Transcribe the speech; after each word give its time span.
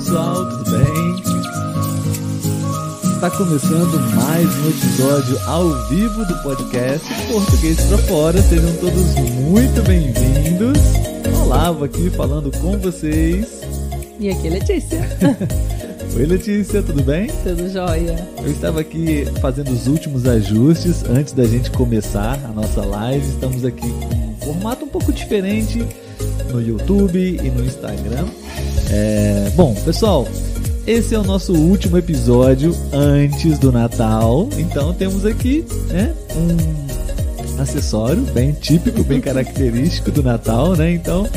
pessoal, 0.00 0.48
tudo 0.48 0.70
bem? 0.70 1.14
Está 3.12 3.30
começando 3.32 4.00
mais 4.14 4.46
um 4.46 4.70
episódio 4.70 5.38
ao 5.46 5.88
vivo 5.88 6.24
do 6.24 6.42
podcast 6.42 7.06
Português 7.30 7.78
para 7.82 7.98
Fora. 7.98 8.40
Sejam 8.40 8.74
todos 8.76 9.14
muito 9.14 9.82
bem-vindos. 9.82 10.78
Olá, 11.42 11.70
vou 11.70 11.84
aqui 11.84 12.08
falando 12.08 12.50
com 12.60 12.78
vocês. 12.78 13.60
E 14.18 14.30
aqui 14.30 14.46
é 14.46 14.50
Letícia. 14.50 15.00
Oi, 16.16 16.24
Letícia, 16.24 16.82
tudo 16.82 17.02
bem? 17.02 17.26
Tudo 17.44 17.70
jóia. 17.70 18.26
Eu 18.42 18.50
estava 18.50 18.80
aqui 18.80 19.26
fazendo 19.38 19.70
os 19.70 19.86
últimos 19.86 20.26
ajustes 20.26 21.04
antes 21.04 21.34
da 21.34 21.44
gente 21.44 21.70
começar 21.70 22.40
a 22.42 22.48
nossa 22.48 22.82
live. 22.86 23.28
Estamos 23.28 23.66
aqui 23.66 23.90
com 23.90 24.16
um 24.16 24.36
formato 24.54 24.86
um 24.86 24.88
pouco 24.88 25.12
diferente 25.12 25.86
no 26.50 26.62
YouTube 26.62 27.18
e 27.18 27.50
no 27.50 27.64
Instagram. 27.66 28.26
É... 28.90 29.50
Bom, 29.54 29.74
pessoal, 29.84 30.26
esse 30.86 31.14
é 31.14 31.18
o 31.18 31.22
nosso 31.22 31.54
último 31.54 31.96
episódio 31.96 32.74
antes 32.92 33.58
do 33.58 33.70
Natal. 33.70 34.48
Então 34.58 34.92
temos 34.92 35.24
aqui, 35.24 35.64
né, 35.88 36.14
um 36.34 37.60
acessório 37.62 38.22
bem 38.32 38.52
típico, 38.52 39.04
bem 39.04 39.20
característico 39.20 40.10
do 40.10 40.22
Natal, 40.22 40.74
né? 40.74 40.92
Então 40.92 41.28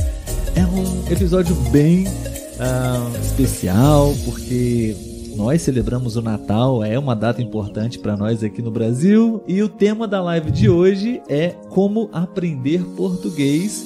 é 0.55 0.65
um 0.65 1.11
episódio 1.11 1.55
bem 1.71 2.07
uh, 2.07 3.21
especial 3.21 4.15
porque 4.25 4.95
nós 5.35 5.61
celebramos 5.61 6.15
o 6.15 6.21
Natal, 6.21 6.83
é 6.83 6.97
uma 6.97 7.15
data 7.15 7.41
importante 7.41 7.99
para 7.99 8.15
nós 8.15 8.43
aqui 8.43 8.61
no 8.61 8.71
Brasil 8.71 9.43
e 9.47 9.61
o 9.61 9.69
tema 9.69 10.07
da 10.07 10.21
live 10.21 10.49
de 10.49 10.69
hoje 10.69 11.21
é 11.27 11.49
como 11.69 12.09
aprender 12.11 12.83
português 12.95 13.83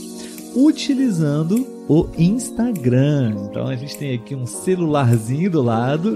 utilizando 0.55 1.76
o 1.87 2.07
Instagram. 2.17 3.35
Então 3.49 3.67
a 3.67 3.75
gente 3.75 3.97
tem 3.97 4.13
aqui 4.13 4.35
um 4.35 4.45
celularzinho 4.45 5.49
do 5.49 5.61
lado 5.61 6.15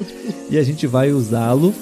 e 0.50 0.58
a 0.58 0.62
gente 0.62 0.86
vai 0.86 1.12
usá-lo 1.12 1.72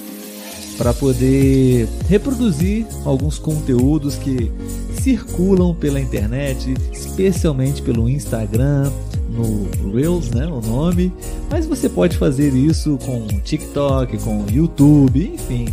para 0.77 0.93
poder 0.93 1.87
reproduzir 2.07 2.85
alguns 3.05 3.37
conteúdos 3.37 4.15
que 4.15 4.51
circulam 4.99 5.75
pela 5.75 5.99
internet, 5.99 6.73
especialmente 6.91 7.81
pelo 7.81 8.09
Instagram, 8.09 8.91
no 9.29 9.91
Reels, 9.93 10.31
né, 10.31 10.45
o 10.47 10.61
nome. 10.61 11.11
Mas 11.49 11.65
você 11.65 11.87
pode 11.87 12.17
fazer 12.17 12.53
isso 12.53 12.97
com 13.05 13.27
TikTok, 13.27 14.17
com 14.19 14.45
YouTube, 14.51 15.33
enfim, 15.35 15.67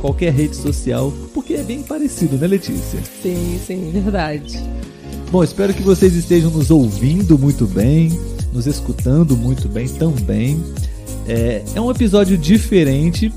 qualquer 0.00 0.32
rede 0.32 0.56
social, 0.56 1.12
porque 1.32 1.54
é 1.54 1.62
bem 1.62 1.82
parecido, 1.82 2.36
né, 2.36 2.46
Letícia? 2.46 3.00
Sim, 3.22 3.58
sim, 3.64 3.90
verdade. 3.92 4.58
Bom, 5.32 5.42
espero 5.42 5.72
que 5.72 5.80
vocês 5.80 6.14
estejam 6.14 6.50
nos 6.50 6.70
ouvindo 6.70 7.38
muito 7.38 7.66
bem, 7.66 8.10
nos 8.52 8.66
escutando 8.66 9.34
muito 9.34 9.66
bem 9.66 9.88
também. 9.88 10.62
É, 11.26 11.64
é 11.74 11.80
um 11.80 11.90
episódio 11.90 12.36
diferente. 12.36 13.32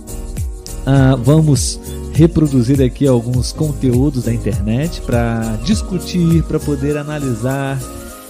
Ah, 0.85 1.15
vamos 1.15 1.79
reproduzir 2.11 2.81
aqui 2.81 3.07
alguns 3.07 3.53
conteúdos 3.53 4.25
da 4.25 4.33
internet 4.33 4.99
para 5.03 5.57
discutir, 5.63 6.43
para 6.43 6.59
poder 6.59 6.97
analisar 6.97 7.79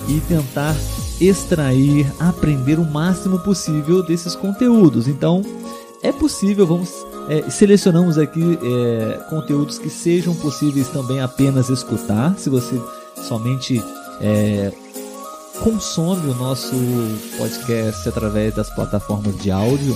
e 0.08 0.20
tentar 0.28 0.76
extrair, 1.20 2.06
aprender 2.20 2.78
o 2.78 2.86
máximo 2.86 3.40
possível 3.40 4.04
desses 4.04 4.36
conteúdos. 4.36 5.08
Então, 5.08 5.42
é 6.04 6.12
possível, 6.12 6.68
vamos 6.68 6.94
é, 7.28 7.50
selecionamos 7.50 8.20
aqui 8.20 8.60
é, 8.62 9.18
conteúdos 9.28 9.80
que 9.80 9.90
sejam 9.90 10.36
possíveis 10.36 10.88
também 10.90 11.20
apenas 11.20 11.68
escutar. 11.70 12.38
Se 12.38 12.48
você 12.48 12.80
somente 13.16 13.82
é, 14.22 14.72
consome 15.64 16.30
o 16.30 16.36
nosso 16.36 16.76
podcast 17.38 18.08
através 18.10 18.54
das 18.54 18.70
plataformas 18.76 19.38
de 19.42 19.52
áudio, 19.52 19.96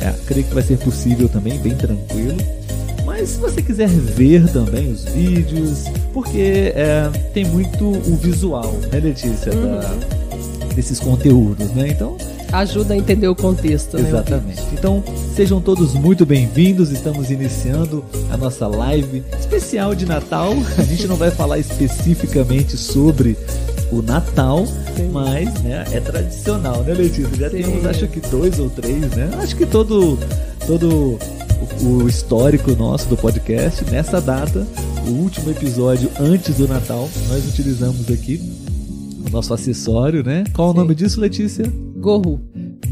é, 0.00 0.12
creio 0.26 0.46
que 0.46 0.54
vai 0.54 0.62
ser 0.62 0.78
possível 0.78 1.28
também, 1.28 1.58
bem 1.58 1.74
tranquilo. 1.76 2.36
Mas 3.04 3.30
se 3.30 3.38
você 3.38 3.62
quiser 3.62 3.88
ver 3.88 4.50
também 4.52 4.92
os 4.92 5.04
vídeos, 5.04 5.84
porque 6.12 6.72
é, 6.74 7.10
tem 7.32 7.44
muito 7.46 7.86
o 7.86 8.16
visual, 8.16 8.72
né, 8.92 9.00
Letícia, 9.00 9.52
uhum. 9.52 9.80
da, 9.80 10.74
desses 10.74 11.00
conteúdos, 11.00 11.70
né? 11.70 11.88
Então 11.88 12.16
ajuda 12.52 12.94
a 12.94 12.96
entender 12.96 13.28
o 13.28 13.34
contexto. 13.34 13.96
Né, 13.98 14.08
Exatamente. 14.08 14.60
Né, 14.60 14.68
então, 14.72 15.02
sejam 15.34 15.60
todos 15.60 15.94
muito 15.94 16.24
bem-vindos. 16.24 16.90
Estamos 16.90 17.30
iniciando 17.30 18.04
a 18.30 18.36
nossa 18.36 18.66
live 18.66 19.22
especial 19.38 19.94
de 19.94 20.06
Natal. 20.06 20.52
A 20.78 20.82
gente 20.82 21.06
não 21.06 21.16
vai 21.16 21.30
falar 21.30 21.58
especificamente 21.58 22.76
sobre 22.76 23.36
o 23.90 24.02
Natal, 24.02 24.66
Sim. 24.66 25.10
mas 25.12 25.62
né, 25.62 25.84
é 25.92 26.00
tradicional, 26.00 26.82
né, 26.82 26.94
Letícia? 26.94 27.34
Já 27.36 27.50
Sim. 27.50 27.62
temos, 27.62 27.86
acho 27.86 28.06
que 28.06 28.20
dois 28.20 28.58
ou 28.58 28.68
três, 28.68 29.00
né? 29.12 29.30
Acho 29.40 29.56
que 29.56 29.64
todo 29.64 30.18
todo 30.66 31.18
o 31.82 32.08
histórico 32.08 32.72
nosso 32.72 33.08
do 33.08 33.16
podcast 33.16 33.84
nessa 33.90 34.20
data, 34.20 34.66
o 35.06 35.10
último 35.10 35.50
episódio 35.50 36.10
antes 36.20 36.56
do 36.56 36.68
Natal, 36.68 37.08
nós 37.28 37.48
utilizamos 37.48 38.10
aqui 38.10 38.40
o 39.26 39.30
nosso 39.30 39.52
acessório, 39.54 40.22
né? 40.22 40.44
Qual 40.52 40.72
Sim. 40.72 40.78
o 40.78 40.80
nome 40.82 40.94
disso, 40.94 41.20
Letícia? 41.20 41.64
Gorro. 42.00 42.40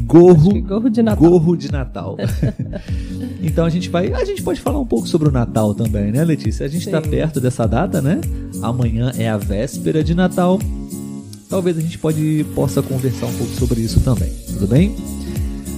Gorro, 0.07 0.63
gorro 0.63 0.91
de 0.91 1.03
Natal. 1.03 1.31
Gorro 1.31 1.57
de 1.57 1.71
Natal. 1.71 2.17
então 3.43 3.65
a 3.65 3.71
gente 3.71 3.89
vai, 3.89 4.13
a 4.13 4.25
gente 4.25 4.43
pode 4.43 4.61
falar 4.61 4.79
um 4.79 4.87
pouco 4.87 5.09
sobre 5.09 5.29
o 5.29 5.33
Natal 5.33 5.75
também, 5.75 6.13
né, 6.13 6.25
Letícia? 6.25 6.65
A 6.65 6.69
gente 6.69 6.87
está 6.87 7.01
perto 7.01 7.41
dessa 7.41 7.67
data, 7.67 8.01
né? 8.01 8.21
Amanhã 8.63 9.13
é 9.17 9.29
a 9.29 9.37
véspera 9.37 10.05
de 10.05 10.15
Natal. 10.15 10.59
Talvez 11.49 11.79
a 11.79 11.81
gente 11.81 11.99
pode 11.99 12.45
possa 12.55 12.83
conversar 12.83 13.27
um 13.27 13.35
pouco 13.35 13.53
sobre 13.55 13.81
isso 13.81 14.01
também. 14.01 14.33
Tudo 14.47 14.67
bem? 14.67 14.95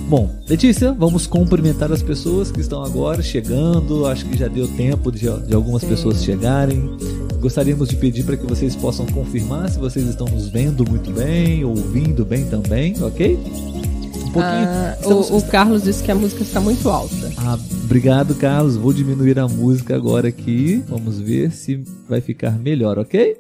Bom, 0.09 0.31
Letícia, 0.49 0.93
vamos 0.93 1.27
cumprimentar 1.27 1.93
as 1.93 2.03
pessoas 2.03 2.51
que 2.51 2.61
estão 2.61 2.83
agora 2.83 3.23
chegando. 3.23 4.07
Acho 4.07 4.25
que 4.25 4.39
já 4.39 4.49
deu 4.49 4.67
tempo 4.69 5.13
de, 5.13 5.29
de 5.47 5.55
algumas 5.55 5.83
Sim. 5.83 5.89
pessoas 5.89 6.25
chegarem. 6.25 6.97
Gostaríamos 7.41 7.89
de 7.89 7.97
pedir 7.97 8.25
para 8.25 8.37
que 8.37 8.45
vocês 8.45 8.75
possam 8.75 9.07
confirmar 9.07 9.71
se 9.71 9.79
vocês 9.79 10.09
estão 10.09 10.27
nos 10.27 10.49
vendo 10.49 10.85
muito 10.89 11.13
bem, 11.13 11.65
ouvindo 11.65 12.25
bem 12.25 12.45
também, 12.49 13.01
ok? 13.01 13.37
Um 13.37 14.33
pouquinho. 14.33 14.43
Ah, 14.43 14.99
o, 15.05 15.37
o, 15.37 15.43
Carlos 15.47 15.85
disse 15.85 16.03
que 16.03 16.11
a 16.11 16.17
música 16.17 16.43
está 16.43 16.61
muito 16.61 16.89
alta. 16.91 17.33
Ah, 17.37 17.57
obrigado, 17.85 18.35
Carlos. 18.35 18.77
Vou 18.77 18.93
diminuir 18.93 19.39
a 19.39 19.47
música 19.47 19.95
agora 19.95 20.29
aqui. 20.29 20.83
Vamos 20.89 21.21
ver 21.21 21.53
se 21.53 21.77
vai 22.09 22.21
ficar 22.21 22.59
melhor, 22.59 22.99
ok? 22.99 23.37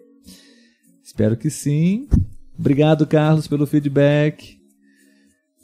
Espero 1.02 1.36
que 1.36 1.50
sim. 1.50 2.06
Obrigado, 2.56 3.04
Carlos, 3.04 3.48
pelo 3.48 3.66
feedback. 3.66 4.60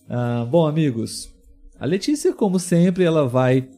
Ah, 0.08 0.44
bom, 0.50 0.66
amigos, 0.66 1.32
a 1.78 1.86
Letícia, 1.86 2.32
como 2.32 2.58
sempre, 2.58 3.04
ela 3.04 3.28
vai 3.28 3.68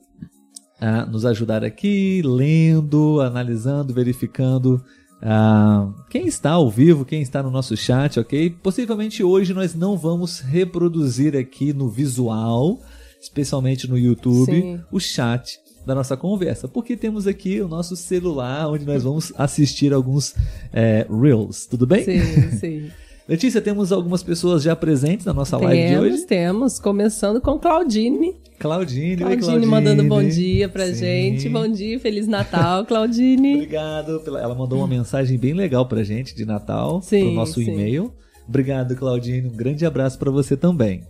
ah, 0.80 1.06
nos 1.06 1.24
ajudar 1.24 1.64
aqui, 1.64 2.22
lendo, 2.24 3.20
analisando, 3.20 3.94
verificando 3.94 4.82
ah, 5.22 5.88
quem 6.10 6.26
está 6.26 6.50
ao 6.52 6.70
vivo, 6.70 7.04
quem 7.04 7.22
está 7.22 7.42
no 7.42 7.50
nosso 7.50 7.76
chat, 7.76 8.20
ok? 8.20 8.50
Possivelmente 8.62 9.22
hoje 9.22 9.54
nós 9.54 9.74
não 9.74 9.96
vamos 9.96 10.40
reproduzir 10.40 11.36
aqui 11.36 11.72
no 11.72 11.88
visual, 11.88 12.80
especialmente 13.20 13.88
no 13.88 13.98
YouTube, 13.98 14.52
Sim. 14.52 14.80
o 14.92 15.00
chat 15.00 15.58
da 15.86 15.94
nossa 15.94 16.16
conversa, 16.16 16.66
porque 16.68 16.96
temos 16.96 17.26
aqui 17.26 17.60
o 17.60 17.68
nosso 17.68 17.96
celular 17.96 18.68
onde 18.68 18.84
nós 18.84 19.04
vamos 19.04 19.32
assistir 19.38 19.92
alguns 19.92 20.34
é, 20.72 21.06
Reels, 21.08 21.64
tudo 21.66 21.86
bem? 21.86 22.04
Sim, 22.04 22.50
sim. 22.58 22.90
Letícia, 23.28 23.60
temos 23.60 23.90
algumas 23.90 24.22
pessoas 24.22 24.62
já 24.62 24.76
presentes 24.76 25.26
na 25.26 25.32
nossa 25.32 25.58
temos, 25.58 25.74
live 25.74 25.88
de 25.88 25.98
hoje? 25.98 26.10
Temos, 26.10 26.26
temos. 26.26 26.78
Começando 26.78 27.40
com 27.40 27.58
Claudine. 27.58 28.36
Claudine, 28.58 29.16
Claudine, 29.16 29.42
Claudine 29.42 29.66
mandando 29.66 30.04
bom 30.04 30.22
dia 30.26 30.68
pra 30.68 30.86
Sim. 30.86 30.94
gente. 30.94 31.48
Bom 31.48 31.68
dia, 31.68 32.00
Feliz 32.00 32.26
Natal, 32.26 32.84
Claudine. 32.86 33.54
Obrigado. 33.54 34.20
Pela... 34.20 34.40
Ela 34.40 34.54
mandou 34.54 34.78
uma 34.78 34.88
mensagem 34.88 35.38
bem 35.38 35.52
legal 35.52 35.86
pra 35.86 36.02
gente 36.02 36.34
de 36.34 36.44
Natal, 36.44 37.02
sim, 37.02 37.20
pro 37.20 37.32
nosso 37.32 37.60
e-mail. 37.60 38.12
Obrigado, 38.48 38.96
Claudine. 38.96 39.48
Um 39.48 39.56
grande 39.56 39.84
abraço 39.84 40.18
para 40.18 40.30
você 40.30 40.56
também. 40.56 41.02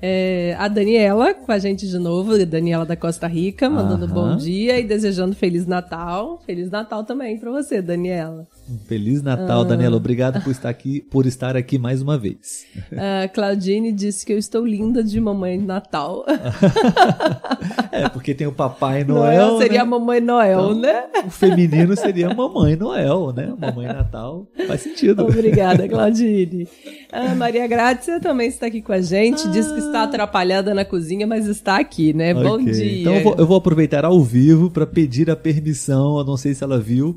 É, 0.00 0.54
a 0.58 0.68
Daniela 0.68 1.34
com 1.34 1.50
a 1.50 1.58
gente 1.58 1.88
de 1.88 1.98
novo, 1.98 2.38
Daniela 2.46 2.86
da 2.86 2.96
Costa 2.96 3.26
Rica, 3.26 3.68
mandando 3.68 4.04
Aham. 4.04 4.14
bom 4.14 4.36
dia 4.36 4.78
e 4.78 4.84
desejando 4.84 5.34
Feliz 5.34 5.66
Natal. 5.66 6.40
Feliz 6.46 6.70
Natal 6.70 7.04
também 7.04 7.38
para 7.38 7.50
você, 7.50 7.82
Daniela. 7.82 8.46
Feliz 8.86 9.22
Natal, 9.22 9.62
ah. 9.62 9.64
Daniela. 9.64 9.96
Obrigado 9.96 10.42
por 10.42 10.50
estar 10.50 10.68
aqui, 10.68 11.00
por 11.00 11.26
estar 11.26 11.56
aqui 11.56 11.78
mais 11.78 12.02
uma 12.02 12.18
vez. 12.18 12.66
A 12.92 13.28
Claudine 13.32 13.92
disse 13.92 14.26
que 14.26 14.32
eu 14.32 14.38
estou 14.38 14.66
linda 14.66 15.02
de 15.02 15.20
mamãe 15.20 15.58
Natal. 15.58 16.24
é, 17.90 18.08
porque 18.08 18.34
tem 18.34 18.46
o 18.46 18.52
Papai 18.52 19.04
Noel. 19.04 19.46
Noel 19.46 19.58
seria 19.58 19.78
né? 19.78 19.82
a 19.82 19.86
Mamãe 19.86 20.20
Noel, 20.20 20.60
então, 20.60 20.80
né? 20.80 21.04
O 21.26 21.30
feminino 21.30 21.96
seria 21.96 22.28
a 22.28 22.34
Mamãe 22.34 22.76
Noel, 22.76 23.32
né? 23.32 23.54
Mamãe 23.58 23.86
Natal. 23.86 24.46
Faz 24.66 24.82
sentido. 24.82 25.22
Obrigada, 25.22 25.86
Claudine. 25.88 26.68
A 27.10 27.34
Maria 27.34 27.66
Grácia 27.66 28.20
também 28.20 28.48
está 28.48 28.66
aqui 28.66 28.82
com 28.82 28.92
a 28.92 29.00
gente. 29.00 29.46
Ah. 29.46 29.50
Diz 29.50 29.70
que 29.70 29.78
está 29.78 30.02
atrapalhada 30.02 30.74
na 30.74 30.84
cozinha, 30.84 31.26
mas 31.26 31.46
está 31.46 31.78
aqui, 31.78 32.12
né? 32.12 32.34
Okay. 32.34 32.44
Bom 32.44 32.64
dia. 32.64 33.00
Então 33.00 33.14
eu 33.14 33.22
vou, 33.22 33.34
eu 33.38 33.46
vou 33.46 33.56
aproveitar 33.56 34.04
ao 34.04 34.20
vivo 34.22 34.70
para 34.70 34.86
pedir 34.86 35.30
a 35.30 35.36
permissão. 35.36 36.18
Eu 36.18 36.24
não 36.24 36.36
sei 36.36 36.54
se 36.54 36.62
ela 36.62 36.78
viu 36.78 37.16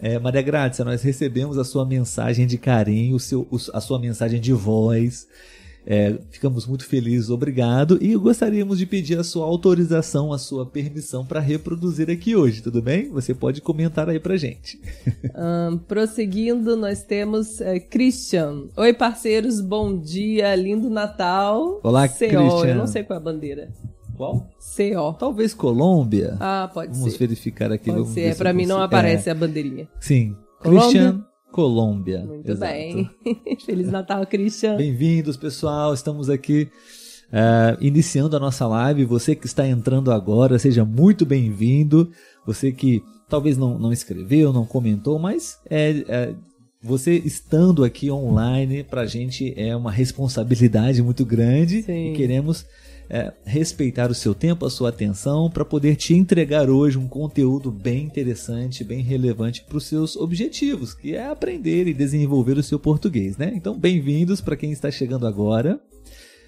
é, 0.00 0.18
Maria 0.18 0.42
Grácia, 0.42 0.84
nós 0.84 1.02
recebemos 1.02 1.58
a 1.58 1.64
sua 1.64 1.84
mensagem 1.84 2.46
de 2.46 2.56
carinho, 2.56 3.16
o 3.16 3.20
seu, 3.20 3.46
a 3.72 3.80
sua 3.80 3.98
mensagem 3.98 4.40
de 4.40 4.52
voz. 4.52 5.26
É, 5.86 6.18
ficamos 6.30 6.66
muito 6.66 6.86
felizes, 6.86 7.30
obrigado. 7.30 7.98
E 8.00 8.14
gostaríamos 8.14 8.78
de 8.78 8.86
pedir 8.86 9.18
a 9.18 9.24
sua 9.24 9.44
autorização, 9.46 10.32
a 10.32 10.38
sua 10.38 10.66
permissão 10.66 11.24
para 11.24 11.40
reproduzir 11.40 12.10
aqui 12.10 12.36
hoje, 12.36 12.62
tudo 12.62 12.82
bem? 12.82 13.08
Você 13.10 13.34
pode 13.34 13.60
comentar 13.60 14.08
aí 14.08 14.18
pra 14.20 14.36
gente. 14.36 14.80
Um, 15.40 15.78
prosseguindo, 15.78 16.76
nós 16.76 17.02
temos 17.02 17.60
é, 17.60 17.78
Christian. 17.78 18.64
Oi, 18.76 18.92
parceiros, 18.92 19.60
bom 19.60 19.96
dia, 19.96 20.54
lindo 20.54 20.90
Natal. 20.90 21.80
Olá. 21.82 22.06
Christian. 22.06 22.66
Eu 22.66 22.74
não 22.74 22.86
sei 22.86 23.04
qual 23.04 23.18
é 23.18 23.20
a 23.20 23.24
bandeira. 23.24 23.72
Qual? 24.20 24.46
CO. 24.76 25.14
Talvez 25.14 25.54
Colômbia. 25.54 26.36
Ah, 26.38 26.70
pode 26.70 26.92
Vamos 26.92 27.14
ser. 27.14 27.20
verificar 27.20 27.72
aqui. 27.72 27.90
Pode 27.90 28.08
ser. 28.08 28.36
Para 28.36 28.52
mim 28.52 28.66
não 28.66 28.78
aparece 28.82 29.30
é. 29.30 29.32
a 29.32 29.34
bandeirinha. 29.34 29.88
Sim. 29.98 30.36
Colômbia? 30.58 30.82
Christian 30.82 31.24
Colômbia. 31.50 32.20
Muito 32.26 32.50
Exato. 32.50 32.70
bem. 32.70 33.10
Feliz 33.64 33.90
Natal, 33.90 34.26
Christian. 34.26 34.76
Bem-vindos, 34.76 35.38
pessoal. 35.38 35.94
Estamos 35.94 36.28
aqui 36.28 36.68
uh, 37.32 37.78
iniciando 37.80 38.36
a 38.36 38.38
nossa 38.38 38.66
live. 38.66 39.06
Você 39.06 39.34
que 39.34 39.46
está 39.46 39.66
entrando 39.66 40.12
agora, 40.12 40.58
seja 40.58 40.84
muito 40.84 41.24
bem-vindo. 41.24 42.10
Você 42.44 42.72
que 42.72 43.02
talvez 43.26 43.56
não, 43.56 43.78
não 43.78 43.90
escreveu, 43.90 44.52
não 44.52 44.66
comentou, 44.66 45.18
mas 45.18 45.58
é, 45.70 46.04
é 46.06 46.34
você 46.82 47.14
estando 47.14 47.84
aqui 47.84 48.10
online, 48.10 48.84
para 48.84 49.00
a 49.00 49.06
gente 49.06 49.54
é 49.56 49.74
uma 49.74 49.90
responsabilidade 49.90 51.02
muito 51.02 51.24
grande 51.24 51.82
Sim. 51.82 52.12
e 52.12 52.16
queremos 52.16 52.66
é, 53.10 53.32
respeitar 53.44 54.10
o 54.10 54.14
seu 54.14 54.34
tempo, 54.34 54.64
a 54.64 54.70
sua 54.70 54.90
atenção, 54.90 55.50
para 55.50 55.64
poder 55.64 55.96
te 55.96 56.14
entregar 56.14 56.70
hoje 56.70 56.96
um 56.96 57.08
conteúdo 57.08 57.70
bem 57.70 58.04
interessante, 58.04 58.84
bem 58.84 59.02
relevante 59.02 59.64
para 59.64 59.76
os 59.76 59.84
seus 59.84 60.16
objetivos, 60.16 60.94
que 60.94 61.16
é 61.16 61.26
aprender 61.26 61.88
e 61.88 61.92
desenvolver 61.92 62.56
o 62.56 62.62
seu 62.62 62.78
português, 62.78 63.36
né? 63.36 63.52
Então, 63.54 63.76
bem-vindos 63.76 64.40
para 64.40 64.56
quem 64.56 64.70
está 64.70 64.90
chegando 64.90 65.26
agora. 65.26 65.80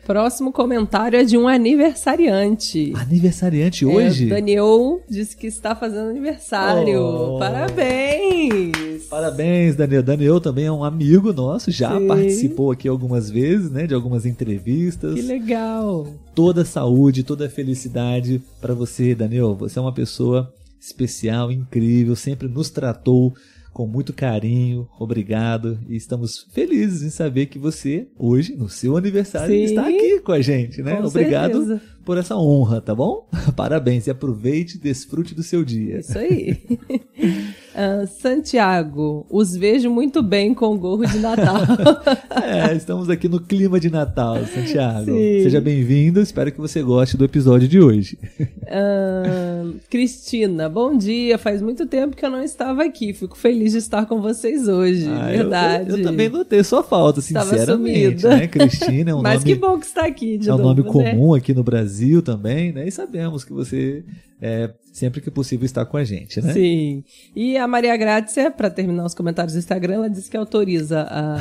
Próximo 0.05 0.51
comentário 0.51 1.17
é 1.19 1.25
de 1.25 1.39
um 1.39 1.47
aniversariante. 1.47 2.93
Aniversariante 2.97 3.87
hoje? 3.87 4.27
É, 4.27 4.31
Daniel 4.31 5.01
disse 5.09 5.37
que 5.37 5.47
está 5.47 5.77
fazendo 5.77 6.11
aniversário. 6.11 7.01
Oh. 7.01 7.39
Parabéns! 7.39 9.05
Parabéns, 9.09 9.77
Daniel. 9.77 10.03
Daniel 10.03 10.41
também 10.41 10.65
é 10.65 10.73
um 10.73 10.83
amigo 10.83 11.33
nosso, 11.33 11.71
já 11.71 11.97
Sim. 11.97 12.09
participou 12.09 12.73
aqui 12.73 12.89
algumas 12.89 13.31
vezes, 13.31 13.71
né, 13.71 13.87
de 13.87 13.95
algumas 13.95 14.27
entrevistas. 14.27 15.15
Que 15.15 15.23
legal! 15.23 16.09
Toda 16.35 16.65
saúde, 16.65 17.23
toda 17.23 17.49
felicidade 17.49 18.43
para 18.61 18.75
você, 18.75 19.15
Daniel. 19.15 19.55
Você 19.55 19.79
é 19.79 19.83
uma 19.83 19.93
pessoa 19.93 20.53
especial, 20.81 21.53
incrível, 21.53 22.17
sempre 22.17 22.49
nos 22.49 22.71
tratou 22.71 23.35
com 23.73 23.87
muito 23.87 24.13
carinho, 24.13 24.89
obrigado 24.99 25.79
e 25.89 25.97
estamos 25.97 26.47
felizes 26.53 27.03
em 27.03 27.11
saber 27.11 27.47
que 27.47 27.59
você 27.59 28.07
hoje, 28.19 28.55
no 28.55 28.69
seu 28.69 28.97
aniversário, 28.97 29.55
Sim, 29.55 29.65
está 29.65 29.89
aqui 29.89 30.21
com 30.21 30.33
a 30.33 30.41
gente, 30.41 30.83
né? 30.83 30.97
Com 30.97 31.07
obrigado 31.07 31.67
certeza. 31.67 31.83
Por 32.05 32.19
essa 32.19 32.37
honra, 32.37 32.81
tá 32.81 32.95
bom? 32.95 33.27
Parabéns 33.57 34.07
e 34.07 34.11
aproveite 34.11 34.77
e 34.77 34.81
desfrute 34.81 35.35
do 35.35 35.43
seu 35.43 35.65
dia. 35.65 36.01
Isso 36.01 36.19
aí. 36.19 36.59
uh, 36.81 38.07
Santiago, 38.21 39.27
os 39.31 39.57
vejo 39.57 39.91
muito 39.91 40.23
bem 40.23 40.53
com 40.53 40.75
o 40.75 40.79
gorro 40.79 41.07
de 41.07 41.19
Natal. 41.19 41.57
é, 42.43 42.75
estamos 42.75 43.09
aqui 43.09 43.29
no 43.29 43.41
clima 43.41 43.79
de 43.79 43.91
Natal, 43.91 44.39
Santiago. 44.47 45.07
Sim. 45.07 45.43
Seja 45.43 45.61
bem-vindo, 45.61 46.21
espero 46.21 46.51
que 46.51 46.61
você 46.61 46.83
goste 46.83 47.17
do 47.17 47.25
episódio 47.25 47.69
de 47.69 47.81
hoje. 47.81 48.19
Uh, 48.41 49.75
Cristina, 49.89 50.69
bom 50.69 50.97
dia. 50.97 51.39
Faz 51.39 51.63
muito 51.63 51.87
tempo 51.87 52.17
que 52.17 52.25
eu 52.25 52.31
não 52.31 52.43
estava 52.43 52.83
aqui. 52.83 53.13
Fico 53.13 53.37
feliz 53.37 53.73
de 53.73 53.79
estar 53.79 54.07
com 54.07 54.21
vocês 54.21 54.67
hoje. 54.67 55.09
Ah, 55.09 55.29
Verdade. 55.29 55.91
Eu, 55.91 55.99
eu, 55.99 56.03
também 56.03 56.29
notei 56.29 56.63
sua 56.65 56.83
falta, 56.83 57.21
sinceramente. 57.21 58.17
Estava 58.17 58.37
né? 58.37 58.49
Cristina 58.49 59.11
é 59.11 59.15
um 59.15 59.23
Mas 59.23 59.41
nome. 59.41 59.55
que 59.55 59.61
bom 59.61 59.79
que 59.79 59.87
está 59.87 60.07
aqui 60.07 60.37
de 60.37 60.49
é 60.49 60.55
um 60.55 60.59
novo, 60.59 60.69
nome 60.69 60.83
né? 60.83 61.13
comum 61.13 61.35
aqui 61.35 61.55
no 61.55 61.63
Brasil 61.63 61.92
também, 62.23 62.73
né? 62.73 62.87
E 62.87 62.91
sabemos 62.91 63.45
que 63.45 63.53
você 63.53 64.05
é, 64.41 64.71
sempre 64.93 65.21
que 65.21 65.31
possível 65.31 65.65
está 65.65 65.85
com 65.85 65.97
a 65.97 66.05
gente, 66.05 66.41
né? 66.41 66.53
Sim. 66.53 67.05
E 67.35 67.57
a 67.57 67.69
Maria 67.69 67.97
Grácia, 67.97 68.51
para 68.51 68.69
terminar 68.69 69.05
os 69.05 69.15
comentários 69.15 69.55
do 69.55 69.59
Instagram, 69.59 69.95
ela 69.95 70.11
disse 70.11 70.29
que 70.29 70.37
autoriza 70.37 71.03
a, 71.03 71.37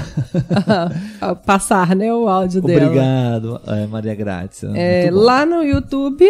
a, 0.67 1.29
a 1.31 1.35
passar 1.35 1.95
né, 1.95 2.13
o 2.13 2.27
áudio 2.27 2.61
dela. 2.61 2.85
Obrigado, 2.85 3.61
é, 3.67 3.87
Maria 3.87 4.13
Grácia. 4.13 4.67
É, 4.75 5.09
lá 5.11 5.45
no 5.45 5.63
YouTube, 5.63 6.25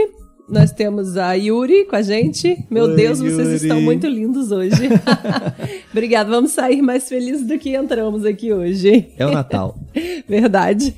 nós 0.51 0.71
temos 0.73 1.15
a 1.15 1.31
Yuri 1.33 1.85
com 1.85 1.95
a 1.95 2.01
gente. 2.01 2.65
Meu 2.69 2.83
Oi, 2.83 2.95
Deus, 2.95 3.19
vocês 3.19 3.37
Yuri. 3.37 3.55
estão 3.55 3.81
muito 3.81 4.05
lindos 4.05 4.51
hoje. 4.51 4.75
Obrigada, 5.91 6.29
vamos 6.29 6.51
sair 6.51 6.81
mais 6.81 7.07
felizes 7.07 7.47
do 7.47 7.57
que 7.57 7.73
entramos 7.73 8.25
aqui 8.25 8.51
hoje. 8.51 9.07
É 9.17 9.25
o 9.25 9.31
Natal. 9.31 9.77
Verdade. 10.27 10.93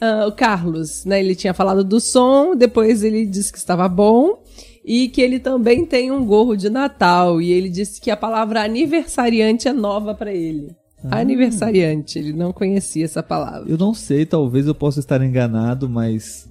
Ah, 0.00 0.26
o 0.26 0.32
Carlos, 0.32 1.04
né? 1.04 1.20
Ele 1.20 1.36
tinha 1.36 1.54
falado 1.54 1.84
do 1.84 2.00
som, 2.00 2.56
depois 2.56 3.04
ele 3.04 3.24
disse 3.24 3.52
que 3.52 3.58
estava 3.58 3.88
bom 3.88 4.42
e 4.84 5.08
que 5.08 5.22
ele 5.22 5.38
também 5.38 5.86
tem 5.86 6.10
um 6.10 6.24
gorro 6.24 6.56
de 6.56 6.68
Natal. 6.68 7.40
E 7.40 7.52
ele 7.52 7.68
disse 7.68 8.00
que 8.00 8.10
a 8.10 8.16
palavra 8.16 8.64
aniversariante 8.64 9.68
é 9.68 9.72
nova 9.72 10.14
para 10.14 10.32
ele. 10.32 10.74
Ah. 11.04 11.20
Aniversariante, 11.20 12.18
ele 12.18 12.32
não 12.32 12.52
conhecia 12.52 13.04
essa 13.04 13.22
palavra. 13.22 13.70
Eu 13.70 13.78
não 13.78 13.94
sei, 13.94 14.26
talvez 14.26 14.66
eu 14.66 14.74
possa 14.74 14.98
estar 14.98 15.22
enganado, 15.22 15.88
mas 15.88 16.48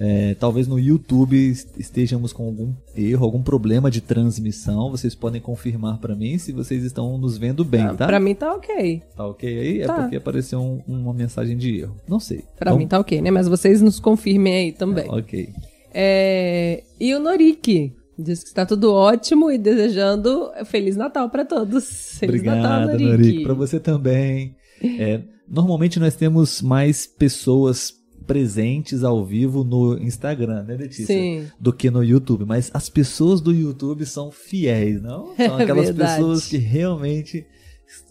é, 0.00 0.34
talvez 0.34 0.66
no 0.66 0.78
YouTube 0.78 1.36
estejamos 1.78 2.32
com 2.32 2.44
algum 2.46 2.72
erro, 2.96 3.24
algum 3.24 3.42
problema 3.42 3.90
de 3.90 4.00
transmissão. 4.00 4.90
Vocês 4.90 5.14
podem 5.14 5.40
confirmar 5.40 5.98
para 5.98 6.14
mim 6.14 6.38
se 6.38 6.52
vocês 6.52 6.82
estão 6.84 7.16
nos 7.18 7.36
vendo 7.38 7.64
bem, 7.64 7.82
Ah, 7.82 7.94
tá? 7.94 8.06
Pra 8.06 8.18
mim 8.20 8.34
tá 8.34 8.54
ok. 8.54 9.02
Tá 9.16 9.26
ok 9.26 9.58
aí? 9.58 9.86
Tá. 9.86 9.94
É 9.96 10.00
porque 10.02 10.16
apareceu 10.16 10.60
um- 10.60 10.82
uma 10.86 11.12
mensagem 11.14 11.56
de 11.56 11.80
erro. 11.80 11.96
Não 12.08 12.18
sei. 12.20 12.44
Pra 12.58 12.70
Então, 12.70 12.78
mim 12.78 12.86
tá 12.86 12.98
ok, 12.98 13.20
né? 13.22 13.30
Mas 13.30 13.46
vocês 13.48 13.80
nos 13.82 14.00
confirmem 14.00 14.54
aí 14.54 14.72
também. 14.72 15.08
Ok. 15.10 15.48
É, 15.94 16.82
E 16.98 17.14
o 17.14 17.18
Norik 17.20 17.92
diz 18.18 18.42
que 18.42 18.48
está 18.48 18.64
tudo 18.64 18.92
ótimo 18.92 19.50
e 19.50 19.58
desejando 19.58 20.50
Feliz 20.66 20.96
Natal 20.96 21.28
para 21.30 21.44
todos. 21.44 22.16
Feliz 22.18 22.42
Natal, 22.42 22.82
Obrigado, 22.84 23.00
Norik. 23.00 23.22
Norico. 23.24 23.42
Para 23.44 23.54
você 23.54 23.80
também. 23.80 24.54
É, 24.82 25.20
normalmente 25.48 25.98
nós 26.00 26.14
temos 26.16 26.60
mais 26.62 27.06
pessoas 27.06 27.92
presentes 28.22 29.04
ao 29.04 29.24
vivo 29.24 29.62
no 29.64 29.98
Instagram, 29.98 30.62
né, 30.64 30.76
Letícia? 30.76 31.06
Sim. 31.06 31.46
Do 31.60 31.72
que 31.72 31.90
no 31.90 32.02
YouTube. 32.02 32.44
Mas 32.46 32.70
as 32.72 32.88
pessoas 32.88 33.40
do 33.40 33.52
YouTube 33.52 34.06
são 34.06 34.30
fiéis, 34.30 35.02
não? 35.02 35.34
São 35.36 35.58
É 35.58 35.62
aquelas 35.62 35.86
verdade. 35.86 36.14
pessoas 36.16 36.46
que 36.46 36.56
realmente, 36.56 37.44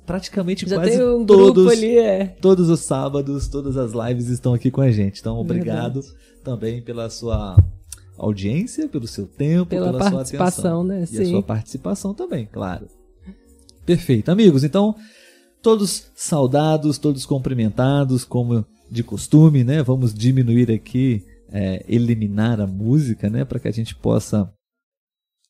praticamente 0.06 0.68
Já 0.70 0.76
quase 0.76 1.02
um 1.04 1.26
todos, 1.26 1.68
ali, 1.72 1.98
é. 1.98 2.26
todos 2.42 2.70
os 2.70 2.82
sábados, 2.82 3.48
todas 3.48 3.78
as 3.78 3.92
lives 3.94 4.28
estão 4.28 4.54
aqui 4.54 4.70
com 4.70 4.82
a 4.82 4.92
gente. 4.92 5.20
Então, 5.20 5.38
obrigado 5.40 6.02
Verdade. 6.02 6.18
também 6.44 6.82
pela 6.82 7.10
sua 7.10 7.56
audiência, 8.18 8.88
pelo 8.88 9.08
seu 9.08 9.26
tempo, 9.26 9.66
Pela 9.68 9.88
pela 9.88 10.02
sua 10.04 10.12
participação, 10.12 10.82
atenção. 10.82 10.84
né? 10.84 11.00
E 11.00 11.04
a 11.04 11.26
Sim. 11.26 11.32
sua 11.32 11.42
participação 11.44 12.14
também, 12.14 12.48
claro. 12.52 12.86
Perfeito. 13.86 14.30
Amigos, 14.30 14.64
então, 14.64 14.96
todos 15.62 16.12
saudados, 16.16 16.98
todos 16.98 17.26
cumprimentados, 17.26 18.24
como 18.24 18.66
de 18.90 19.04
costume, 19.04 19.64
né? 19.64 19.82
Vamos 19.84 20.14
diminuir 20.14 20.72
aqui, 20.72 21.24
é, 21.52 21.86
eliminar 21.88 22.60
a 22.60 22.68
música, 22.68 23.30
né? 23.30 23.46
Para 23.46 23.60
que 23.60 23.68
a 23.68 23.72
gente 23.72 23.96
possa 23.96 24.52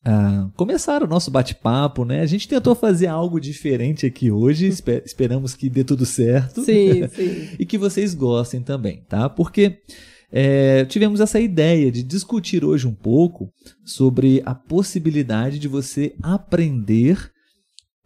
ah, 0.04 0.48
começar 0.56 1.02
o 1.02 1.06
nosso 1.06 1.30
bate-papo, 1.30 2.04
né? 2.04 2.20
A 2.20 2.26
gente 2.26 2.48
tentou 2.48 2.74
fazer 2.74 3.06
algo 3.06 3.40
diferente 3.40 4.04
aqui 4.06 4.30
hoje, 4.30 4.66
espe- 4.68 5.02
esperamos 5.04 5.54
que 5.54 5.68
dê 5.68 5.82
tudo 5.84 6.04
certo 6.04 6.62
Sim, 6.64 7.06
sim. 7.14 7.48
e 7.58 7.64
que 7.66 7.78
vocês 7.78 8.14
gostem 8.14 8.60
também, 8.62 9.02
tá? 9.08 9.28
Porque 9.28 9.78
é, 10.30 10.84
tivemos 10.86 11.20
essa 11.20 11.38
ideia 11.40 11.90
de 11.92 12.02
discutir 12.02 12.64
hoje 12.64 12.86
um 12.86 12.94
pouco 12.94 13.50
sobre 13.84 14.42
a 14.46 14.54
possibilidade 14.54 15.58
de 15.58 15.68
você 15.68 16.14
aprender 16.22 17.31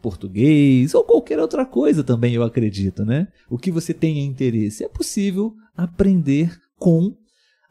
português 0.06 0.94
ou 0.94 1.02
qualquer 1.02 1.40
outra 1.40 1.66
coisa 1.66 2.04
também, 2.04 2.32
eu 2.32 2.44
acredito, 2.44 3.04
né? 3.04 3.26
O 3.50 3.58
que 3.58 3.72
você 3.72 3.92
tenha 3.92 4.24
interesse. 4.24 4.84
É 4.84 4.88
possível 4.88 5.52
aprender 5.76 6.56
com 6.78 7.12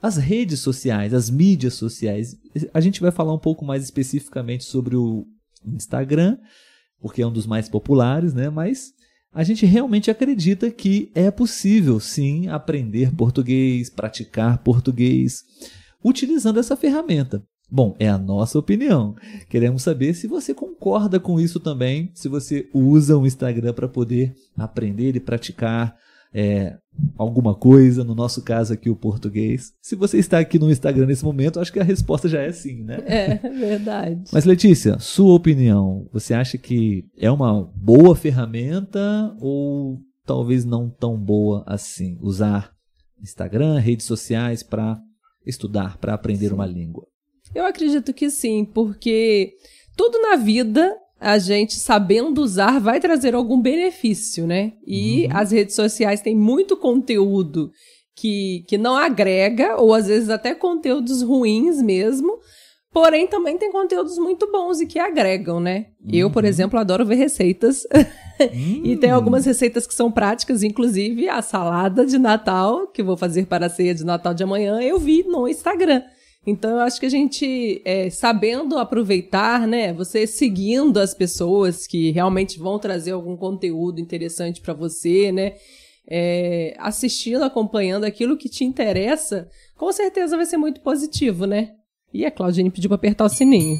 as 0.01 0.17
redes 0.17 0.59
sociais, 0.59 1.13
as 1.13 1.29
mídias 1.29 1.75
sociais. 1.75 2.35
A 2.73 2.81
gente 2.81 2.99
vai 2.99 3.09
falar 3.09 3.33
um 3.33 3.39
pouco 3.39 3.63
mais 3.63 3.85
especificamente 3.85 4.65
sobre 4.65 4.97
o 4.97 5.25
Instagram, 5.65 6.37
porque 6.99 7.21
é 7.21 7.27
um 7.27 7.31
dos 7.31 7.47
mais 7.47 7.69
populares, 7.69 8.33
né? 8.33 8.49
Mas 8.49 8.91
a 9.33 9.41
gente 9.41 9.65
realmente 9.65 10.11
acredita 10.11 10.69
que 10.69 11.09
é 11.15 11.31
possível, 11.31 12.01
sim, 12.01 12.49
aprender 12.49 13.15
português, 13.15 13.89
praticar 13.89 14.57
português, 14.57 15.41
utilizando 16.03 16.59
essa 16.59 16.75
ferramenta. 16.75 17.41
Bom, 17.69 17.95
é 17.99 18.07
a 18.07 18.17
nossa 18.17 18.59
opinião. 18.59 19.15
Queremos 19.49 19.81
saber 19.81 20.13
se 20.13 20.27
você 20.27 20.53
concorda 20.53 21.19
com 21.19 21.39
isso 21.39 21.59
também, 21.59 22.11
se 22.13 22.27
você 22.27 22.69
usa 22.73 23.17
o 23.17 23.25
Instagram 23.25 23.73
para 23.73 23.87
poder 23.87 24.33
aprender 24.57 25.15
e 25.15 25.19
praticar 25.19 25.95
é, 26.37 26.77
alguma 27.17 27.55
coisa, 27.55 28.03
no 28.03 28.13
nosso 28.13 28.41
caso 28.41 28.73
aqui 28.73 28.89
o 28.89 28.95
português. 28.95 29.71
Se 29.81 29.95
você 29.95 30.17
está 30.17 30.37
aqui 30.37 30.59
no 30.59 30.69
Instagram 30.69 31.05
nesse 31.05 31.23
momento, 31.23 31.61
acho 31.61 31.71
que 31.71 31.79
a 31.79 31.83
resposta 31.83 32.27
já 32.27 32.41
é 32.41 32.51
sim, 32.51 32.83
né? 32.83 32.97
É, 33.05 33.35
verdade. 33.37 34.21
Mas 34.33 34.43
Letícia, 34.43 34.99
sua 34.99 35.33
opinião, 35.33 36.09
você 36.11 36.33
acha 36.33 36.57
que 36.57 37.05
é 37.17 37.31
uma 37.31 37.63
boa 37.75 38.15
ferramenta 38.15 39.33
ou 39.39 40.01
talvez 40.25 40.65
não 40.65 40.89
tão 40.89 41.17
boa 41.17 41.63
assim 41.65 42.17
usar 42.21 42.71
Instagram, 43.21 43.79
redes 43.79 44.05
sociais 44.05 44.61
para 44.61 44.99
estudar, 45.45 45.97
para 45.97 46.13
aprender 46.13 46.49
sim. 46.49 46.53
uma 46.53 46.65
língua? 46.65 47.07
Eu 47.55 47.65
acredito 47.65 48.13
que 48.13 48.29
sim, 48.29 48.65
porque 48.65 49.53
tudo 49.95 50.21
na 50.21 50.35
vida 50.35 50.95
a 51.19 51.37
gente 51.39 51.75
sabendo 51.75 52.41
usar 52.41 52.79
vai 52.79 52.99
trazer 52.99 53.33
algum 53.33 53.59
benefício, 53.59 54.45
né? 54.45 54.73
E 54.85 55.25
uhum. 55.25 55.37
as 55.37 55.51
redes 55.51 55.73
sociais 55.73 56.21
têm 56.21 56.35
muito 56.35 56.75
conteúdo 56.75 57.71
que, 58.15 58.63
que 58.67 58.77
não 58.77 58.95
agrega, 58.95 59.77
ou 59.77 59.93
às 59.93 60.07
vezes 60.07 60.29
até 60.29 60.53
conteúdos 60.53 61.21
ruins 61.21 61.81
mesmo, 61.81 62.39
Porém, 62.95 63.27
também 63.27 63.57
tem 63.57 63.73
conteúdos 63.73 64.17
muito 64.17 64.49
bons 64.49 64.79
e 64.79 64.85
que 64.85 64.97
agregam, 64.97 65.59
né? 65.59 65.87
Uhum. 66.01 66.11
Eu, 66.13 66.31
por 66.31 66.43
uhum. 66.43 66.49
exemplo, 66.49 66.79
adoro 66.79 67.05
ver 67.05 67.15
receitas. 67.15 67.83
Uhum. 68.39 68.85
e 68.85 68.95
tem 68.95 69.11
hum. 69.11 69.15
algumas 69.15 69.45
receitas 69.45 69.85
que 69.85 69.93
são 69.93 70.09
práticas, 70.09 70.63
inclusive 70.63 71.27
a 71.27 71.41
salada 71.41 72.05
de 72.05 72.17
Natal, 72.17 72.87
que 72.87 73.03
vou 73.03 73.17
fazer 73.17 73.47
para 73.47 73.65
a 73.65 73.69
ceia 73.69 73.93
de 73.93 74.05
Natal 74.05 74.33
de 74.33 74.45
amanhã, 74.45 74.81
eu 74.81 74.97
vi 74.97 75.23
no 75.23 75.45
Instagram. 75.45 76.03
Então, 76.47 76.71
eu 76.71 76.79
acho 76.79 76.99
que 76.99 77.05
a 77.07 77.09
gente, 77.09 77.81
é, 77.83 78.09
sabendo 78.09 78.77
aproveitar, 78.77 79.67
né? 79.67 79.91
Você 79.93 80.27
seguindo 80.27 80.99
as 80.99 81.13
pessoas 81.13 81.87
que 81.87 82.11
realmente 82.11 82.59
vão 82.59 82.77
trazer 82.77 83.11
algum 83.11 83.35
conteúdo 83.35 83.99
interessante 83.99 84.61
para 84.61 84.73
você, 84.73 85.31
né? 85.31 85.53
É, 86.07 86.75
assistindo, 86.77 87.43
acompanhando 87.43 88.03
aquilo 88.03 88.37
que 88.37 88.47
te 88.47 88.63
interessa, 88.63 89.49
com 89.75 89.91
certeza 89.91 90.37
vai 90.37 90.45
ser 90.45 90.57
muito 90.57 90.81
positivo, 90.81 91.47
né? 91.47 91.71
E 92.13 92.23
a 92.25 92.31
Claudine 92.31 92.69
pediu 92.69 92.89
para 92.89 92.95
apertar 92.95 93.25
o 93.25 93.29
sininho. 93.29 93.79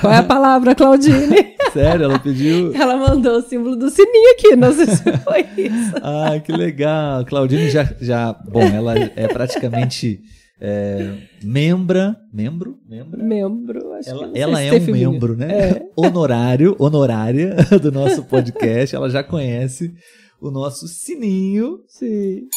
Qual 0.00 0.12
é 0.12 0.16
a 0.16 0.22
palavra, 0.22 0.74
Claudine? 0.74 1.54
Sério, 1.74 2.04
ela 2.04 2.18
pediu. 2.18 2.74
Ela 2.74 2.96
mandou 2.96 3.38
o 3.38 3.42
símbolo 3.42 3.76
do 3.76 3.90
sininho 3.90 4.32
aqui, 4.32 4.56
não 4.56 4.72
sei 4.72 4.86
se 4.86 5.02
foi 5.18 5.40
isso. 5.58 5.94
ah, 6.02 6.40
que 6.40 6.52
legal. 6.52 7.24
Claudine 7.26 7.68
já, 7.68 7.84
já. 8.00 8.32
Bom, 8.32 8.62
ela 8.62 8.94
é 8.96 9.28
praticamente. 9.28 10.22
É, 10.60 11.14
membra, 11.42 12.16
membro, 12.32 12.78
membra? 12.88 13.22
Membro, 13.22 13.92
acho 13.92 14.10
ela, 14.10 14.28
que 14.28 14.38
ela 14.38 14.60
é 14.60 14.72
um 14.72 14.80
feminino. 14.80 15.12
membro, 15.12 15.36
né? 15.36 15.52
É. 15.52 15.88
Honorário, 15.96 16.74
honorária 16.78 17.54
do 17.80 17.92
nosso 17.92 18.24
podcast. 18.24 18.94
ela 18.94 19.08
já 19.08 19.22
conhece 19.22 19.94
o 20.40 20.50
nosso 20.50 20.88
sininho. 20.88 21.80
Sim. 21.86 22.48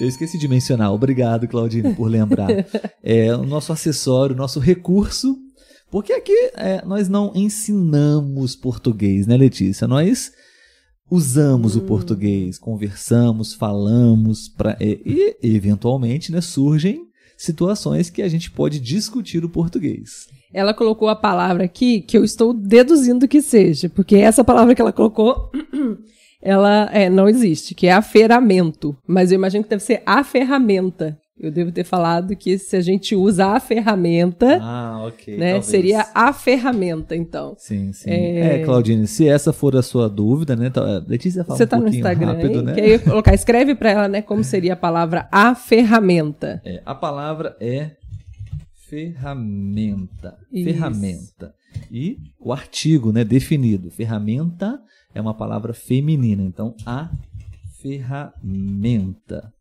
Eu 0.00 0.08
esqueci 0.08 0.38
de 0.38 0.48
mencionar. 0.48 0.92
Obrigado, 0.92 1.48
Claudine, 1.48 1.94
por 1.94 2.08
lembrar. 2.08 2.48
é 3.02 3.34
o 3.34 3.44
nosso 3.44 3.72
acessório, 3.72 4.34
o 4.34 4.38
nosso 4.38 4.60
recurso. 4.60 5.36
Porque 5.90 6.12
aqui 6.12 6.50
é, 6.56 6.84
nós 6.86 7.08
não 7.08 7.32
ensinamos 7.34 8.56
português, 8.56 9.26
né, 9.26 9.36
Letícia? 9.36 9.86
Nós 9.86 10.32
usamos 11.10 11.76
hum. 11.76 11.80
o 11.80 11.82
português, 11.82 12.58
conversamos, 12.58 13.54
falamos, 13.54 14.48
pra, 14.48 14.76
é, 14.80 14.98
e 15.04 15.36
eventualmente 15.42 16.32
né, 16.32 16.40
surgem 16.40 17.06
situações 17.36 18.08
que 18.08 18.22
a 18.22 18.28
gente 18.28 18.50
pode 18.50 18.78
discutir 18.78 19.44
o 19.44 19.48
português. 19.48 20.28
Ela 20.54 20.74
colocou 20.74 21.08
a 21.08 21.16
palavra 21.16 21.64
aqui 21.64 22.00
que 22.00 22.16
eu 22.16 22.24
estou 22.24 22.52
deduzindo 22.52 23.26
que 23.26 23.40
seja, 23.40 23.88
porque 23.88 24.16
essa 24.16 24.44
palavra 24.44 24.74
que 24.74 24.82
ela 24.82 24.92
colocou 24.92 25.50
ela 26.42 26.90
é, 26.92 27.08
não 27.08 27.28
existe, 27.28 27.74
que 27.74 27.86
é 27.86 27.92
aferramento. 27.92 28.96
Mas 29.06 29.30
eu 29.30 29.36
imagino 29.36 29.64
que 29.64 29.70
deve 29.70 29.82
ser 29.82 30.02
a 30.04 30.24
ferramenta. 30.24 31.16
Eu 31.42 31.50
devo 31.50 31.72
ter 31.72 31.82
falado 31.82 32.36
que 32.36 32.56
se 32.56 32.76
a 32.76 32.80
gente 32.80 33.16
usa 33.16 33.48
a 33.48 33.58
ferramenta, 33.58 34.60
ah, 34.62 35.04
okay, 35.08 35.36
né, 35.36 35.60
seria 35.60 36.06
a 36.14 36.32
ferramenta, 36.32 37.16
então. 37.16 37.56
Sim, 37.58 37.92
sim. 37.92 38.08
É... 38.08 38.60
é, 38.60 38.64
Claudine, 38.64 39.08
se 39.08 39.28
essa 39.28 39.52
for 39.52 39.74
a 39.76 39.82
sua 39.82 40.08
dúvida, 40.08 40.54
né? 40.54 40.70
Tá, 40.70 41.02
Letícia 41.04 41.42
fala 41.42 41.56
Você 41.56 41.64
um 41.64 41.66
tá 41.66 41.80
no 41.80 41.88
Instagram, 41.88 42.26
rápido, 42.34 42.58
hein? 42.60 42.62
né? 42.62 42.74
Que 42.74 42.80
aí 42.80 42.98
colocar, 43.00 43.34
escreve 43.34 43.74
para 43.74 43.90
ela, 43.90 44.08
né, 44.08 44.22
como 44.22 44.44
seria 44.44 44.74
a 44.74 44.76
palavra 44.76 45.28
a 45.32 45.52
ferramenta. 45.56 46.62
É, 46.64 46.80
a 46.86 46.94
palavra 46.94 47.56
é 47.60 47.96
ferramenta. 48.88 50.38
Isso. 50.52 50.64
Ferramenta. 50.70 51.54
E 51.90 52.18
o 52.38 52.52
artigo, 52.52 53.10
né, 53.10 53.24
definido. 53.24 53.90
Ferramenta 53.90 54.78
é 55.12 55.20
uma 55.20 55.34
palavra 55.34 55.72
feminina. 55.72 56.44
Então, 56.44 56.74
a 56.86 57.10
ferramenta. 57.80 59.52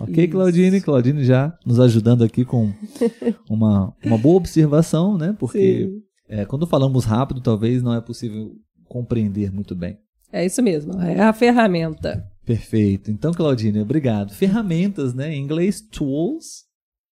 Ok, 0.00 0.24
Isso. 0.24 0.32
Claudine? 0.32 0.80
Claudine 0.80 1.24
já 1.24 1.56
nos 1.64 1.78
ajudando 1.78 2.24
aqui 2.24 2.44
com 2.44 2.72
uma, 3.48 3.94
uma 4.04 4.18
boa 4.18 4.36
observação, 4.36 5.16
né? 5.16 5.34
Porque 5.38 5.90
é, 6.28 6.44
quando 6.44 6.66
falamos 6.66 7.04
rápido, 7.04 7.40
talvez 7.40 7.82
não 7.82 7.94
é 7.94 8.00
possível 8.00 8.52
compreender 8.88 9.52
muito 9.52 9.74
bem. 9.74 9.98
É 10.32 10.44
isso 10.44 10.62
mesmo, 10.62 11.00
é 11.00 11.20
a 11.20 11.32
ferramenta. 11.32 12.28
Perfeito. 12.44 13.10
Então, 13.10 13.32
Claudine, 13.32 13.80
obrigado. 13.80 14.34
Ferramentas, 14.34 15.14
né? 15.14 15.34
Em 15.34 15.42
inglês, 15.42 15.80
tools. 15.80 16.64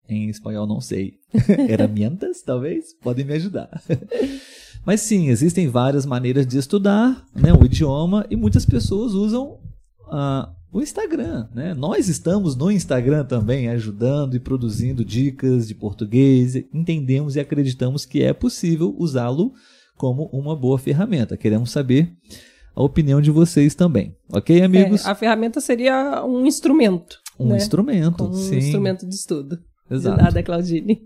Em 0.09 0.29
espanhol, 0.29 0.67
não 0.67 0.81
sei. 0.81 1.15
Herramientas, 1.69 2.43
talvez? 2.43 2.93
Podem 3.01 3.25
me 3.25 3.35
ajudar. 3.35 3.71
Mas 4.85 5.01
sim, 5.01 5.29
existem 5.29 5.69
várias 5.69 6.05
maneiras 6.05 6.47
de 6.47 6.59
estudar 6.59 7.25
né, 7.35 7.53
o 7.53 7.65
idioma 7.65 8.27
e 8.29 8.35
muitas 8.35 8.67
pessoas 8.67 9.13
usam 9.13 9.61
uh, 10.09 10.53
o 10.73 10.81
Instagram. 10.81 11.47
Né? 11.55 11.75
Nós 11.75 12.09
estamos 12.09 12.57
no 12.57 12.71
Instagram 12.71 13.25
também 13.25 13.69
ajudando 13.69 14.35
e 14.35 14.41
produzindo 14.41 15.05
dicas 15.05 15.69
de 15.69 15.75
português. 15.75 16.57
Entendemos 16.73 17.37
e 17.37 17.41
acreditamos 17.41 18.07
que 18.07 18.23
é 18.23 18.33
possível 18.33 18.95
usá-lo 18.99 19.53
como 19.97 20.25
uma 20.33 20.57
boa 20.57 20.79
ferramenta. 20.79 21.37
Queremos 21.37 21.71
saber 21.71 22.13
a 22.75 22.83
opinião 22.83 23.21
de 23.21 23.31
vocês 23.31 23.75
também. 23.75 24.17
Ok, 24.33 24.63
amigos? 24.63 25.05
É, 25.05 25.11
a 25.11 25.15
ferramenta 25.15 25.61
seria 25.61 26.25
um 26.25 26.47
instrumento. 26.47 27.21
Um 27.39 27.49
né? 27.49 27.57
instrumento, 27.59 28.25
um 28.25 28.33
sim. 28.33 28.57
instrumento 28.57 29.07
de 29.07 29.15
estudo. 29.15 29.59
Exato. 29.91 30.17
De 30.17 30.23
nada, 30.23 30.43
Claudine. 30.43 31.03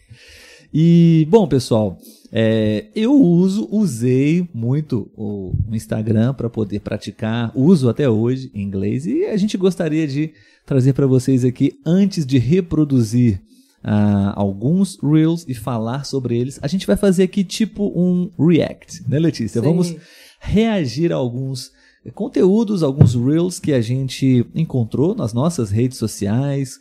e, 0.72 1.26
bom, 1.28 1.46
pessoal, 1.46 1.98
é, 2.36 2.86
eu 2.96 3.14
uso, 3.14 3.68
usei 3.70 4.48
muito 4.52 5.08
o 5.16 5.52
Instagram 5.70 6.34
para 6.34 6.50
poder 6.50 6.80
praticar, 6.80 7.52
uso 7.54 7.88
até 7.88 8.10
hoje 8.10 8.50
em 8.52 8.62
inglês 8.62 9.06
e 9.06 9.24
a 9.26 9.36
gente 9.36 9.56
gostaria 9.56 10.04
de 10.04 10.32
trazer 10.66 10.94
para 10.94 11.06
vocês 11.06 11.44
aqui, 11.44 11.78
antes 11.86 12.26
de 12.26 12.38
reproduzir 12.38 13.40
uh, 13.84 14.32
alguns 14.34 14.98
Reels 15.00 15.44
e 15.46 15.54
falar 15.54 16.02
sobre 16.02 16.36
eles, 16.36 16.58
a 16.60 16.66
gente 16.66 16.88
vai 16.88 16.96
fazer 16.96 17.22
aqui 17.22 17.44
tipo 17.44 17.92
um 17.94 18.28
React, 18.36 19.08
né, 19.08 19.20
Letícia? 19.20 19.60
Sim. 19.60 19.68
Vamos 19.68 19.94
reagir 20.40 21.12
a 21.12 21.16
alguns 21.16 21.70
conteúdos, 22.14 22.82
alguns 22.82 23.14
Reels 23.14 23.60
que 23.60 23.72
a 23.72 23.80
gente 23.80 24.44
encontrou 24.56 25.14
nas 25.14 25.32
nossas 25.32 25.70
redes 25.70 25.98
sociais, 25.98 26.80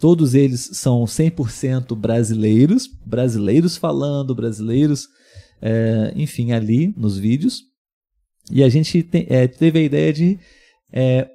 Todos 0.00 0.34
eles 0.34 0.70
são 0.72 1.04
100% 1.04 1.94
brasileiros, 1.94 2.88
brasileiros 3.04 3.76
falando, 3.76 4.34
brasileiros, 4.34 5.06
é, 5.60 6.14
enfim, 6.16 6.52
ali 6.52 6.94
nos 6.96 7.18
vídeos. 7.18 7.60
E 8.50 8.64
a 8.64 8.68
gente 8.70 9.02
te, 9.02 9.26
é, 9.28 9.46
teve 9.46 9.78
a 9.78 9.82
ideia 9.82 10.10
de. 10.10 10.38
É, 10.90 11.28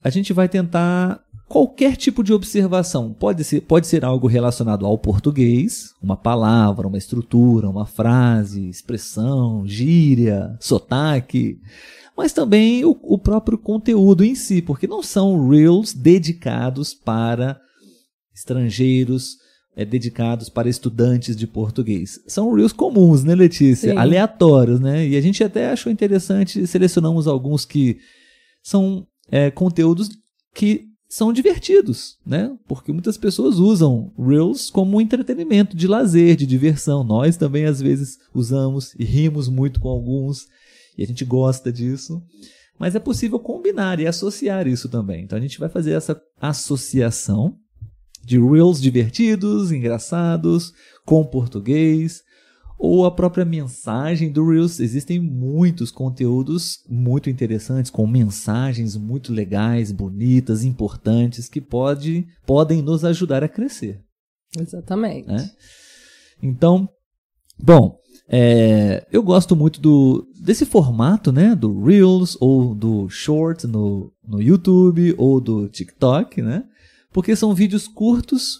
a 0.00 0.10
gente 0.10 0.32
vai 0.32 0.48
tentar 0.48 1.20
qualquer 1.48 1.96
tipo 1.96 2.22
de 2.22 2.32
observação. 2.32 3.12
Pode 3.12 3.42
ser, 3.42 3.62
pode 3.62 3.88
ser 3.88 4.04
algo 4.04 4.28
relacionado 4.28 4.86
ao 4.86 4.96
português, 4.96 5.90
uma 6.00 6.16
palavra, 6.16 6.86
uma 6.86 6.96
estrutura, 6.96 7.68
uma 7.68 7.84
frase, 7.84 8.68
expressão, 8.68 9.66
gíria, 9.66 10.56
sotaque, 10.60 11.58
mas 12.16 12.32
também 12.32 12.84
o, 12.84 12.96
o 13.02 13.18
próprio 13.18 13.58
conteúdo 13.58 14.24
em 14.24 14.36
si, 14.36 14.62
porque 14.62 14.86
não 14.86 15.02
são 15.02 15.48
reels 15.48 15.92
dedicados 15.92 16.94
para 16.94 17.60
estrangeiros 18.34 19.36
é, 19.74 19.84
dedicados 19.84 20.48
para 20.48 20.68
estudantes 20.68 21.36
de 21.36 21.46
português. 21.46 22.20
São 22.26 22.52
reels 22.54 22.72
comuns, 22.72 23.24
né, 23.24 23.34
Letícia? 23.34 23.92
Sim. 23.92 23.96
Aleatórios, 23.96 24.80
né? 24.80 25.06
E 25.06 25.16
a 25.16 25.20
gente 25.20 25.42
até 25.42 25.70
achou 25.70 25.90
interessante, 25.90 26.66
selecionamos 26.66 27.26
alguns 27.26 27.64
que 27.64 27.98
são 28.62 29.06
é, 29.30 29.50
conteúdos 29.50 30.10
que 30.54 30.92
são 31.08 31.30
divertidos, 31.30 32.16
né? 32.24 32.56
Porque 32.66 32.90
muitas 32.90 33.18
pessoas 33.18 33.58
usam 33.58 34.12
Reels 34.18 34.70
como 34.70 34.96
um 34.96 35.00
entretenimento, 35.00 35.76
de 35.76 35.86
lazer, 35.86 36.36
de 36.36 36.46
diversão. 36.46 37.04
Nós 37.04 37.36
também 37.36 37.66
às 37.66 37.82
vezes 37.82 38.18
usamos 38.34 38.94
e 38.98 39.04
rimos 39.04 39.48
muito 39.48 39.78
com 39.78 39.88
alguns 39.88 40.46
e 40.96 41.02
a 41.02 41.06
gente 41.06 41.24
gosta 41.24 41.70
disso. 41.70 42.22
Mas 42.78 42.94
é 42.94 42.98
possível 42.98 43.38
combinar 43.38 44.00
e 44.00 44.06
associar 44.06 44.66
isso 44.66 44.88
também. 44.88 45.24
Então 45.24 45.38
a 45.38 45.40
gente 45.40 45.58
vai 45.58 45.68
fazer 45.68 45.92
essa 45.92 46.18
associação 46.40 47.58
de 48.24 48.38
reels 48.38 48.80
divertidos, 48.80 49.72
engraçados, 49.72 50.72
com 51.04 51.24
português, 51.24 52.22
ou 52.78 53.06
a 53.06 53.10
própria 53.12 53.44
mensagem 53.44 54.32
do 54.32 54.44
Reels. 54.44 54.80
Existem 54.80 55.20
muitos 55.20 55.92
conteúdos 55.92 56.78
muito 56.88 57.30
interessantes, 57.30 57.92
com 57.92 58.06
mensagens 58.06 58.96
muito 58.96 59.32
legais, 59.32 59.92
bonitas, 59.92 60.64
importantes, 60.64 61.48
que 61.48 61.60
pode, 61.60 62.26
podem 62.44 62.82
nos 62.82 63.04
ajudar 63.04 63.44
a 63.44 63.48
crescer. 63.48 64.00
Exatamente. 64.58 65.28
Né? 65.28 65.48
Então, 66.42 66.88
bom, 67.56 67.96
é, 68.28 69.06
eu 69.12 69.22
gosto 69.22 69.54
muito 69.54 69.80
do. 69.80 70.26
desse 70.40 70.66
formato, 70.66 71.30
né, 71.30 71.54
do 71.54 71.84
Reels 71.84 72.36
ou 72.40 72.74
do 72.74 73.08
Short 73.08 73.66
no, 73.66 74.12
no 74.26 74.42
YouTube 74.42 75.14
ou 75.18 75.40
do 75.40 75.68
TikTok, 75.68 76.42
né? 76.42 76.64
Porque 77.12 77.36
são 77.36 77.54
vídeos 77.54 77.86
curtos 77.86 78.58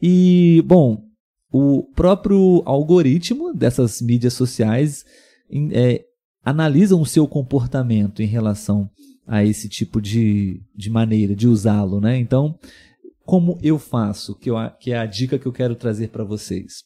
e, 0.00 0.62
bom, 0.66 1.02
o 1.50 1.84
próprio 1.94 2.62
algoritmo 2.66 3.54
dessas 3.54 4.02
mídias 4.02 4.34
sociais 4.34 5.04
é, 5.72 6.04
analisam 6.44 7.00
o 7.00 7.06
seu 7.06 7.26
comportamento 7.26 8.20
em 8.20 8.26
relação 8.26 8.90
a 9.26 9.44
esse 9.44 9.68
tipo 9.68 10.00
de, 10.00 10.60
de 10.74 10.90
maneira 10.90 11.34
de 11.34 11.48
usá-lo, 11.48 12.00
né? 12.00 12.18
Então, 12.18 12.58
como 13.24 13.58
eu 13.62 13.78
faço, 13.78 14.34
que, 14.34 14.50
eu, 14.50 14.56
que 14.78 14.92
é 14.92 14.98
a 14.98 15.06
dica 15.06 15.38
que 15.38 15.46
eu 15.46 15.52
quero 15.52 15.74
trazer 15.74 16.08
para 16.08 16.24
vocês. 16.24 16.82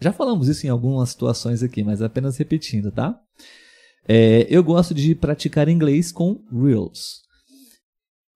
Já 0.00 0.12
falamos 0.12 0.48
isso 0.48 0.66
em 0.66 0.70
algumas 0.70 1.10
situações 1.10 1.62
aqui, 1.62 1.84
mas 1.84 2.00
apenas 2.02 2.36
repetindo, 2.36 2.90
tá? 2.90 3.20
É, 4.08 4.46
eu 4.48 4.64
gosto 4.64 4.94
de 4.94 5.14
praticar 5.14 5.68
inglês 5.68 6.10
com 6.10 6.42
Reels. 6.50 7.20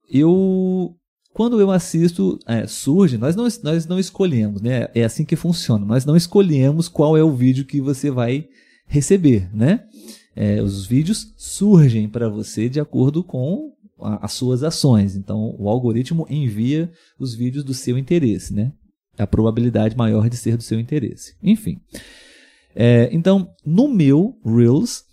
Eu, 0.09 0.95
quando 1.37 1.61
eu 1.61 1.71
assisto, 1.71 2.39
é, 2.47 2.67
surge, 2.67 3.19
nós 3.19 3.37
não, 3.37 3.47
nós 3.63 3.87
não 3.87 3.99
escolhemos, 3.99 4.63
né? 4.63 4.89
É 4.95 5.05
assim 5.05 5.23
que 5.23 5.37
funciona. 5.37 5.85
Nós 5.85 6.03
não 6.07 6.17
escolhemos 6.17 6.89
qual 6.89 7.15
é 7.15 7.23
o 7.23 7.37
vídeo 7.37 7.67
que 7.67 7.79
você 7.79 8.11
vai 8.11 8.49
receber, 8.87 9.55
né? 9.55 9.85
É, 10.35 10.63
os 10.63 10.87
vídeos 10.87 11.35
surgem 11.37 12.09
para 12.09 12.31
você 12.31 12.71
de 12.71 12.81
acordo 12.81 13.23
com 13.23 13.75
a, 14.01 14.25
as 14.25 14.33
suas 14.33 14.63
ações. 14.63 15.15
Então, 15.15 15.55
o 15.59 15.69
algoritmo 15.69 16.27
envia 16.31 16.91
os 17.19 17.35
vídeos 17.35 17.63
do 17.63 17.75
seu 17.75 17.99
interesse, 17.99 18.55
né? 18.55 18.73
A 19.19 19.27
probabilidade 19.27 19.95
maior 19.95 20.31
de 20.31 20.39
ser 20.39 20.57
do 20.57 20.63
seu 20.63 20.81
interesse. 20.81 21.35
Enfim. 21.43 21.79
É, 22.75 23.11
então, 23.13 23.51
no 23.63 23.89
meu 23.89 24.39
Reels, 24.43 25.05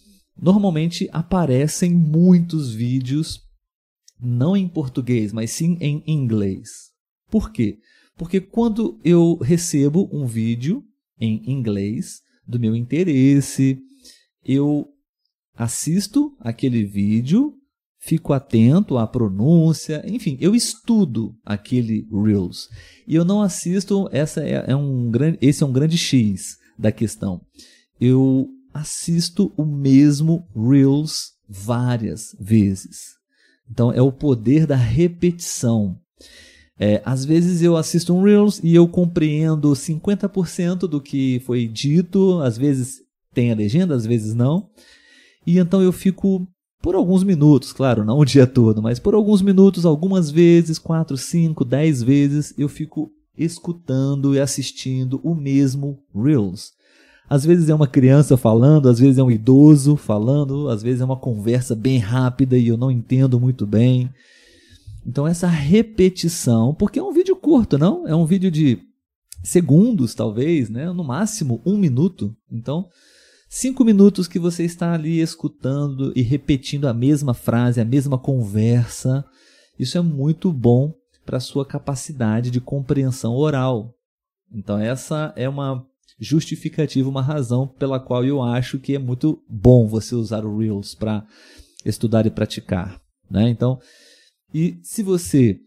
normalmente 0.42 1.10
aparecem 1.12 1.94
muitos 1.94 2.74
vídeos, 2.74 3.42
não 4.24 4.56
em 4.56 4.68
português, 4.68 5.34
mas 5.34 5.52
sim 5.52 5.78
em 5.82 6.04
inglês. 6.08 6.92
Por 7.30 7.52
quê? 7.52 7.80
Porque 8.16 8.40
quando 8.40 9.00
eu 9.04 9.36
recebo 9.36 10.10
um 10.12 10.26
vídeo 10.26 10.84
em 11.20 11.42
inglês 11.52 12.22
do 12.48 12.60
meu 12.60 12.76
interesse, 12.76 13.80
eu 14.46 14.88
assisto 15.56 16.36
aquele 16.40 16.84
vídeo, 16.84 17.54
fico 18.00 18.34
atento 18.34 18.98
à 18.98 19.08
pronúncia, 19.08 20.04
enfim, 20.06 20.38
eu 20.40 20.54
estudo 20.54 21.36
aquele 21.44 22.08
Reels. 22.12 22.70
E 23.08 23.16
eu 23.16 23.26
não 23.26 23.42
assisto, 23.42 24.08
essa 24.12 24.42
é, 24.44 24.66
é 24.68 24.76
um 24.76 25.10
grande, 25.10 25.38
esse 25.42 25.64
é 25.64 25.66
um 25.66 25.74
grande 25.74 25.98
X 25.98 26.58
da 26.78 26.92
questão. 26.92 27.42
Eu 28.00 28.48
assisto 28.74 29.54
o 29.56 29.66
mesmo 29.66 30.48
Reels 30.56 31.34
várias 31.48 32.36
vezes. 32.40 33.23
Então 33.70 33.92
é 33.92 34.02
o 34.02 34.12
poder 34.12 34.66
da 34.66 34.76
repetição. 34.76 35.98
É, 36.80 37.02
às 37.06 37.24
vezes 37.24 37.62
eu 37.62 37.78
assisto 37.78 38.14
um 38.14 38.24
Reels 38.24 38.60
e 38.64 38.74
eu 38.74 38.88
compreendo 38.88 39.70
50% 39.72 40.80
do 40.88 41.00
que 41.00 41.42
foi 41.46 41.68
dito, 41.68 42.40
às 42.42 42.58
vezes 42.58 43.02
tem 43.34 43.52
a 43.52 43.56
legenda, 43.56 43.96
às 43.96 44.06
vezes 44.06 44.34
não. 44.34 44.70
E 45.46 45.60
então 45.60 45.82
eu 45.82 45.92
fico 45.92 46.48
por 46.82 46.96
alguns 46.96 47.24
minutos, 47.24 47.72
claro, 47.72 48.04
não 48.04 48.20
o 48.20 48.26
dia 48.26 48.46
todo, 48.46 48.82
mas 48.82 49.00
por 49.00 49.14
alguns 49.14 49.42
minutos, 49.42 49.86
algumas 49.86 50.30
vezes, 50.30 50.78
quatro, 50.78 51.16
cinco, 51.16 51.64
dez 51.64 52.04
vezes, 52.04 52.54
eu 52.58 52.68
fico 52.68 53.10
escutando 53.38 54.36
e 54.36 54.40
assistindo 54.40 55.22
o 55.24 55.34
mesmo 55.34 56.00
Reels. 56.14 56.74
Às 57.30 57.46
vezes 57.46 57.70
é 57.70 57.76
uma 57.76 57.88
criança 57.88 58.38
falando, 58.38 58.90
às 58.90 59.00
vezes 59.00 59.18
é 59.18 59.24
um 59.24 59.32
idoso 59.32 59.96
falando, 59.96 60.70
às 60.70 60.84
vezes 60.84 61.02
é 61.02 61.06
uma 61.06 61.18
conversa 61.18 61.76
bem 61.76 61.98
rápida 61.98 62.58
e 62.58 62.68
eu 62.68 62.78
não 62.78 62.92
entendo 62.92 63.40
muito 63.40 63.66
bem. 63.66 64.10
Então 65.06 65.28
essa 65.28 65.48
repetição, 65.48 66.74
porque 66.74 67.00
é 67.00 67.04
um 67.04 67.14
vídeo 67.14 67.36
curto, 67.36 67.78
não? 67.78 68.08
É 68.08 68.16
um 68.16 68.26
vídeo 68.26 68.52
de 68.52 68.80
segundos, 69.44 70.14
talvez, 70.14 70.70
né? 70.70 70.92
No 70.92 71.04
máximo 71.04 71.62
um 71.66 71.78
minuto. 71.78 72.36
Então 72.52 72.86
Cinco 73.56 73.86
minutos 73.86 74.28
que 74.28 74.40
você 74.40 74.64
está 74.64 74.94
ali 74.94 75.20
escutando 75.22 76.12
e 76.16 76.24
repetindo 76.24 76.88
a 76.88 76.94
mesma 76.94 77.36
frase, 77.36 77.80
a 77.80 77.86
mesma 77.86 78.18
conversa. 78.18 79.24
Isso 79.78 79.96
é 79.96 80.02
muito 80.02 80.52
bom 80.52 80.92
para 81.24 81.38
a 81.38 81.40
sua 81.40 81.64
capacidade 81.64 82.50
de 82.50 82.60
compreensão 82.60 83.36
oral. 83.36 83.94
Então, 84.52 84.80
essa 84.80 85.32
é 85.36 85.48
uma 85.48 85.86
justificativa, 86.24 87.10
uma 87.10 87.22
razão 87.22 87.68
pela 87.68 88.00
qual 88.00 88.24
eu 88.24 88.42
acho 88.42 88.80
que 88.80 88.96
é 88.96 89.00
muito 89.00 89.42
bom 89.50 89.88
você 89.88 90.16
usar 90.16 90.46
o 90.46 90.58
Reels 90.58 90.96
para 90.96 91.26
estudar 91.86 92.26
e 92.26 92.32
praticar. 92.32 93.00
Né? 93.30 93.50
Então, 93.50 93.80
e 94.54 94.78
se 94.84 95.04
você 95.04 95.60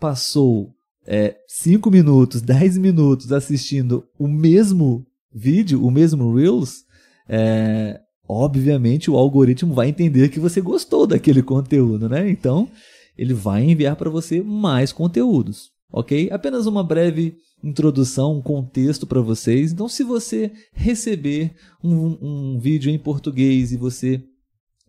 passou 0.00 0.70
é, 1.06 1.36
cinco 1.46 1.90
minutos, 1.90 2.40
dez 2.42 2.76
minutos 2.76 3.32
assistindo 3.32 4.04
o 4.18 4.26
mesmo 4.26 5.06
vídeo, 5.32 5.84
o 5.84 5.90
mesmo 5.90 6.34
Reels, 6.34 6.84
é, 7.28 8.00
obviamente 8.28 9.10
o 9.10 9.16
algoritmo 9.16 9.74
vai 9.74 9.88
entender 9.88 10.28
que 10.28 10.40
você 10.40 10.60
gostou 10.60 11.06
daquele 11.06 11.42
conteúdo, 11.42 12.08
né? 12.08 12.28
Então 12.30 12.68
ele 13.16 13.34
vai 13.34 13.62
enviar 13.64 13.96
para 13.96 14.10
você 14.10 14.42
mais 14.42 14.92
conteúdos, 14.92 15.70
ok? 15.94 16.28
Apenas 16.32 16.66
uma 16.66 16.82
breve 16.82 17.36
introdução, 17.62 18.36
um 18.36 18.42
contexto 18.42 19.06
para 19.06 19.20
vocês. 19.20 19.72
Então, 19.72 19.88
se 19.88 20.02
você 20.02 20.52
receber 20.72 21.54
um, 21.82 22.18
um 22.20 22.58
vídeo 22.58 22.90
em 22.90 22.98
português 22.98 23.70
e 23.70 23.76
você 23.76 24.20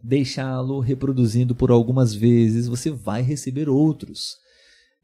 deixá-lo 0.04 0.80
reproduzindo 0.80 1.54
por 1.54 1.70
algumas 1.70 2.14
vezes, 2.14 2.68
você 2.68 2.90
vai 2.90 3.22
receber 3.22 3.70
outros 3.70 4.36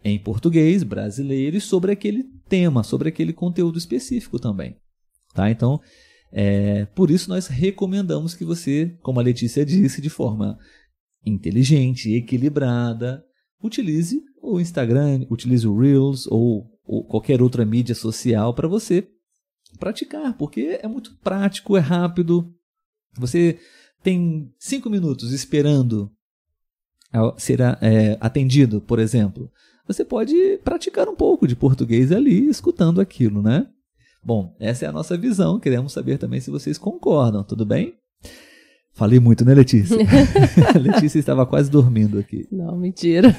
em 0.03 0.17
português 0.17 0.81
brasileiro 0.81 1.55
e 1.55 1.61
sobre 1.61 1.91
aquele 1.91 2.23
tema, 2.49 2.83
sobre 2.83 3.09
aquele 3.09 3.31
conteúdo 3.31 3.77
específico 3.77 4.39
também. 4.39 4.75
Tá? 5.35 5.51
Então, 5.51 5.79
é, 6.31 6.85
por 6.95 7.11
isso 7.11 7.29
nós 7.29 7.45
recomendamos 7.45 8.33
que 8.33 8.43
você, 8.43 8.97
como 9.03 9.19
a 9.19 9.23
Letícia 9.23 9.63
disse, 9.63 10.01
de 10.01 10.09
forma 10.09 10.57
inteligente, 11.23 12.11
equilibrada, 12.11 13.23
utilize 13.63 14.23
o 14.41 14.59
Instagram, 14.59 15.25
utilize 15.29 15.67
o 15.67 15.77
Reels 15.77 16.27
ou, 16.27 16.67
ou 16.85 17.03
qualquer 17.03 17.41
outra 17.41 17.65
mídia 17.65 17.95
social 17.95 18.53
para 18.53 18.67
você 18.67 19.07
praticar, 19.79 20.37
porque 20.37 20.79
é 20.81 20.87
muito 20.87 21.15
prático, 21.23 21.77
é 21.77 21.79
rápido. 21.79 22.53
Você 23.17 23.59
tem 24.03 24.51
cinco 24.57 24.89
minutos 24.89 25.31
esperando 25.31 26.11
ser 27.37 27.59
é, 27.59 28.17
atendido, 28.19 28.81
por 28.81 28.99
exemplo. 28.99 29.51
Você 29.87 30.05
pode 30.05 30.57
praticar 30.63 31.09
um 31.09 31.15
pouco 31.15 31.47
de 31.47 31.55
português 31.55 32.11
ali, 32.11 32.47
escutando 32.47 33.01
aquilo, 33.01 33.41
né? 33.41 33.67
Bom, 34.23 34.55
essa 34.59 34.85
é 34.85 34.87
a 34.87 34.91
nossa 34.91 35.17
visão. 35.17 35.59
Queremos 35.59 35.91
saber 35.91 36.17
também 36.17 36.39
se 36.39 36.51
vocês 36.51 36.77
concordam, 36.77 37.43
tudo 37.43 37.65
bem? 37.65 38.00
Falei 38.93 39.19
muito, 39.19 39.45
né, 39.45 39.53
Letícia? 39.53 39.97
Letícia 40.79 41.19
estava 41.19 41.45
quase 41.45 41.69
dormindo 41.69 42.19
aqui. 42.19 42.47
Não, 42.51 42.77
mentira. 42.77 43.35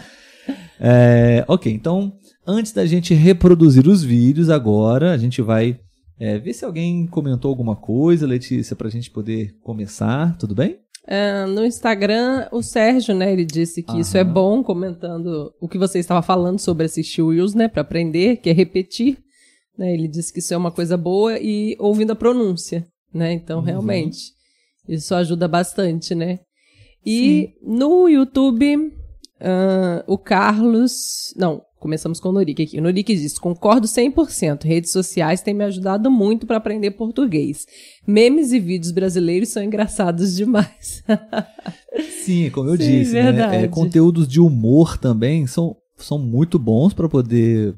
é, 0.78 1.44
ok, 1.48 1.72
então, 1.72 2.12
antes 2.46 2.72
da 2.72 2.84
gente 2.86 3.14
reproduzir 3.14 3.86
os 3.88 4.02
vídeos, 4.02 4.50
agora 4.50 5.12
a 5.12 5.18
gente 5.18 5.40
vai 5.40 5.78
é, 6.18 6.38
ver 6.38 6.52
se 6.52 6.64
alguém 6.64 7.06
comentou 7.06 7.48
alguma 7.48 7.76
coisa, 7.76 8.26
Letícia, 8.26 8.76
para 8.76 8.88
a 8.88 8.90
gente 8.90 9.10
poder 9.10 9.56
começar, 9.62 10.36
tudo 10.38 10.54
bem? 10.54 10.78
Uh, 11.04 11.46
no 11.48 11.66
Instagram, 11.66 12.48
o 12.50 12.62
Sérgio, 12.62 13.14
né, 13.14 13.30
ele 13.30 13.44
disse 13.44 13.82
que 13.82 13.92
Aham. 13.92 14.00
isso 14.00 14.16
é 14.16 14.24
bom, 14.24 14.62
comentando 14.62 15.52
o 15.60 15.68
que 15.68 15.76
você 15.76 15.98
estava 15.98 16.22
falando 16.22 16.58
sobre 16.58 16.86
assistir 16.86 17.20
o 17.20 17.26
Wills, 17.26 17.54
né, 17.54 17.68
para 17.68 17.82
aprender, 17.82 18.38
que 18.38 18.48
é 18.48 18.52
repetir. 18.54 19.18
Né? 19.76 19.92
Ele 19.92 20.08
disse 20.08 20.32
que 20.32 20.38
isso 20.38 20.54
é 20.54 20.56
uma 20.56 20.70
coisa 20.70 20.96
boa 20.96 21.38
e 21.38 21.76
ouvindo 21.78 22.12
a 22.12 22.16
pronúncia, 22.16 22.86
né? 23.12 23.32
Então, 23.32 23.58
uhum. 23.58 23.64
realmente, 23.64 24.18
isso 24.88 25.14
ajuda 25.14 25.48
bastante, 25.48 26.14
né? 26.14 26.40
E 27.04 27.52
Sim. 27.60 27.76
no 27.76 28.08
YouTube, 28.08 28.76
uh, 28.76 30.04
o 30.06 30.16
Carlos... 30.16 31.34
Não, 31.36 31.62
começamos 31.78 32.18
com 32.18 32.30
o 32.30 32.32
Norik 32.32 32.62
aqui. 32.62 32.78
O 32.78 32.82
Norik 32.82 33.14
diz, 33.14 33.38
concordo 33.38 33.86
100%. 33.86 34.64
Redes 34.64 34.90
sociais 34.90 35.42
têm 35.42 35.52
me 35.52 35.64
ajudado 35.64 36.10
muito 36.10 36.46
para 36.46 36.56
aprender 36.56 36.92
português. 36.92 37.66
Memes 38.06 38.52
e 38.52 38.58
vídeos 38.58 38.90
brasileiros 38.90 39.50
são 39.50 39.62
engraçados 39.62 40.34
demais. 40.34 41.04
Sim, 42.24 42.50
como 42.50 42.70
eu 42.70 42.76
Sim, 42.78 43.00
disse, 43.00 43.12
né? 43.12 43.64
é, 43.64 43.68
conteúdos 43.68 44.26
de 44.26 44.40
humor 44.40 44.96
também 44.96 45.46
são, 45.46 45.76
são 45.98 46.18
muito 46.18 46.58
bons 46.58 46.94
para 46.94 47.08
poder 47.08 47.74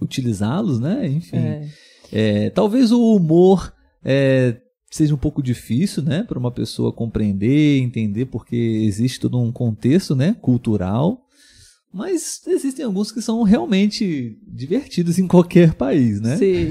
utilizá-los, 0.00 0.80
né? 0.80 1.06
Enfim. 1.06 1.36
É. 1.36 1.68
É, 2.12 2.50
talvez 2.50 2.92
o 2.92 3.16
humor 3.16 3.72
é, 4.04 4.56
seja 4.94 5.12
um 5.12 5.18
pouco 5.18 5.42
difícil, 5.42 6.04
né, 6.04 6.22
para 6.22 6.38
uma 6.38 6.52
pessoa 6.52 6.92
compreender, 6.92 7.80
entender, 7.80 8.26
porque 8.26 8.54
existe 8.54 9.18
todo 9.18 9.40
um 9.40 9.50
contexto, 9.50 10.14
né, 10.14 10.36
cultural. 10.40 11.26
Mas 11.92 12.40
existem 12.46 12.84
alguns 12.84 13.10
que 13.10 13.20
são 13.20 13.42
realmente 13.42 14.38
divertidos 14.46 15.18
em 15.18 15.26
qualquer 15.26 15.74
país, 15.74 16.20
né? 16.20 16.36
Sim. 16.36 16.68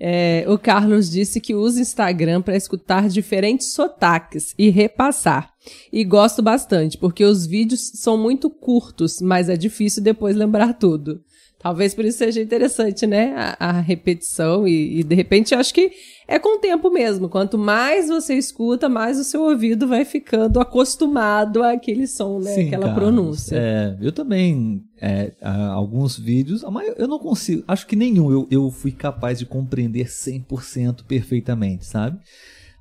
É, 0.00 0.44
o 0.46 0.56
Carlos 0.56 1.10
disse 1.10 1.40
que 1.40 1.56
usa 1.56 1.80
Instagram 1.80 2.40
para 2.40 2.56
escutar 2.56 3.08
diferentes 3.08 3.72
sotaques 3.72 4.54
e 4.56 4.70
repassar. 4.70 5.52
E 5.92 6.04
gosto 6.04 6.40
bastante, 6.40 6.96
porque 6.96 7.24
os 7.24 7.44
vídeos 7.44 7.90
são 7.94 8.16
muito 8.16 8.48
curtos, 8.48 9.20
mas 9.20 9.48
é 9.48 9.56
difícil 9.56 10.00
depois 10.00 10.36
lembrar 10.36 10.74
tudo. 10.74 11.20
Talvez 11.58 11.92
por 11.92 12.04
isso 12.04 12.18
seja 12.18 12.40
interessante, 12.40 13.04
né? 13.04 13.34
A, 13.36 13.70
a 13.70 13.80
repetição 13.80 14.66
e, 14.66 15.00
e, 15.00 15.02
de 15.02 15.14
repente, 15.14 15.56
acho 15.56 15.74
que 15.74 15.90
é 16.28 16.38
com 16.38 16.56
o 16.56 16.60
tempo 16.60 16.88
mesmo. 16.88 17.28
Quanto 17.28 17.58
mais 17.58 18.06
você 18.08 18.34
escuta, 18.34 18.88
mais 18.88 19.18
o 19.18 19.24
seu 19.24 19.42
ouvido 19.42 19.88
vai 19.88 20.04
ficando 20.04 20.60
acostumado 20.60 21.62
àquele 21.64 22.06
som, 22.06 22.38
né? 22.38 22.52
Sim, 22.52 22.66
Aquela 22.68 22.86
Carlos. 22.86 23.02
pronúncia. 23.02 23.56
É, 23.56 23.98
eu 24.00 24.12
também, 24.12 24.84
é, 25.00 25.32
alguns 25.42 26.16
vídeos, 26.16 26.62
mas 26.70 26.94
eu 26.96 27.08
não 27.08 27.18
consigo, 27.18 27.64
acho 27.66 27.88
que 27.88 27.96
nenhum 27.96 28.30
eu, 28.30 28.46
eu 28.52 28.70
fui 28.70 28.92
capaz 28.92 29.40
de 29.40 29.46
compreender 29.46 30.06
100% 30.06 31.04
perfeitamente, 31.08 31.86
sabe? 31.86 32.20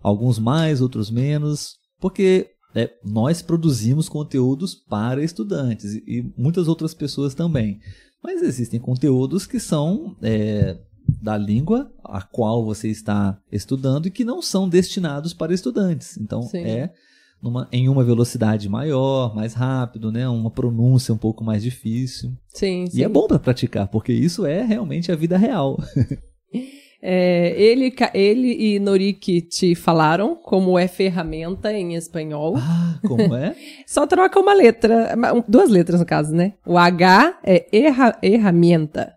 Alguns 0.04 0.38
mais, 0.38 0.82
outros 0.82 1.10
menos, 1.10 1.78
porque 2.00 2.52
é, 2.78 2.94
nós 3.04 3.42
produzimos 3.42 4.08
conteúdos 4.08 4.76
para 4.76 5.24
estudantes 5.24 5.96
e, 5.96 6.04
e 6.06 6.34
muitas 6.38 6.68
outras 6.68 6.94
pessoas 6.94 7.34
também. 7.34 7.80
Mas 8.24 8.42
existem 8.44 8.80
conteúdos 8.80 9.48
que 9.48 9.60
são 9.60 10.16
é, 10.22 10.78
da 11.22 11.36
língua 11.36 11.92
a 12.04 12.22
qual 12.22 12.64
você 12.64 12.90
está 12.90 13.40
estudando 13.52 14.08
e 14.08 14.12
que 14.12 14.24
não 14.24 14.42
são 14.42 14.70
destinados 14.70 15.34
para 15.34 15.54
estudantes. 15.54 16.18
Então 16.18 16.44
Sim. 16.44 16.64
é 16.64 16.94
numa, 17.42 17.68
em 17.72 17.90
uma 17.90 18.04
velocidade 18.04 18.70
maior, 18.70 19.36
mais 19.36 19.54
rápido, 19.54 20.12
né? 20.12 20.28
Uma 20.30 20.52
pronúncia 20.52 21.14
um 21.14 21.18
pouco 21.18 21.44
mais 21.44 21.64
difícil. 21.64 22.32
Sim, 22.50 22.86
sim. 22.88 23.00
E 23.00 23.04
é 23.04 23.10
bom 23.10 23.28
para 23.28 23.40
praticar, 23.40 23.88
porque 23.88 24.14
isso 24.14 24.46
é 24.46 24.64
realmente 24.64 25.12
a 25.12 25.16
vida 25.16 25.38
real. 25.38 25.80
É, 27.02 27.54
ele, 27.62 27.94
ele 28.14 28.76
e 28.76 28.80
Norik 28.80 29.42
te 29.42 29.76
falaram 29.76 30.36
como 30.36 30.80
é 30.80 30.88
ferramenta 30.88 31.72
em 31.72 31.94
espanhol. 31.96 32.56
ah, 32.58 33.00
como 33.06 33.36
é? 33.36 33.56
Só 33.86 34.08
troca 34.08 34.40
uma 34.40 34.54
letra, 34.54 35.16
duas 35.48 35.70
letras 35.70 36.00
no 36.00 36.06
caso, 36.06 36.34
né? 36.34 36.54
O 36.66 36.78
H 36.78 37.40
é 37.44 37.68
erra, 37.72 38.18
herramienta, 38.24 39.14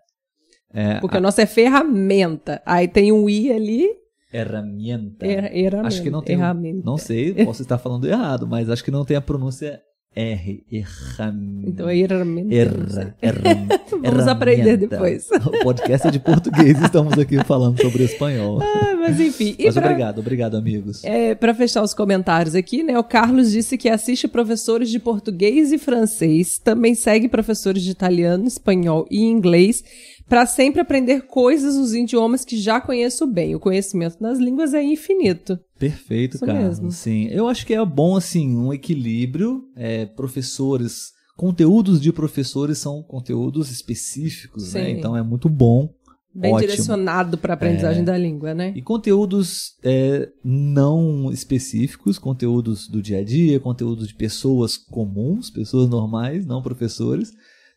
É 0.73 0.99
porque 0.99 1.17
o 1.17 1.21
nosso 1.21 1.41
é 1.41 1.45
ferramenta. 1.45 2.61
Aí 2.65 2.87
tem 2.87 3.11
um 3.11 3.27
I 3.27 3.51
ali, 3.51 3.87
herramienta. 4.31 5.25
er, 5.25 5.45
herramienta. 5.55 5.87
Acho 5.87 6.03
que 6.03 6.09
não 6.09 6.21
tem. 6.21 6.35
herramienta. 6.35 6.83
Não 6.85 6.97
sei, 6.97 7.33
posso 7.45 7.61
estar 7.63 7.77
falando 7.77 8.07
errado, 8.07 8.47
mas 8.47 8.69
acho 8.69 8.83
que 8.83 8.91
não 8.91 9.03
tem 9.03 9.17
a 9.17 9.21
pronúncia 9.21 9.81
R. 10.13 10.63
Herramienta. 10.69 11.69
Então 11.69 11.87
é 11.87 11.95
sei. 11.95 12.03
Erra, 12.51 13.09
erra, 13.21 13.81
Vamos 14.01 14.27
aprender 14.27 14.75
depois. 14.75 15.29
O 15.31 15.63
podcast 15.63 16.07
é 16.07 16.11
de 16.11 16.19
português, 16.19 16.81
estamos 16.81 17.17
aqui 17.17 17.41
falando 17.45 17.81
sobre 17.81 18.03
espanhol. 18.03 18.59
Ah, 18.61 18.95
mas 18.99 19.19
enfim. 19.21 19.55
Mas 19.63 19.73
pra- 19.73 19.85
obrigado, 19.85 20.19
obrigado, 20.19 20.57
amigos. 20.57 21.01
É, 21.05 21.33
para 21.33 21.53
fechar 21.53 21.81
os 21.81 21.93
comentários 21.93 22.55
aqui, 22.55 22.83
né? 22.83 22.99
O 22.99 23.03
Carlos 23.05 23.51
disse 23.51 23.77
que 23.77 23.87
assiste 23.87 24.27
professores 24.27 24.89
de 24.89 24.99
português 24.99 25.71
e 25.71 25.77
francês, 25.77 26.57
também 26.59 26.93
segue 26.93 27.29
professores 27.29 27.81
de 27.81 27.91
italiano, 27.91 28.45
espanhol 28.45 29.07
e 29.09 29.21
inglês, 29.21 29.81
para 30.27 30.45
sempre 30.45 30.81
aprender 30.81 31.21
coisas 31.21 31.77
nos 31.77 31.93
idiomas 31.93 32.43
que 32.43 32.57
já 32.57 32.81
conheço 32.81 33.25
bem. 33.25 33.55
O 33.55 33.59
conhecimento 33.59 34.17
nas 34.19 34.39
línguas 34.39 34.73
é 34.73 34.83
infinito. 34.83 35.57
Perfeito, 35.81 36.35
Isso 36.35 36.45
cara. 36.45 36.61
mesmo. 36.61 36.91
Sim, 36.91 37.27
eu 37.29 37.47
acho 37.47 37.65
que 37.65 37.73
é 37.73 37.83
bom 37.83 38.15
assim 38.15 38.55
um 38.55 38.71
equilíbrio. 38.71 39.63
É, 39.75 40.05
professores, 40.05 41.11
conteúdos 41.35 41.99
de 41.99 42.13
professores 42.13 42.77
são 42.77 43.01
conteúdos 43.01 43.71
específicos, 43.71 44.73
né? 44.73 44.85
Sim. 44.85 44.91
Então 44.91 45.17
é 45.17 45.23
muito 45.23 45.49
bom. 45.49 45.91
Bem 46.33 46.53
Ótimo. 46.53 46.69
direcionado 46.69 47.37
para 47.37 47.53
a 47.53 47.55
aprendizagem 47.55 48.05
da 48.05 48.15
língua, 48.17 48.53
né? 48.53 48.71
E 48.75 48.81
conteúdos 48.81 49.75
é, 49.83 50.29
não 50.45 51.31
específicos, 51.31 52.19
conteúdos 52.19 52.87
do 52.87 53.01
dia 53.01 53.17
a 53.17 53.23
dia, 53.23 53.59
conteúdos 53.59 54.07
de 54.07 54.13
pessoas 54.13 54.77
comuns, 54.77 55.49
pessoas 55.49 55.89
normais, 55.89 56.45
não 56.45 56.61
professores, 56.61 57.33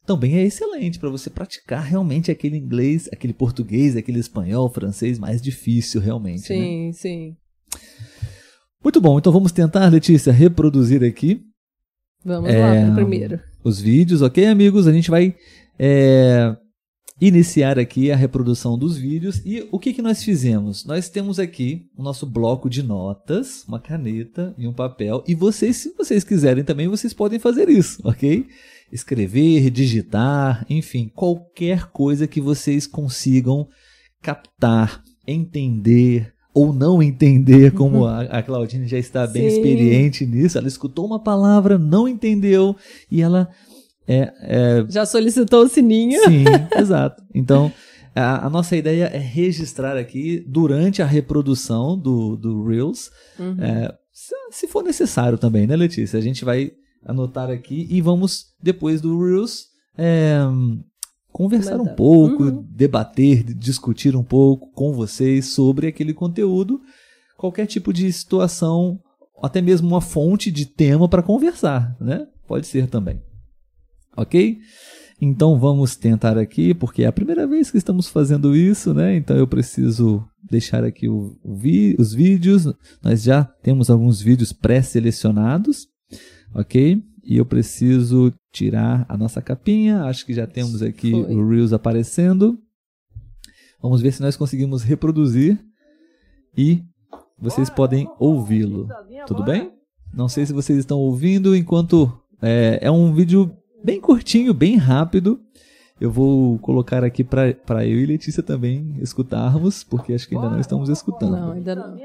também 0.06 0.36
é 0.36 0.44
excelente 0.44 0.98
para 0.98 1.08
você 1.08 1.30
praticar 1.30 1.82
realmente 1.82 2.30
aquele 2.30 2.56
inglês, 2.58 3.08
aquele 3.10 3.32
português, 3.32 3.96
aquele 3.96 4.20
espanhol, 4.20 4.68
francês 4.68 5.18
mais 5.18 5.40
difícil 5.40 6.00
realmente. 6.00 6.40
né? 6.40 6.46
Sim, 6.46 6.92
sim. 6.92 7.36
Muito 8.82 9.00
bom, 9.00 9.18
então 9.18 9.32
vamos 9.32 9.52
tentar, 9.52 9.88
Letícia, 9.88 10.32
reproduzir 10.32 11.02
aqui 11.02 11.40
Vamos 12.24 12.50
É, 12.50 12.86
lá 12.88 12.94
primeiro. 12.94 13.40
os 13.62 13.80
vídeos, 13.80 14.22
ok, 14.22 14.46
amigos? 14.46 14.86
A 14.86 14.92
gente 14.92 15.10
vai 15.10 15.34
é, 15.78 16.56
iniciar 17.20 17.78
aqui 17.78 18.10
a 18.10 18.16
reprodução 18.16 18.78
dos 18.78 18.96
vídeos. 18.96 19.42
E 19.44 19.66
o 19.70 19.78
que, 19.78 19.92
que 19.92 20.02
nós 20.02 20.22
fizemos? 20.24 20.84
Nós 20.86 21.08
temos 21.08 21.38
aqui 21.38 21.82
o 21.96 22.02
nosso 22.02 22.26
bloco 22.26 22.68
de 22.70 22.82
notas, 22.82 23.64
uma 23.68 23.78
caneta 23.78 24.54
e 24.56 24.66
um 24.66 24.72
papel. 24.72 25.22
E 25.26 25.34
vocês, 25.34 25.76
se 25.76 25.94
vocês 25.96 26.24
quiserem 26.24 26.64
também, 26.64 26.88
vocês 26.88 27.12
podem 27.12 27.38
fazer 27.38 27.68
isso, 27.68 28.00
ok? 28.04 28.46
Escrever, 28.92 29.70
digitar, 29.70 30.64
enfim, 30.68 31.10
qualquer 31.14 31.86
coisa 31.90 32.26
que 32.26 32.40
vocês 32.40 32.86
consigam 32.86 33.68
captar, 34.22 35.02
entender 35.26 36.33
ou 36.54 36.72
não 36.72 37.02
entender, 37.02 37.72
como 37.74 38.06
a, 38.06 38.22
a 38.22 38.42
Claudine 38.42 38.86
já 38.86 38.96
está 38.98 39.26
bem 39.26 39.50
Sim. 39.50 39.56
experiente 39.56 40.24
nisso. 40.24 40.56
Ela 40.56 40.68
escutou 40.68 41.04
uma 41.04 41.18
palavra, 41.18 41.76
não 41.76 42.06
entendeu 42.08 42.76
e 43.10 43.20
ela 43.20 43.48
é, 44.06 44.32
é, 44.42 44.86
Já 44.88 45.04
solicitou 45.04 45.64
o 45.64 45.68
sininho? 45.68 46.22
Sim, 46.24 46.44
exato. 46.78 47.22
Então, 47.34 47.72
a, 48.14 48.46
a 48.46 48.50
nossa 48.50 48.76
ideia 48.76 49.06
é 49.06 49.18
registrar 49.18 49.96
aqui 49.96 50.44
durante 50.46 51.02
a 51.02 51.06
reprodução 51.06 51.98
do, 51.98 52.36
do 52.36 52.64
Reels, 52.66 53.10
Uhum. 53.38 53.56
é, 53.60 53.92
se, 54.12 54.34
se 54.52 54.68
for 54.68 54.84
necessário 54.84 55.36
também, 55.36 55.66
né, 55.66 55.74
Letícia? 55.74 56.16
A 56.18 56.22
gente 56.22 56.44
vai 56.44 56.70
anotar 57.04 57.50
aqui 57.50 57.86
e 57.90 58.00
vamos, 58.00 58.44
depois 58.62 59.00
do 59.00 59.18
Reels, 59.20 59.64
é, 59.98 60.38
conversar 61.34 61.80
um 61.80 61.94
pouco, 61.96 62.44
Uhum. 62.44 62.64
debater, 62.70 63.42
discutir 63.42 64.14
um 64.14 64.22
pouco 64.22 64.70
com 64.72 64.92
vocês 64.92 65.46
sobre 65.46 65.88
aquele 65.88 66.14
conteúdo, 66.14 66.80
qualquer 67.36 67.66
tipo 67.66 67.92
de 67.92 68.10
situação, 68.12 69.00
até 69.42 69.60
mesmo 69.60 69.88
uma 69.88 70.00
fonte 70.00 70.48
de 70.52 70.64
tema 70.64 71.08
para 71.08 71.24
conversar, 71.24 71.96
né? 72.00 72.24
Pode 72.46 72.68
ser 72.68 72.86
também. 72.86 73.20
Ok? 74.16 74.58
Então 75.20 75.58
vamos 75.58 75.96
tentar 75.96 76.38
aqui, 76.38 76.72
porque 76.72 77.02
é 77.02 77.06
a 77.06 77.12
primeira 77.12 77.46
vez 77.48 77.68
que 77.68 77.78
estamos 77.78 78.06
fazendo 78.06 78.54
isso, 78.54 78.94
né? 78.94 79.16
Então 79.16 79.36
eu 79.36 79.46
preciso 79.48 80.24
deixar 80.48 80.84
aqui 80.84 81.08
o, 81.08 81.36
o 81.42 81.56
vi- 81.56 81.96
os 81.98 82.14
vídeos. 82.14 82.72
Nós 83.02 83.24
já 83.24 83.42
temos 83.44 83.90
alguns 83.90 84.20
vídeos 84.20 84.52
pré-selecionados, 84.52 85.88
ok? 86.54 87.02
E 87.24 87.36
eu 87.38 87.46
preciso 87.46 88.32
tirar 88.52 89.06
a 89.08 89.16
nossa 89.16 89.40
capinha. 89.40 90.04
Acho 90.04 90.26
que 90.26 90.34
já 90.34 90.46
temos 90.46 90.82
aqui 90.82 91.10
Foi. 91.10 91.34
o 91.34 91.48
Reels 91.48 91.72
aparecendo. 91.72 92.58
Vamos 93.80 94.00
ver 94.00 94.12
se 94.12 94.22
nós 94.22 94.36
conseguimos 94.36 94.82
reproduzir 94.82 95.58
e 96.56 96.82
vocês 97.38 97.68
podem 97.68 98.08
ouvi-lo. 98.18 98.88
Tudo 99.26 99.42
bem? 99.42 99.72
Não 100.12 100.28
sei 100.28 100.46
se 100.46 100.52
vocês 100.52 100.78
estão 100.78 100.98
ouvindo 100.98 101.56
enquanto 101.56 102.12
é, 102.40 102.78
é 102.80 102.90
um 102.90 103.12
vídeo 103.12 103.54
bem 103.82 104.00
curtinho, 104.00 104.54
bem 104.54 104.76
rápido. 104.76 105.40
Eu 106.00 106.10
vou 106.10 106.58
colocar 106.58 107.04
aqui 107.04 107.22
para 107.22 107.86
eu 107.86 107.98
e 108.00 108.06
Letícia 108.06 108.42
também 108.42 108.96
escutarmos, 109.00 109.84
porque 109.84 110.12
acho 110.12 110.28
que 110.28 110.34
ainda 110.34 110.50
não 110.50 110.60
estamos 110.60 110.88
escutando. 110.88 111.32
Não, 111.32 111.52
ainda 111.52 111.74
não. 111.74 111.96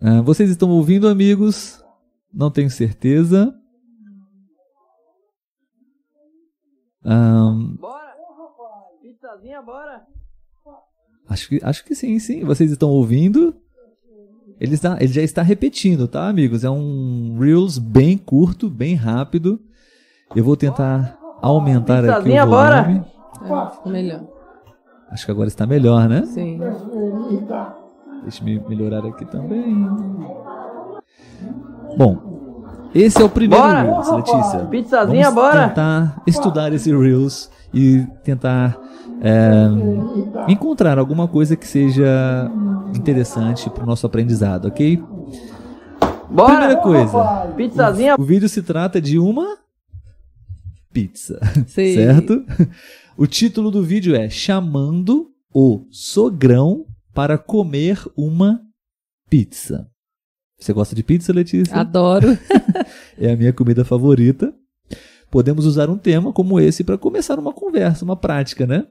Ah, 0.00 0.20
vocês 0.22 0.50
estão 0.50 0.70
ouvindo, 0.70 1.08
amigos? 1.08 1.82
Não 2.32 2.50
tenho 2.50 2.70
certeza. 2.70 3.54
Bora! 7.80 8.14
Pizzazinha, 9.00 9.62
bora! 9.62 10.06
acho, 11.28 11.48
que, 11.48 11.60
acho 11.62 11.84
que 11.84 11.94
sim, 11.94 12.18
sim. 12.18 12.44
Vocês 12.44 12.70
estão 12.70 12.90
ouvindo? 12.90 13.54
Ele, 14.58 14.74
está, 14.74 14.96
ele 15.00 15.12
já 15.12 15.22
está 15.22 15.42
repetindo, 15.42 16.08
tá, 16.08 16.28
amigos? 16.28 16.64
É 16.64 16.70
um 16.70 17.36
Reels 17.38 17.78
bem 17.78 18.16
curto, 18.16 18.70
bem 18.70 18.94
rápido. 18.94 19.60
Eu 20.34 20.42
vou 20.42 20.56
tentar 20.56 21.18
aumentar 21.40 21.98
aqui 21.98 22.08
o 22.08 22.14
Pizzazinha, 22.14 22.46
bora! 22.46 22.82
volume. 22.82 23.04
É, 23.42 23.70
ficou 23.70 23.92
melhor. 23.92 24.36
Acho 25.10 25.24
que 25.24 25.30
agora 25.30 25.48
está 25.48 25.66
melhor, 25.66 26.08
né? 26.08 26.24
Sim. 26.26 26.58
Deixa 28.26 28.42
eu 28.44 28.68
melhorar 28.68 29.06
aqui 29.06 29.24
também. 29.24 29.88
Bom, 31.96 32.90
esse 32.92 33.22
é 33.22 33.24
o 33.24 33.28
primeiro 33.28 33.62
Bora! 33.62 33.82
Reels, 33.82 34.10
Letícia. 34.10 34.58
Pizzazinha, 34.66 35.30
Vamos 35.30 35.44
bora! 35.44 35.68
tentar 35.68 36.22
estudar 36.26 36.72
esse 36.72 36.90
Reels 36.90 37.48
e 37.72 38.04
tentar 38.24 38.76
é, 39.20 39.68
encontrar 40.48 40.98
alguma 40.98 41.28
coisa 41.28 41.54
que 41.54 41.68
seja 41.68 42.50
interessante 42.96 43.70
para 43.70 43.84
o 43.84 43.86
nosso 43.86 44.04
aprendizado, 44.04 44.66
ok? 44.66 45.00
Bora! 46.28 46.56
Primeira 46.56 46.76
coisa, 46.82 47.52
Pizzazinha, 47.56 48.16
o 48.18 48.24
vídeo 48.24 48.48
se 48.48 48.60
trata 48.60 49.00
de 49.00 49.20
uma 49.20 49.56
pizza, 50.92 51.38
Sim. 51.68 51.94
certo? 51.94 52.44
O 53.16 53.26
título 53.26 53.70
do 53.70 53.84
vídeo 53.84 54.16
é 54.16 54.28
Chamando 54.28 55.30
o 55.54 55.86
Sogrão 55.90 56.86
para 57.16 57.38
comer 57.38 58.04
uma 58.14 58.60
pizza. 59.30 59.88
Você 60.60 60.70
gosta 60.74 60.94
de 60.94 61.02
pizza, 61.02 61.32
Letícia? 61.32 61.74
Adoro. 61.74 62.28
é 63.16 63.32
a 63.32 63.36
minha 63.36 63.54
comida 63.54 63.86
favorita. 63.86 64.54
Podemos 65.30 65.64
usar 65.64 65.88
um 65.88 65.96
tema 65.96 66.30
como 66.30 66.60
esse 66.60 66.84
para 66.84 66.98
começar 66.98 67.38
uma 67.38 67.54
conversa, 67.54 68.04
uma 68.04 68.16
prática, 68.16 68.66
né? 68.66 68.86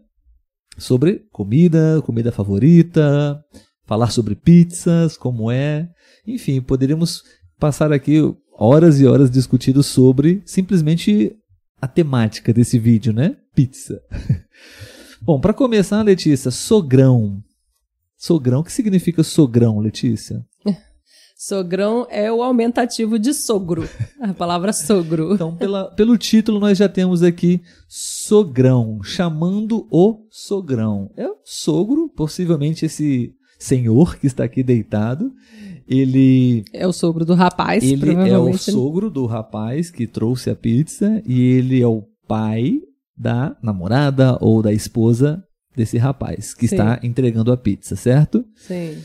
Sobre 0.75 1.27
comida, 1.31 2.01
comida 2.03 2.31
favorita, 2.31 3.39
falar 3.85 4.09
sobre 4.09 4.33
pizzas, 4.33 5.15
como 5.15 5.51
é. 5.51 5.87
Enfim, 6.25 6.59
poderíamos 6.61 7.21
passar 7.59 7.93
aqui 7.93 8.21
horas 8.57 8.99
e 8.99 9.05
horas 9.05 9.29
discutindo 9.29 9.83
sobre 9.83 10.41
simplesmente 10.47 11.31
a 11.79 11.87
temática 11.87 12.51
desse 12.51 12.79
vídeo, 12.79 13.13
né? 13.13 13.37
Pizza. 13.53 14.01
Bom, 15.21 15.39
para 15.39 15.53
começar, 15.53 16.01
Letícia, 16.01 16.49
sogrão. 16.49 17.43
Sogrão, 18.25 18.61
o 18.61 18.63
que 18.63 18.73
significa 18.73 19.21
sogrão, 19.21 19.77
Letícia? 19.77 20.43
Sogrão 21.37 22.07
é 22.09 22.31
o 22.31 22.41
aumentativo 22.41 23.19
de 23.19 23.35
sogro. 23.35 23.87
A 24.19 24.33
palavra 24.33 24.73
sogro. 24.73 25.33
Então, 25.35 25.55
pela, 25.55 25.91
pelo 25.91 26.17
título, 26.17 26.59
nós 26.59 26.75
já 26.75 26.89
temos 26.89 27.21
aqui 27.21 27.61
sogrão, 27.87 28.99
chamando 29.03 29.87
o 29.91 30.25
sogrão. 30.31 31.11
É 31.15 31.27
o 31.27 31.35
sogro, 31.43 32.09
possivelmente 32.09 32.83
esse 32.83 33.31
senhor 33.59 34.17
que 34.17 34.25
está 34.25 34.43
aqui 34.43 34.63
deitado. 34.63 35.31
Ele. 35.87 36.65
É 36.73 36.87
o 36.87 36.91
sogro 36.91 37.25
do 37.25 37.35
rapaz, 37.35 37.83
ele 37.83 38.11
é 38.27 38.39
o 38.39 38.57
sogro 38.57 39.11
do 39.11 39.27
rapaz 39.27 39.91
que 39.91 40.07
trouxe 40.07 40.49
a 40.49 40.55
pizza 40.55 41.21
e 41.27 41.39
ele 41.39 41.79
é 41.79 41.87
o 41.87 42.01
pai 42.27 42.79
da 43.15 43.55
namorada 43.61 44.35
ou 44.41 44.63
da 44.63 44.73
esposa 44.73 45.43
desse 45.75 45.97
rapaz 45.97 46.53
que 46.53 46.67
Sim. 46.67 46.75
está 46.75 46.99
entregando 47.03 47.51
a 47.51 47.57
pizza, 47.57 47.95
certo? 47.95 48.45
Sim. 48.55 48.97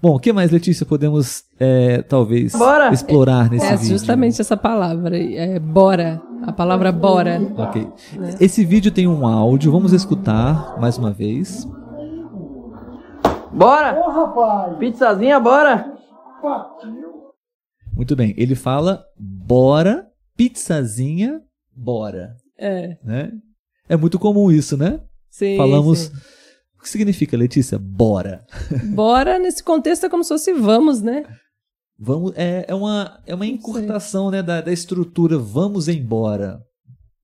Bom, 0.00 0.16
o 0.16 0.20
que 0.20 0.32
mais, 0.34 0.50
Letícia, 0.50 0.84
podemos 0.84 1.44
é, 1.58 2.02
talvez 2.02 2.52
Bora! 2.52 2.92
explorar 2.92 3.50
nesse 3.50 3.64
É 3.66 3.74
vídeo? 3.76 3.88
justamente 3.92 4.38
essa 4.40 4.56
palavra. 4.56 5.16
É 5.18 5.58
bora. 5.58 6.20
A 6.42 6.52
palavra 6.52 6.92
bora. 6.92 7.40
Ok. 7.56 7.88
Né? 8.18 8.34
Esse 8.38 8.64
vídeo 8.66 8.92
tem 8.92 9.08
um 9.08 9.26
áudio, 9.26 9.72
vamos 9.72 9.92
escutar 9.94 10.78
mais 10.78 10.98
uma 10.98 11.10
vez. 11.10 11.66
Bora! 13.52 13.98
Ô 13.98 14.10
rapaz, 14.10 14.76
Pizzazinha, 14.78 15.40
bora! 15.40 15.90
Muito 17.96 18.16
bem, 18.16 18.34
ele 18.36 18.54
fala 18.54 19.04
bora, 19.18 20.06
pizzazinha, 20.36 21.40
bora, 21.74 22.36
É. 22.58 22.98
né? 23.02 23.30
É 23.88 23.96
muito 23.96 24.18
comum 24.18 24.50
isso, 24.50 24.76
né? 24.76 25.00
Sim. 25.34 25.56
Falamos. 25.56 25.98
sim. 25.98 26.12
O 26.78 26.82
que 26.82 26.88
significa, 26.88 27.36
Letícia? 27.36 27.76
Bora. 27.76 28.46
Bora, 28.94 29.36
nesse 29.36 29.64
contexto, 29.64 30.06
é 30.06 30.08
como 30.08 30.22
se 30.22 30.28
fosse 30.28 30.52
vamos, 30.52 31.02
né? 31.02 31.24
Vamos, 31.98 32.32
é, 32.36 32.66
é 32.68 32.74
uma, 32.74 33.20
é 33.26 33.34
uma 33.34 33.46
encurtação 33.46 34.30
né, 34.30 34.42
da, 34.44 34.60
da 34.60 34.72
estrutura. 34.72 35.36
Vamos 35.36 35.88
embora. 35.88 36.62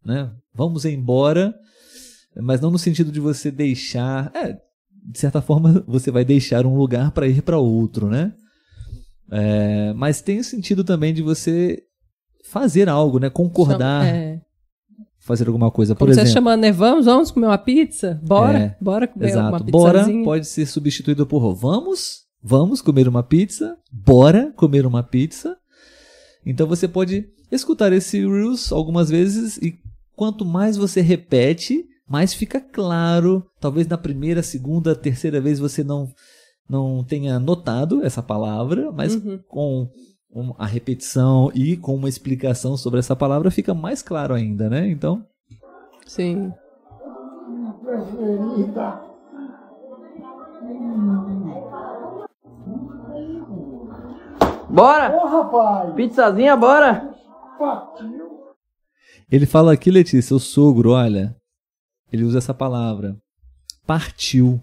Né? 0.05 0.29
Vamos 0.53 0.85
embora, 0.85 1.55
mas 2.37 2.61
não 2.61 2.71
no 2.71 2.79
sentido 2.79 3.13
de 3.13 3.21
você 3.21 3.49
deixar. 3.49 4.33
É, 4.35 4.59
de 5.05 5.19
certa 5.19 5.41
forma, 5.41 5.85
você 5.87 6.11
vai 6.11 6.25
deixar 6.25 6.67
um 6.67 6.77
lugar 6.77 7.13
para 7.13 7.29
ir 7.29 7.43
para 7.43 7.59
outro, 7.59 8.09
né? 8.09 8.33
É, 9.31 9.93
mas 9.93 10.21
tem 10.21 10.41
o 10.41 10.45
sentido 10.45 10.83
também 10.83 11.15
de 11.15 11.23
você 11.23 11.81
fazer 12.45 12.89
algo, 12.89 13.21
né? 13.21 13.31
Concordar, 13.31 14.05
É. 14.05 14.41
fazer 15.31 15.47
alguma 15.49 15.71
coisa. 15.71 15.95
Por 15.95 16.01
Como 16.01 16.15
você 16.15 16.21
exemplo, 16.21 16.35
chamando, 16.35 16.61
né? 16.61 16.73
Vamos, 16.73 17.07
vamos 17.07 17.31
comer 17.31 17.47
uma 17.47 17.59
pizza? 17.59 18.21
Bora? 18.23 18.59
É, 18.59 18.77
Bora 18.81 19.07
comer 19.09 19.29
Exato. 19.29 19.49
uma 19.49 19.59
Bora 19.59 19.99
pizzazinha? 20.01 20.25
pode 20.25 20.47
ser 20.47 20.67
substituído 20.67 21.27
por 21.27 21.55
vamos, 21.55 22.23
vamos 22.43 22.81
comer 22.83 23.09
uma 23.09 23.23
pizza, 23.23 23.77
bora 23.93 24.53
comer 24.57 24.87
uma 24.87 25.03
pizza. 25.03 25.57
Então 26.45 26.67
você 26.67 26.87
pode 26.89 27.27
escutar 27.51 27.93
esse 27.93 28.19
Reels 28.27 28.73
algumas 28.73 29.11
vezes 29.11 29.57
e 29.59 29.79
quanto 30.17 30.45
mais 30.45 30.77
você 30.77 31.01
repete, 31.01 31.85
mais 32.09 32.33
fica 32.35 32.61
claro. 32.61 33.45
Talvez 33.61 33.87
na 33.87 33.99
primeira, 33.99 34.43
segunda, 34.43 34.95
terceira 34.95 35.41
vez 35.41 35.59
você 35.59 35.85
não, 35.85 36.09
não 36.69 37.05
tenha 37.05 37.39
notado 37.39 38.03
essa 38.05 38.23
palavra, 38.23 38.91
mas 38.93 39.15
Uhum. 39.15 39.39
com 39.49 39.89
um- 40.35 40.55
a 40.59 40.67
repetição 40.67 41.51
e 41.55 41.77
com 41.77 41.95
uma 41.95 42.09
explicação 42.09 42.77
sobre 42.77 42.99
essa 43.01 43.17
palavra 43.17 43.51
fica 43.51 43.75
mais 43.75 44.03
claro 44.03 44.35
ainda, 44.35 44.69
né? 44.69 44.89
Então, 44.89 45.25
Sim. 46.07 46.53
Preferida. 47.83 49.01
Bora! 54.69 55.17
Ô 55.17 55.27
rapaz, 55.27 55.95
Pizzazinha, 55.95 56.57
bora! 56.57 57.13
partiu. 57.59 58.55
Ele 59.31 59.47
fala 59.47 59.73
aqui, 59.73 59.91
Letícia, 59.91 60.35
o 60.35 60.41
sogro, 60.41 60.93
olha, 60.93 61.37
ele 62.13 62.25
usa 62.25 62.39
essa 62.39 62.55
palavra. 62.55 63.17
Partiu. 63.87 64.61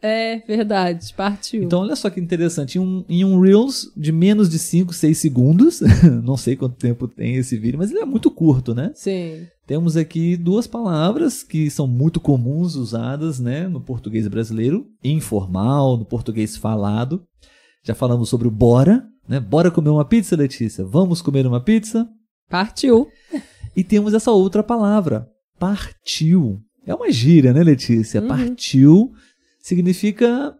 É 0.00 0.38
verdade, 0.46 1.12
partiu. 1.14 1.64
Então, 1.64 1.80
olha 1.80 1.96
só 1.96 2.08
que 2.08 2.20
interessante. 2.20 2.78
Em 2.78 2.80
um, 2.80 3.04
em 3.08 3.24
um 3.24 3.40
Reels 3.40 3.90
de 3.96 4.12
menos 4.12 4.48
de 4.48 4.58
5, 4.58 4.92
6 4.92 5.18
segundos, 5.18 5.80
não 6.22 6.36
sei 6.36 6.54
quanto 6.54 6.76
tempo 6.76 7.08
tem 7.08 7.34
esse 7.34 7.56
vídeo, 7.56 7.78
mas 7.78 7.90
ele 7.90 8.00
é 8.00 8.04
muito 8.04 8.30
curto, 8.30 8.74
né? 8.74 8.92
Sim. 8.94 9.46
Temos 9.66 9.96
aqui 9.96 10.36
duas 10.36 10.66
palavras 10.66 11.42
que 11.42 11.68
são 11.68 11.86
muito 11.86 12.20
comuns 12.20 12.74
usadas 12.74 13.40
né, 13.40 13.66
no 13.66 13.80
português 13.80 14.26
brasileiro, 14.28 14.86
informal, 15.02 15.96
no 15.96 16.04
português 16.04 16.56
falado. 16.56 17.22
Já 17.84 17.94
falamos 17.94 18.28
sobre 18.28 18.46
o 18.46 18.52
bora, 18.52 19.04
né? 19.28 19.40
Bora 19.40 19.70
comer 19.70 19.90
uma 19.90 20.04
pizza, 20.04 20.36
Letícia? 20.36 20.84
Vamos 20.84 21.20
comer 21.20 21.46
uma 21.46 21.60
pizza? 21.60 22.08
Partiu. 22.48 23.08
E 23.76 23.84
temos 23.84 24.14
essa 24.14 24.30
outra 24.30 24.62
palavra, 24.62 25.28
partiu. 25.58 26.60
É 26.86 26.94
uma 26.94 27.10
gíria, 27.10 27.52
né, 27.52 27.62
Letícia? 27.62 28.22
Uhum. 28.22 28.28
Partiu 28.28 29.12
significa 29.68 30.56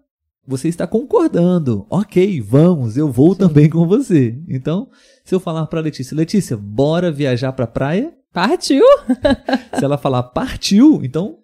você 0.47 0.69
está 0.69 0.87
concordando. 0.87 1.87
Ok, 1.91 2.41
vamos, 2.41 2.97
eu 2.97 3.11
vou 3.11 3.35
também 3.35 3.69
com 3.69 3.87
você. 3.87 4.39
Então, 4.49 4.89
se 5.25 5.35
eu 5.35 5.41
falar 5.41 5.67
para 5.67 5.81
Letícia, 5.81 6.17
Letícia, 6.17 6.57
bora 6.57 7.11
viajar 7.11 7.53
para 7.53 7.67
praia? 7.67 8.13
Partiu. 8.33 8.85
Se 9.79 9.85
ela 9.85 9.97
falar 9.97 10.23
partiu, 10.23 11.01
então 11.03 11.39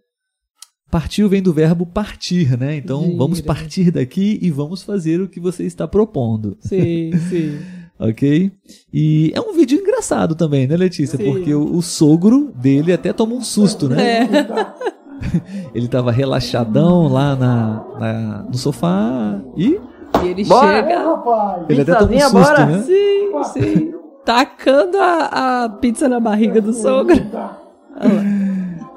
partiu 0.90 1.28
vem 1.28 1.42
do 1.42 1.52
verbo 1.52 1.86
partir, 1.86 2.56
né? 2.58 2.76
Então, 2.76 3.02
Gíria. 3.02 3.16
vamos 3.16 3.40
partir 3.40 3.90
daqui 3.90 4.38
e 4.40 4.50
vamos 4.50 4.82
fazer 4.82 5.20
o 5.20 5.28
que 5.28 5.40
você 5.40 5.64
está 5.64 5.88
propondo. 5.88 6.56
Sim, 6.60 7.10
sim. 7.30 7.58
Ok? 7.98 8.52
E 8.92 9.32
é 9.34 9.40
um 9.40 9.54
vídeo 9.54 9.80
engraçado 9.80 10.34
também, 10.34 10.66
né, 10.66 10.76
Letícia? 10.76 11.16
Sim. 11.16 11.24
Porque 11.24 11.54
o, 11.54 11.76
o 11.76 11.82
sogro 11.82 12.52
dele 12.54 12.92
até 12.92 13.12
toma 13.12 13.34
um 13.34 13.42
susto, 13.42 13.88
né? 13.88 14.22
É. 14.22 15.03
Ele 15.74 15.88
tava 15.88 16.10
relaxadão 16.12 17.08
lá 17.08 17.34
na, 17.36 17.84
na- 17.98 18.42
no 18.48 18.54
sofá 18.56 19.38
e 19.56 19.80
E 20.22 20.28
ele 20.28 20.44
Bora! 20.44 20.82
Chega. 20.82 21.04
rapaz, 21.04 21.62
ele 21.68 21.80
até 21.82 21.94
toma 21.94 22.12
um 22.14 22.20
susto, 22.20 22.32
bora! 22.34 22.66
né? 22.66 22.82
Sim, 22.82 23.44
sim. 23.52 23.94
Tacando 24.24 24.96
a, 24.98 25.64
a 25.64 25.68
pizza 25.68 26.08
na 26.08 26.18
barriga 26.20 26.60
do 26.60 26.72
sogro. 26.72 27.16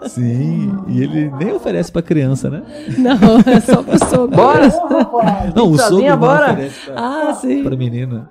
Sim, 0.08 0.72
e 0.88 1.02
ele 1.04 1.32
nem 1.40 1.52
oferece 1.54 1.92
pra 1.92 2.02
criança, 2.04 2.50
né? 2.50 2.62
Não, 3.00 3.14
é 3.52 3.60
só 3.60 3.82
pro 3.82 3.98
sogro. 4.08 4.36
Bora! 4.38 4.70
Não, 5.56 5.72
o 5.72 5.78
sogro 5.78 6.06
não 6.08 6.18
bora! 6.18 6.52
oferece 6.54 6.86
pra, 6.86 6.96
Ah, 6.98 7.34
sim. 7.34 7.64
pra 7.64 7.76
menina. 7.76 8.30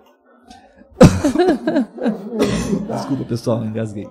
Desculpa, 2.89 3.25
pessoal, 3.25 3.65
engasguei. 3.65 4.09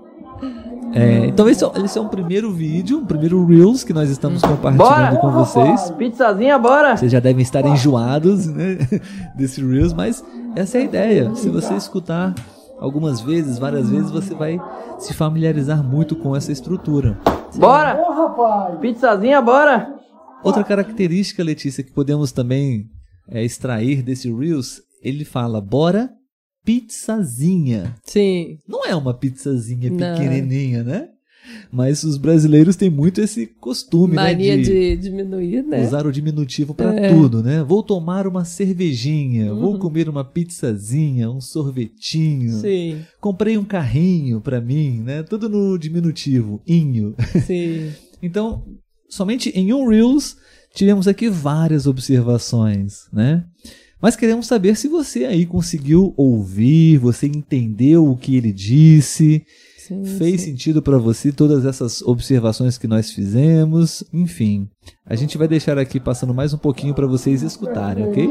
É, 0.96 1.26
então 1.26 1.50
esse 1.50 1.62
é, 1.62 1.68
esse 1.84 1.98
é 1.98 2.02
um 2.02 2.08
primeiro 2.08 2.50
vídeo, 2.54 3.00
um 3.00 3.06
primeiro 3.06 3.46
Reels 3.46 3.84
que 3.84 3.92
nós 3.92 4.10
estamos 4.10 4.42
compartilhando 4.42 4.78
Bora! 4.78 5.18
com 5.18 5.30
vocês. 5.30 5.92
Pizzazinha, 5.92 6.58
bora! 6.58 6.96
Vocês 6.96 7.12
já 7.12 7.20
devem 7.20 7.42
estar 7.42 7.66
enjoados 7.66 8.48
né, 8.48 8.78
desse 9.36 9.62
Reels, 9.62 9.92
mas 9.92 10.24
essa 10.56 10.78
é 10.78 10.82
a 10.82 10.84
ideia. 10.86 11.36
Se 11.36 11.50
você 11.50 11.74
escutar 11.76 12.34
algumas 12.80 13.20
vezes, 13.20 13.60
várias 13.60 13.90
vezes, 13.90 14.10
você 14.10 14.34
vai 14.34 14.58
se 14.98 15.14
familiarizar 15.14 15.84
muito 15.84 16.16
com 16.16 16.34
essa 16.34 16.54
estrutura. 16.54 17.20
Bora! 17.58 18.02
rapaz, 18.14 18.80
Pizzazinha, 18.80 19.42
bora! 19.42 19.94
Outra 20.42 20.64
característica, 20.64 21.44
Letícia, 21.44 21.84
que 21.84 21.92
podemos 21.92 22.32
também 22.32 22.86
é, 23.30 23.44
extrair 23.44 24.02
desse 24.02 24.32
Reels, 24.32 24.80
ele 25.04 25.26
fala, 25.26 25.60
bora 25.60 26.10
pizzazinha. 26.66 27.96
Sim. 28.04 28.58
Não 28.68 28.86
é 28.86 28.96
uma 28.96 29.14
pizzazinha 29.14 29.90
Não. 29.90 29.98
pequenininha, 29.98 30.84
né? 30.84 31.10
Mas 31.72 32.04
os 32.04 32.18
brasileiros 32.18 32.76
têm 32.76 32.90
muito 32.90 33.22
esse 33.22 33.46
costume, 33.46 34.16
Mania 34.16 34.58
né? 34.58 34.64
de 34.64 34.98
diminuir, 34.98 35.62
né? 35.64 35.86
Usar 35.86 36.08
o 36.08 36.12
diminutivo 36.12 36.74
para 36.74 36.92
É. 36.96 37.08
tudo, 37.14 37.44
né? 37.44 37.64
Vou 37.64 37.84
tomar 37.84 38.26
uma 38.26 38.44
cervejinha, 38.44 39.54
vou 39.54 39.74
Uhum. 39.74 39.80
comer 39.80 40.10
uma 40.10 40.24
pizzazinha, 40.26 41.30
um 41.30 41.40
sorvetinho. 41.40 42.60
Sim, 42.60 43.06
Comprei 43.22 43.60
um 43.60 43.64
carrinho 43.64 44.42
para 44.42 44.60
mim, 44.60 45.02
né? 45.02 45.22
Tudo 45.22 45.48
no 45.48 45.78
diminutivo, 45.78 46.62
inho. 46.68 47.14
sim. 47.46 47.92
Então, 48.24 48.64
somente 49.08 49.50
em 49.50 49.72
um 49.72 49.88
Reels 49.88 50.38
tivemos 50.74 51.08
aqui 51.08 51.30
várias 51.30 51.86
observações, 51.86 53.02
né? 53.14 53.44
Mas 54.02 54.16
queremos 54.16 54.48
saber 54.48 54.76
se 54.76 54.88
você 54.88 55.26
aí 55.26 55.46
conseguiu 55.46 56.14
ouvir, 56.18 56.98
você 56.98 57.28
entendeu 57.28 58.08
o 58.08 58.18
que 58.18 58.36
ele 58.36 58.52
disse, 58.52 59.46
Sim, 59.78 60.04
fez 60.04 60.42
sim. 60.42 60.52
sentido 60.52 60.82
para 60.82 60.98
você 60.98 61.32
todas 61.32 61.66
essas 61.66 62.02
observações 62.02 62.78
que 62.78 62.88
nós 62.88 63.12
fizemos, 63.12 64.04
enfim. 64.14 64.68
A 65.06 65.16
gente 65.16 65.38
vai 65.38 65.48
deixar 65.48 65.78
aqui 65.78 66.00
passando 66.00 66.34
mais 66.34 66.54
um 66.54 66.58
pouquinho 66.58 66.94
para 66.94 67.08
vocês 67.08 67.42
escutarem, 67.42 68.08
ok? 68.08 68.28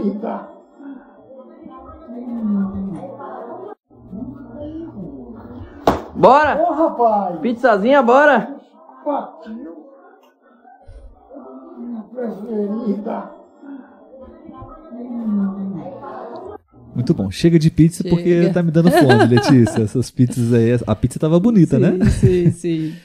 Bora! 6.15 6.63
Ô, 6.63 6.73
rapaz. 6.73 7.41
Pizzazinha, 7.41 8.03
bora! 8.03 8.57
Partiu. 9.05 9.75
Preferida. 12.13 13.31
Muito 16.95 17.13
bom. 17.15 17.31
Chega 17.31 17.59
de 17.59 17.71
pizza 17.71 18.05
porque 18.05 18.43
Chega. 18.43 18.53
tá 18.53 18.63
me 18.63 18.71
dando 18.71 18.91
fome, 18.91 19.27
Letícia. 19.27 19.83
Essas 19.83 20.11
pizzas 20.11 20.53
aí, 20.53 20.79
a 20.87 20.95
pizza 20.95 21.19
tava 21.19 21.39
bonita, 21.41 21.79
né? 21.79 21.99
Sim, 22.21 22.51
sim. 22.51 22.95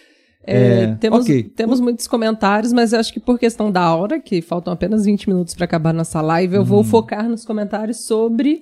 É, 0.51 0.83
É, 0.83 0.95
temos, 0.95 1.25
ok. 1.25 1.43
temos 1.43 1.79
muitos 1.79 2.07
comentários, 2.07 2.71
mas 2.73 2.91
eu 2.93 2.99
acho 2.99 3.13
que 3.13 3.19
por 3.19 3.37
questão 3.37 3.69
da 3.69 3.93
hora, 3.93 4.19
que 4.19 4.41
faltam 4.41 4.73
apenas 4.73 5.05
20 5.05 5.27
minutos 5.29 5.53
para 5.53 5.65
acabar 5.65 5.93
nossa 5.93 6.21
live, 6.21 6.55
eu 6.55 6.61
Hum. 6.61 6.65
vou 6.65 6.83
focar 6.83 7.29
nos 7.29 7.45
comentários 7.45 8.05
sobre 8.05 8.61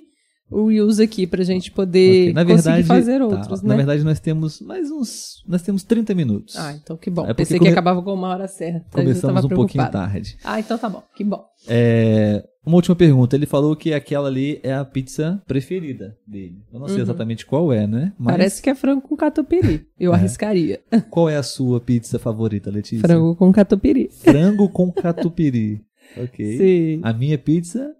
o 0.50 0.66
Reels 0.68 0.98
aqui 0.98 1.26
pra 1.26 1.42
gente 1.44 1.70
poder 1.70 2.32
Ok. 2.32 2.32
Na 2.34 2.44
conseguir 2.44 2.62
verdade, 2.82 2.86
fazer 2.88 3.18
tá, 3.20 3.24
outros, 3.26 3.62
na 3.62 3.68
né? 3.70 3.76
verdade 3.76 4.02
nós 4.04 4.18
temos 4.20 4.60
mais 4.60 4.90
uns, 4.90 5.42
nós 5.46 5.62
temos 5.62 5.82
30 5.84 6.14
minutos. 6.14 6.56
Ah, 6.58 6.72
então 6.74 6.96
que 6.96 7.08
bom. 7.08 7.22
É 7.22 7.26
porque 7.28 7.42
Pensei 7.44 7.58
come- 7.58 7.68
que 7.70 7.72
acabava 7.72 8.02
com 8.02 8.12
uma 8.12 8.28
hora 8.28 8.48
certa. 8.48 8.84
Começamos 8.92 9.44
um 9.44 9.48
pouquinho 9.48 9.88
tarde. 9.90 10.36
Ah, 10.44 10.58
então 10.58 10.76
tá 10.76 10.88
bom. 10.90 11.02
Que 11.16 11.22
bom. 11.24 11.42
É, 11.68 12.44
uma 12.68 12.76
última 12.76 12.94
pergunta. 12.94 13.34
Ele 13.34 13.46
falou 13.46 13.74
que 13.74 13.92
aquela 13.92 14.28
ali 14.28 14.60
é 14.62 14.72
a 14.72 14.84
pizza 14.84 15.42
preferida 15.46 16.16
dele. 16.26 16.62
Eu 16.72 16.78
não 16.80 16.86
sei 16.86 16.96
Uhum. 16.96 17.02
exatamente 17.02 17.44
qual 17.46 17.72
é, 17.72 17.86
né? 17.86 18.12
Mas 18.18 18.34
Parece 18.36 18.62
que 18.62 18.70
é 18.70 18.74
frango 18.74 19.02
com 19.02 19.16
catupiry. 19.16 19.86
Eu 19.98 20.12
É. 20.12 20.16
arriscaria. 20.16 20.80
qual 21.10 21.28
é 21.28 21.36
a 21.36 21.42
sua 21.42 21.80
pizza 21.80 22.18
favorita, 22.18 22.70
Letícia? 22.70 23.00
Frango 23.06 23.34
com 23.34 23.50
catupiry. 23.52 24.08
Frango 24.12 24.68
com 24.68 24.92
catupiry. 24.92 25.80
ok. 26.16 26.56
Sim. 26.58 27.00
A 27.02 27.12
minha 27.12 27.36
pizza, 27.38 27.92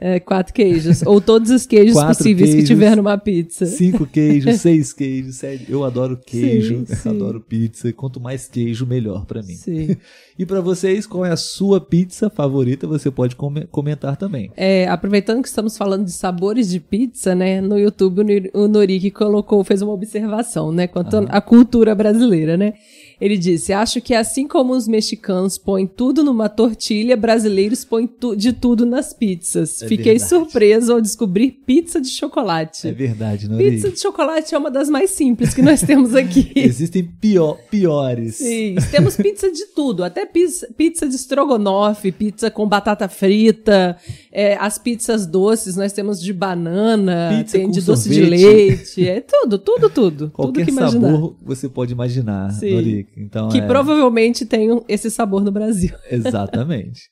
É, 0.00 0.20
quatro 0.20 0.54
queijos. 0.54 1.02
Ou 1.02 1.20
todos 1.20 1.50
os 1.50 1.66
queijos 1.66 1.94
Quatro 1.94 2.16
possíveis 2.16 2.50
queijos. 2.50 2.68
que 2.68 2.74
tiver 2.74 2.96
numa 2.96 3.18
pizza. 3.18 3.66
cinco 3.66 4.06
queijos, 4.10 4.60
seis 4.60 4.92
queijos. 4.92 5.34
Sério, 5.36 5.66
eu 5.68 5.84
adoro 5.84 6.16
queijo, 6.24 6.84
Sim, 6.86 6.94
sim. 6.94 7.08
adoro 7.08 7.40
pizza. 7.40 7.92
Quanto 7.92 8.20
mais 8.20 8.46
queijo, 8.46 8.86
melhor 8.86 9.26
pra 9.26 9.42
mim. 9.42 9.54
Sim. 9.54 9.96
E 10.38 10.46
pra 10.46 10.60
vocês, 10.60 11.04
qual 11.04 11.26
é 11.26 11.32
a 11.32 11.36
sua 11.36 11.80
pizza 11.80 12.30
favorita? 12.30 12.86
Você 12.86 13.10
pode 13.10 13.34
come- 13.34 13.66
comentar 13.72 14.16
também. 14.16 14.52
É, 14.56 14.86
aproveitando 14.86 15.42
que 15.42 15.48
estamos 15.48 15.76
falando 15.76 16.04
de 16.04 16.12
sabores 16.12 16.70
de 16.70 16.78
pizza, 16.78 17.34
né? 17.34 17.60
No 17.60 17.76
YouTube 17.76 18.20
o 18.20 18.24
Nor- 18.24 18.50
o 18.54 18.68
Norik 18.68 19.10
colocou, 19.10 19.64
fez 19.64 19.82
uma 19.82 19.92
observação, 19.92 20.70
né? 20.70 20.86
Quanto 20.86 21.16
à 21.28 21.40
cultura 21.40 21.92
brasileira, 21.92 22.56
né? 22.56 22.74
Ele 23.20 23.36
disse: 23.36 23.72
Acho 23.72 24.00
que 24.00 24.14
assim 24.14 24.46
como 24.46 24.72
os 24.72 24.86
mexicanos 24.86 25.58
põem 25.58 25.86
tudo 25.86 26.22
numa 26.22 26.48
tortilha, 26.48 27.16
brasileiros 27.16 27.84
põem 27.84 28.06
tu- 28.06 28.36
de 28.36 28.52
tudo 28.52 28.86
nas 28.86 29.12
pizzas. 29.12 29.82
É 29.82 29.88
Fiquei 29.88 30.12
verdade. 30.18 30.28
surpreso 30.28 30.92
ao 30.92 31.00
descobrir 31.00 31.50
pizza 31.66 32.00
de 32.00 32.08
chocolate. 32.08 32.86
É 32.88 32.92
verdade, 32.92 33.48
Nori. 33.48 33.70
Pizza 33.72 33.90
de 33.90 34.00
chocolate 34.00 34.54
é 34.54 34.58
uma 34.58 34.70
das 34.70 34.88
mais 34.88 35.10
simples 35.10 35.52
que 35.52 35.62
nós 35.62 35.80
temos 35.82 36.14
aqui. 36.14 36.52
Existem 36.56 37.04
pior, 37.20 37.58
piores. 37.70 38.36
Sim, 38.36 38.76
temos 38.90 39.16
pizza 39.16 39.50
de 39.50 39.66
tudo, 39.66 40.04
até 40.04 40.24
pizza, 40.24 40.68
pizza 40.76 41.08
de 41.08 41.14
estrogonofe, 41.16 42.12
pizza 42.12 42.50
com 42.50 42.68
batata 42.68 43.08
frita, 43.08 43.96
é, 44.38 44.56
as 44.56 44.78
pizzas 44.78 45.26
doces 45.26 45.74
nós 45.74 45.92
temos 45.92 46.22
de 46.22 46.32
banana, 46.32 47.34
Pizza 47.36 47.58
tem 47.58 47.68
de 47.68 47.80
doce 47.80 48.08
de 48.08 48.20
sorvete. 48.20 48.30
leite, 48.30 49.08
é 49.08 49.20
tudo, 49.20 49.58
tudo, 49.58 49.90
tudo. 49.90 50.30
Qualquer 50.32 50.64
tudo 50.64 50.78
sabor 50.78 51.36
você 51.42 51.68
pode 51.68 51.92
imaginar, 51.92 52.52
Sim. 52.52 53.04
Então, 53.16 53.48
Que 53.48 53.58
é... 53.58 53.66
provavelmente 53.66 54.46
tem 54.46 54.80
esse 54.86 55.10
sabor 55.10 55.42
no 55.42 55.50
Brasil. 55.50 55.90
Exatamente. 56.08 57.10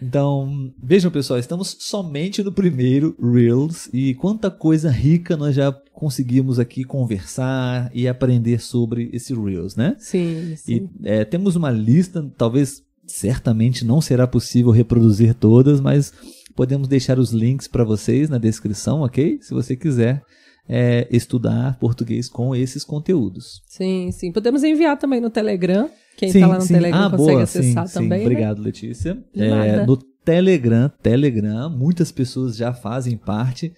Então, 0.00 0.72
vejam 0.80 1.10
pessoal, 1.10 1.40
estamos 1.40 1.76
somente 1.80 2.40
no 2.44 2.52
primeiro 2.52 3.16
Reels 3.20 3.88
e 3.92 4.14
quanta 4.14 4.48
coisa 4.48 4.88
rica 4.88 5.36
nós 5.36 5.56
já 5.56 5.72
conseguimos 5.92 6.60
aqui 6.60 6.84
conversar 6.84 7.90
e 7.92 8.06
aprender 8.06 8.60
sobre 8.60 9.10
esse 9.12 9.34
Reels, 9.34 9.74
né? 9.74 9.96
Sim, 9.98 10.54
sim. 10.56 10.88
E 11.02 11.08
é, 11.08 11.24
temos 11.24 11.56
uma 11.56 11.72
lista, 11.72 12.24
talvez 12.38 12.84
certamente 13.06 13.84
não 13.84 14.00
será 14.00 14.26
possível 14.26 14.70
reproduzir 14.70 15.34
todas, 15.34 15.80
mas 15.80 16.12
podemos 16.54 16.88
deixar 16.88 17.18
os 17.18 17.32
links 17.32 17.68
para 17.68 17.84
vocês 17.84 18.28
na 18.28 18.38
descrição, 18.38 19.02
ok? 19.02 19.38
Se 19.40 19.52
você 19.52 19.76
quiser 19.76 20.22
é, 20.68 21.06
estudar 21.10 21.78
português 21.78 22.28
com 22.28 22.54
esses 22.54 22.84
conteúdos. 22.84 23.62
Sim, 23.66 24.10
sim. 24.12 24.32
Podemos 24.32 24.64
enviar 24.64 24.98
também 24.98 25.20
no 25.20 25.30
Telegram. 25.30 25.88
Quem 26.16 26.30
Sim, 26.30 26.40
tá 26.40 26.46
lá 26.46 26.54
no 26.56 26.60
sim. 26.62 26.74
Telegram 26.74 27.06
Ah, 27.06 27.10
consegue 27.10 27.32
boa, 27.32 27.42
acessar 27.42 27.88
sim, 27.88 27.94
também. 27.94 28.20
Sim. 28.20 28.24
né? 28.24 28.30
Obrigado, 28.30 28.62
Letícia. 28.62 29.18
É, 29.34 29.84
no 29.84 29.96
Telegram, 29.96 30.90
Telegram, 31.02 31.68
muitas 31.68 32.10
pessoas 32.12 32.56
já 32.56 32.72
fazem 32.72 33.16
parte 33.16 33.72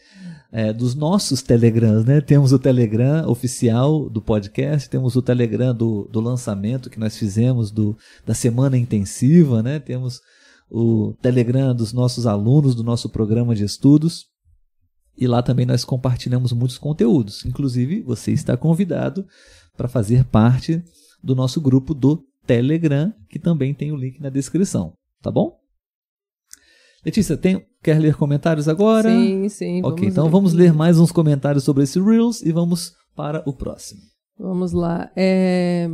é, 0.52 0.72
dos 0.72 0.94
nossos 0.94 1.42
Telegrams, 1.42 2.04
né? 2.04 2.20
Temos 2.20 2.52
o 2.52 2.58
Telegram 2.58 3.28
oficial 3.28 4.08
do 4.08 4.22
podcast, 4.22 4.88
temos 4.88 5.16
o 5.16 5.22
Telegram 5.22 5.74
do, 5.74 6.08
do 6.12 6.20
lançamento 6.20 6.88
que 6.88 7.00
nós 7.00 7.16
fizemos 7.16 7.70
do, 7.70 7.96
da 8.24 8.34
semana 8.34 8.76
intensiva, 8.76 9.62
né? 9.62 9.80
Temos 9.80 10.20
o 10.70 11.14
Telegram 11.20 11.74
dos 11.74 11.92
nossos 11.92 12.26
alunos 12.26 12.74
do 12.74 12.82
nosso 12.82 13.08
programa 13.08 13.54
de 13.54 13.64
estudos. 13.64 14.26
E 15.16 15.26
lá 15.26 15.42
também 15.42 15.64
nós 15.64 15.84
compartilhamos 15.84 16.52
muitos 16.52 16.76
conteúdos. 16.76 17.44
Inclusive, 17.44 18.02
você 18.02 18.32
está 18.32 18.56
convidado 18.56 19.26
para 19.76 19.88
fazer 19.88 20.24
parte 20.24 20.82
do 21.22 21.34
nosso 21.34 21.60
grupo 21.60 21.94
do 21.94 22.22
Telegram, 22.46 23.12
que 23.28 23.38
também 23.38 23.74
tem 23.74 23.92
o 23.92 23.96
link 23.96 24.20
na 24.20 24.28
descrição, 24.28 24.92
tá 25.22 25.30
bom? 25.30 25.58
Letícia, 27.04 27.36
tem, 27.36 27.64
quer 27.82 28.00
ler 28.00 28.16
comentários 28.16 28.68
agora? 28.68 29.08
Sim, 29.08 29.48
sim. 29.48 29.80
ok, 29.84 30.08
então 30.08 30.28
vamos 30.28 30.52
ler 30.52 30.72
mais 30.72 30.98
uns 30.98 31.12
comentários 31.12 31.64
sobre 31.64 31.84
esse 31.84 32.00
Reels 32.00 32.42
e 32.42 32.52
vamos 32.52 32.94
para 33.14 33.42
o 33.48 33.52
próximo. 33.52 34.00
Vamos 34.38 34.72
lá. 34.72 35.10
É... 35.16 35.88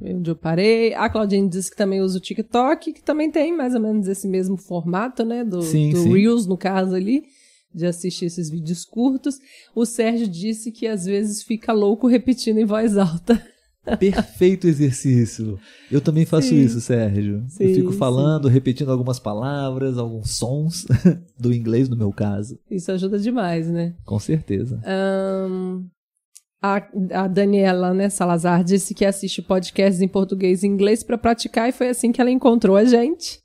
Onde 0.00 0.30
eu 0.30 0.36
parei. 0.36 0.94
A 0.94 1.08
Claudine 1.08 1.48
disse 1.48 1.70
que 1.70 1.76
também 1.76 2.00
usa 2.00 2.18
o 2.18 2.20
TikTok, 2.20 2.92
que 2.92 3.02
também 3.02 3.30
tem 3.30 3.56
mais 3.56 3.74
ou 3.74 3.80
menos 3.80 4.06
esse 4.08 4.28
mesmo 4.28 4.56
formato, 4.56 5.24
né? 5.24 5.44
Do, 5.44 5.62
Sim, 5.62 5.90
do 5.90 5.98
sim. 5.98 6.12
Reels, 6.12 6.46
no 6.46 6.56
caso 6.56 6.94
ali, 6.94 7.24
de 7.74 7.86
assistir 7.86 8.26
esses 8.26 8.48
vídeos 8.50 8.84
curtos. 8.84 9.38
O 9.74 9.84
Sérgio 9.84 10.28
disse 10.28 10.70
que 10.70 10.86
às 10.86 11.04
vezes 11.04 11.42
fica 11.42 11.72
louco 11.72 12.06
repetindo 12.06 12.58
em 12.58 12.64
voz 12.64 12.96
alta. 12.96 13.40
Perfeito 13.98 14.66
exercício. 14.66 15.58
Eu 15.90 16.00
também 16.02 16.26
faço 16.26 16.48
Sim. 16.48 16.60
isso, 16.60 16.78
Sérgio. 16.80 17.42
Sim, 17.48 17.64
Eu 17.64 17.74
fico 17.74 17.92
sim. 17.92 17.98
falando, 17.98 18.46
repetindo 18.46 18.92
algumas 18.92 19.18
palavras, 19.18 19.96
alguns 19.96 20.32
sons 20.32 20.86
do 21.38 21.54
inglês, 21.54 21.88
no 21.88 21.96
meu 21.96 22.12
caso. 22.12 22.58
Isso 22.70 22.92
ajuda 22.92 23.18
demais, 23.18 23.66
né? 23.68 23.94
Com 24.04 24.18
certeza. 24.18 24.78
Ahn, 24.84 25.84
a, 26.60 26.82
a 27.12 27.28
Daniela 27.28 27.94
né, 27.94 28.08
Salazar 28.08 28.64
disse 28.64 28.94
que 28.94 29.04
assiste 29.04 29.40
podcasts 29.42 30.02
em 30.02 30.08
português 30.08 30.62
e 30.62 30.66
inglês 30.66 31.02
para 31.02 31.18
praticar 31.18 31.68
e 31.68 31.72
foi 31.72 31.88
assim 31.88 32.10
que 32.10 32.20
ela 32.20 32.30
encontrou 32.30 32.76
a 32.76 32.84
gente. 32.84 33.40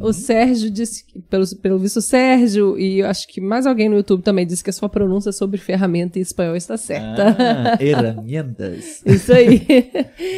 O 0.00 0.14
Sérgio 0.14 0.70
disse, 0.70 1.04
pelo, 1.28 1.44
pelo 1.58 1.78
visto, 1.78 1.98
o 1.98 2.02
Sérgio 2.02 2.78
e 2.78 3.00
eu 3.00 3.06
acho 3.06 3.28
que 3.28 3.38
mais 3.38 3.66
alguém 3.66 3.88
no 3.88 3.96
YouTube 3.96 4.22
também 4.22 4.46
disse 4.46 4.64
que 4.64 4.70
a 4.70 4.72
sua 4.72 4.88
pronúncia 4.88 5.30
sobre 5.30 5.58
ferramenta 5.58 6.18
em 6.18 6.22
espanhol 6.22 6.56
está 6.56 6.78
certa. 6.78 7.36
Ah, 7.38 7.76
herramientas. 7.84 9.02
Isso 9.04 9.30
aí. 9.30 9.66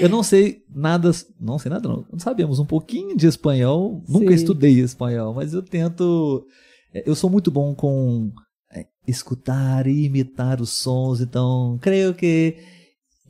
Eu 0.00 0.08
não 0.08 0.24
sei 0.24 0.62
nada, 0.74 1.12
não 1.40 1.58
sei 1.60 1.70
nada 1.70 1.88
não. 1.88 2.04
Sabemos 2.18 2.58
um 2.58 2.66
pouquinho 2.66 3.16
de 3.16 3.28
espanhol, 3.28 4.02
nunca 4.08 4.30
Sim. 4.30 4.34
estudei 4.34 4.80
espanhol, 4.80 5.32
mas 5.32 5.54
eu 5.54 5.62
tento, 5.62 6.44
é, 6.92 7.08
eu 7.08 7.14
sou 7.14 7.30
muito 7.30 7.50
bom 7.50 7.72
com 7.72 8.32
escutar 9.06 9.86
e 9.86 10.04
imitar 10.04 10.60
os 10.60 10.70
sons, 10.70 11.20
então 11.20 11.78
creio 11.80 12.14
que 12.14 12.56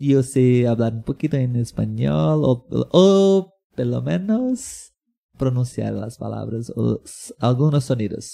eu 0.00 0.22
sei 0.22 0.64
falar 0.64 0.92
um 0.92 1.02
pouquinho 1.02 1.36
em 1.36 1.60
espanhol, 1.60 2.40
ou, 2.40 2.88
ou 2.92 3.48
pelo 3.76 4.00
menos 4.00 4.90
pronunciar 5.38 5.94
as 5.96 6.16
palavras, 6.16 6.68
os, 6.70 7.32
alguns 7.40 7.84
sonidos. 7.84 8.32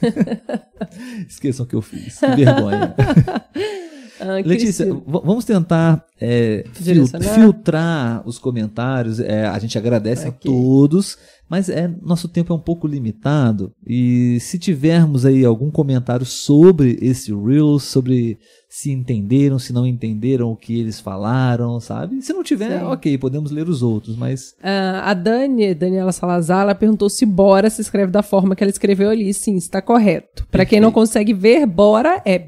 Esqueçam 1.28 1.66
que 1.66 1.74
eu 1.74 1.82
fiz, 1.82 2.18
que 2.18 2.26
vergonha. 2.36 2.94
Ah, 4.22 4.34
Letícia, 4.44 4.86
vamos 5.06 5.44
tentar 5.44 6.04
é, 6.20 6.64
fil- 6.72 7.06
filtrar 7.06 8.22
os 8.26 8.38
comentários. 8.38 9.20
É, 9.20 9.46
a 9.46 9.58
gente 9.58 9.76
agradece 9.76 10.26
a 10.26 10.30
Ok. 10.30 10.50
todos, 10.50 11.18
mas 11.48 11.68
é, 11.68 11.90
nosso 12.02 12.28
tempo 12.28 12.52
é 12.52 12.56
um 12.56 12.60
pouco 12.60 12.86
limitado. 12.86 13.72
E 13.86 14.38
se 14.40 14.58
tivermos 14.58 15.26
aí 15.26 15.44
algum 15.44 15.70
comentário 15.70 16.24
sobre 16.24 16.98
esse 17.02 17.32
Reels, 17.34 17.82
sobre 17.84 18.38
se 18.68 18.90
entenderam, 18.90 19.58
se 19.58 19.70
não 19.72 19.86
entenderam 19.86 20.50
o 20.50 20.56
que 20.56 20.80
eles 20.80 20.98
falaram, 20.98 21.78
sabe? 21.78 22.22
Se 22.22 22.32
não 22.32 22.42
tiver, 22.42 22.78
Sim. 22.78 22.86
ok, 22.86 23.18
podemos 23.18 23.50
ler 23.50 23.68
os 23.68 23.82
outros, 23.82 24.16
mas 24.16 24.54
Ah, 24.62 25.10
a 25.10 25.14
Dani, 25.14 25.74
Daniela 25.74 26.10
Salazar, 26.12 26.62
ela 26.62 26.74
perguntou 26.74 27.10
se 27.10 27.26
bora 27.26 27.68
se 27.68 27.82
escreve 27.82 28.10
da 28.10 28.22
forma 28.22 28.56
que 28.56 28.64
ela 28.64 28.70
escreveu 28.70 29.10
ali. 29.10 29.34
Sim, 29.34 29.56
está 29.56 29.82
correto. 29.82 30.46
Pra 30.50 30.64
quem 30.64 30.80
não 30.80 30.90
consegue 30.90 31.34
ver, 31.34 31.66
bora 31.66 32.22
é 32.24 32.38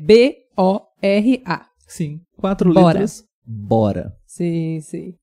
B-O-R-A. 1.04 1.66
sim, 1.86 2.20
quatro 2.36 2.72
Bora. 2.72 2.86
letras, 3.00 3.24
bora. 3.46 4.12
Sim, 4.26 4.80
sim. 4.80 5.14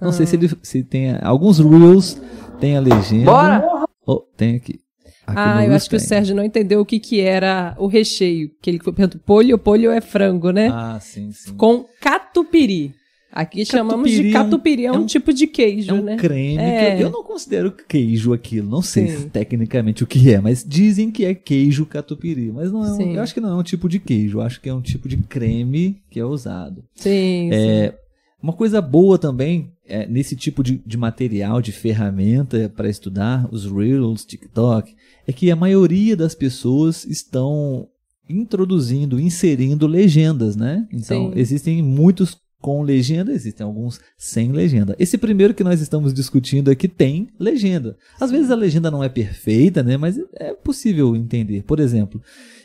Não 0.00 0.12
sei 0.12 0.26
se 0.26 0.36
ele 0.36 0.48
se 0.62 0.82
tem 0.82 1.16
alguns 1.22 1.58
Reels 1.58 2.20
tem 2.60 2.76
a 2.76 2.80
legenda. 2.80 3.24
Bora! 3.30 3.86
Oh, 4.06 4.20
tem 4.36 4.56
aqui. 4.56 4.80
Aqui 5.26 5.38
Ah, 5.38 5.66
eu 5.66 5.74
acho 5.74 5.90
que 5.90 5.96
o 5.96 5.98
tem. 5.98 6.08
Sérgio 6.08 6.34
não 6.34 6.42
entendeu 6.44 6.80
o 6.80 6.86
que, 6.86 6.98
que 6.98 7.20
era 7.20 7.74
o 7.78 7.86
recheio. 7.86 8.50
Que 8.62 8.70
ele 8.70 8.78
perguntou, 8.78 9.20
polho, 9.26 9.58
polho 9.58 9.90
é 9.90 10.00
frango, 10.00 10.50
né? 10.50 10.68
Ah, 10.72 10.98
sim, 11.00 11.30
sim. 11.32 11.54
Com 11.54 11.84
catupiry. 12.00 12.94
Aqui 13.30 13.64
chamamos 13.64 14.10
de 14.10 14.30
Catupiry 14.30 14.34
é 14.34 14.40
um- 14.40 14.44
catupiry, 14.50 14.86
é 14.86 14.92
um, 14.92 14.94
é 14.94 14.98
um- 14.98 15.06
tipo 15.06 15.32
de 15.34 15.46
queijo, 15.46 15.90
É 15.90 15.94
um 15.94 16.02
né? 16.02 16.16
creme 16.16 16.56
É. 16.56 16.96
que 16.96 17.02
eu, 17.02 17.06
eu 17.06 17.10
não 17.12 17.22
considero 17.22 17.70
queijo 17.70 18.32
aquilo. 18.32 18.68
Não 18.70 18.80
sei 18.82 19.06
Sim. 19.08 19.16
se 19.18 19.26
tecnicamente 19.26 20.02
o 20.02 20.06
que 20.06 20.32
é, 20.32 20.40
mas 20.40 20.64
dizem 20.66 21.10
que 21.10 21.24
é 21.24 21.34
queijo 21.34 21.84
catupiry. 21.84 22.50
Mas 22.50 22.72
não 22.72 22.84
é 22.84 22.90
um, 22.92 22.96
Sim. 22.96 23.14
eu 23.16 23.22
acho 23.22 23.34
que 23.34 23.40
não 23.40 23.50
é 23.50 23.54
um 23.54 23.62
tipo 23.62 23.88
de 23.88 23.98
queijo. 23.98 24.38
Eu 24.38 24.42
acho 24.42 24.60
que 24.60 24.68
é 24.68 24.74
um 24.74 24.80
tipo 24.80 25.08
de 25.08 25.18
creme 25.18 26.00
que 26.10 26.18
é 26.18 26.24
usado. 26.24 26.82
Sim, 26.94 27.50
sim. 27.50 27.50
É, 27.52 27.94
uma 28.42 28.52
coisa 28.54 28.80
boa 28.80 29.18
também 29.18 29.72
é, 29.86 30.06
nesse 30.06 30.34
tipo 30.34 30.62
de, 30.62 30.80
de 30.86 30.96
material, 30.96 31.60
de 31.60 31.70
ferramenta 31.72 32.72
para 32.74 32.88
estudar, 32.88 33.46
os 33.52 33.70
Reels, 33.70 34.24
TikTok, 34.24 34.94
é 35.26 35.32
que 35.32 35.50
a 35.50 35.56
maioria 35.56 36.16
das 36.16 36.34
pessoas 36.34 37.04
estão 37.04 37.86
introduzindo, 38.28 39.18
inserindo 39.20 39.86
legendas, 39.86 40.56
né? 40.56 40.86
Então, 40.92 41.30
Sim. 41.32 41.38
existem 41.38 41.82
muitos 41.82 42.36
com 42.60 42.82
legenda, 42.82 43.32
existem 43.32 43.64
alguns 43.64 44.00
sem 44.16 44.50
legenda. 44.52 44.96
Esse 44.98 45.16
primeiro 45.16 45.54
que 45.54 45.62
nós 45.64 45.80
estamos 45.80 46.12
discutindo 46.12 46.70
aqui 46.70 46.88
tem 46.88 47.28
legenda. 47.38 47.96
Às 48.20 48.30
vezes 48.30 48.50
a 48.50 48.56
legenda 48.56 48.90
não 48.90 49.02
é 49.04 49.08
perfeita, 49.08 49.82
né? 49.82 49.96
Mas 49.96 50.18
é 50.34 50.52
possível 50.54 51.14
entender. 51.14 51.62
Por 51.62 51.78
exemplo, 51.78 52.20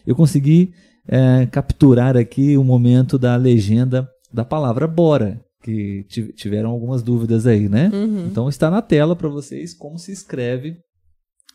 eu 0.05 0.15
consegui 0.15 0.73
é, 1.07 1.45
capturar 1.45 2.17
aqui 2.17 2.57
o 2.57 2.63
momento 2.63 3.17
da 3.19 3.35
legenda 3.35 4.09
da 4.33 4.43
palavra 4.43 4.87
bora, 4.87 5.39
que 5.61 6.03
ti- 6.09 6.33
tiveram 6.33 6.71
algumas 6.71 7.03
dúvidas 7.03 7.45
aí, 7.45 7.69
né? 7.69 7.91
Uhum. 7.93 8.25
Então 8.25 8.49
está 8.49 8.71
na 8.71 8.81
tela 8.81 9.15
para 9.15 9.29
vocês 9.29 9.73
como 9.75 9.97
se 9.99 10.11
escreve 10.11 10.75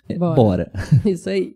é, 0.09 0.17
Bora. 0.17 0.35
bora. 0.35 0.73
Isso 1.05 1.29
aí. 1.29 1.53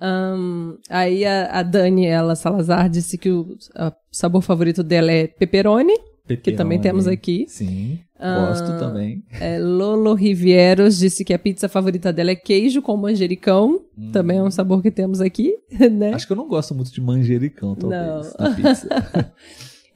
Ahn, 0.00 0.74
aí 0.88 1.24
a, 1.24 1.58
a 1.58 1.62
Daniela 1.62 2.34
Salazar 2.36 2.88
disse 2.88 3.18
que 3.18 3.30
o 3.30 3.56
a- 3.74 3.92
sabor 4.12 4.42
favorito 4.42 4.82
dela 4.82 5.10
é 5.10 5.26
pepperoni, 5.26 5.94
que 6.42 6.52
também 6.52 6.78
temos 6.80 7.06
aqui. 7.08 7.46
Sim, 7.48 7.98
Ah, 8.18 8.46
gosto 8.48 8.78
também. 8.78 9.24
É, 9.40 9.58
Lolo 9.58 10.12
Rivieros 10.14 10.98
disse 10.98 11.24
que 11.24 11.32
a 11.32 11.38
pizza 11.38 11.68
favorita 11.68 12.12
dela 12.12 12.30
é 12.32 12.36
queijo 12.36 12.82
com 12.82 12.96
manjericão. 12.96 13.80
Também 14.12 14.38
é 14.38 14.42
um 14.42 14.50
sabor 14.50 14.82
que 14.82 14.90
temos 14.90 15.20
aqui, 15.20 15.56
né? 15.90 16.10
Hum. 16.10 16.14
Acho 16.14 16.26
que 16.26 16.32
eu 16.32 16.36
não 16.36 16.46
gosto 16.48 16.74
muito 16.74 16.92
de 16.92 17.00
manjericão, 17.00 17.74
talvez, 17.74 18.34
Não. 18.38 18.48
na 18.50 18.54
pizza. 18.54 18.88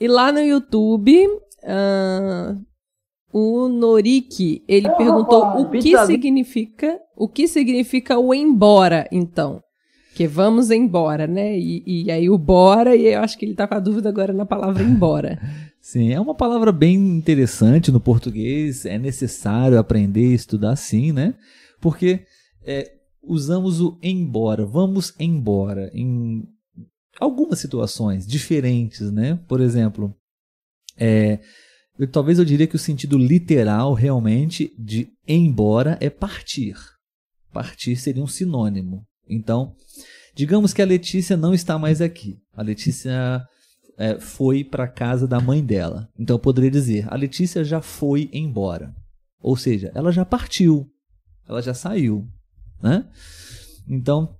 E 0.01 0.09
lá 0.09 0.33
no 0.33 0.41
YouTube, 0.41 1.29
ah, 1.65 2.57
o 3.33 3.69
Noriki, 3.69 4.65
ele 4.67 4.89
perguntou 4.91 5.43
rapaz, 5.43 5.65
o 5.65 5.71
que 5.71 5.79
pizza- 5.81 6.07
significa, 6.07 6.99
o 7.17 7.29
que 7.29 7.47
significa 7.47 8.19
o 8.19 8.35
embora, 8.35 9.07
então. 9.13 9.61
Que 10.15 10.27
vamos 10.27 10.71
embora, 10.71 11.27
né? 11.27 11.59
E, 11.59 11.83
e 11.87 12.11
aí 12.11 12.29
o 12.29 12.37
bora, 12.39 12.95
e 12.95 13.07
eu 13.07 13.21
acho 13.21 13.39
que 13.39 13.45
ele 13.47 13.55
tá 13.55 13.67
com 13.67 13.75
a 13.75 13.81
dúvida 13.81 14.09
agora 14.09 14.33
na 14.33 14.45
palavra 14.47 14.83
embora. 14.83 15.41
Sim, 15.81 16.13
é 16.13 16.21
uma 16.21 16.35
palavra 16.35 16.71
bem 16.71 16.95
interessante 16.95 17.91
no 17.91 17.99
português. 17.99 18.85
É 18.87 18.99
necessário 18.99 19.79
aprender 19.79 20.31
e 20.31 20.35
estudar 20.35 20.77
sim, 20.77 21.11
né? 21.11 21.35
Porque 21.81 22.21
é, 22.65 22.93
usamos 23.21 23.81
o 23.81 23.99
embora, 24.01 24.65
vamos 24.65 25.13
embora 25.19 25.91
em 25.93 26.45
algumas 27.19 27.59
situações 27.59 28.25
diferentes, 28.25 29.11
né? 29.11 29.41
Por 29.49 29.61
exemplo, 29.61 30.15
é, 30.97 31.41
eu- 31.99 32.07
talvez 32.07 32.39
eu 32.39 32.45
diria 32.45 32.69
que 32.69 32.77
o 32.77 32.79
sentido 32.79 33.19
literal 33.19 33.93
realmente 33.93 34.73
de 34.79 35.09
embora 35.27 35.99
é 36.01 36.09
partir. 36.09 36.77
Partir 37.53 37.97
seria 37.97 38.23
um 38.23 38.29
sinônimo. 38.29 39.03
Então, 39.29 39.75
digamos 40.35 40.73
que 40.73 40.83
a 40.83 40.87
Letícia 40.87 41.37
não 41.37 41.55
está 41.55 41.79
mais 41.79 42.01
aqui. 42.01 42.39
A 42.55 42.63
Letícia 42.63 43.47
é, 43.97 44.19
foi 44.19 44.65
para 44.65 44.89
casa 44.89 45.27
da 45.27 45.41
mãe 45.41 45.65
dela. 45.65 46.09
Então 46.19 46.35
eu 46.37 46.41
poderia 46.41 46.71
dizer: 46.71 47.07
a 47.13 47.17
Letícia 47.17 47.65
já 47.65 47.81
foi 47.81 48.29
embora. 48.33 48.95
Ou 49.41 49.57
seja, 49.57 49.91
ela 49.95 50.13
já 50.13 50.25
partiu. 50.25 50.89
Ela 51.49 51.61
já 51.61 51.75
saiu. 51.75 52.29
Né? 52.81 53.05
Então, 53.89 54.37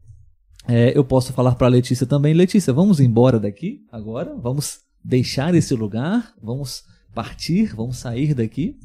é, 0.67 0.97
eu 0.97 1.05
posso 1.05 1.33
falar 1.33 1.55
para 1.55 1.67
a 1.67 1.71
Letícia 1.71 2.07
também: 2.07 2.35
Letícia, 2.35 2.73
vamos 2.73 3.01
embora 3.01 3.39
daqui 3.39 3.81
agora? 3.91 4.35
Vamos 4.37 4.81
deixar 5.05 5.55
esse 5.55 5.75
lugar? 5.75 6.35
Vamos 6.41 6.85
partir? 7.15 7.75
Vamos 7.75 7.99
sair 7.99 8.35
daqui? 8.35 8.79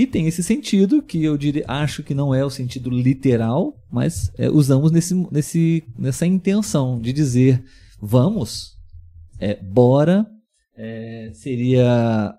E 0.00 0.06
tem 0.06 0.26
esse 0.26 0.42
sentido 0.42 1.02
que 1.02 1.22
eu 1.22 1.36
diria, 1.36 1.62
acho 1.68 2.02
que 2.02 2.14
não 2.14 2.34
é 2.34 2.42
o 2.42 2.48
sentido 2.48 2.88
literal, 2.88 3.74
mas 3.92 4.32
é, 4.38 4.48
usamos 4.48 4.90
nesse, 4.90 5.14
nesse, 5.30 5.84
nessa 5.98 6.24
intenção 6.24 6.98
de 6.98 7.12
dizer 7.12 7.62
vamos, 8.00 8.78
é, 9.38 9.56
bora, 9.56 10.26
é, 10.74 11.28
seria 11.34 12.34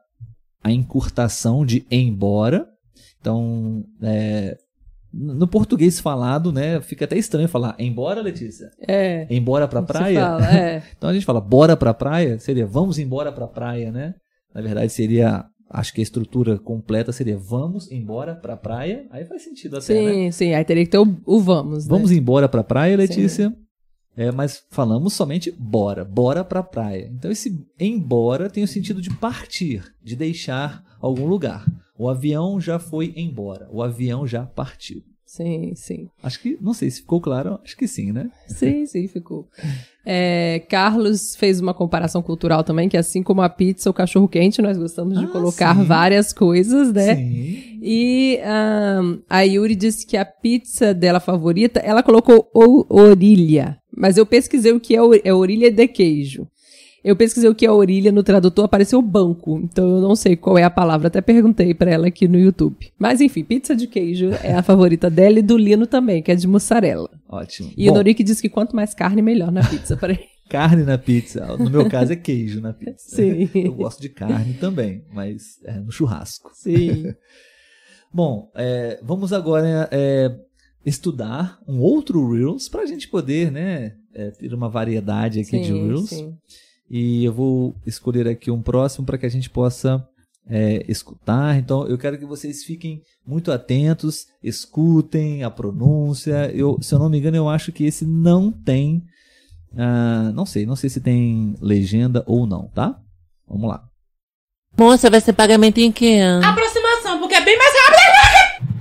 a 0.63 0.71
encurtação 0.71 1.63
de 1.63 1.85
embora. 1.91 2.67
Então, 3.19 3.85
é, 4.01 4.57
no 5.13 5.47
português 5.47 5.99
falado, 5.99 6.51
né, 6.51 6.81
fica 6.81 7.05
até 7.05 7.15
estranho 7.15 7.47
falar 7.47 7.75
embora, 7.77 8.23
Letícia. 8.23 8.71
É. 8.87 9.27
Embora 9.29 9.67
pra 9.67 9.83
praia. 9.83 10.19
fala, 10.19 10.49
é. 10.51 10.83
Então 10.97 11.11
a 11.11 11.13
gente 11.13 11.27
fala 11.27 11.39
bora 11.39 11.77
pra 11.77 11.93
praia, 11.93 12.39
seria 12.39 12.65
vamos 12.65 12.97
embora 12.97 13.31
pra 13.31 13.47
praia, 13.47 13.91
né? 13.91 14.15
Na 14.51 14.61
verdade 14.61 14.91
seria, 14.91 15.45
acho 15.71 15.93
que 15.93 16.01
a 16.01 16.03
estrutura 16.03 16.57
completa 16.57 17.11
seria 17.11 17.37
vamos 17.37 17.91
embora 17.91 18.35
pra 18.35 18.57
praia. 18.57 19.07
Aí 19.09 19.25
faz 19.25 19.43
sentido 19.43 19.77
até, 19.77 19.93
né? 19.93 20.13
Sim, 20.13 20.31
sim. 20.31 20.53
Aí 20.53 20.63
teria 20.63 20.85
que 20.85 20.91
ter 20.91 20.99
o, 20.99 21.17
o 21.25 21.39
vamos, 21.39 21.85
né? 21.85 21.89
Vamos 21.89 22.11
embora 22.11 22.47
pra 22.47 22.63
praia, 22.63 22.97
Letícia. 22.97 23.55
É, 24.15 24.31
mas 24.31 24.63
falamos 24.69 25.13
somente 25.13 25.51
bora, 25.51 26.03
bora 26.03 26.43
pra 26.43 26.61
praia. 26.61 27.09
Então 27.13 27.31
esse 27.31 27.65
embora 27.79 28.49
tem 28.49 28.63
o 28.63 28.67
sentido 28.67 29.01
de 29.01 29.09
partir, 29.09 29.83
de 30.03 30.15
deixar 30.15 30.83
algum 30.99 31.25
lugar. 31.25 31.65
O 31.97 32.09
avião 32.09 32.59
já 32.59 32.77
foi 32.77 33.13
embora, 33.15 33.69
o 33.71 33.81
avião 33.81 34.27
já 34.27 34.45
partiu. 34.45 35.03
Sim, 35.33 35.71
sim. 35.75 36.09
Acho 36.21 36.41
que, 36.41 36.57
não 36.59 36.73
sei 36.73 36.91
se 36.91 36.99
ficou 36.99 37.21
claro, 37.21 37.57
acho 37.63 37.77
que 37.77 37.87
sim, 37.87 38.11
né? 38.11 38.29
Sim, 38.47 38.85
sim, 38.85 39.07
ficou. 39.07 39.47
É, 40.05 40.61
Carlos 40.67 41.37
fez 41.37 41.61
uma 41.61 41.73
comparação 41.73 42.21
cultural 42.21 42.65
também, 42.65 42.89
que 42.89 42.97
assim 42.97 43.23
como 43.23 43.41
a 43.41 43.47
pizza, 43.47 43.89
o 43.89 43.93
cachorro 43.93 44.27
quente, 44.27 44.61
nós 44.61 44.77
gostamos 44.77 45.17
de 45.17 45.23
Ah, 45.23 45.27
colocar 45.29 45.73
sim. 45.77 45.85
várias 45.85 46.33
coisas, 46.33 46.91
né? 46.91 47.15
Sim. 47.15 47.79
E 47.81 48.39
ahn, 48.43 49.19
a 49.29 49.41
Yuri 49.43 49.73
disse 49.73 50.05
que 50.05 50.17
a 50.17 50.25
pizza 50.25 50.93
dela 50.93 51.21
favorita, 51.21 51.79
ela 51.79 52.03
colocou 52.03 52.49
o- 52.53 52.85
orilha. 52.89 53.77
Mas 53.95 54.17
eu 54.17 54.25
pesquisei 54.25 54.73
o 54.73 54.81
que 54.81 54.95
é, 54.97 55.01
o- 55.01 55.13
é 55.23 55.33
orilha 55.33 55.71
de 55.71 55.87
queijo. 55.87 56.45
Eu 57.03 57.15
pesquisei 57.15 57.49
o 57.49 57.55
que 57.55 57.65
é 57.65 57.71
orilha 57.71 58.11
no 58.11 58.21
tradutor, 58.21 58.65
apareceu 58.65 59.01
banco. 59.01 59.59
Então 59.63 59.89
eu 59.89 60.01
não 60.01 60.15
sei 60.15 60.35
qual 60.35 60.57
é 60.57 60.63
a 60.63 60.69
palavra. 60.69 61.07
Até 61.07 61.19
perguntei 61.21 61.73
pra 61.73 61.89
ela 61.89 62.07
aqui 62.07 62.27
no 62.27 62.37
YouTube. 62.37 62.91
Mas 62.99 63.21
enfim, 63.21 63.43
pizza 63.43 63.75
de 63.75 63.87
queijo 63.87 64.29
é 64.43 64.53
a 64.53 64.61
favorita 64.61 65.09
dela 65.09 65.39
e 65.39 65.41
do 65.41 65.57
Lino 65.57 65.87
também, 65.87 66.21
que 66.21 66.31
é 66.31 66.35
de 66.35 66.47
mussarela. 66.47 67.09
Ótimo. 67.27 67.71
E 67.75 67.87
o 67.87 67.91
Bom, 67.91 67.97
Norik 67.97 68.23
disse 68.23 68.41
que 68.41 68.49
quanto 68.49 68.75
mais 68.75 68.93
carne, 68.93 69.21
melhor 69.21 69.51
na 69.51 69.67
pizza 69.67 69.97
para 69.97 70.13
ele. 70.13 70.25
carne 70.47 70.83
na 70.83 70.97
pizza. 70.97 71.57
No 71.57 71.69
meu 71.69 71.89
caso 71.89 72.13
é 72.13 72.15
queijo 72.15 72.61
na 72.61 72.71
pizza. 72.73 73.15
Sim. 73.15 73.49
Eu 73.55 73.73
gosto 73.73 73.99
de 73.99 74.09
carne 74.09 74.53
também, 74.53 75.03
mas 75.11 75.59
é 75.65 75.79
no 75.79 75.91
churrasco. 75.91 76.51
Sim. 76.53 77.13
Bom, 78.13 78.51
é, 78.55 78.99
vamos 79.01 79.31
agora 79.31 79.87
é, 79.91 80.29
estudar 80.85 81.57
um 81.67 81.79
outro 81.79 82.29
Reels 82.29 82.67
para 82.67 82.81
a 82.81 82.85
gente 82.85 83.07
poder 83.07 83.51
né, 83.51 83.93
é, 84.13 84.31
ter 84.31 84.53
uma 84.53 84.69
variedade 84.69 85.39
aqui 85.39 85.59
de 85.61 85.67
Sim, 85.67 85.87
Reels. 85.87 86.09
sim. 86.09 86.33
E 86.93 87.23
eu 87.23 87.31
vou 87.31 87.73
escolher 87.85 88.27
aqui 88.27 88.51
um 88.51 88.61
próximo 88.61 89.05
para 89.05 89.17
que 89.17 89.25
a 89.25 89.29
gente 89.29 89.49
possa 89.49 90.05
é, 90.45 90.83
escutar. 90.89 91.57
Então 91.57 91.87
eu 91.87 91.97
quero 91.97 92.17
que 92.17 92.25
vocês 92.25 92.65
fiquem 92.65 93.01
muito 93.25 93.49
atentos, 93.49 94.25
escutem 94.43 95.41
a 95.41 95.49
pronúncia. 95.49 96.51
Eu, 96.53 96.77
se 96.81 96.93
eu 96.93 96.99
não 96.99 97.09
me 97.09 97.17
engano, 97.17 97.37
eu 97.37 97.47
acho 97.47 97.71
que 97.71 97.85
esse 97.85 98.05
não 98.05 98.51
tem 98.51 99.01
Ah, 99.77 100.33
não 100.35 100.45
sei, 100.45 100.65
não 100.65 100.75
sei 100.75 100.89
se 100.89 100.99
tem 100.99 101.55
legenda 101.61 102.25
ou 102.27 102.45
não, 102.45 102.67
tá? 102.75 102.99
Vamos 103.47 103.69
lá. 103.69 103.85
Moça, 104.77 105.09
vai 105.09 105.21
ser 105.21 105.31
pagamento 105.31 105.77
em 105.77 105.93
que 105.93 106.17
ano? 106.19 106.45
Aproximação, 106.45 107.19
porque 107.19 107.35
é 107.35 107.41
bem 107.45 107.57
mais 107.57 107.73
rápido. 107.73 108.71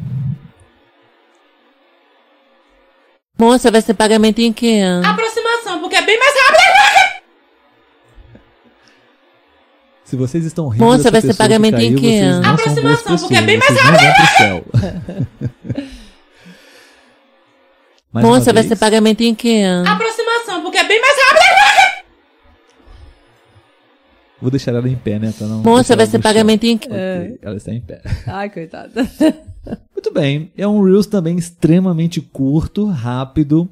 Moça, 3.39 3.71
vai 3.71 3.81
ser 3.81 3.95
pagamento 3.95 4.41
em 4.41 4.53
que 4.53 4.81
ano? 4.81 5.07
Se 10.11 10.17
vocês 10.17 10.45
estão 10.45 10.67
rindo 10.67 10.85
Moça, 10.85 11.09
vai 11.09 11.21
ser 11.21 11.31
que 11.31 11.37
pagamento 11.37 11.79
em 11.79 11.95
caiu, 11.95 11.99
que 12.01 12.05
vocês 12.05 12.25
ano? 12.25 12.49
Aproximação, 12.49 13.17
porque 13.17 13.35
é 13.37 13.43
bem 13.43 13.59
mais 13.59 14.37
céu. 14.37 14.65
Mais 18.13 18.27
Moça, 18.27 18.53
vai 18.53 18.65
ser 18.65 18.77
pagamento 18.77 19.21
em 19.21 19.37
que 19.37 19.63
ano? 19.63 19.89
Aproximação, 19.89 20.63
porque 20.63 20.79
é 20.79 20.89
bem 20.89 21.01
mais 21.01 21.15
rápido. 21.17 22.05
Vou 24.41 24.51
deixar 24.51 24.75
ela 24.75 24.89
em 24.89 24.97
pé, 24.97 25.21
né? 25.21 25.33
Pra 25.39 25.47
não 25.47 25.63
Moça, 25.63 25.95
vai 25.95 26.07
ser 26.07 26.19
pagamento 26.19 26.65
em 26.65 26.77
que 26.77 26.89
Ok, 26.89 27.39
Ela 27.41 27.57
está 27.57 27.73
em 27.73 27.81
pé. 27.81 28.03
Ai, 28.27 28.51
coitada. 28.51 29.09
Muito 29.95 30.13
bem. 30.13 30.51
É 30.57 30.67
um 30.67 30.83
Reels 30.83 31.07
também 31.07 31.39
extremamente 31.39 32.21
curto, 32.21 32.87
rápido. 32.87 33.71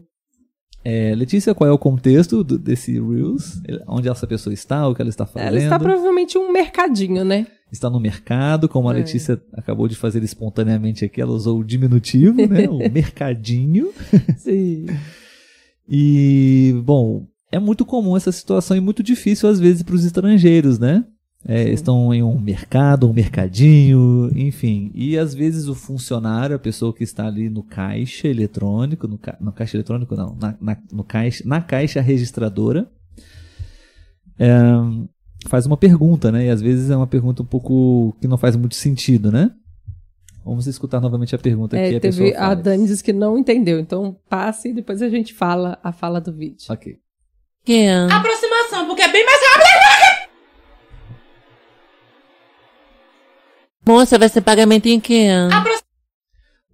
É, 0.90 1.14
Letícia, 1.14 1.54
qual 1.54 1.68
é 1.68 1.72
o 1.72 1.76
contexto 1.78 2.42
do- 2.42 2.58
desse 2.58 2.92
Reels? 2.98 3.60
Onde 3.86 4.08
essa 4.08 4.26
pessoa 4.26 4.54
está, 4.54 4.88
o 4.88 4.94
que 4.94 5.02
ela 5.02 5.10
está 5.10 5.26
fazendo? 5.26 5.48
Ela 5.48 5.58
está 5.58 5.78
provavelmente 5.78 6.38
um 6.38 6.50
mercadinho, 6.50 7.24
né? 7.26 7.46
Está 7.70 7.90
no 7.90 8.00
mercado, 8.00 8.68
como 8.70 8.88
a 8.88 8.94
É. 8.94 8.98
Letícia 8.98 9.38
acabou 9.52 9.86
de 9.86 9.94
fazer 9.94 10.22
espontaneamente 10.22 11.04
aqui, 11.04 11.20
ela 11.20 11.32
usou 11.32 11.58
o 11.60 11.64
diminutivo, 11.64 12.46
né? 12.46 12.66
O 12.72 12.78
mercadinho. 12.90 13.92
Sim. 14.38 14.86
E, 15.86 16.74
bom, 16.84 17.26
é 17.52 17.58
muito 17.58 17.84
comum 17.84 18.16
essa 18.16 18.32
situação 18.32 18.76
e 18.76 18.80
muito 18.80 19.02
difícil 19.02 19.48
às 19.48 19.58
vezes 19.60 19.82
para 19.82 19.94
os 19.94 20.04
estrangeiros, 20.04 20.78
né? 20.78 21.04
É, 21.46 21.62
estão 21.70 22.12
em 22.12 22.22
um 22.22 22.38
mercado, 22.38 23.08
um 23.08 23.12
mercadinho, 23.12 24.30
enfim. 24.34 24.90
E 24.94 25.16
às 25.16 25.32
vezes 25.34 25.68
o 25.68 25.74
funcionário, 25.74 26.56
a 26.56 26.58
pessoa 26.58 26.92
que 26.92 27.04
está 27.04 27.26
ali 27.26 27.48
no 27.48 27.62
caixa 27.62 28.26
eletrônico, 28.28 29.06
no, 29.06 29.16
ca... 29.16 29.36
no 29.40 29.52
caixa 29.52 29.76
eletrônico 29.76 30.14
não, 30.16 30.34
na, 30.34 30.54
na- 30.60 30.76
no 30.92 31.04
caixa, 31.04 31.42
na 31.46 31.60
caixa 31.62 32.00
registradora, 32.00 32.90
é, 34.38 34.50
faz 35.48 35.64
uma 35.64 35.76
pergunta, 35.76 36.30
né? 36.32 36.46
E 36.46 36.50
às 36.50 36.60
vezes 36.60 36.90
é 36.90 36.96
uma 36.96 37.06
pergunta 37.06 37.42
um 37.42 37.46
pouco 37.46 38.16
que 38.20 38.28
não 38.28 38.36
faz 38.36 38.56
muito 38.56 38.74
sentido, 38.74 39.30
né? 39.30 39.50
Vamos 40.44 40.66
escutar 40.66 41.00
novamente 41.00 41.34
a 41.34 41.38
pergunta 41.38 41.76
que 41.76 41.82
É, 41.82 41.96
a 41.96 42.00
teve, 42.00 42.00
pessoa 42.24 42.30
a 42.42 42.48
faz. 42.48 42.62
Dani 42.62 42.86
disse 42.86 43.04
que 43.04 43.12
não 43.12 43.38
entendeu, 43.38 43.78
então 43.78 44.16
passe 44.28 44.70
e 44.70 44.72
depois 44.72 45.00
a 45.02 45.08
gente 45.08 45.32
fala 45.34 45.78
a 45.84 45.92
fala 45.92 46.20
do 46.20 46.32
vídeo. 46.32 46.56
Ok. 46.68 46.96
que 47.64 47.84
ano? 47.86 48.12
Aproximação, 48.12 48.86
porque 48.86 49.02
é 49.02 49.12
bem 49.12 49.24
mais 49.24 49.38
rápido. 49.52 49.97
Moça, 53.88 54.18
vai 54.18 54.28
ser 54.28 54.42
pagamento 54.42 54.84
em 54.86 55.00
que 55.00 55.26
ano? 55.26 55.50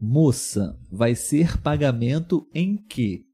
Moça, 0.01 0.77
vai 0.91 1.15
ser 1.15 1.57
pagamento 1.59 2.45
em 2.53 2.77
que? 2.77 3.25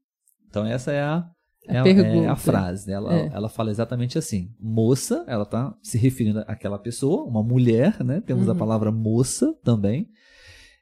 Então 0.47 0.63
essa 0.67 0.91
é 0.91 1.01
a, 1.01 1.25
é 1.67 1.79
a, 1.79 1.83
pergunta. 1.83 2.09
é 2.09 2.27
a 2.27 2.35
frase. 2.35 2.87
né? 2.87 2.93
Ela, 2.93 3.13
É. 3.19 3.31
ela 3.33 3.49
fala 3.49 3.71
exatamente 3.71 4.19
assim. 4.19 4.51
Moça, 4.59 5.25
ela 5.27 5.41
está 5.43 5.75
se 5.81 5.97
referindo 5.97 6.43
àquela 6.47 6.77
pessoa, 6.77 7.23
uma 7.23 7.41
mulher, 7.41 8.03
né? 8.03 8.21
Temos 8.23 8.45
Uhum. 8.45 8.51
a 8.53 8.55
palavra 8.55 8.91
moça 8.91 9.51
também. 9.63 10.07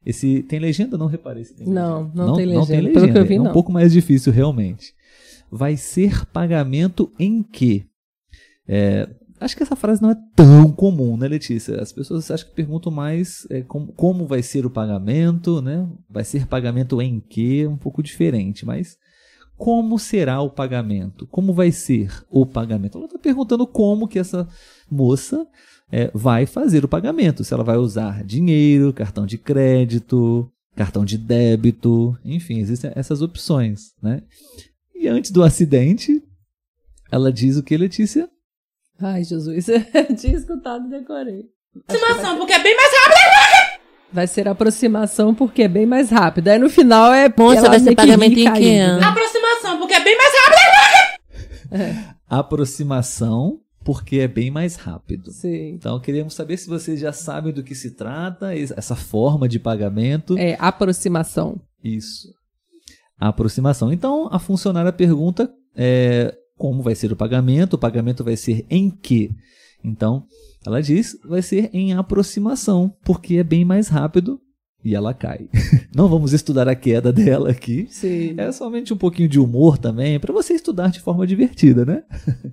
Esse 0.06 0.44
tem 0.44 0.60
legenda? 0.60 0.98
Não 0.98 1.08
reparei 1.08 1.46
se 1.46 1.56
tem 1.56 1.68
Não, 1.68 2.02
legenda. 2.02 2.26
não 2.26 2.36
tem 2.36 2.46
Não 2.48 2.66
tem 2.66 2.82
legenda. 2.82 3.00
Pelo 3.00 3.14
que 3.14 3.18
eu 3.20 3.26
vi, 3.26 3.36
é 3.36 3.40
um 3.42 3.46
não. 3.46 3.54
pouco 3.54 3.72
mais 3.72 3.94
difícil 3.94 4.34
realmente. 4.34 4.94
Vai 5.50 5.78
ser 5.78 6.26
pagamento 6.28 7.10
em 7.18 7.42
que? 7.44 7.86
É, 8.68 9.10
acho 9.40 9.56
que 9.56 9.64
essa 9.64 9.76
frase 9.76 10.02
não 10.02 10.12
é 10.12 10.18
tão 10.36 10.72
comum, 10.72 11.18
né, 11.18 11.28
Letícia? 11.28 11.82
As 11.82 11.92
pessoas 11.92 12.30
acho 12.30 12.46
que 12.46 12.56
perguntam 12.56 12.92
mais 12.92 13.48
é, 13.50 13.62
como, 13.62 13.92
como 13.94 14.26
vai 14.26 14.42
ser 14.42 14.66
o 14.66 14.70
pagamento, 14.70 15.62
né? 15.62 15.88
Vai 16.10 16.24
ser 16.24 16.46
pagamento 16.48 17.02
em 17.02 17.20
que? 17.20 17.66
Um 17.66 17.78
pouco 17.78 18.04
diferente, 18.04 18.66
mas 18.66 18.98
como 19.58 20.00
será 20.00 20.42
o 20.42 20.50
pagamento? 20.50 21.28
Como 21.28 21.54
vai 21.54 21.72
ser 21.72 22.12
o 22.30 22.46
pagamento? 22.46 22.98
Ela 22.98 23.08
está 23.08 23.20
perguntando 23.20 23.68
como 23.68 24.08
que 24.08 24.18
essa 24.18 24.48
moça 24.90 25.46
é, 25.92 26.10
vai 26.14 26.46
fazer 26.46 26.86
o 26.86 26.88
pagamento. 26.88 27.44
Se 27.44 27.54
ela 27.54 27.64
vai 27.64 27.78
usar 27.78 28.24
dinheiro, 28.24 28.94
cartão 28.94 29.26
de 29.26 29.38
crédito, 29.38 30.50
cartão 30.76 31.04
de 31.04 31.18
débito, 31.18 32.18
enfim, 32.24 32.60
existem 32.60 32.92
essas 32.96 33.22
opções, 33.22 33.94
né? 34.02 34.24
E 34.96 35.08
antes 35.08 35.30
do 35.30 35.44
acidente, 35.44 36.24
ela 37.12 37.32
diz 37.32 37.58
o 37.58 37.64
que, 37.64 37.76
Letícia? 37.76 38.30
Ai, 39.02 39.24
Jesus. 39.24 39.66
Tinha 40.20 40.36
escutado 40.36 40.88
e 40.88 40.90
decorei. 40.90 41.44
Aproximação, 41.88 42.38
porque 42.38 42.54
é 42.54 42.60
bem 42.60 42.76
mais 42.76 42.92
rápido. 42.94 43.80
Vai 44.12 44.26
ser 44.28 44.48
aproximação 44.48 45.36
porque 45.36 45.62
é 45.64 45.68
bem 45.68 45.86
mais 45.86 46.10
rápido. 46.10 46.48
Aí 46.48 46.58
no 46.58 46.70
final 46.70 47.14
é. 47.14 47.32
Moça, 47.38 47.70
vai 47.70 47.80
ser 47.80 47.96
pagamento 47.96 48.40
em 48.40 48.52
que 48.54 48.78
ano? 48.80 49.00
né? 49.00 49.06
Aproximação, 49.08 49.78
porque 49.78 49.94
é 49.94 50.04
bem 50.04 50.18
mais 50.18 50.34
rápido. 50.34 52.10
Aproximação, 52.28 53.60
porque 53.84 54.20
é 54.20 54.28
bem 54.28 54.52
mais 54.52 54.76
rápido. 54.76 55.32
Sim. 55.32 55.70
Então, 55.76 56.00
queríamos 56.00 56.34
saber 56.34 56.58
se 56.58 56.68
vocês 56.68 57.00
já 57.00 57.12
sabem 57.14 57.54
do 57.54 57.64
que 57.64 57.76
se 57.76 57.92
trata, 57.92 58.56
es- 58.56 58.74
essa 58.76 58.96
forma 58.96 59.48
de 59.48 59.60
pagamento. 59.60 60.38
É 60.38 60.56
aproximação. 60.60 61.60
Isso. 61.84 62.28
A 63.20 63.30
aproximação. 63.30 63.92
Então, 63.94 64.28
a 64.32 64.40
funcionária 64.40 64.92
pergunta 64.92 65.52
é, 65.76 66.34
como 66.60 66.84
vai 66.84 66.94
ser 66.94 67.12
o 67.12 67.16
pagamento, 67.16 67.76
o 67.76 67.80
pagamento 67.80 68.22
vai 68.22 68.36
ser 68.36 68.66
em 68.70 68.92
que? 68.92 69.32
Então, 69.82 70.26
ela 70.68 70.82
diz, 70.82 71.18
vai 71.24 71.42
ser 71.42 71.70
em 71.74 71.94
aproximação, 71.94 72.94
porque 73.04 73.38
é 73.38 73.44
bem 73.44 73.64
mais 73.64 73.88
rápido 73.88 74.40
e 74.84 74.94
ela 74.94 75.14
cai. 75.14 75.48
Não 75.96 76.10
vamos 76.10 76.34
estudar 76.34 76.68
a 76.68 76.76
queda 76.76 77.14
dela 77.14 77.50
aqui. 77.50 77.88
Sim. 77.90 78.36
É 78.38 78.52
somente 78.52 78.94
um 78.94 78.98
pouquinho 78.98 79.30
de 79.30 79.40
humor 79.40 79.78
também, 79.78 80.20
para 80.20 80.34
você 80.34 80.54
estudar 80.54 80.90
de 80.90 81.00
forma 81.00 81.26
divertida, 81.26 81.86
né? 81.86 82.04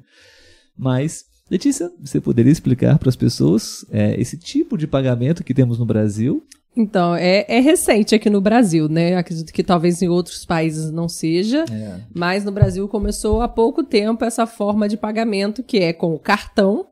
Mas, 0.78 1.24
Letícia, 1.50 1.90
você 2.00 2.20
poderia 2.20 2.52
explicar 2.52 3.00
para 3.00 3.08
as 3.08 3.16
pessoas 3.16 3.84
é, 3.90 4.18
esse 4.20 4.38
tipo 4.38 4.78
de 4.78 4.86
pagamento 4.86 5.42
que 5.42 5.54
temos 5.54 5.80
no 5.80 5.84
Brasil? 5.84 6.44
Então, 6.76 7.14
é, 7.14 7.46
é 7.48 7.58
recente 7.58 8.14
aqui 8.14 8.28
no 8.28 8.40
Brasil, 8.40 8.86
né? 8.86 9.16
Acredito 9.16 9.50
que 9.50 9.64
talvez 9.64 10.02
em 10.02 10.08
outros 10.08 10.44
países 10.44 10.90
não 10.90 11.08
seja. 11.08 11.64
É. 11.70 12.00
Mas 12.14 12.44
no 12.44 12.52
Brasil 12.52 12.86
começou 12.86 13.40
há 13.40 13.48
pouco 13.48 13.82
tempo 13.82 14.24
essa 14.24 14.46
forma 14.46 14.86
de 14.86 14.96
pagamento 14.96 15.62
que 15.62 15.78
é 15.78 15.94
com 15.94 16.14
o 16.14 16.18
cartão, 16.18 16.86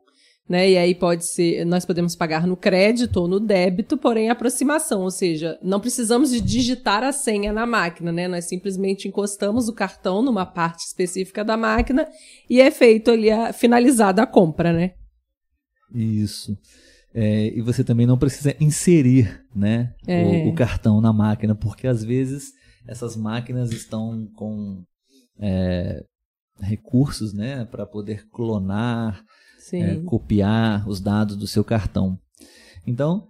né? 0.49 0.70
E 0.70 0.78
aí 0.78 0.95
pode 0.95 1.26
ser, 1.26 1.66
nós 1.66 1.85
podemos 1.85 2.16
pagar 2.16 2.47
no 2.47 2.57
crédito 2.57 3.18
ou 3.18 3.28
no 3.28 3.39
débito, 3.39 3.99
porém 3.99 4.30
aproximação, 4.30 5.03
ou 5.03 5.11
seja, 5.11 5.59
não 5.62 5.80
precisamos 5.80 6.30
de 6.30 6.41
digitar 6.41 7.03
a 7.03 7.12
senha 7.12 7.53
na 7.53 7.66
máquina, 7.66 8.11
né? 8.11 8.26
Nós 8.26 8.47
simplesmente 8.47 9.07
encostamos 9.07 9.68
o 9.68 9.74
cartão 9.74 10.22
numa 10.22 10.47
parte 10.47 10.87
específica 10.87 11.45
da 11.45 11.59
máquina 11.59 12.09
e 12.49 12.59
é 12.59 12.70
feito 12.70 13.11
ali 13.11 13.30
a 13.30 13.53
finalizada 13.53 14.22
a 14.22 14.26
compra, 14.26 14.72
né? 14.72 14.93
Isso. 15.95 16.57
É, 17.14 17.46
e 17.56 17.60
você 17.62 17.84
também 17.84 18.06
não 18.06 18.18
precisa 18.18 18.56
inserir 18.60 19.46
né, 19.54 19.94
É. 20.06 20.24
o, 20.24 20.48
o 20.48 20.54
cartão 20.54 21.00
na 21.00 21.12
máquina, 21.12 21.54
porque 21.54 21.86
às 21.86 22.02
vezes 22.02 22.52
essas 22.88 23.16
máquinas 23.16 23.70
estão 23.70 24.26
com 24.34 24.82
é, 25.38 26.04
recursos 26.60 27.32
né, 27.32 27.64
para 27.66 27.86
poder 27.86 28.26
clonar, 28.30 29.24
é, 29.82 29.96
copiar 30.04 30.88
os 30.88 31.00
dados 31.00 31.36
do 31.36 31.46
seu 31.46 31.62
cartão. 31.64 32.18
Então, 32.86 33.26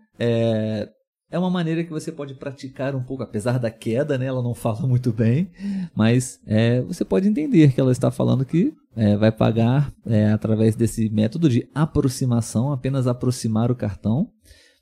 é, 1.34 1.38
uma 1.38 1.50
maneira 1.50 1.82
que 1.82 1.90
você 1.90 2.12
pode 2.12 2.32
praticar 2.34 2.94
um 2.94 3.02
pouco, 3.02 3.24
apesar 3.24 3.58
da 3.58 3.68
queda, 3.68 4.16
né, 4.16 4.26
ela 4.26 4.40
não 4.40 4.54
fala 4.54 4.82
muito 4.86 5.12
bem, 5.12 5.50
mas 5.92 6.38
é, 6.46 6.80
você 6.82 7.04
pode 7.04 7.26
entender 7.26 7.72
que 7.72 7.80
ela 7.80 7.90
está 7.90 8.08
falando 8.08 8.44
que 8.44 8.72
é, 8.94 9.16
vai 9.16 9.32
pagar 9.32 9.92
é, 10.06 10.30
através 10.30 10.76
desse 10.76 11.08
método 11.10 11.48
de 11.48 11.68
aproximação, 11.74 12.72
apenas 12.72 13.08
aproximar 13.08 13.68
o 13.68 13.74
cartão, 13.74 14.30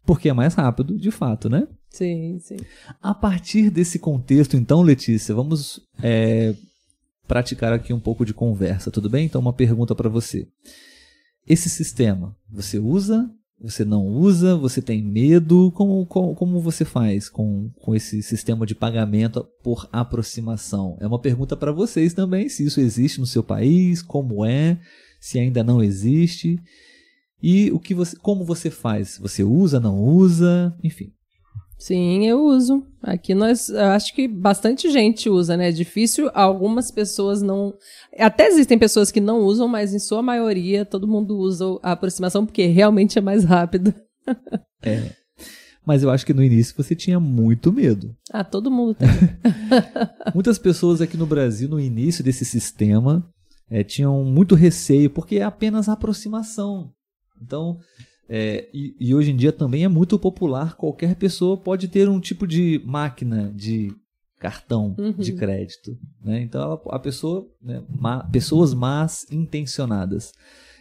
porque 0.04 0.28
é 0.28 0.32
mais 0.34 0.52
rápido, 0.52 0.98
de 0.98 1.10
fato, 1.10 1.48
né? 1.48 1.66
Sim, 1.88 2.38
sim. 2.38 2.56
A 3.00 3.14
partir 3.14 3.70
desse 3.70 3.98
contexto, 3.98 4.54
então, 4.54 4.82
Letícia, 4.82 5.34
vamos 5.34 5.80
é, 6.02 6.54
praticar 7.26 7.72
aqui 7.72 7.94
um 7.94 8.00
pouco 8.00 8.26
de 8.26 8.34
conversa, 8.34 8.90
tudo 8.90 9.08
bem? 9.08 9.24
Então, 9.24 9.40
uma 9.40 9.54
pergunta 9.54 9.94
para 9.94 10.10
você. 10.10 10.46
Esse 11.46 11.70
sistema, 11.70 12.36
você 12.50 12.78
usa? 12.78 13.30
Você 13.62 13.84
não 13.84 14.04
usa? 14.04 14.56
Você 14.56 14.82
tem 14.82 15.00
medo? 15.00 15.70
Como, 15.72 16.04
como, 16.06 16.34
como 16.34 16.60
você 16.60 16.84
faz 16.84 17.28
com, 17.28 17.70
com 17.80 17.94
esse 17.94 18.20
sistema 18.20 18.66
de 18.66 18.74
pagamento 18.74 19.46
por 19.62 19.88
aproximação? 19.92 20.96
É 21.00 21.06
uma 21.06 21.20
pergunta 21.20 21.56
para 21.56 21.70
vocês 21.70 22.12
também, 22.12 22.48
se 22.48 22.64
isso 22.64 22.80
existe 22.80 23.20
no 23.20 23.26
seu 23.26 23.44
país, 23.44 24.02
como 24.02 24.44
é, 24.44 24.80
se 25.20 25.38
ainda 25.38 25.62
não 25.62 25.80
existe. 25.80 26.58
E 27.40 27.70
o 27.70 27.78
que 27.78 27.94
você, 27.94 28.16
como 28.16 28.44
você 28.44 28.68
faz? 28.68 29.16
Você 29.18 29.44
usa, 29.44 29.78
não 29.78 30.02
usa? 30.02 30.76
Enfim. 30.82 31.12
Sim, 31.82 32.28
eu 32.28 32.44
uso. 32.44 32.86
Aqui 33.02 33.34
nós, 33.34 33.68
acho 33.68 34.14
que 34.14 34.28
bastante 34.28 34.88
gente 34.88 35.28
usa, 35.28 35.56
né? 35.56 35.70
É 35.70 35.72
difícil, 35.72 36.30
algumas 36.32 36.92
pessoas 36.92 37.42
não. 37.42 37.74
Até 38.16 38.46
existem 38.46 38.78
pessoas 38.78 39.10
que 39.10 39.20
não 39.20 39.40
usam, 39.40 39.66
mas 39.66 39.92
em 39.92 39.98
sua 39.98 40.22
maioria 40.22 40.84
todo 40.84 41.08
mundo 41.08 41.36
usa 41.36 41.64
a 41.82 41.90
aproximação 41.90 42.46
porque 42.46 42.66
realmente 42.66 43.18
é 43.18 43.20
mais 43.20 43.42
rápido. 43.42 43.92
É. 44.84 45.12
Mas 45.86 46.02
eu 46.02 46.10
acho 46.10 46.26
que 46.26 46.34
no 46.34 46.42
início 46.42 46.74
você 46.76 46.92
tinha 46.92 47.20
muito 47.20 47.72
medo. 47.72 48.16
Ah, 48.32 48.42
todo 48.42 48.68
mundo 48.68 48.94
tem. 48.94 49.08
Muitas 50.34 50.58
pessoas 50.58 51.00
aqui 51.00 51.16
no 51.16 51.24
Brasil, 51.24 51.68
no 51.68 51.78
início 51.78 52.24
desse 52.24 52.44
sistema, 52.44 53.24
eh, 53.70 53.84
tinham 53.84 54.24
muito 54.24 54.56
receio, 54.56 55.08
porque 55.08 55.36
é 55.36 55.44
apenas 55.44 55.88
a 55.88 55.92
aproximação. 55.92 56.90
Então, 57.40 57.78
é, 58.34 58.66
e, 58.72 58.96
e 58.98 59.14
hoje 59.14 59.30
em 59.30 59.36
dia 59.36 59.52
também 59.52 59.84
é 59.84 59.88
muito 59.88 60.18
popular, 60.18 60.74
qualquer 60.74 61.14
pessoa 61.16 61.54
pode 61.54 61.86
ter 61.88 62.08
um 62.08 62.18
tipo 62.18 62.46
de 62.46 62.80
máquina 62.84 63.52
de 63.54 63.92
cartão 64.38 64.94
Uhum. 64.98 65.12
de 65.12 65.34
crédito. 65.34 65.96
Né? 66.24 66.40
Então, 66.40 66.62
ela- 66.62 66.80
a 66.86 66.98
pessoa, 66.98 67.46
né, 67.60 67.82
ma- 67.90 68.24
pessoas 68.24 68.72
más 68.72 69.26
intencionadas, 69.30 70.32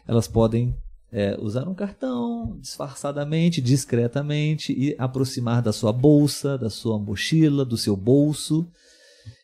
elas 0.08 0.28
podem 0.30 0.74
é, 1.14 1.38
usar 1.41 1.68
um 1.68 1.74
cartão 1.76 2.58
disfarçadamente, 2.62 3.60
discretamente 3.62 4.72
e 4.72 4.95
aproximar 4.97 5.62
da 5.62 5.74
sua 5.74 5.91
bolsa, 5.91 6.58
da 6.58 6.70
sua 6.70 6.97
mochila, 6.97 7.66
do 7.66 7.76
seu 7.76 7.97
bolso 7.97 8.66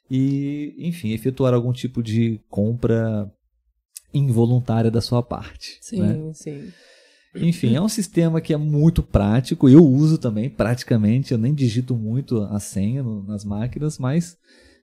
e, 0.10 0.74
enfim, 0.80 1.10
efetuar 1.12 1.53
algum 1.53 1.74
tipo 1.74 2.01
de 2.01 2.39
compra 2.49 3.30
involuntária 4.14 4.89
da 4.89 5.01
sua 5.01 5.22
parte. 5.22 5.78
Sim, 5.82 6.01
né? 6.01 6.32
sim. 6.34 6.72
Enfim, 7.36 7.75
é 7.75 7.82
um 7.82 7.89
sistema 7.89 8.41
que 8.41 8.53
é 8.53 8.57
muito 8.57 9.03
prático. 9.03 9.69
Eu 9.69 9.86
uso 9.86 10.17
também, 10.17 10.49
praticamente. 10.49 11.32
Eu 11.32 11.38
nem 11.38 11.53
digito 11.53 11.95
muito 11.95 12.41
a 12.43 12.59
senha 12.59 13.03
no- 13.03 13.23
nas 13.23 13.43
máquinas, 13.45 13.99
mas 13.99 14.36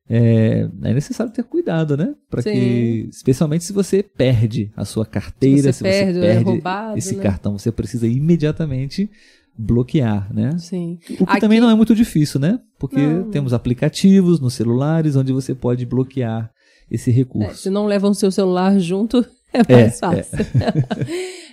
é, 0.09 0.69
é 0.83 0.95
necessário 0.95 1.33
ter 1.33 1.43
cuidado, 1.45 1.97
né? 1.97 2.15
Para 2.31 2.43
que, 2.43 3.09
especialmente 3.11 3.65
se 3.65 3.73
você 3.73 4.03
perde 4.03 4.71
a 4.77 4.85
sua 4.85 5.05
carteira, 5.07 5.73
Se 5.73 5.79
se 5.79 5.85
você 5.85 5.91
você 5.91 6.05
perde, 6.05 6.21
perde, 6.21 6.49
é 6.49 6.53
roubado, 6.53 6.99
esse 6.99 7.17
né? 7.17 7.23
cartão, 7.23 7.59
você 7.59 7.73
precisa 7.73 8.07
imediatamente 8.07 9.11
bloquear, 9.57 10.33
né? 10.33 10.57
Sim. 10.59 10.99
O 11.11 11.17
que 11.17 11.23
Aqui- 11.27 11.41
também 11.41 11.61
não 11.61 11.71
é 11.71 11.75
muito 11.75 11.95
difícil, 11.95 12.39
né? 12.39 12.61
Porque 12.79 12.99
Não. 13.01 13.31
temos 13.31 13.53
aplicativos 13.53 14.39
nos 14.41 14.55
celulares 14.55 15.17
onde 15.17 15.33
você 15.33 15.55
pode 15.55 15.87
bloquear 15.87 16.51
esse 16.91 17.11
É, 17.11 17.13
recurso. 17.15 17.63
se 17.63 17.71
não 17.71 17.87
levam 17.87 18.11
o 18.11 18.15
seu 18.15 18.31
celular 18.31 18.79
junto, 18.79 19.25
é 19.55 19.61
É, 19.73 19.81
mais 19.83 19.99
fácil. 19.99 20.39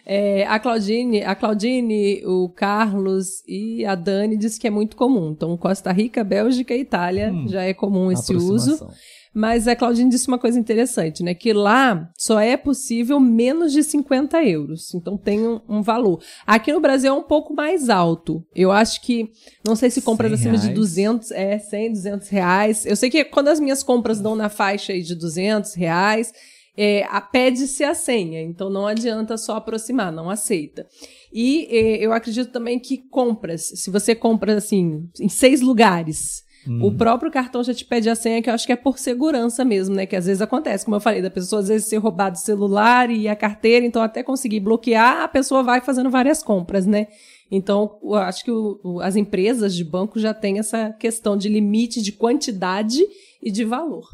É, 0.05 0.45
a 0.47 0.59
Claudine, 0.59 1.23
a 1.23 1.35
Claudine, 1.35 2.25
o 2.25 2.49
Carlos 2.49 3.43
e 3.47 3.85
a 3.85 3.95
Dani 3.95 4.37
diz 4.37 4.57
que 4.57 4.67
é 4.67 4.71
muito 4.71 4.95
comum. 4.95 5.31
Então, 5.31 5.55
Costa 5.57 5.91
Rica, 5.91 6.23
Bélgica 6.23 6.73
e 6.73 6.81
Itália 6.81 7.31
Hum, 7.31 7.47
já 7.47 7.63
é 7.63 7.73
comum 7.73 8.11
esse 8.11 8.33
uso. 8.35 8.87
Mas 9.33 9.65
a 9.65 9.75
Claudine 9.75 10.09
disse 10.09 10.27
uma 10.27 10.37
coisa 10.37 10.59
interessante, 10.59 11.23
né? 11.23 11.33
Que 11.33 11.53
lá 11.53 12.09
só 12.17 12.37
é 12.39 12.57
possível 12.57 13.17
menos 13.17 13.71
de 13.71 13.81
50 13.81 14.43
euros. 14.43 14.93
Então 14.93 15.17
tem 15.17 15.39
um, 15.47 15.61
um 15.69 15.81
valor. 15.81 16.21
Aqui 16.45 16.73
no 16.73 16.81
Brasil 16.81 17.13
é 17.13 17.17
um 17.17 17.23
pouco 17.23 17.53
mais 17.53 17.89
alto. 17.89 18.45
Eu 18.53 18.71
acho 18.71 19.01
que, 19.01 19.31
não 19.65 19.75
sei 19.75 19.89
se 19.89 20.01
compras 20.01 20.31
100 20.31 20.35
acima 20.39 20.57
de 20.57 20.63
reais. 20.63 20.75
200, 20.75 21.31
é, 21.31 21.57
100, 21.57 21.93
200 21.93 22.29
reais. 22.29 22.85
Eu 22.85 22.95
sei 22.97 23.09
que 23.09 23.23
quando 23.23 23.47
as 23.47 23.59
minhas 23.59 23.83
compras 23.83 24.19
dão 24.19 24.35
na 24.35 24.49
faixa 24.49 24.91
aí 24.91 25.01
de 25.01 25.15
200 25.15 25.75
reais, 25.75 26.33
é, 26.77 27.03
a- 27.09 27.21
pede-se 27.21 27.83
a 27.83 27.93
senha. 27.93 28.41
Então 28.41 28.69
não 28.69 28.87
adianta 28.87 29.37
só 29.37 29.55
aproximar, 29.57 30.11
não 30.11 30.29
aceita. 30.29 30.87
E 31.33 31.67
eh, 31.69 31.97
eu 32.05 32.13
acredito 32.13 32.51
também 32.51 32.79
que 32.79 32.97
compras, 32.97 33.63
se 33.75 33.89
você 33.91 34.13
compra 34.15 34.55
assim, 34.55 35.07
em 35.19 35.29
seis 35.29 35.61
lugares, 35.61 36.43
Hum. 36.67 36.79
o 36.85 36.95
próprio 36.95 37.31
cartão 37.31 37.63
já 37.63 37.73
te 37.73 37.83
pede 37.83 38.07
a 38.07 38.13
senha, 38.13 38.39
que 38.39 38.47
eu 38.47 38.53
acho 38.53 38.67
que 38.67 38.71
é 38.71 38.75
por 38.75 38.99
segurança 38.99 39.65
mesmo, 39.65 39.95
né? 39.95 40.05
Que 40.05 40.15
às 40.15 40.27
vezes 40.27 40.43
acontece, 40.43 40.85
como 40.85 40.95
eu 40.95 41.01
falei, 41.01 41.19
da 41.19 41.31
pessoa 41.31 41.59
às 41.59 41.69
vezes 41.69 41.87
ser 41.87 41.97
roubado 41.97 42.35
o 42.37 42.39
celular 42.39 43.09
e 43.09 43.27
a 43.27 43.35
carteira, 43.35 43.83
então 43.83 43.99
até 43.99 44.21
conseguir 44.21 44.59
bloquear, 44.59 45.23
a 45.23 45.27
pessoa 45.27 45.63
vai 45.63 45.81
fazendo 45.81 46.11
várias 46.11 46.43
compras, 46.43 46.85
né? 46.85 47.07
Então, 47.49 47.97
eu 48.03 48.13
acho 48.13 48.43
que 48.45 48.51
o- 48.51 48.79
o- 48.83 48.99
as 49.01 49.15
empresas 49.15 49.73
de 49.73 49.83
banco 49.83 50.19
já 50.19 50.35
têm 50.35 50.59
essa 50.59 50.91
questão 50.99 51.35
de 51.35 51.49
limite 51.49 51.99
de 51.99 52.11
quantidade 52.11 53.01
e 53.41 53.49
de 53.51 53.65
valor. 53.65 54.07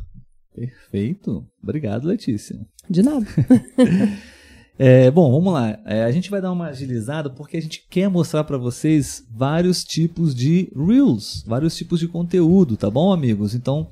Perfeito. 0.58 1.46
Obrigado, 1.62 2.08
Letícia. 2.08 2.60
De 2.90 3.04
nada. 3.04 3.26
É, 4.80 5.10
bom, 5.10 5.32
vamos 5.32 5.52
lá. 5.52 5.80
É, 5.86 6.04
a 6.04 6.12
gente 6.12 6.30
vai 6.30 6.40
dar 6.40 6.52
uma 6.52 6.68
agilizada 6.68 7.32
porque 7.32 7.58
a 7.58 7.60
gente 7.60 7.84
quer 7.90 8.08
mostrar 8.10 8.44
para 8.44 8.60
vocês 8.60 9.26
vários 9.28 9.84
tipos 9.84 10.36
de 10.36 10.72
Reels, 10.76 11.44
vários 11.48 11.76
tipos 11.76 12.00
de 12.00 12.08
conteúdo, 12.08 12.78
tá 12.78 12.88
bom, 12.88 13.12
amigos? 13.12 13.56
Então, 13.56 13.90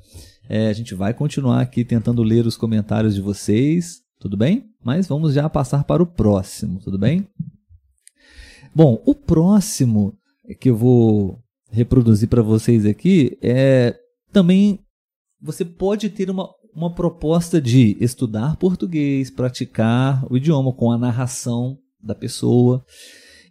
é, 0.48 0.68
a 0.68 0.72
gente 0.72 0.94
vai 0.94 1.12
continuar 1.12 1.60
aqui 1.60 1.84
tentando 1.84 2.22
ler 2.22 2.46
os 2.46 2.56
comentários 2.56 3.16
de 3.16 3.20
vocês, 3.20 4.00
tudo 4.20 4.36
bem? 4.36 4.70
Mas 4.80 5.08
vamos 5.08 5.34
já 5.34 5.50
passar 5.50 5.82
para 5.82 6.04
o 6.04 6.06
próximo, 6.06 6.78
tudo 6.78 6.96
bem? 6.96 7.26
Bom, 8.72 9.02
o 9.04 9.12
próximo 9.12 10.16
que 10.60 10.70
eu 10.70 10.76
vou 10.76 11.42
reproduzir 11.68 12.28
para 12.28 12.42
vocês 12.42 12.86
aqui 12.86 13.36
é 13.42 13.98
também 14.32 14.78
você 15.40 15.64
pode 15.64 16.10
ter 16.10 16.30
uma, 16.30 16.48
uma 16.76 16.94
proposta 16.94 17.58
de 17.58 17.96
estudar 17.98 18.56
português, 18.56 19.30
praticar 19.30 20.30
o 20.30 20.36
idioma 20.36 20.74
com 20.74 20.92
a 20.92 20.98
narração 20.98 21.78
da 21.98 22.14
pessoa 22.14 22.84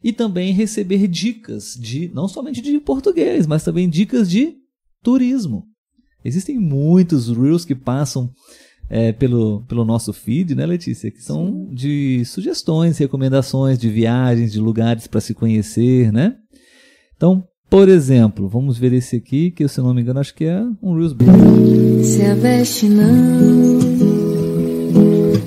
e 0.04 0.14
também 0.14 0.54
receber 0.54 1.08
dicas 1.08 1.74
de 1.74 2.08
não 2.14 2.28
somente 2.28 2.62
de 2.62 2.80
português, 2.80 3.48
mas 3.48 3.64
também 3.64 3.90
dicas 3.90 4.30
de 4.30 4.54
turismo. 5.02 5.66
Existem 6.24 6.60
muitos 6.60 7.28
reels 7.28 7.66
que 7.66 7.74
passam 7.74 8.32
é, 8.88 9.12
pelo, 9.12 9.66
pelo 9.66 9.84
nosso 9.84 10.14
feed, 10.14 10.54
né, 10.54 10.64
Letícia? 10.64 11.10
Que 11.10 11.22
são 11.22 11.68
de 11.74 12.24
sugestões, 12.26 13.00
recomendações 13.00 13.80
de 13.80 13.90
viagens, 13.90 14.52
de 14.52 14.60
lugares 14.60 15.08
para 15.08 15.22
se 15.22 15.34
conhecer, 15.34 16.14
né? 16.14 16.36
Então, 17.16 17.44
por 17.70 17.90
exemplo, 17.90 18.48
vamos 18.48 18.78
ver 18.78 18.94
esse 18.94 19.16
aqui, 19.16 19.52
que 19.52 19.68
se 19.68 19.80
eu 19.80 19.84
não 19.84 19.94
me 19.94 20.02
engano, 20.02 20.20
acho 20.20 20.34
que 20.34 20.46
é 20.46 20.64
um 20.82 20.96
bem 21.14 21.28
Se 22.04 22.24
aveste 22.26 22.88
não. 22.88 23.80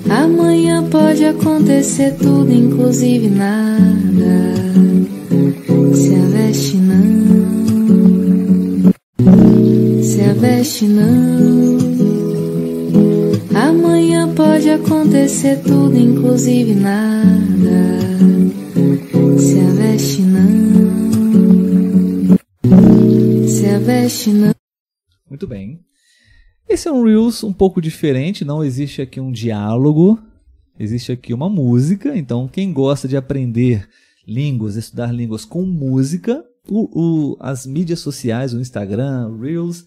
Amanhã 0.09 0.83
pode 0.89 1.23
acontecer 1.23 2.15
tudo, 2.17 2.51
inclusive 2.51 3.29
nada. 3.29 4.53
Se 5.93 6.15
aveste 6.15 6.77
não. 6.77 6.99
Se 10.03 10.21
aveste 10.21 10.85
não. 10.85 11.77
Amanhã 13.55 14.27
pode 14.35 14.69
acontecer 14.69 15.61
tudo, 15.63 15.97
inclusive 15.97 16.75
nada. 16.75 17.99
Se 19.37 19.59
aveste 19.59 20.21
não. 20.21 21.18
Não. 24.47 24.53
Muito 25.29 25.47
bem. 25.47 25.79
Esse 26.67 26.87
é 26.87 26.91
um 26.91 27.03
Reels 27.03 27.43
um 27.43 27.53
pouco 27.53 27.81
diferente, 27.81 28.45
não 28.45 28.63
existe 28.63 29.01
aqui 29.01 29.19
um 29.19 29.31
diálogo, 29.31 30.19
existe 30.79 31.11
aqui 31.11 31.33
uma 31.33 31.49
música. 31.49 32.15
Então, 32.15 32.47
quem 32.47 32.71
gosta 32.71 33.07
de 33.07 33.17
aprender 33.17 33.87
línguas, 34.27 34.75
estudar 34.75 35.11
línguas 35.11 35.45
com 35.45 35.63
música, 35.65 36.43
o- 36.69 37.31
o- 37.33 37.37
as 37.39 37.65
mídias 37.65 37.99
sociais, 37.99 38.53
o 38.53 38.59
Instagram, 38.59 39.35
Reels, 39.39 39.85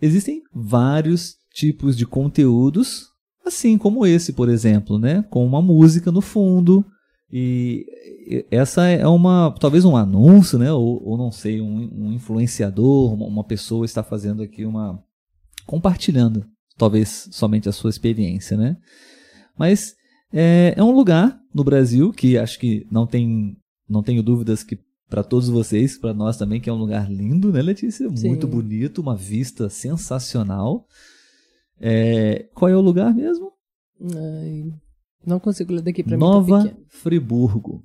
existem 0.00 0.42
vários 0.54 1.34
tipos 1.52 1.96
de 1.96 2.06
conteúdos, 2.06 3.06
assim 3.44 3.76
como 3.78 4.06
esse, 4.06 4.32
por 4.32 4.48
exemplo, 4.48 4.98
né? 4.98 5.24
com 5.30 5.44
uma 5.44 5.60
música 5.62 6.12
no 6.12 6.20
fundo. 6.20 6.84
E 7.32 7.84
essa 8.50 8.86
é 8.86 9.06
uma, 9.06 9.52
talvez 9.58 9.84
um 9.84 9.96
anúncio, 9.96 10.58
né? 10.58 10.72
Ou, 10.72 11.02
ou 11.04 11.18
não 11.18 11.30
sei, 11.30 11.60
um, 11.60 11.90
um 11.92 12.12
influenciador, 12.12 13.12
uma, 13.12 13.26
uma 13.26 13.44
pessoa 13.44 13.84
está 13.84 14.02
fazendo 14.02 14.42
aqui 14.42 14.64
uma. 14.64 15.02
compartilhando, 15.66 16.46
talvez 16.76 17.28
somente 17.32 17.68
a 17.68 17.72
sua 17.72 17.90
experiência, 17.90 18.56
né? 18.56 18.76
Mas 19.58 19.94
é, 20.32 20.74
é 20.76 20.84
um 20.84 20.92
lugar 20.92 21.38
no 21.52 21.64
Brasil 21.64 22.12
que 22.12 22.38
acho 22.38 22.58
que 22.58 22.86
não 22.90 23.06
tem, 23.06 23.56
não 23.88 24.02
tenho 24.02 24.22
dúvidas 24.22 24.62
que 24.62 24.78
para 25.08 25.22
todos 25.22 25.48
vocês, 25.48 25.98
para 25.98 26.12
nós 26.12 26.36
também, 26.36 26.60
que 26.60 26.68
é 26.68 26.72
um 26.72 26.78
lugar 26.78 27.10
lindo, 27.10 27.52
né, 27.52 27.62
Letícia? 27.62 28.08
Sim. 28.16 28.28
Muito 28.28 28.46
bonito, 28.46 29.00
uma 29.00 29.16
vista 29.16 29.68
sensacional. 29.68 30.84
É, 31.80 32.48
qual 32.54 32.68
é 32.68 32.76
o 32.76 32.80
lugar 32.80 33.14
mesmo? 33.14 33.52
Ai, 34.00 34.72
não 35.26 35.40
consigo 35.40 35.72
ler 35.72 35.82
daqui 35.82 36.04
Nova 36.16 36.58
mim. 36.58 36.64
tá 36.64 36.68
pequeno. 36.70 36.86
Friburgo, 36.88 37.84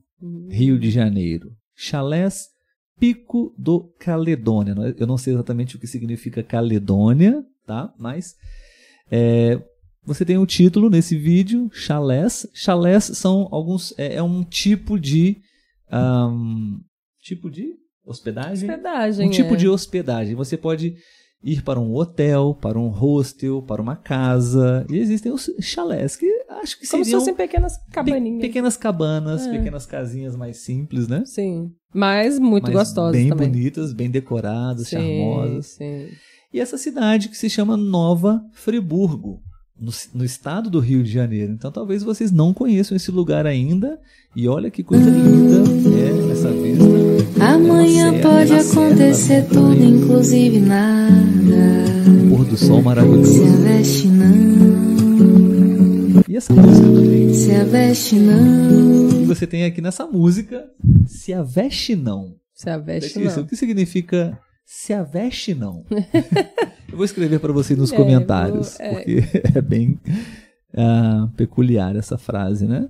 Rio 0.49 0.79
de 0.79 0.91
Janeiro. 0.91 1.51
Chalés 1.75 2.49
Pico 2.99 3.53
do 3.57 3.91
Caledônia. 3.99 4.75
Eu 4.95 5.07
não 5.07 5.17
sei 5.17 5.33
exatamente 5.33 5.75
o 5.75 5.79
que 5.79 5.87
significa 5.87 6.43
Caledônia, 6.43 7.43
tá? 7.65 7.91
Mas 7.97 8.35
é, 9.09 9.59
você 10.03 10.23
tem 10.23 10.37
o 10.37 10.45
título 10.45 10.87
nesse 10.87 11.17
vídeo, 11.17 11.67
chalés. 11.73 12.47
Chalés 12.53 13.05
são 13.05 13.47
alguns 13.51 13.97
é, 13.97 14.15
é 14.15 14.23
um 14.23 14.43
tipo 14.43 14.99
de 14.99 15.37
ahm, 15.89 16.79
tipo 17.23 17.49
de 17.49 17.73
hospedagem? 18.05 18.69
Hospedagem. 18.69 19.27
Um 19.27 19.31
tipo 19.31 19.55
é. 19.55 19.57
de 19.57 19.67
hospedagem. 19.67 20.35
Você 20.35 20.55
pode 20.55 20.95
ir 21.43 21.63
para 21.63 21.79
um 21.79 21.93
hotel, 21.95 22.55
para 22.61 22.77
um 22.77 22.87
hostel, 22.89 23.61
para 23.61 23.81
uma 23.81 23.95
casa. 23.95 24.85
E 24.89 24.97
existem 24.97 25.31
os 25.31 25.49
chalés, 25.59 26.15
que 26.15 26.25
acho 26.49 26.79
que 26.79 26.87
Como 26.87 27.03
se 27.03 27.09
seriam 27.09 27.19
fossem 27.19 27.33
pequenas 27.35 27.77
pe- 27.77 27.91
cabaninhas. 27.91 28.41
pequenas 28.41 28.77
cabanas, 28.77 29.47
É. 29.47 29.51
pequenas 29.51 29.85
casinhas 29.85 30.35
mais 30.35 30.57
simples, 30.57 31.07
né? 31.07 31.23
Sim. 31.25 31.71
Mas 31.93 32.37
muito 32.39 32.65
Mas 32.65 32.73
gostosas 32.73 33.13
bem 33.19 33.29
também. 33.29 33.49
bonitas, 33.49 33.91
bem 33.93 34.09
decoradas, 34.09 34.87
Sim, 34.87 34.97
charmosas. 34.97 35.65
Sim. 35.77 36.07
E 36.53 36.59
essa 36.59 36.77
cidade 36.77 37.29
que 37.29 37.37
se 37.37 37.49
chama 37.49 37.75
Nova 37.75 38.41
Friburgo, 38.53 39.41
no, 39.79 39.91
no 40.13 40.23
estado 40.23 40.69
do 40.69 40.79
Rio 40.79 41.01
de 41.03 41.09
Janeiro. 41.11 41.51
Então 41.53 41.71
talvez 41.71 42.03
vocês 42.03 42.31
não 42.31 42.53
conheçam 42.53 42.95
esse 42.95 43.09
lugar 43.09 43.47
ainda. 43.47 43.99
E 44.35 44.47
olha 44.47 44.69
que 44.69 44.83
coisa 44.83 45.03
linda 45.09 45.63
é 45.97 46.31
essa 46.31 46.51
vista. 46.51 47.10
Amanhã 47.39 48.13
É 48.15 48.21
pode 48.21 48.53
acontecer 48.53 49.45
tudo, 49.47 49.81
inclusive 49.83 50.59
nada. 50.59 51.91
Um 52.07 52.29
pôr 52.35 52.45
do 52.45 52.57
sol 52.57 52.77
Se 52.79 52.83
maravilhoso. 52.83 53.43
aveste 53.43 54.07
não, 54.07 56.21
E 56.27 56.35
essa 56.37 56.53
música 56.53 56.85
também. 56.87 57.33
se 57.33 57.51
aveste 57.55 58.15
não. 58.15 59.21
E 59.21 59.25
você 59.25 59.47
tem 59.47 59.63
aqui 59.65 59.81
nessa 59.81 60.05
música 60.05 60.65
Se 61.07 61.33
a 61.33 61.41
Veste 61.43 61.95
Não. 61.95 62.35
Se 62.53 62.69
a 62.69 62.77
veste 62.77 63.17
Letícia, 63.17 63.37
não. 63.37 63.43
o 63.43 63.47
que 63.47 63.55
significa 63.55 64.37
Se 64.65 64.93
a 64.93 65.03
Veste 65.03 65.53
Não? 65.55 65.83
Eu 66.91 66.97
vou 66.97 67.05
escrever 67.05 67.39
para 67.39 67.53
você 67.53 67.75
nos 67.75 67.91
É, 67.91 67.95
comentários, 67.95 68.77
vou- 68.77 68.85
é. 68.85 68.93
porque 68.93 69.23
é 69.57 69.61
bem 69.61 69.97
ah, 70.75 71.29
peculiar 71.37 71.95
essa 71.95 72.17
frase, 72.17 72.67
né? 72.67 72.87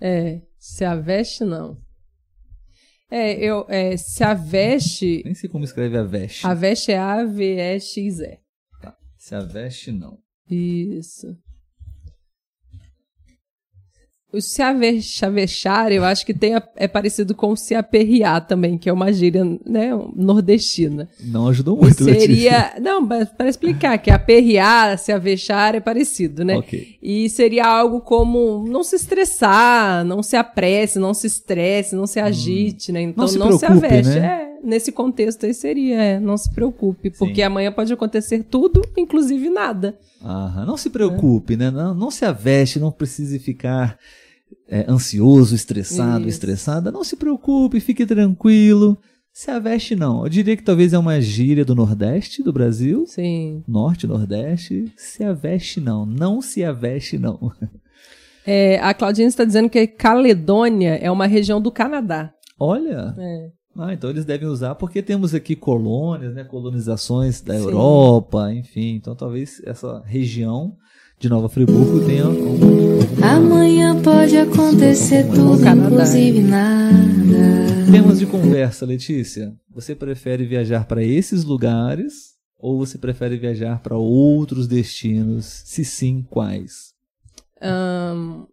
É, 0.00 0.40
se 0.58 0.84
a 0.84 0.96
veste 0.96 1.44
não. 1.44 1.76
É, 3.10 3.34
eu, 3.34 3.64
é, 3.68 3.96
se 3.96 4.24
a 4.24 4.34
veste. 4.34 5.22
Nem 5.24 5.34
sei 5.34 5.48
como 5.48 5.64
escreve 5.64 5.96
a 5.96 6.02
veste. 6.02 6.46
A 6.46 6.54
veste 6.54 6.92
é 6.92 6.98
A-V-E-X-E. 6.98 8.38
Se 9.16 9.34
a 9.34 9.40
veste 9.40 9.90
não. 9.92 10.18
Isso. 10.48 11.36
O 14.36 14.40
se 14.40 14.60
ave- 14.62 15.00
avexar, 15.22 15.90
eu 15.92 16.04
acho 16.04 16.26
que 16.26 16.34
tem 16.34 16.54
a- 16.54 16.62
é 16.76 16.86
parecido 16.86 17.34
com 17.34 17.56
se 17.56 17.74
aperrear 17.74 18.46
também, 18.46 18.76
que 18.76 18.88
é 18.88 18.92
uma 18.92 19.12
gíria 19.12 19.44
né, 19.64 19.90
nordestina. 20.14 21.08
Não 21.24 21.48
ajudou 21.48 21.76
muito, 21.76 22.04
Letícia. 22.04 22.20
Seria. 22.26 22.72
Não, 22.80 23.06
para 23.06 23.48
explicar, 23.48 23.98
que 23.98 24.10
aperrear, 24.10 24.98
se 24.98 25.10
avexar 25.12 25.74
é 25.74 25.80
parecido, 25.80 26.44
né? 26.44 26.56
Ok. 26.56 26.96
E 27.02 27.28
seria 27.30 27.66
algo 27.66 28.00
como 28.00 28.64
não 28.68 28.82
se 28.82 28.96
estressar, 28.96 30.04
não 30.04 30.22
se 30.22 30.36
apresse, 30.36 30.98
não 30.98 31.14
se 31.14 31.26
estresse, 31.26 31.94
não 31.96 32.06
se 32.06 32.18
agite, 32.20 32.92
né? 32.92 33.00
Então 33.02 33.24
Hum. 33.24 33.26
Não 33.26 33.28
se 33.32 33.38
não 33.38 33.52
se, 33.52 33.58
preocupe, 33.66 33.86
aveste. 33.86 34.18
né? 34.20 34.26
É, 34.26 34.66
nesse 34.66 34.92
contexto 34.92 35.46
aí 35.46 35.54
seria, 35.54 35.96
é, 36.02 36.20
não 36.20 36.36
se 36.36 36.50
preocupe, 36.52 37.10
porque 37.10 37.36
Sim. 37.36 37.42
amanhã 37.42 37.70
pode 37.72 37.92
acontecer 37.92 38.42
tudo, 38.44 38.82
inclusive 38.96 39.48
nada. 39.48 39.96
Aham, 40.22 40.64
Não 40.66 40.76
se 40.76 40.90
preocupe, 40.90 41.56
né? 41.56 41.70
Não, 41.70 41.94
não 41.94 42.10
se 42.10 42.24
aveste, 42.24 42.78
não 42.80 42.90
precise 42.90 43.38
ficar 43.38 43.98
é, 44.68 44.84
ansioso, 44.90 45.54
estressado, 45.54 46.20
Isso. 46.20 46.30
estressada. 46.30 46.90
Não 46.90 47.04
se 47.04 47.16
preocupe, 47.16 47.80
fique 47.80 48.04
tranquilo. 48.04 48.98
Se 49.32 49.50
aveste, 49.50 49.94
não. 49.94 50.24
Eu 50.24 50.30
diria 50.30 50.56
que 50.56 50.62
talvez 50.62 50.92
é 50.92 50.98
uma 50.98 51.20
gíria 51.20 51.64
do 51.64 51.74
Nordeste 51.74 52.42
do 52.42 52.52
Brasil. 52.52 53.04
Sim. 53.06 53.62
Norte, 53.68 54.06
Nordeste. 54.06 54.90
Se 54.96 55.22
aveste, 55.22 55.78
não. 55.78 56.06
Não 56.06 56.40
se 56.40 56.64
aveste, 56.64 57.18
não. 57.18 57.52
É, 58.48 58.78
a 58.78 58.94
Claudine 58.94 59.26
está 59.26 59.44
dizendo 59.44 59.68
que 59.68 59.88
Caledônia 59.88 60.94
é 61.02 61.10
uma 61.10 61.26
região 61.26 61.60
do 61.60 61.72
Canadá. 61.72 62.32
Olha. 62.60 63.12
É. 63.18 63.50
Ah, 63.76 63.92
então 63.92 64.08
eles 64.08 64.24
devem 64.24 64.46
usar 64.46 64.76
porque 64.76 65.02
temos 65.02 65.34
aqui 65.34 65.56
colônias, 65.56 66.32
né? 66.32 66.44
Colonizações 66.44 67.40
da 67.40 67.54
Sim. 67.54 67.64
Europa, 67.64 68.52
enfim. 68.54 68.94
Então 68.94 69.16
talvez 69.16 69.60
essa 69.66 70.00
região 70.06 70.76
de 71.18 71.28
Nova 71.28 71.48
Friburgo 71.48 72.04
tenha 72.06 72.24
algum. 72.24 72.98
Amanhã 73.22 74.00
pode 74.02 74.36
acontecer 74.36 75.24
tudo, 75.30 75.62
Canadá, 75.62 75.88
inclusive 75.94 76.40
nada. 76.40 76.96
Temas 77.90 78.18
de 78.18 78.26
conversa, 78.26 78.84
Letícia. 78.84 79.54
Você 79.70 79.94
prefere 79.94 80.44
viajar 80.44 80.86
para 80.86 81.02
esses 81.02 81.44
lugares 81.44 82.34
ou 82.58 82.78
você 82.78 82.98
prefere 82.98 83.36
viajar 83.36 83.80
para 83.80 83.96
outros 83.96 84.66
destinos? 84.66 85.62
Se 85.64 85.84
sim, 85.84 86.24
quais? 86.28 86.94
Ahn, 87.62 88.44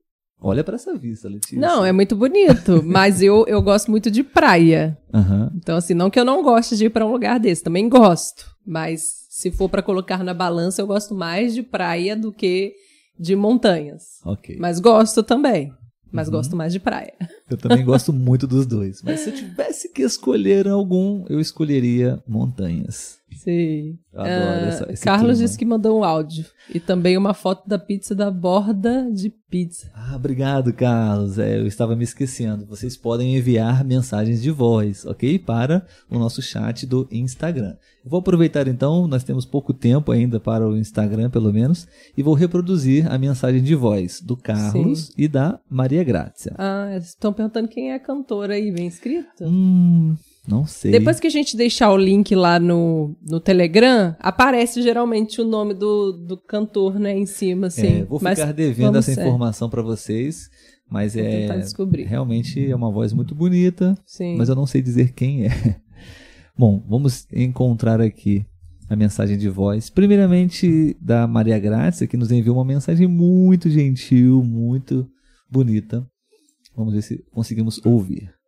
Olha 0.45 0.61
para 0.63 0.75
essa 0.75 0.93
vista, 0.97 1.29
Letícia. 1.29 1.57
não, 1.57 1.85
é 1.85 1.93
muito 1.93 2.17
bonito, 2.17 2.83
mas 2.83 3.21
eu, 3.21 3.45
eu 3.47 3.61
gosto 3.61 3.89
muito 3.89 4.11
de 4.11 4.23
praia. 4.23 4.97
Aham. 5.13 5.51
Então, 5.55 5.77
assim, 5.77 5.93
não 5.93 6.09
que 6.09 6.19
eu 6.19 6.25
não 6.25 6.43
goste 6.43 6.75
de 6.75 6.85
ir 6.85 6.89
para 6.89 7.05
um 7.05 7.11
lugar 7.13 7.39
desse, 7.39 7.63
também 7.63 7.87
gosto. 7.87 8.45
Mas 8.65 9.22
se 9.43 9.51
for 9.51 9.67
para 9.69 9.81
colocar 9.83 10.23
na 10.23 10.33
balança, 10.33 10.81
eu 10.81 10.87
gosto 10.87 11.13
mais 11.13 11.53
de 11.53 11.61
praia 11.61 12.15
do 12.15 12.31
que 12.31 12.73
de 13.19 13.35
montanhas. 13.35 14.19
Ok. 14.25 14.55
Mas 14.57 14.79
gosto 14.79 15.21
também. 15.21 15.73
Mas 16.11 16.27
Uhum. 16.27 16.33
gosto 16.33 16.55
mais 16.55 16.71
de 16.71 16.79
praia. 16.79 17.13
Eu 17.49 17.57
também 17.57 17.83
gosto 17.83 18.13
muito 18.13 18.47
dos 18.47 18.65
dois. 18.65 19.01
Mas 19.03 19.19
se 19.19 19.29
eu 19.29 19.35
tivesse 19.35 19.89
que 19.89 20.01
escolher 20.03 20.67
algum, 20.67 21.25
eu 21.29 21.39
escolheria 21.39 22.21
montanhas. 22.27 23.17
Sim. 23.35 23.97
Adoro 24.13 24.29
Ah, 24.29 24.67
essa, 24.67 24.91
esse 24.91 25.03
Carlos 25.03 25.31
clima. 25.33 25.43
disse 25.45 25.57
que 25.57 25.65
mandou 25.65 25.99
um 25.99 26.03
áudio. 26.03 26.45
E 26.73 26.79
também 26.79 27.17
uma 27.17 27.33
foto 27.33 27.67
da 27.67 27.77
pizza 27.79 28.13
da 28.15 28.29
borda 28.29 29.09
de 29.11 29.29
pizza. 29.49 29.89
Ah, 29.93 30.15
obrigado, 30.15 30.71
Carlos. 30.73 31.37
É, 31.39 31.57
eu 31.59 31.67
estava 31.67 31.95
me 31.95 32.03
esquecendo. 32.03 32.65
Vocês 32.65 32.95
podem 32.97 33.35
enviar 33.35 33.83
mensagens 33.83 34.41
de 34.41 34.49
voz, 34.51 35.05
ok? 35.05 35.37
Para 35.39 35.85
o 36.09 36.17
nosso 36.17 36.41
chat 36.41 36.85
do 36.85 37.07
Instagram. 37.11 37.75
Eu 38.03 38.09
vou 38.09 38.19
aproveitar 38.19 38.67
então, 38.67 39.07
nós 39.07 39.23
temos 39.23 39.45
pouco 39.45 39.73
tempo 39.73 40.11
ainda 40.11 40.39
para 40.39 40.67
o 40.67 40.77
Instagram, 40.77 41.29
pelo 41.29 41.53
menos, 41.53 41.87
e 42.17 42.21
vou 42.23 42.33
reproduzir 42.33 43.09
a 43.11 43.17
mensagem 43.17 43.61
de 43.63 43.75
voz 43.75 44.19
do 44.21 44.35
Carlos 44.35 45.11
e 45.17 45.27
da 45.27 45.59
Maria 45.69 46.03
Grácia. 46.03 46.53
Ah, 46.57 46.95
estão 46.97 47.31
perguntando 47.31 47.67
quem 47.67 47.91
é 47.91 47.95
a 47.95 47.99
cantora 47.99 48.53
aí, 48.55 48.71
bem 48.71 48.87
escrito? 48.87 49.43
Hum, 49.45 50.15
não 50.47 50.65
sei. 50.65 50.91
Depois 50.91 51.19
que 51.19 51.27
a 51.27 51.29
gente 51.29 51.55
deixar 51.55 51.91
o 51.91 51.97
link 51.97 52.35
lá 52.35 52.59
no, 52.59 53.15
no 53.21 53.39
Telegram, 53.39 54.15
aparece 54.19 54.81
geralmente 54.81 55.39
o 55.39 55.45
nome 55.45 55.73
do, 55.73 56.11
do 56.11 56.37
cantor, 56.37 56.99
né, 56.99 57.17
em 57.17 57.25
cima, 57.25 57.67
assim. 57.67 58.01
É, 58.01 58.03
vou 58.05 58.19
Mas 58.21 58.39
ficar 58.39 58.51
devendo 58.51 58.97
essa 58.97 59.11
é, 59.11 59.13
informação 59.13 59.69
para 59.69 59.81
vocês, 59.81 60.49
mas 60.89 61.13
Vou 61.13 61.23
é 61.23 61.57
descobrir. 61.59 62.03
realmente 62.03 62.69
é 62.69 62.75
uma 62.75 62.91
voz 62.91 63.13
muito 63.13 63.33
bonita. 63.33 63.97
Sim. 64.05 64.35
mas 64.37 64.49
eu 64.49 64.55
não 64.55 64.65
sei 64.65 64.81
dizer 64.81 65.13
quem 65.13 65.45
é. 65.45 65.49
Bom, 66.57 66.83
vamos 66.87 67.25
encontrar 67.31 68.01
aqui 68.01 68.45
a 68.89 68.95
mensagem 68.95 69.37
de 69.37 69.49
voz. 69.49 69.89
Primeiramente, 69.89 70.95
da 71.01 71.25
Maria 71.25 71.57
Grácia, 71.57 72.05
que 72.05 72.17
nos 72.17 72.31
enviou 72.31 72.57
uma 72.57 72.65
mensagem 72.65 73.07
muito 73.07 73.69
gentil, 73.69 74.43
muito 74.43 75.07
bonita. 75.49 76.05
Vamos 76.75 76.93
ver 76.93 77.01
se 77.01 77.23
conseguimos 77.31 77.83
ouvir. 77.85 78.42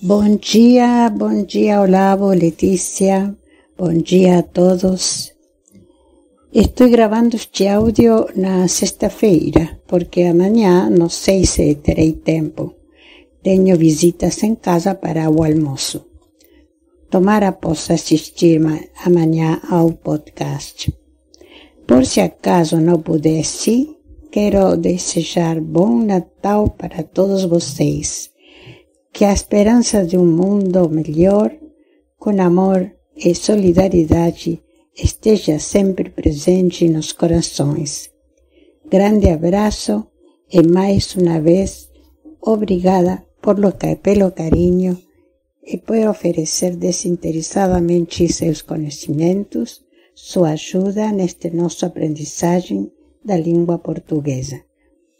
Bom 0.00 0.36
dia, 0.36 1.10
bom 1.10 1.42
dia 1.44 1.80
Olavo, 1.80 2.28
Letícia, 2.28 3.36
bom 3.76 3.92
dia 3.92 4.38
a 4.38 4.42
todos. 4.42 5.32
Estou 6.52 6.88
gravando 6.88 7.36
este 7.36 7.66
áudio 7.66 8.26
na 8.36 8.68
sexta-feira, 8.68 9.80
porque 9.86 10.22
amanhã 10.22 10.88
não 10.88 11.08
sei 11.08 11.44
se 11.44 11.74
terei 11.74 12.12
tempo. 12.12 12.74
Tenho 13.42 13.76
visitas 13.76 14.42
em 14.42 14.54
casa 14.54 14.94
para 14.94 15.28
o 15.30 15.42
almoço. 15.42 16.06
Tomara 17.10 17.52
possa 17.52 17.94
assistir 17.94 18.60
ma- 18.60 18.80
amanhã 19.04 19.60
ao 19.68 19.92
podcast. 19.92 20.92
Por 21.86 22.04
se 22.06 22.20
acaso 22.20 22.80
não 22.80 23.00
pudesse, 23.00 23.96
quero 24.30 24.76
desejar 24.76 25.60
bom 25.60 26.04
Natal 26.04 26.70
para 26.70 27.02
todos 27.02 27.44
vocês. 27.44 28.30
Que 29.12 29.24
a 29.24 29.32
esperança 29.32 30.04
de 30.04 30.16
um 30.16 30.26
mundo 30.26 30.88
melhor, 30.88 31.54
com 32.18 32.40
amor 32.40 32.90
e 33.16 33.34
solidariedade, 33.34 34.62
esteja 34.94 35.58
sempre 35.58 36.10
presente 36.10 36.88
nos 36.88 37.12
corações. 37.12 38.10
Grande 38.88 39.28
abraço 39.28 40.06
e 40.50 40.62
mais 40.62 41.14
uma 41.14 41.40
vez, 41.40 41.90
obrigada 42.40 43.24
por 43.40 43.56
pelo 44.02 44.30
carinho 44.32 44.98
e 45.62 45.76
por 45.76 45.98
oferecer 46.08 46.76
desinteressadamente 46.76 48.26
seus 48.32 48.62
conhecimentos, 48.62 49.82
sua 50.14 50.50
ajuda 50.50 51.12
neste 51.12 51.50
nosso 51.50 51.84
aprendizagem 51.84 52.90
da 53.24 53.36
língua 53.36 53.78
portuguesa. 53.78 54.60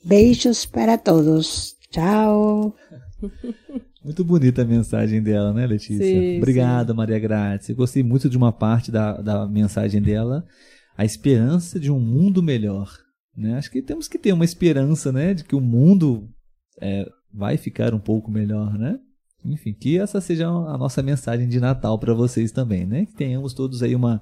Beijos 0.02 0.64
para 0.64 0.96
todos. 0.96 1.76
Tchau. 1.90 2.74
Muito 4.04 4.24
bonita 4.24 4.62
a 4.62 4.64
mensagem 4.64 5.22
dela, 5.22 5.52
né, 5.52 5.66
Letícia? 5.66 6.04
Sim, 6.04 6.38
Obrigado, 6.38 6.94
Maria 6.94 7.18
Grácia. 7.18 7.74
Gostei 7.74 8.02
muito 8.02 8.28
de 8.30 8.36
uma 8.36 8.52
parte 8.52 8.90
da, 8.90 9.20
da 9.20 9.46
mensagem 9.46 10.00
dela, 10.00 10.46
a 10.96 11.04
esperança 11.04 11.80
de 11.80 11.90
um 11.90 11.98
mundo 11.98 12.42
melhor. 12.42 12.90
Né? 13.36 13.56
Acho 13.56 13.70
que 13.70 13.82
temos 13.82 14.08
que 14.08 14.18
ter 14.18 14.32
uma 14.32 14.44
esperança, 14.44 15.12
né, 15.12 15.34
de 15.34 15.44
que 15.44 15.54
o 15.54 15.60
mundo 15.60 16.28
é, 16.80 17.06
vai 17.32 17.56
ficar 17.56 17.92
um 17.92 17.98
pouco 17.98 18.30
melhor, 18.30 18.78
né? 18.78 18.98
enfim, 19.44 19.72
que 19.72 19.98
essa 19.98 20.20
seja 20.20 20.48
a 20.48 20.76
nossa 20.76 21.02
mensagem 21.02 21.48
de 21.48 21.60
Natal 21.60 21.98
para 21.98 22.14
vocês 22.14 22.50
também, 22.52 22.86
né? 22.86 23.06
Que 23.06 23.14
tenhamos 23.14 23.54
todos 23.54 23.82
aí 23.82 23.94
uma, 23.94 24.20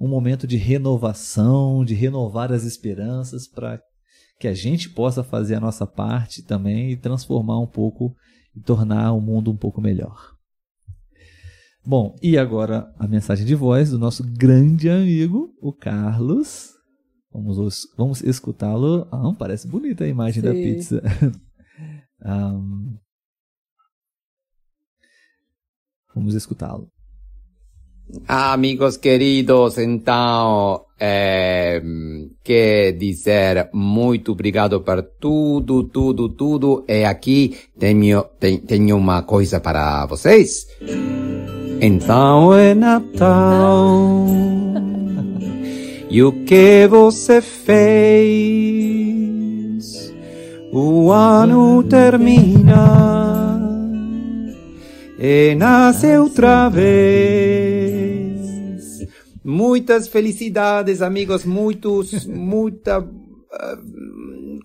um 0.00 0.08
momento 0.08 0.46
de 0.46 0.56
renovação, 0.56 1.84
de 1.84 1.94
renovar 1.94 2.52
as 2.52 2.64
esperanças 2.64 3.46
para 3.46 3.80
que 4.38 4.46
a 4.48 4.54
gente 4.54 4.88
possa 4.90 5.22
fazer 5.24 5.54
a 5.56 5.60
nossa 5.60 5.86
parte 5.86 6.42
também 6.42 6.90
e 6.90 6.96
transformar 6.96 7.58
um 7.58 7.66
pouco 7.66 8.14
e 8.54 8.60
tornar 8.60 9.12
o 9.12 9.20
mundo 9.20 9.50
um 9.50 9.56
pouco 9.56 9.80
melhor. 9.80 10.34
Bom, 11.84 12.16
e 12.20 12.36
agora 12.36 12.92
a 12.98 13.06
mensagem 13.06 13.46
de 13.46 13.54
voz 13.54 13.90
do 13.90 13.98
nosso 13.98 14.24
grande 14.24 14.90
amigo, 14.90 15.54
o 15.60 15.72
Carlos. 15.72 16.70
Vamos, 17.32 17.58
os- 17.58 17.82
vamos 17.96 18.22
escutá-lo. 18.22 19.06
Ah, 19.10 19.32
parece 19.38 19.68
bonita 19.68 20.04
a 20.04 20.08
imagem 20.08 20.42
da 20.42 20.52
Sim. 20.52 20.62
pizza. 20.62 21.02
Ahm, 22.24 22.96
vamos 26.14 26.34
escutá-lo. 26.34 26.88
Amigos 28.26 28.96
queridos, 28.96 29.76
então, 29.78 30.85
é, 30.98 31.82
quer 32.42 32.92
dizer 32.92 33.68
muito 33.72 34.32
obrigado 34.32 34.80
por 34.80 35.02
tudo, 35.20 35.84
tudo, 35.84 36.28
tudo. 36.28 36.84
E 36.88 37.04
aqui 37.04 37.56
tenho, 37.78 38.24
tem- 38.40 38.58
tenho 38.58 38.96
uma 38.96 39.22
coisa 39.22 39.60
para 39.60 40.06
vocês. 40.06 40.66
Então 41.80 42.54
é 42.54 42.74
Natal. 42.74 44.26
E 46.08 46.22
o 46.22 46.30
que 46.44 46.86
você 46.88 47.42
fez? 48.76 50.14
O 50.72 51.10
ano 51.10 51.82
termina 51.82 53.60
e 55.18 55.54
nasce 55.56 56.16
outra 56.16 56.68
vez. 56.68 57.85
Muitas 59.46 60.08
felicidades, 60.08 61.00
amigos, 61.00 61.44
muitos, 61.44 62.26
muita 62.26 62.98
ah, 63.52 63.76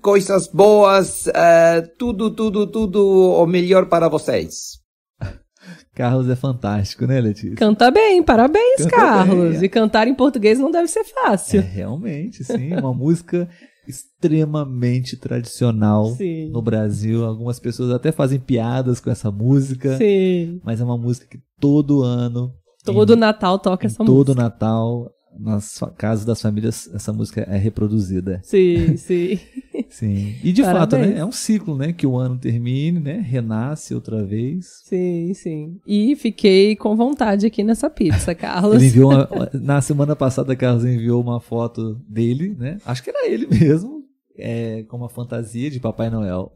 coisas 0.01 0.47
boas, 0.47 1.27
ah, 1.27 1.84
tudo, 1.99 2.32
tudo, 2.32 2.65
tudo 2.65 2.99
o 3.07 3.45
melhor 3.45 3.86
para 3.88 4.09
vocês. 4.09 4.79
Carlos 5.93 6.27
é 6.27 6.36
fantástico, 6.36 7.05
né, 7.05 7.21
Letícia? 7.21 7.55
Canta 7.55 7.91
bem, 7.91 8.23
parabéns, 8.23 8.77
Canta 8.77 8.89
Carlos. 8.95 9.57
bem. 9.57 9.65
E 9.65 9.69
cantar 9.69 10.07
em 10.07 10.15
português 10.15 10.57
não 10.57 10.71
deve 10.71 10.88
ser 10.88 11.01
É, 11.01 11.03
fácil. 11.03 11.61
realmente, 11.61 12.43
sim. 12.43 12.73
Uma 12.73 12.91
música 12.95 13.47
extremamente 13.88 15.17
tradicional 15.17 16.15
Sim. 16.15 16.49
no 16.49 16.61
Brasil. 16.61 17.25
Algumas 17.25 17.59
pessoas 17.59 17.91
até 17.91 18.11
fazem 18.11 18.39
piadas 18.39 18.99
com 18.99 19.09
essa 19.09 19.29
música. 19.32 19.97
Sim. 19.97 20.59
Mas 20.63 20.79
é 20.82 20.84
uma 20.84 20.97
música 20.97 21.27
que 21.27 21.39
todo 21.59 22.01
ano, 22.03 22.53
Todo 22.84 23.13
em, 23.13 23.17
Natal 23.17 23.59
toca 23.59 23.88
essa 23.88 23.97
todo 24.03 24.13
música. 24.29 24.36
Natal, 24.36 25.11
nas 25.39 25.79
casas 25.97 26.25
das 26.25 26.41
famílias, 26.41 26.89
essa 26.93 27.13
música 27.13 27.41
é 27.41 27.57
reproduzida. 27.57 28.39
Sim, 28.43 28.97
sim. 28.97 29.39
Sim. 29.89 30.36
E 30.41 30.53
de 30.53 30.63
fato, 30.63 30.91
Parabéns. 30.91 31.15
né? 31.15 31.19
É 31.19 31.25
um 31.25 31.34
ciclo, 31.34 31.75
né? 31.75 31.91
Que 31.91 32.07
o 32.07 32.17
ano 32.17 32.38
termine, 32.38 32.97
né? 32.99 33.19
Renasce 33.19 33.93
outra 33.93 34.23
vez. 34.23 34.82
Sim, 34.86 35.34
sim. 35.34 35.82
E 35.86 36.15
fiquei 36.15 36.77
com 36.77 36.95
vontade 36.95 37.45
aqui 37.45 37.61
nessa 37.61 37.89
pizza, 37.89 38.34
Carlos. 38.36 38.75
Ele 38.75 38.86
enviou 38.86 39.11
uma, 39.11 39.27
na 39.53 39.82
semana 39.82 40.15
passada, 40.15 40.55
Carlos 40.55 40.86
enviou 40.86 41.21
uma 41.21 41.41
foto 41.41 41.95
dele, 42.07 42.55
né? 42.57 42.77
Acho 42.86 43.03
que 43.03 43.09
era 43.09 43.27
ele 43.27 43.47
mesmo, 43.47 44.01
é, 44.38 44.84
com 44.84 44.97
uma 44.97 45.09
fantasia 45.09 45.69
de 45.69 45.79
Papai 45.79 46.09
Noel. 46.09 46.51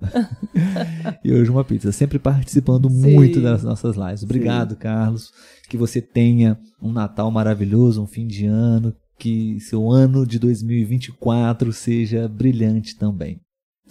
e 1.23 1.31
hoje 1.31 1.49
uma 1.49 1.63
pizza, 1.63 1.91
sempre 1.91 2.19
participando 2.19 2.89
Sim. 2.89 3.13
muito 3.13 3.41
das 3.41 3.63
nossas 3.63 3.95
lives. 3.95 4.23
Obrigado, 4.23 4.75
Carlos. 4.75 5.31
Que 5.69 5.77
você 5.77 6.01
tenha 6.01 6.57
um 6.81 6.91
Natal 6.91 7.29
maravilhoso, 7.31 8.01
um 8.01 8.07
fim 8.07 8.27
de 8.27 8.45
ano, 8.45 8.93
que 9.17 9.59
seu 9.59 9.89
ano 9.89 10.25
de 10.25 10.39
2024 10.39 11.71
seja 11.73 12.27
brilhante 12.27 12.97
também. 12.97 13.39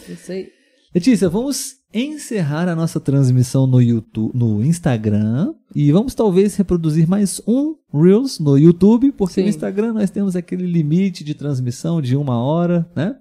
Isso 0.07 0.31
aí. 0.31 0.49
Letícia, 0.93 1.27
vamos 1.27 1.73
encerrar 1.93 2.69
a 2.69 2.75
nossa 2.75 2.99
transmissão 2.99 3.67
no 3.67 3.81
YouTube, 3.81 4.31
no 4.33 4.63
Instagram 4.63 5.53
e 5.73 5.91
vamos 5.91 6.15
talvez 6.15 6.55
reproduzir 6.55 7.07
mais 7.07 7.41
um 7.45 7.75
Reels 7.93 8.39
no 8.39 8.57
YouTube, 8.57 9.11
porque 9.11 9.35
Sim. 9.35 9.43
no 9.43 9.49
Instagram 9.49 9.93
nós 9.93 10.09
temos 10.09 10.35
aquele 10.35 10.65
limite 10.65 11.23
de 11.23 11.33
transmissão 11.33 12.01
de 12.01 12.15
uma 12.15 12.41
hora, 12.41 12.89
né? 12.95 13.15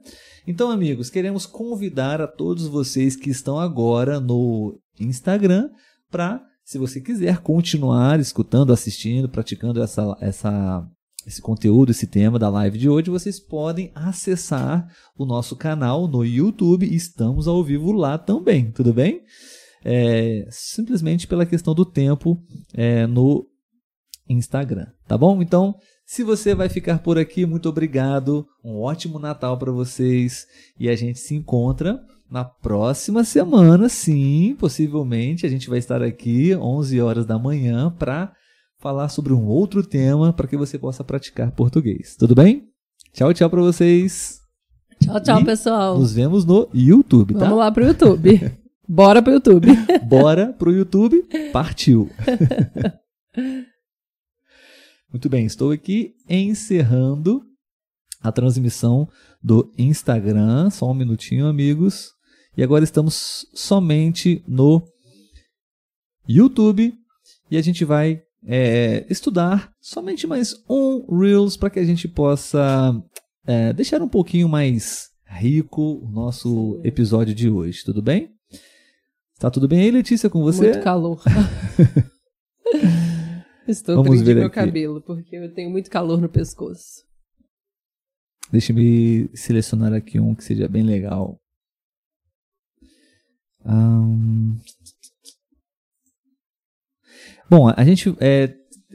Então, 0.46 0.70
amigos, 0.70 1.08
queremos 1.08 1.46
convidar 1.46 2.20
a 2.20 2.26
todos 2.26 2.66
vocês 2.66 3.16
que 3.16 3.30
estão 3.30 3.58
agora 3.58 4.20
no 4.20 4.78
Instagram 5.00 5.70
para, 6.10 6.44
se 6.62 6.76
você 6.76 7.00
quiser 7.00 7.38
continuar 7.38 8.20
escutando, 8.20 8.70
assistindo, 8.70 9.26
praticando 9.26 9.82
essa, 9.82 10.14
essa, 10.20 10.86
esse 11.26 11.40
conteúdo, 11.40 11.92
esse 11.92 12.06
tema 12.06 12.38
da 12.38 12.50
live 12.50 12.76
de 12.76 12.90
hoje, 12.90 13.08
vocês 13.08 13.40
podem 13.40 13.90
acessar 13.94 14.86
o 15.16 15.24
nosso 15.24 15.56
canal 15.56 16.06
no 16.06 16.22
YouTube. 16.22 16.94
Estamos 16.94 17.48
ao 17.48 17.64
vivo 17.64 17.90
lá 17.90 18.18
também, 18.18 18.70
tudo 18.70 18.92
bem? 18.92 19.22
É, 19.82 20.46
simplesmente 20.50 21.26
pela 21.26 21.46
questão 21.46 21.74
do 21.74 21.86
tempo 21.86 22.38
é, 22.74 23.06
no 23.06 23.46
Instagram, 24.28 24.88
tá 25.08 25.16
bom? 25.16 25.40
Então, 25.40 25.74
se 26.06 26.22
você 26.22 26.54
vai 26.54 26.68
ficar 26.68 26.98
por 26.98 27.18
aqui, 27.18 27.46
muito 27.46 27.68
obrigado. 27.68 28.46
Um 28.62 28.80
ótimo 28.80 29.18
Natal 29.18 29.58
para 29.58 29.72
vocês 29.72 30.46
e 30.78 30.88
a 30.88 30.96
gente 30.96 31.18
se 31.18 31.34
encontra 31.34 32.00
na 32.30 32.44
próxima 32.44 33.22
semana, 33.22 33.88
sim, 33.88 34.56
possivelmente 34.58 35.46
a 35.46 35.48
gente 35.48 35.68
vai 35.68 35.78
estar 35.78 36.02
aqui 36.02 36.54
11 36.54 37.00
horas 37.00 37.26
da 37.26 37.38
manhã 37.38 37.94
para 37.96 38.32
falar 38.78 39.08
sobre 39.08 39.32
um 39.32 39.46
outro 39.46 39.82
tema 39.82 40.32
para 40.32 40.48
que 40.48 40.56
você 40.56 40.78
possa 40.78 41.04
praticar 41.04 41.52
português. 41.52 42.16
Tudo 42.16 42.34
bem? 42.34 42.68
Tchau, 43.12 43.32
tchau 43.32 43.48
para 43.48 43.60
vocês. 43.60 44.40
Tchau, 45.00 45.20
tchau, 45.20 45.40
E 45.40 45.44
pessoal. 45.44 45.98
Nos 45.98 46.12
vemos 46.12 46.44
no 46.44 46.68
YouTube, 46.74 47.34
tá? 47.34 47.40
Vamos 47.40 47.58
lá 47.58 47.70
pro 47.70 47.84
YouTube. 47.84 48.52
Bora 48.88 49.22
pro 49.22 49.32
YouTube. 49.32 49.68
Bora 50.02 50.52
pro 50.52 50.72
YouTube. 50.72 51.24
Partiu. 51.52 52.10
Muito 55.14 55.28
bem, 55.28 55.46
estou 55.46 55.70
aqui 55.70 56.12
encerrando 56.28 57.40
a 58.20 58.32
transmissão 58.32 59.08
do 59.40 59.72
Instagram. 59.78 60.70
Só 60.70 60.90
um 60.90 60.94
minutinho, 60.94 61.46
amigos. 61.46 62.10
E 62.56 62.64
agora 62.64 62.82
estamos 62.82 63.46
somente 63.54 64.42
no 64.44 64.82
YouTube. 66.28 66.92
E 67.48 67.56
a 67.56 67.62
gente 67.62 67.84
vai 67.84 68.22
é, 68.44 69.06
estudar 69.08 69.70
somente 69.80 70.26
mais 70.26 70.56
um 70.68 71.06
Reels 71.16 71.56
para 71.56 71.70
que 71.70 71.78
a 71.78 71.84
gente 71.84 72.08
possa 72.08 73.00
é, 73.46 73.72
deixar 73.72 74.02
um 74.02 74.08
pouquinho 74.08 74.48
mais 74.48 75.10
rico 75.28 76.00
o 76.02 76.10
nosso 76.10 76.80
episódio 76.82 77.32
de 77.32 77.48
hoje. 77.48 77.84
Tudo 77.84 78.02
bem? 78.02 78.30
Tá 79.38 79.48
tudo 79.48 79.68
bem 79.68 79.78
aí, 79.78 79.92
Letícia, 79.92 80.28
com 80.28 80.42
você? 80.42 80.72
Muito 80.72 80.82
calor. 80.82 81.22
Estou 83.66 84.02
Vamos 84.02 84.20
ver 84.20 84.34
meu 84.36 84.46
aqui. 84.46 84.54
cabelo, 84.54 85.00
porque 85.00 85.36
eu 85.36 85.52
tenho 85.52 85.70
muito 85.70 85.90
calor 85.90 86.20
no 86.20 86.28
pescoço. 86.28 87.02
Deixa 88.52 88.72
eu 88.72 89.28
selecionar 89.34 89.92
aqui 89.92 90.20
um 90.20 90.34
que 90.34 90.44
seja 90.44 90.68
bem 90.68 90.82
legal. 90.82 91.40
Ahn. 93.64 94.56
Bom, 97.48 97.68
a 97.74 97.84
gente 97.84 98.14
é, 98.20 98.54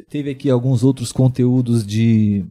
teve 0.09 0.29
aqui 0.31 0.49
alguns 0.49 0.83
outros 0.83 1.11
conteúdos 1.11 1.85
de. 1.85 2.45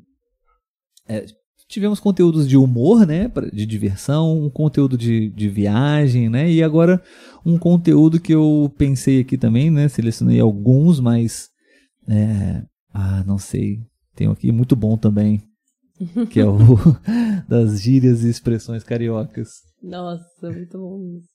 é, 1.06 1.26
tivemos 1.68 2.00
conteúdos 2.00 2.48
de 2.48 2.56
humor, 2.56 3.06
né? 3.06 3.30
De 3.52 3.66
diversão, 3.66 4.42
um 4.42 4.50
conteúdo 4.50 4.96
de, 4.96 5.28
de 5.30 5.48
viagem, 5.48 6.28
né? 6.28 6.50
E 6.50 6.62
agora 6.62 7.02
um 7.44 7.58
conteúdo 7.58 8.20
que 8.20 8.34
eu 8.34 8.72
pensei 8.76 9.20
aqui 9.20 9.36
também, 9.36 9.70
né? 9.70 9.88
Selecionei 9.88 10.40
alguns, 10.40 10.98
mas. 10.98 11.50
É, 12.08 12.62
ah, 12.92 13.22
não 13.26 13.38
sei. 13.38 13.80
Tem 14.14 14.28
um 14.28 14.32
aqui 14.32 14.50
muito 14.52 14.74
bom 14.76 14.96
também. 14.96 15.40
Que 16.30 16.38
é 16.40 16.44
o 16.46 16.56
das 17.48 17.80
gírias 17.80 18.22
e 18.22 18.28
expressões 18.30 18.84
cariocas. 18.84 19.48
Nossa, 19.82 20.50
muito 20.50 20.78
bom 20.78 21.18
isso. 21.18 21.28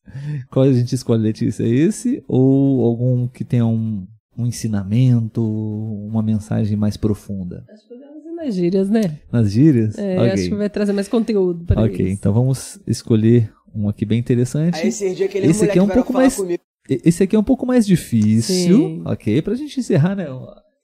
Qual 0.49 0.65
a 0.65 0.71
gente 0.71 0.95
escolhe, 0.95 1.21
Letícia? 1.21 1.63
Esse 1.65 2.24
ou 2.28 2.84
algum 2.86 3.28
que 3.28 3.43
tenha 3.43 3.65
um, 3.65 4.07
um 4.38 4.45
ensinamento, 4.45 5.41
uma 5.43 6.21
mensagem 6.24 6.78
mais 6.78 6.95
profunda? 6.95 7.65
Acho 7.69 7.84
que 7.84 7.89
podemos 7.89 8.26
ir 8.26 8.32
nas 8.36 8.55
gírias, 8.55 8.89
né? 8.89 9.19
Nas 9.32 9.51
gírias? 9.51 9.97
É, 9.97 10.17
ok, 10.17 10.32
acho 10.32 10.49
que 10.49 10.55
vai 10.55 10.69
trazer 10.69 10.93
mais 10.93 11.07
conteúdo 11.09 11.65
para 11.65 11.82
Ok, 11.84 11.99
eles. 11.99 12.13
então 12.13 12.34
vamos 12.34 12.80
escolher 12.88 13.51
um 13.76 13.89
aqui 13.89 14.05
bem 14.05 14.19
interessante. 14.19 14.78
Aí 14.78 14.88
esse 14.88 15.13
dia 15.13 15.30
Esse 15.45 15.65
aqui 15.65 15.78
é 15.80 15.84
um 15.84 15.89
pouco 15.89 16.13
mais. 16.13 16.36
comigo. 16.38 16.63
Esse 16.89 17.24
aqui 17.24 17.36
é 17.36 17.39
um 17.39 17.43
pouco 17.43 17.65
mais 17.65 17.86
difícil, 17.86 18.78
Sim. 18.78 19.03
ok? 19.05 19.41
Pra 19.41 19.55
gente 19.55 19.80
encerrar, 19.80 20.15
né? 20.15 20.26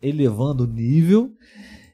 Elevando 0.02 0.64
o 0.64 0.68
nível. 0.68 1.32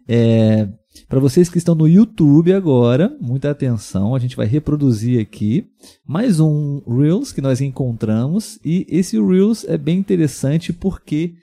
É, 0.08 0.68
Para 1.10 1.20
vocês 1.20 1.50
que 1.50 1.58
estão 1.58 1.76
no 1.76 1.88
YouTube 1.88 2.54
agora, 2.54 3.16
muita 3.20 3.50
atenção, 3.50 4.16
a 4.16 4.20
gente 4.20 4.36
vai 4.36 4.46
reproduzir 4.46 5.20
aqui 5.20 5.68
mais 6.06 6.40
um 6.40 6.82
Reels 6.88 7.32
que 7.32 7.42
nós 7.42 7.60
encontramos 7.60 8.60
e 8.64 8.86
esse 8.88 9.20
Reels 9.20 9.66
é 9.66 9.78
bem 9.78 9.98
interessante 9.98 10.72
porque 10.72 11.34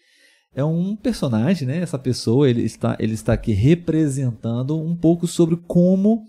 é 0.54 0.64
um 0.64 0.94
personagem, 0.94 1.66
né? 1.66 1.78
Essa 1.78 1.98
pessoa, 1.98 2.48
ele 2.48 2.62
está, 2.62 2.96
ele 2.98 3.14
está 3.14 3.32
aqui 3.32 3.52
representando 3.52 4.78
um 4.78 4.94
pouco 4.94 5.26
sobre 5.26 5.56
como 5.56 6.24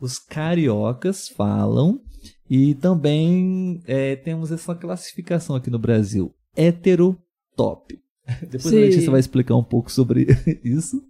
os 0.00 0.18
cariocas 0.18 1.28
falam 1.28 2.00
e 2.48 2.74
também 2.74 3.82
é, 3.86 4.16
temos 4.16 4.50
essa 4.50 4.74
classificação 4.74 5.56
aqui 5.56 5.70
no 5.70 5.78
Brasil, 5.78 6.32
heterotop. 6.56 7.98
Depois 8.42 8.74
Sim. 8.74 8.78
a 8.78 8.80
Letícia 8.80 9.10
vai 9.10 9.20
explicar 9.20 9.56
um 9.56 9.64
pouco 9.64 9.90
sobre 9.90 10.26
isso. 10.62 11.02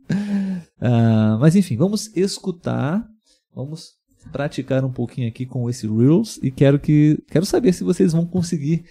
Ah, 0.81 1.37
mas 1.41 1.57
enfim, 1.57 1.77
vamos 1.77 2.14
escutar, 2.16 3.07
vamos 3.55 3.97
praticar 4.33 4.85
um 4.85 4.93
pouquinho 4.93 5.29
aqui 5.29 5.47
com 5.47 5.69
esse 5.69 5.87
Reels 5.87 6.39
e 6.43 6.51
quero 6.51 6.79
que 6.79 7.19
quero 7.29 7.47
saber 7.47 7.73
se 7.73 7.83
vocês 7.83 8.12
vão 8.12 8.27
conseguir 8.27 8.85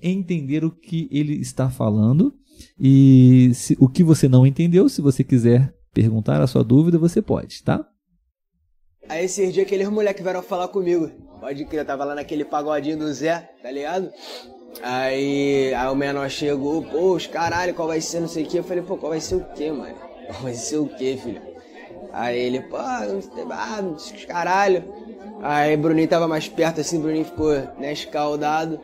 entender 0.00 0.64
o 0.64 0.70
que 0.70 1.08
ele 1.10 1.34
está 1.34 1.68
falando 1.68 2.34
e 2.78 3.50
se, 3.54 3.76
o 3.80 3.88
que 3.88 4.04
você 4.04 4.28
não 4.28 4.46
entendeu, 4.46 4.88
se 4.88 5.00
você 5.00 5.24
quiser 5.24 5.74
perguntar 5.92 6.40
a 6.40 6.46
sua 6.46 6.62
dúvida, 6.62 6.98
você 6.98 7.20
pode, 7.20 7.62
tá? 7.62 7.86
Aí 9.08 9.24
esses 9.24 9.52
dias 9.52 9.66
aqueles 9.66 9.88
moleques 9.88 10.22
vieram 10.22 10.42
falar 10.42 10.68
comigo. 10.68 11.10
Pode 11.40 11.64
crer, 11.66 11.80
eu 11.80 11.84
tava 11.84 12.04
lá 12.04 12.14
naquele 12.14 12.44
pagodinho 12.44 12.98
do 12.98 13.12
Zé, 13.12 13.50
tá 13.62 13.70
ligado? 13.70 14.10
Aí, 14.82 15.72
aí 15.74 15.88
o 15.88 15.94
menor 15.94 16.28
chegou, 16.28 16.82
pô, 16.82 17.14
os 17.14 17.26
caralho, 17.26 17.74
qual 17.74 17.88
vai 17.88 18.00
ser, 18.00 18.20
não 18.20 18.28
sei 18.28 18.44
o 18.44 18.46
que. 18.46 18.58
Eu 18.58 18.64
falei, 18.64 18.82
pô, 18.82 18.96
qual 18.96 19.10
vai 19.10 19.20
ser 19.20 19.36
o 19.36 19.44
quê, 19.54 19.70
mano? 19.70 19.94
Qual 20.26 20.40
vai 20.40 20.54
ser 20.54 20.78
o 20.78 20.88
quê, 20.88 21.18
filho? 21.22 21.42
Aí 22.10 22.38
ele, 22.38 22.60
pô, 22.60 22.78
não 22.78 23.20
sei, 23.20 23.44
ah, 23.50 23.80
os 23.82 24.24
caralho. 24.24 24.82
Aí 25.42 25.76
Bruninho 25.76 26.08
tava 26.08 26.26
mais 26.26 26.48
perto 26.48 26.80
assim, 26.80 26.98
Bruninho 26.98 27.26
ficou, 27.26 27.52
né, 27.78 27.92
escaldado. 27.92 28.80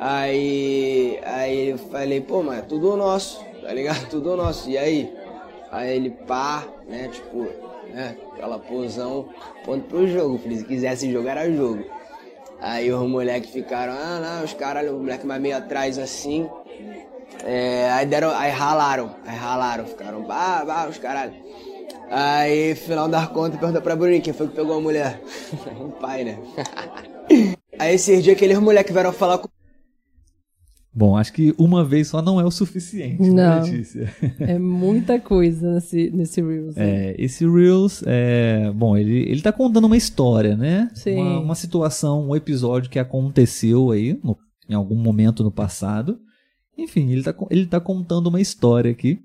Aí, 0.00 1.20
aí 1.22 1.68
eu 1.70 1.78
falei, 1.78 2.20
pô, 2.20 2.42
mas 2.42 2.60
é 2.60 2.62
tudo 2.62 2.96
nosso, 2.96 3.44
tá 3.60 3.72
ligado? 3.72 4.08
Tudo 4.10 4.36
nosso. 4.36 4.68
E 4.70 4.78
aí? 4.78 5.12
Aí 5.70 5.96
ele, 5.96 6.10
pá, 6.10 6.66
né, 6.88 7.08
tipo, 7.08 7.46
né, 7.92 8.16
aquela 8.32 8.58
posão, 8.58 9.28
ponto 9.64 9.86
pro 9.86 10.06
jogo. 10.08 10.38
Falei, 10.38 10.58
se 10.58 10.64
quisesse 10.64 11.12
jogo, 11.12 11.28
era 11.28 11.50
jogo. 11.50 11.84
Aí 12.62 12.92
os 12.92 13.10
moleques 13.10 13.50
ficaram, 13.50 13.92
ah, 13.92 14.20
não, 14.20 14.44
os 14.44 14.54
caralho, 14.54 14.94
o 14.94 15.00
moleque 15.00 15.26
mais 15.26 15.42
meio 15.42 15.56
atrás 15.56 15.98
assim. 15.98 16.48
É, 17.44 17.90
aí 17.90 18.06
deram, 18.06 18.30
aí 18.30 18.52
ralaram, 18.52 19.16
aí 19.26 19.36
ralaram, 19.36 19.84
ficaram, 19.84 20.22
bah, 20.22 20.64
bah, 20.64 20.86
os 20.88 20.96
caralho. 20.96 21.34
Aí, 22.08 22.76
final 22.76 23.08
das 23.08 23.26
contas, 23.28 23.58
pergunta 23.58 23.80
pra 23.80 23.96
Bruninho, 23.96 24.22
quem 24.22 24.32
foi 24.32 24.46
que 24.46 24.54
pegou 24.54 24.76
a 24.76 24.80
mulher? 24.80 25.20
o 25.80 25.90
pai, 25.90 26.22
né? 26.22 26.38
aí 27.80 27.94
esses 27.96 28.22
dias 28.22 28.36
aqueles 28.36 28.58
moleques 28.58 28.92
vieram 28.92 29.12
falar 29.12 29.38
com 29.38 29.48
Bom, 30.94 31.16
acho 31.16 31.32
que 31.32 31.54
uma 31.56 31.82
vez 31.84 32.08
só 32.08 32.20
não 32.20 32.38
é 32.38 32.44
o 32.44 32.50
suficiente, 32.50 33.22
né, 33.22 33.30
Não. 33.30 33.62
Letícia? 33.64 34.12
É 34.40 34.58
muita 34.58 35.18
coisa 35.18 35.72
nesse, 35.74 36.10
nesse 36.10 36.42
Reels. 36.42 36.76
né? 36.76 37.12
É, 37.12 37.16
esse 37.18 37.46
Reels, 37.48 38.02
é, 38.06 38.70
bom, 38.74 38.94
ele, 38.96 39.20
ele 39.30 39.40
tá 39.40 39.50
contando 39.50 39.86
uma 39.86 39.96
história, 39.96 40.54
né? 40.54 40.90
Sim. 40.94 41.16
Uma, 41.16 41.40
uma 41.40 41.54
situação, 41.54 42.28
um 42.28 42.36
episódio 42.36 42.90
que 42.90 42.98
aconteceu 42.98 43.90
aí 43.90 44.18
no- 44.22 44.36
em 44.68 44.74
algum 44.74 44.96
momento 44.96 45.42
no 45.42 45.50
passado. 45.50 46.18
Enfim, 46.76 47.10
ele 47.10 47.22
tá, 47.22 47.34
ele 47.50 47.66
tá 47.66 47.80
contando 47.80 48.26
uma 48.26 48.40
história 48.40 48.90
aqui. 48.90 49.18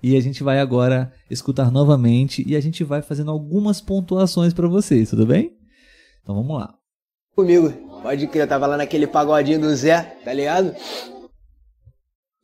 E 0.00 0.16
a 0.16 0.20
gente 0.20 0.44
vai 0.44 0.60
agora 0.60 1.12
escutar 1.28 1.72
novamente 1.72 2.44
e 2.46 2.54
a 2.54 2.60
gente 2.60 2.84
vai 2.84 3.02
fazendo 3.02 3.32
algumas 3.32 3.80
pontuações 3.80 4.54
para 4.54 4.68
vocês, 4.68 5.10
tudo 5.10 5.26
bem? 5.26 5.50
Então 6.22 6.36
vamos 6.36 6.56
lá. 6.56 6.72
comigo. 7.34 7.72
Pode 8.02 8.26
crer, 8.28 8.42
eu 8.42 8.48
tava 8.48 8.66
lá 8.66 8.76
naquele 8.76 9.06
pagodinho 9.06 9.60
do 9.60 9.74
Zé, 9.74 10.02
tá 10.24 10.32
ligado? 10.32 10.74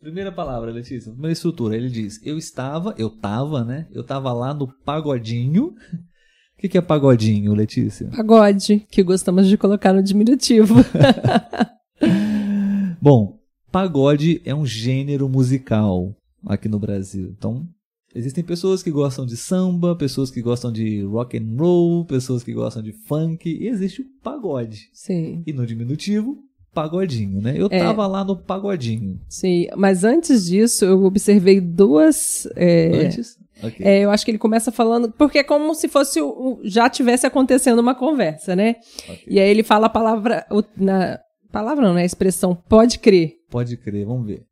Primeira 0.01 0.31
palavra, 0.31 0.71
Letícia, 0.71 1.11
primeira 1.11 1.33
estrutura. 1.33 1.77
Ele 1.77 1.89
diz: 1.89 2.21
Eu 2.25 2.37
estava, 2.37 2.95
eu 2.99 3.09
tava, 3.09 3.65
né? 3.65 3.87
Eu 3.91 4.05
tava 4.05 4.33
lá 4.33 4.53
no 4.53 4.69
pagodinho. 4.85 5.75
O 6.57 6.61
que, 6.61 6.69
que 6.69 6.79
é 6.79 6.81
pagodinho, 6.81 7.55
Letícia? 7.55 8.09
Pagode, 8.09 8.87
que 8.91 9.03
gostamos 9.03 9.47
de 9.49 9.57
colocar 9.57 9.93
no 9.93 10.03
diminutivo. 10.03 10.75
Bom, 13.01 13.39
pagode 13.71 14.41
é 14.45 14.55
um 14.55 14.65
gênero 14.65 15.29
musical 15.29 16.15
aqui 16.47 16.69
no 16.69 16.79
Brasil. 16.79 17.35
Então, 17.37 17.67
existem 18.15 18.45
pessoas 18.45 18.83
que 18.83 18.91
gostam 18.91 19.27
de 19.27 19.37
samba, 19.37 19.97
pessoas 19.97 20.31
que 20.31 20.41
gostam 20.41 20.71
de 20.73 21.03
rock 21.03 21.37
and 21.39 21.57
roll, 21.59 22.05
pessoas 22.05 22.43
que 22.43 22.53
gostam 22.53 22.83
de 22.83 22.93
funk, 22.93 23.49
e 23.49 23.67
existe 23.69 24.03
o 24.03 24.07
pagode. 24.23 24.89
Sim. 24.93 25.43
E 25.47 25.53
no 25.53 25.67
diminutivo, 25.67 26.39
pagodinho, 26.73 27.41
né? 27.41 27.55
Eu 27.57 27.69
É. 27.71 27.79
tava 27.79 28.07
lá 28.07 28.25
no 28.25 28.37
pagodinho. 28.37 29.21
Sim, 29.29 29.67
mas 29.77 30.05
antes 30.05 30.47
disso, 30.47 30.85
eu 30.85 31.05
observei 31.05 31.61
duas. 31.61 32.47
é, 32.57 33.07
Antes? 33.07 33.37
Ok. 33.63 33.87
é, 33.87 34.01
eu 34.01 34.11
acho 34.11 34.25
que 34.25 34.31
ele 34.33 34.39
começa 34.39 34.73
falando. 34.73 35.11
Porque 35.13 35.39
é 35.39 35.45
como 35.45 35.75
se 35.75 35.87
fosse. 35.89 36.21
o- 36.21 36.29
o- 36.29 36.61
já 36.65 36.91
tivesse 36.91 37.27
acontecendo 37.27 37.79
uma 37.79 37.95
conversa, 37.95 38.57
né? 38.57 38.77
Ok. 39.09 39.25
E 39.29 39.39
aí 39.39 39.49
ele 39.49 39.63
fala 39.63 39.87
a 39.87 39.91
palavra. 39.91 40.45
o- 40.51 40.65
na, 40.77 41.19
palavra 41.53 41.87
não, 41.87 41.95
né? 41.95 42.03
A 42.03 42.07
expressão 42.07 42.55
pode 42.69 42.99
crer. 42.99 43.35
Pode 43.49 43.77
crer, 43.77 44.05
vamos 44.05 44.27
ver. 44.27 44.43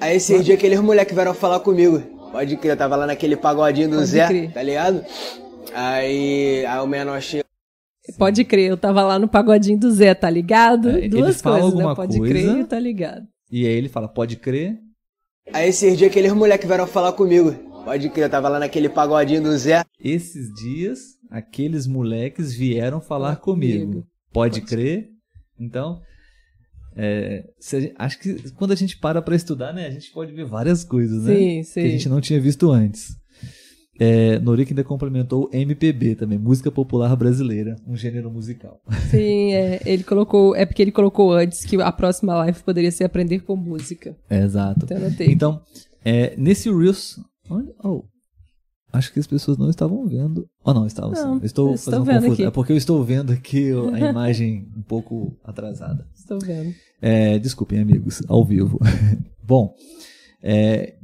Aí 0.00 0.16
esses 0.16 0.42
dias 0.44 0.56
aqueles 0.56 0.80
moleques 0.80 1.14
vieram 1.14 1.34
falar 1.34 1.60
comigo. 1.60 2.02
Pode 2.30 2.56
crer, 2.56 2.72
eu 2.72 2.76
tava 2.76 2.96
lá 2.96 3.06
naquele 3.06 3.36
pagodinho 3.36 3.88
do 3.88 3.96
Pode 3.96 4.06
Zé, 4.08 4.26
crer. 4.26 4.52
tá 4.52 4.62
ligado? 4.62 5.04
Aí, 5.74 6.64
aí 6.66 6.78
o 6.80 6.86
menor 6.86 7.20
chegou. 7.20 7.44
Pode 8.18 8.44
crer, 8.44 8.70
eu 8.70 8.76
tava 8.76 9.02
lá 9.02 9.18
no 9.18 9.28
pagodinho 9.28 9.78
do 9.78 9.90
Zé, 9.90 10.14
tá 10.14 10.30
ligado? 10.30 10.88
É, 10.90 10.98
ele 10.98 11.08
Duas 11.10 11.40
fala 11.40 11.60
coisas, 11.60 11.78
né? 11.78 11.94
Pode 11.94 12.18
coisa. 12.18 12.32
crer 12.34 12.58
e 12.60 12.64
tá 12.64 12.78
ligado. 12.78 13.26
E 13.50 13.66
aí 13.66 13.72
ele 13.72 13.88
fala: 13.88 14.08
Pode 14.08 14.36
crer. 14.36 14.78
Aí 15.52 15.68
esses 15.68 15.96
dias 15.96 16.10
aqueles 16.10 16.32
moleques 16.32 16.66
vieram 16.66 16.86
falar 16.86 17.12
comigo. 17.12 17.52
Pode 17.84 18.08
crer, 18.10 18.26
eu 18.26 18.30
tava 18.30 18.48
lá 18.48 18.58
naquele 18.58 18.88
pagodinho 18.88 19.42
do 19.42 19.56
Zé. 19.56 19.82
Esses 20.02 20.52
dias, 20.54 21.00
aqueles 21.30 21.86
moleques 21.86 22.52
vieram 22.54 23.00
falar 23.00 23.36
comigo. 23.36 23.86
comigo. 23.86 24.06
Pode 24.32 24.60
crer? 24.62 25.08
Então, 25.58 26.00
é, 26.98 27.44
gente- 27.62 27.94
acho 27.96 28.18
que 28.18 28.50
quando 28.52 28.72
a 28.72 28.74
gente 28.74 28.98
para 28.98 29.22
pra 29.22 29.36
estudar, 29.36 29.72
né, 29.72 29.86
a 29.86 29.90
gente 29.90 30.10
pode 30.12 30.32
ver 30.32 30.44
várias 30.44 30.82
coisas, 30.82 31.22
né? 31.24 31.34
Sim, 31.36 31.62
sim. 31.62 31.80
Que 31.82 31.86
a 31.86 31.90
gente 31.90 32.08
não 32.08 32.20
tinha 32.20 32.40
visto 32.40 32.70
antes. 32.70 33.16
É, 34.00 34.38
Norica 34.38 34.70
ainda 34.72 34.84
complementou 34.84 35.50
MPB 35.52 36.14
também, 36.14 36.38
música 36.38 36.70
popular 36.70 37.14
brasileira, 37.16 37.74
um 37.86 37.96
gênero 37.96 38.30
musical. 38.30 38.80
Sim, 39.10 39.52
é, 39.52 39.80
ele 39.84 40.04
colocou. 40.04 40.54
É 40.54 40.64
porque 40.64 40.82
ele 40.82 40.92
colocou 40.92 41.32
antes 41.32 41.64
que 41.64 41.80
a 41.80 41.90
próxima 41.90 42.34
live 42.36 42.62
poderia 42.62 42.92
ser 42.92 43.04
aprender 43.04 43.40
com 43.40 43.56
música. 43.56 44.16
É, 44.30 44.42
exato. 44.44 44.86
Então. 44.86 45.26
Então, 45.26 45.60
é, 46.04 46.34
nesse 46.36 46.70
Reels. 46.70 47.18
Olha, 47.50 47.72
oh, 47.82 48.04
acho 48.92 49.12
que 49.12 49.18
as 49.18 49.26
pessoas 49.26 49.58
não 49.58 49.68
estavam 49.70 50.06
vendo. 50.06 50.46
Oh, 50.64 50.72
não, 50.72 50.86
estavam. 50.86 51.10
Não, 51.12 51.36
estou 51.42 51.74
estou 51.74 52.04
fazendo 52.04 52.22
confusão. 52.26 52.46
É 52.46 52.50
porque 52.52 52.72
eu 52.72 52.76
estou 52.76 53.02
vendo 53.02 53.32
aqui 53.32 53.70
a 53.94 53.98
imagem 54.10 54.68
um 54.76 54.82
pouco 54.82 55.36
atrasada. 55.42 56.06
Estou 56.14 56.38
vendo. 56.38 56.72
É, 57.00 57.38
desculpem, 57.38 57.80
amigos, 57.80 58.22
ao 58.28 58.44
vivo. 58.44 58.78
Bom, 59.42 59.74
é, 60.42 60.96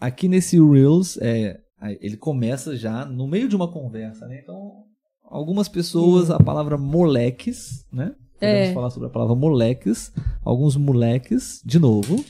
aqui 0.00 0.28
nesse 0.28 0.58
Reels, 0.58 1.18
é, 1.20 1.60
ele 2.00 2.16
começa 2.16 2.76
já 2.76 3.04
no 3.04 3.26
meio 3.28 3.48
de 3.48 3.56
uma 3.56 3.70
conversa, 3.70 4.26
né? 4.26 4.40
Então, 4.42 4.84
algumas 5.24 5.68
pessoas, 5.68 6.30
a 6.30 6.38
palavra 6.38 6.76
moleques, 6.76 7.84
né? 7.92 8.14
Podemos 8.38 8.68
É. 8.68 8.72
falar 8.74 8.90
sobre 8.90 9.08
a 9.08 9.10
palavra 9.10 9.34
moleques. 9.34 10.10
Alguns 10.42 10.74
moleques, 10.76 11.60
de 11.64 11.78
novo. 11.78 12.24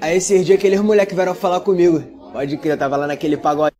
Aí 0.00 0.16
esses 0.16 0.46
dias 0.46 0.56
aqueles 0.58 0.80
moleques 0.80 1.14
vieram 1.14 1.34
falar 1.34 1.60
comigo. 1.60 2.00
Pode 2.32 2.56
crer, 2.58 2.74
eu 2.74 2.78
tava 2.78 2.96
lá 2.96 3.06
naquele 3.08 3.36
pagodinho. 3.36 3.76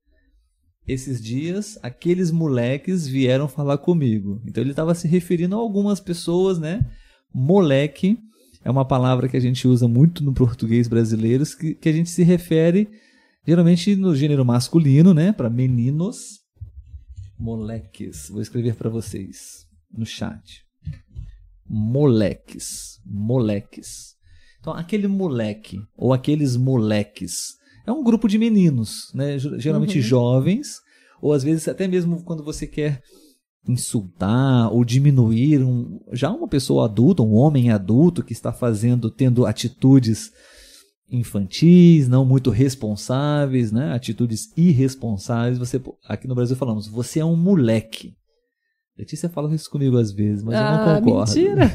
Esses 0.87 1.23
dias, 1.23 1.79
aqueles 1.83 2.33
moleques 2.33 3.07
vieram 3.07 3.47
falar 3.47 3.79
comigo. 3.79 4.43
Então 4.45 4.61
ele 4.63 4.71
estava 4.73 4.93
se 4.95 5.07
referindo 5.07 5.55
a 5.55 5.59
algumas 5.61 6.01
pessoas, 6.01 6.59
né? 6.59 6.85
Moleque 7.33 8.19
é 8.65 8.71
uma 8.71 8.85
palavra 8.85 9.29
que 9.29 9.37
a 9.37 9.41
gente 9.41 9.67
usa 9.67 9.87
muito 9.89 10.23
no 10.25 10.33
português 10.35 10.89
brasileiro, 10.89 11.45
que, 11.59 11.75
que 11.75 11.89
a 11.89 11.93
gente 11.93 12.11
se 12.11 12.23
refere 12.23 12.89
geralmente 13.47 13.97
no 13.97 14.15
gênero 14.15 14.45
masculino, 14.45 15.15
né? 15.15 15.33
Para 15.33 15.49
meninos. 15.51 16.41
Moleques. 17.39 18.29
Vou 18.29 18.43
escrever 18.43 18.75
para 18.75 18.91
vocês 18.91 19.67
no 19.91 20.05
chat. 20.05 20.63
Moleques. 21.67 23.01
Moleques. 23.07 24.15
Então, 24.61 24.75
aquele 24.75 25.07
moleque 25.09 25.79
ou 25.97 26.13
aqueles 26.13 26.57
moleques 26.57 27.55
é 27.87 27.93
um 27.93 28.05
grupo 28.05 28.29
de 28.29 28.37
meninos, 28.39 29.11
né? 29.15 29.39
Ge- 29.39 29.59
Geralmente 29.59 29.97
Uhum. 29.97 30.03
jovens, 30.05 30.81
ou 31.23 31.33
às 31.33 31.43
vezes 31.43 31.67
até 31.67 31.89
mesmo 31.89 32.23
quando 32.25 32.45
você 32.45 32.67
quer 32.67 33.01
insultar 33.69 34.73
ou 34.73 34.85
diminuir 34.85 35.63
um, 35.63 36.01
já 36.13 36.31
uma 36.31 36.49
pessoa 36.49 36.87
adulta, 36.87 37.23
um 37.23 37.35
homem 37.35 37.71
adulto 37.71 38.23
que 38.23 38.33
está 38.33 38.53
fazendo, 38.53 39.11
tendo 39.11 39.47
atitudes 39.47 40.31
infantis, 41.11 42.09
não 42.09 42.25
muito 42.25 42.51
responsáveis, 42.51 43.73
né? 43.73 43.93
Atitudes 43.93 44.57
irresponsáveis. 44.57 45.59
Você 45.59 45.81
aqui 46.07 46.27
no 46.29 46.35
Brasil 46.35 46.57
falamos, 46.57 46.87
você 46.87 47.21
é 47.21 47.25
um 47.25 47.37
moleque. 47.37 48.15
Letícia 48.97 49.29
fala 49.29 49.53
isso 49.55 49.71
comigo 49.71 49.97
às 49.99 50.13
vezes, 50.13 50.43
mas 50.45 50.55
eu 50.55 50.61
Ah, 50.63 50.77
não 50.95 51.03
concordo. 51.03 51.35
mentira. 51.35 51.71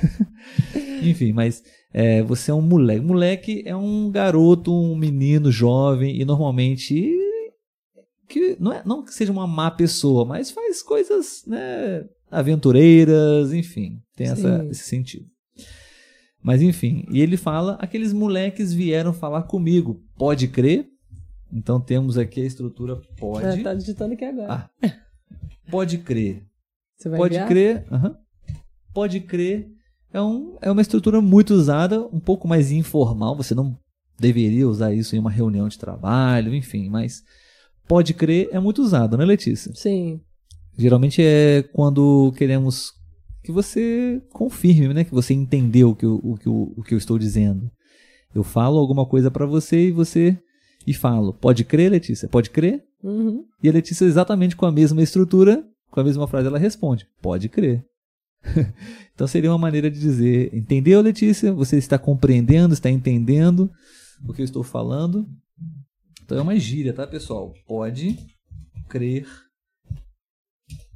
Enfim, 1.03 1.33
mas 1.33 1.63
é, 1.93 2.21
você 2.23 2.51
é 2.51 2.53
um 2.53 2.61
moleque. 2.61 3.01
Moleque 3.05 3.63
é 3.65 3.75
um 3.75 4.09
garoto, 4.11 4.73
um 4.73 4.95
menino 4.95 5.51
jovem 5.51 6.19
e 6.19 6.23
normalmente 6.25 7.11
que 8.27 8.57
não, 8.59 8.73
é, 8.73 8.81
não 8.85 9.03
que 9.03 9.13
seja 9.13 9.31
uma 9.31 9.47
má 9.47 9.69
pessoa, 9.71 10.25
mas 10.25 10.51
faz 10.51 10.81
coisas 10.81 11.43
né, 11.45 12.05
aventureiras, 12.29 13.53
enfim, 13.53 14.01
tem 14.15 14.27
essa, 14.27 14.65
esse 14.69 14.83
sentido. 14.83 15.25
Mas 16.41 16.61
enfim, 16.61 17.05
e 17.09 17.21
ele 17.21 17.37
fala: 17.37 17.73
aqueles 17.81 18.13
moleques 18.13 18.73
vieram 18.73 19.13
falar 19.13 19.43
comigo, 19.43 20.03
pode 20.17 20.47
crer? 20.47 20.87
Então 21.51 21.79
temos 21.79 22.17
aqui 22.17 22.41
a 22.41 22.45
estrutura 22.45 22.99
pode. 23.17 23.59
É, 23.59 23.63
tá 23.63 23.73
digitando 23.73 24.13
aqui 24.13 24.25
agora. 24.25 24.69
Ah, 24.81 24.91
pode 25.71 25.99
crer. 25.99 26.43
Você 26.97 27.09
vai 27.09 27.19
Pode 27.19 27.35
enviar? 27.35 27.47
crer. 27.47 27.85
Pode 28.93 29.19
crer. 29.21 29.67
É, 30.13 30.21
um, 30.21 30.57
é 30.61 30.71
uma 30.71 30.81
estrutura 30.81 31.19
muito 31.19 31.53
usada, 31.53 32.05
um 32.07 32.19
pouco 32.19 32.47
mais 32.47 32.71
informal. 32.71 33.35
Você 33.35 33.53
não 33.53 33.77
deveria 34.17 34.67
usar 34.67 34.93
isso 34.93 35.15
em 35.15 35.19
uma 35.19 35.29
reunião 35.29 35.67
de 35.67 35.77
trabalho, 35.77 36.55
enfim, 36.55 36.89
mas 36.89 37.21
pode 37.87 38.13
crer 38.13 38.49
é 38.51 38.59
muito 38.59 38.81
usado, 38.81 39.17
né, 39.17 39.25
Letícia? 39.25 39.71
Sim. 39.75 40.21
Geralmente 40.77 41.21
é 41.21 41.63
quando 41.73 42.33
queremos 42.37 42.91
que 43.43 43.51
você 43.51 44.21
confirme, 44.33 44.93
né, 44.93 45.03
que 45.03 45.13
você 45.13 45.33
entendeu 45.33 45.91
o 45.91 45.95
que 45.95 46.05
eu, 46.05 46.19
o 46.23 46.37
que 46.37 46.47
eu, 46.47 46.73
o 46.77 46.83
que 46.83 46.93
eu 46.93 46.97
estou 46.97 47.17
dizendo. 47.17 47.69
Eu 48.33 48.43
falo 48.43 48.77
alguma 48.79 49.05
coisa 49.05 49.31
pra 49.31 49.45
você 49.45 49.87
e 49.87 49.91
você 49.91 50.37
e 50.85 50.93
falo, 50.93 51.33
pode 51.33 51.63
crer, 51.63 51.91
Letícia? 51.91 52.27
Pode 52.27 52.49
crer? 52.49 52.83
Uhum. 53.03 53.45
E 53.61 53.69
a 53.69 53.71
Letícia, 53.71 54.05
exatamente 54.05 54.55
com 54.55 54.65
a 54.65 54.71
mesma 54.71 55.01
estrutura, 55.01 55.63
com 55.91 55.99
a 56.01 56.03
mesma 56.03 56.27
frase, 56.27 56.47
ela 56.47 56.59
responde: 56.59 57.07
Pode 57.21 57.47
crer. 57.47 57.85
então 59.13 59.25
seria 59.25 59.49
uma 59.51 59.57
maneira 59.57 59.89
de 59.89 59.99
dizer: 59.99 60.53
Entendeu, 60.53 61.01
Letícia? 61.01 61.53
Você 61.53 61.77
está 61.77 61.97
compreendendo, 61.97 62.73
está 62.73 62.89
entendendo 62.89 63.71
o 64.27 64.33
que 64.33 64.41
eu 64.41 64.45
estou 64.45 64.63
falando? 64.63 65.25
Então 66.25 66.39
é 66.39 66.41
uma 66.41 66.57
gíria, 66.57 66.91
tá, 66.91 67.05
pessoal? 67.05 67.53
Pode 67.67 68.17
crer. 68.89 69.27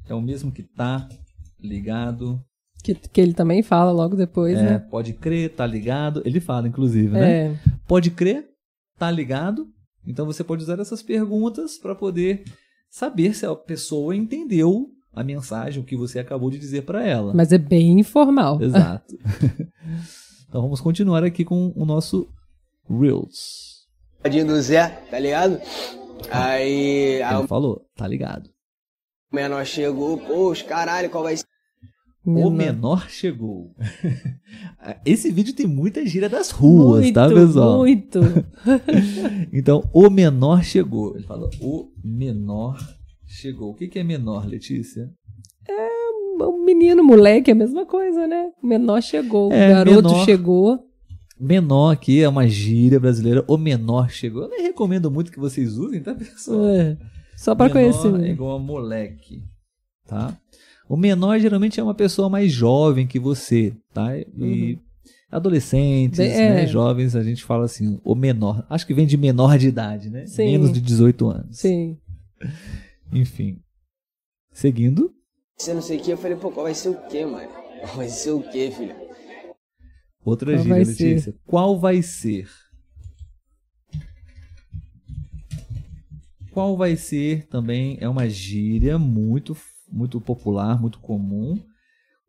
É 0.07 0.13
o 0.13 0.21
mesmo 0.21 0.51
que 0.51 0.63
tá 0.63 1.07
ligado. 1.59 2.43
Que, 2.83 2.95
que 2.95 3.21
ele 3.21 3.33
também 3.33 3.61
fala 3.61 3.91
logo 3.91 4.15
depois, 4.15 4.57
É, 4.57 4.63
né? 4.63 4.79
pode 4.79 5.13
crer, 5.13 5.53
tá 5.53 5.67
ligado. 5.67 6.23
Ele 6.25 6.39
fala, 6.39 6.67
inclusive, 6.67 7.09
né? 7.09 7.31
É. 7.31 7.59
Pode 7.87 8.09
crer, 8.09 8.49
tá 8.97 9.11
ligado? 9.11 9.67
Então 10.07 10.25
você 10.25 10.43
pode 10.43 10.63
usar 10.63 10.79
essas 10.79 11.03
perguntas 11.03 11.77
para 11.77 11.93
poder 11.93 12.43
saber 12.89 13.35
se 13.35 13.45
a 13.45 13.55
pessoa 13.55 14.15
entendeu 14.15 14.89
a 15.13 15.23
mensagem, 15.23 15.81
o 15.81 15.85
que 15.85 15.95
você 15.95 16.17
acabou 16.17 16.49
de 16.49 16.57
dizer 16.57 16.83
para 16.83 17.05
ela. 17.05 17.35
Mas 17.35 17.51
é 17.51 17.57
bem 17.59 17.99
informal. 17.99 18.59
Exato. 18.59 19.15
então 20.49 20.61
vamos 20.61 20.81
continuar 20.81 21.23
aqui 21.23 21.45
com 21.45 21.71
o 21.75 21.85
nosso 21.85 22.27
Reels. 22.89 23.78
Tadinho 24.21 24.45
do 24.47 24.61
Zé, 24.61 24.87
tá 25.09 25.19
ligado? 25.19 25.59
Aí, 26.29 27.21
Ele 27.21 27.35
o 27.43 27.47
falou, 27.47 27.81
tá 27.95 28.07
ligado. 28.07 28.49
menor 29.31 29.65
chegou, 29.65 30.17
pô, 30.17 30.51
os 30.51 30.61
caralho, 30.61 31.09
qual 31.09 31.23
vai 31.23 31.37
ser? 31.37 31.45
O 32.25 32.49
menor 32.49 33.09
chegou. 33.09 33.73
Esse 35.05 35.31
vídeo 35.31 35.55
tem 35.55 35.65
muita 35.65 36.05
gíria 36.05 36.29
das 36.29 36.51
ruas, 36.51 37.01
muito, 37.03 37.15
tá, 37.15 37.27
pessoal? 37.29 37.77
Muito. 37.79 38.19
então, 39.53 39.89
o 39.93 40.09
menor 40.09 40.63
chegou. 40.63 41.15
Ele 41.15 41.25
fala, 41.25 41.49
o 41.61 41.89
menor 42.03 42.77
chegou. 43.25 43.71
O 43.71 43.73
que, 43.75 43.87
que 43.87 43.97
é 43.99 44.03
menor, 44.03 44.45
Letícia? 44.45 45.09
O 46.41 46.63
menino, 46.63 47.03
moleque, 47.03 47.49
é 47.51 47.53
a 47.53 47.57
mesma 47.57 47.85
coisa, 47.85 48.27
né? 48.27 48.51
O 48.61 48.67
menor 48.67 49.01
chegou, 49.01 49.51
É, 49.51 49.67
o 49.67 49.69
garoto 49.73 50.09
menor. 50.09 50.25
chegou. 50.25 50.88
Menor 51.39 51.91
aqui 51.91 52.21
é 52.21 52.27
uma 52.27 52.47
gíria 52.47 52.99
brasileira. 52.99 53.45
O 53.47 53.57
menor 53.57 54.09
chegou. 54.09 54.43
Eu 54.43 54.49
nem 54.49 54.63
recomendo 54.63 55.09
muito 55.09 55.31
que 55.31 55.39
vocês 55.39 55.77
usem, 55.77 56.01
tá, 56.01 56.13
pessoal? 56.13 56.67
É, 56.67 56.97
só 57.37 57.55
pra 57.55 57.67
menor 57.67 57.79
conhecer. 57.79 58.27
É 58.27 58.31
igual 58.31 58.57
a 58.57 58.59
moleque, 58.59 59.43
tá? 60.05 60.37
O 60.89 60.97
menor 60.97 61.39
geralmente 61.39 61.79
é 61.79 61.83
uma 61.83 61.93
pessoa 61.93 62.29
mais 62.29 62.51
jovem 62.51 63.07
que 63.07 63.19
você, 63.19 63.73
tá? 63.93 64.17
E 64.17 64.77
adolescentes, 65.31 66.17
Bem, 66.17 66.31
é. 66.31 66.49
né, 66.55 66.67
jovens, 66.67 67.15
a 67.15 67.23
gente 67.23 67.43
fala 67.43 67.65
assim, 67.65 68.01
o 68.03 68.15
menor. 68.15 68.65
Acho 68.69 68.85
que 68.85 68.93
vem 68.93 69.05
de 69.05 69.15
menor 69.15 69.57
de 69.57 69.67
idade, 69.67 70.09
né? 70.09 70.25
Sim. 70.25 70.51
Menos 70.51 70.73
de 70.73 70.81
18 70.81 71.29
anos. 71.29 71.57
Sim. 71.57 71.97
Enfim. 73.13 73.59
Seguindo. 74.51 75.13
Você 75.57 75.73
não 75.73 75.81
sei 75.81 75.97
o 75.97 76.01
que, 76.01 76.11
eu 76.11 76.17
falei, 76.17 76.35
pô, 76.35 76.51
qual 76.51 76.65
vai 76.65 76.73
ser 76.73 76.89
o 76.89 76.95
quê, 77.07 77.25
mano? 77.25 77.47
Qual 77.81 77.95
vai 77.97 78.09
ser 78.09 78.31
o 78.31 78.41
quê, 78.41 78.71
filho? 78.75 78.95
Outra 80.23 80.53
Qual 80.53 80.63
gíria, 80.63 80.77
Letícia. 80.77 81.35
Qual 81.45 81.79
vai 81.79 82.01
ser? 82.01 82.49
Qual 86.51 86.75
vai 86.75 86.95
ser 86.95 87.47
também 87.47 87.97
é 88.01 88.09
uma 88.09 88.27
gíria 88.27 88.97
muito, 88.97 89.55
muito 89.91 90.19
popular, 90.19 90.79
muito 90.79 90.99
comum. 90.99 91.57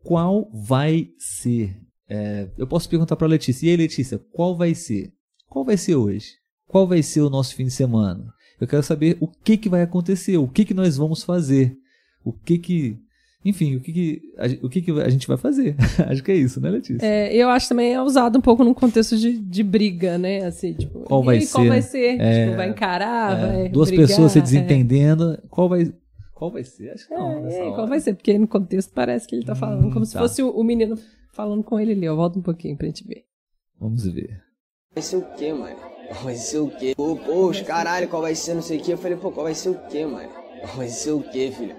Qual 0.03 0.51
vai 0.53 1.11
ser? 1.19 1.77
É, 2.09 2.49
eu 2.57 2.67
posso 2.67 2.89
perguntar 2.89 3.17
para 3.17 3.27
Letícia. 3.27 3.67
E 3.67 3.71
aí, 3.71 3.77
Letícia, 3.77 4.19
qual 4.33 4.57
vai 4.57 4.75
ser? 4.75 5.13
Qual 5.49 5.65
vai 5.65 5.77
ser 5.77 5.97
hoje? 5.97 6.35
Qual 6.67 6.87
vai 6.87 7.03
ser 7.03 7.21
o 7.23 7.31
nosso 7.31 7.55
fim 7.55 7.65
de 7.65 7.71
semana? 7.71 8.33
Eu 8.61 8.69
quero 8.69 8.83
saber 8.83 9.17
o 9.21 9.27
que, 9.27 9.57
que 9.57 9.69
vai 9.69 9.83
acontecer, 9.83 10.37
o 10.37 10.47
que, 10.47 10.65
que 10.65 10.75
nós 10.75 10.97
vamos 10.97 11.25
fazer, 11.25 11.77
o 12.25 12.33
que 12.33 12.59
que, 12.59 12.99
enfim, 13.45 13.77
o 13.77 13.81
que 13.81 13.93
que 13.93 14.23
a, 14.37 14.67
o 14.67 14.69
que 14.69 14.83
que 14.83 14.91
a 14.91 15.09
gente 15.09 15.27
vai 15.27 15.37
fazer. 15.37 15.75
Acho 16.09 16.23
que 16.23 16.31
é 16.31 16.35
isso, 16.37 16.61
né, 16.61 16.69
Letícia? 16.71 17.07
É, 17.07 17.35
eu 17.35 17.49
acho 17.49 17.69
também 17.71 17.95
é 17.95 18.03
usado 18.03 18.39
um 18.39 18.41
pouco 18.43 18.63
num 18.63 18.75
contexto 18.75 19.17
de, 19.17 19.39
de 19.39 19.63
briga, 19.63 20.19
né? 20.19 20.45
Assim, 20.45 20.75
tipo, 20.75 21.01
Qual 21.01 21.23
e 21.23 21.27
vai 21.27 21.37
aí, 21.39 21.47
Qual 21.47 21.65
ser? 21.65 21.69
vai 21.71 21.83
ser? 21.83 22.21
É, 22.21 22.45
tipo, 22.45 22.57
vai 22.57 22.69
encarar, 22.69 23.39
É, 23.39 23.47
vai 23.63 23.69
duas 23.71 23.89
brigar, 23.89 24.07
pessoas 24.09 24.33
se 24.33 24.39
é. 24.39 24.43
desentendendo. 24.43 25.39
Qual 25.49 25.69
vai 25.69 25.91
qual 26.35 26.51
vai 26.51 26.65
ser? 26.65 26.91
Acho 26.93 27.07
que 27.07 27.15
não. 27.15 27.47
É, 27.47 27.55
é, 27.59 27.63
hora. 27.65 27.75
qual 27.75 27.87
vai 27.87 28.01
ser? 28.01 28.15
Porque 28.15 28.39
no 28.39 28.49
contexto 28.49 28.93
parece 28.95 29.27
que 29.29 29.35
ele 29.37 29.45
tá 29.45 29.55
falando 29.55 29.87
Hum, 29.87 29.91
como 29.91 30.07
se 30.07 30.15
tá. 30.15 30.21
fosse 30.21 30.43
o, 30.43 30.49
o 30.51 30.65
menino 30.65 30.99
falando 31.35 31.63
com 31.63 31.79
ele 31.79 31.93
ali. 31.93 32.09
ó. 32.09 32.17
Volta 32.17 32.39
um 32.39 32.43
pouquinho 32.43 32.77
pra 32.79 32.87
gente 32.87 33.07
ver. 33.07 33.25
Vamos 33.79 34.05
ver. 34.07 34.41
Vai 34.95 35.03
ser 35.03 35.17
o 35.17 35.23
quê, 35.37 35.53
mano? 35.53 35.77
Vai 36.25 36.35
ser 36.35 36.59
o 36.59 36.69
quê? 36.71 36.95
Pô, 36.97 37.15
pô, 37.15 37.47
os 37.49 37.61
caralho, 37.61 38.09
qual 38.09 38.23
vai 38.23 38.35
ser, 38.35 38.55
não 38.55 38.63
sei 38.63 38.79
o 38.79 38.83
que. 38.83 38.91
Eu 38.91 38.99
falei, 38.99 39.17
pô, 39.19 39.31
qual 39.31 39.45
vai 39.45 39.55
ser 39.55 39.69
o 39.69 39.79
quê, 39.89 40.05
mano? 40.07 40.29
Vai 40.77 40.89
ser 40.89 41.13
o 41.13 41.21
quê, 41.23 41.53
filho? 41.57 41.75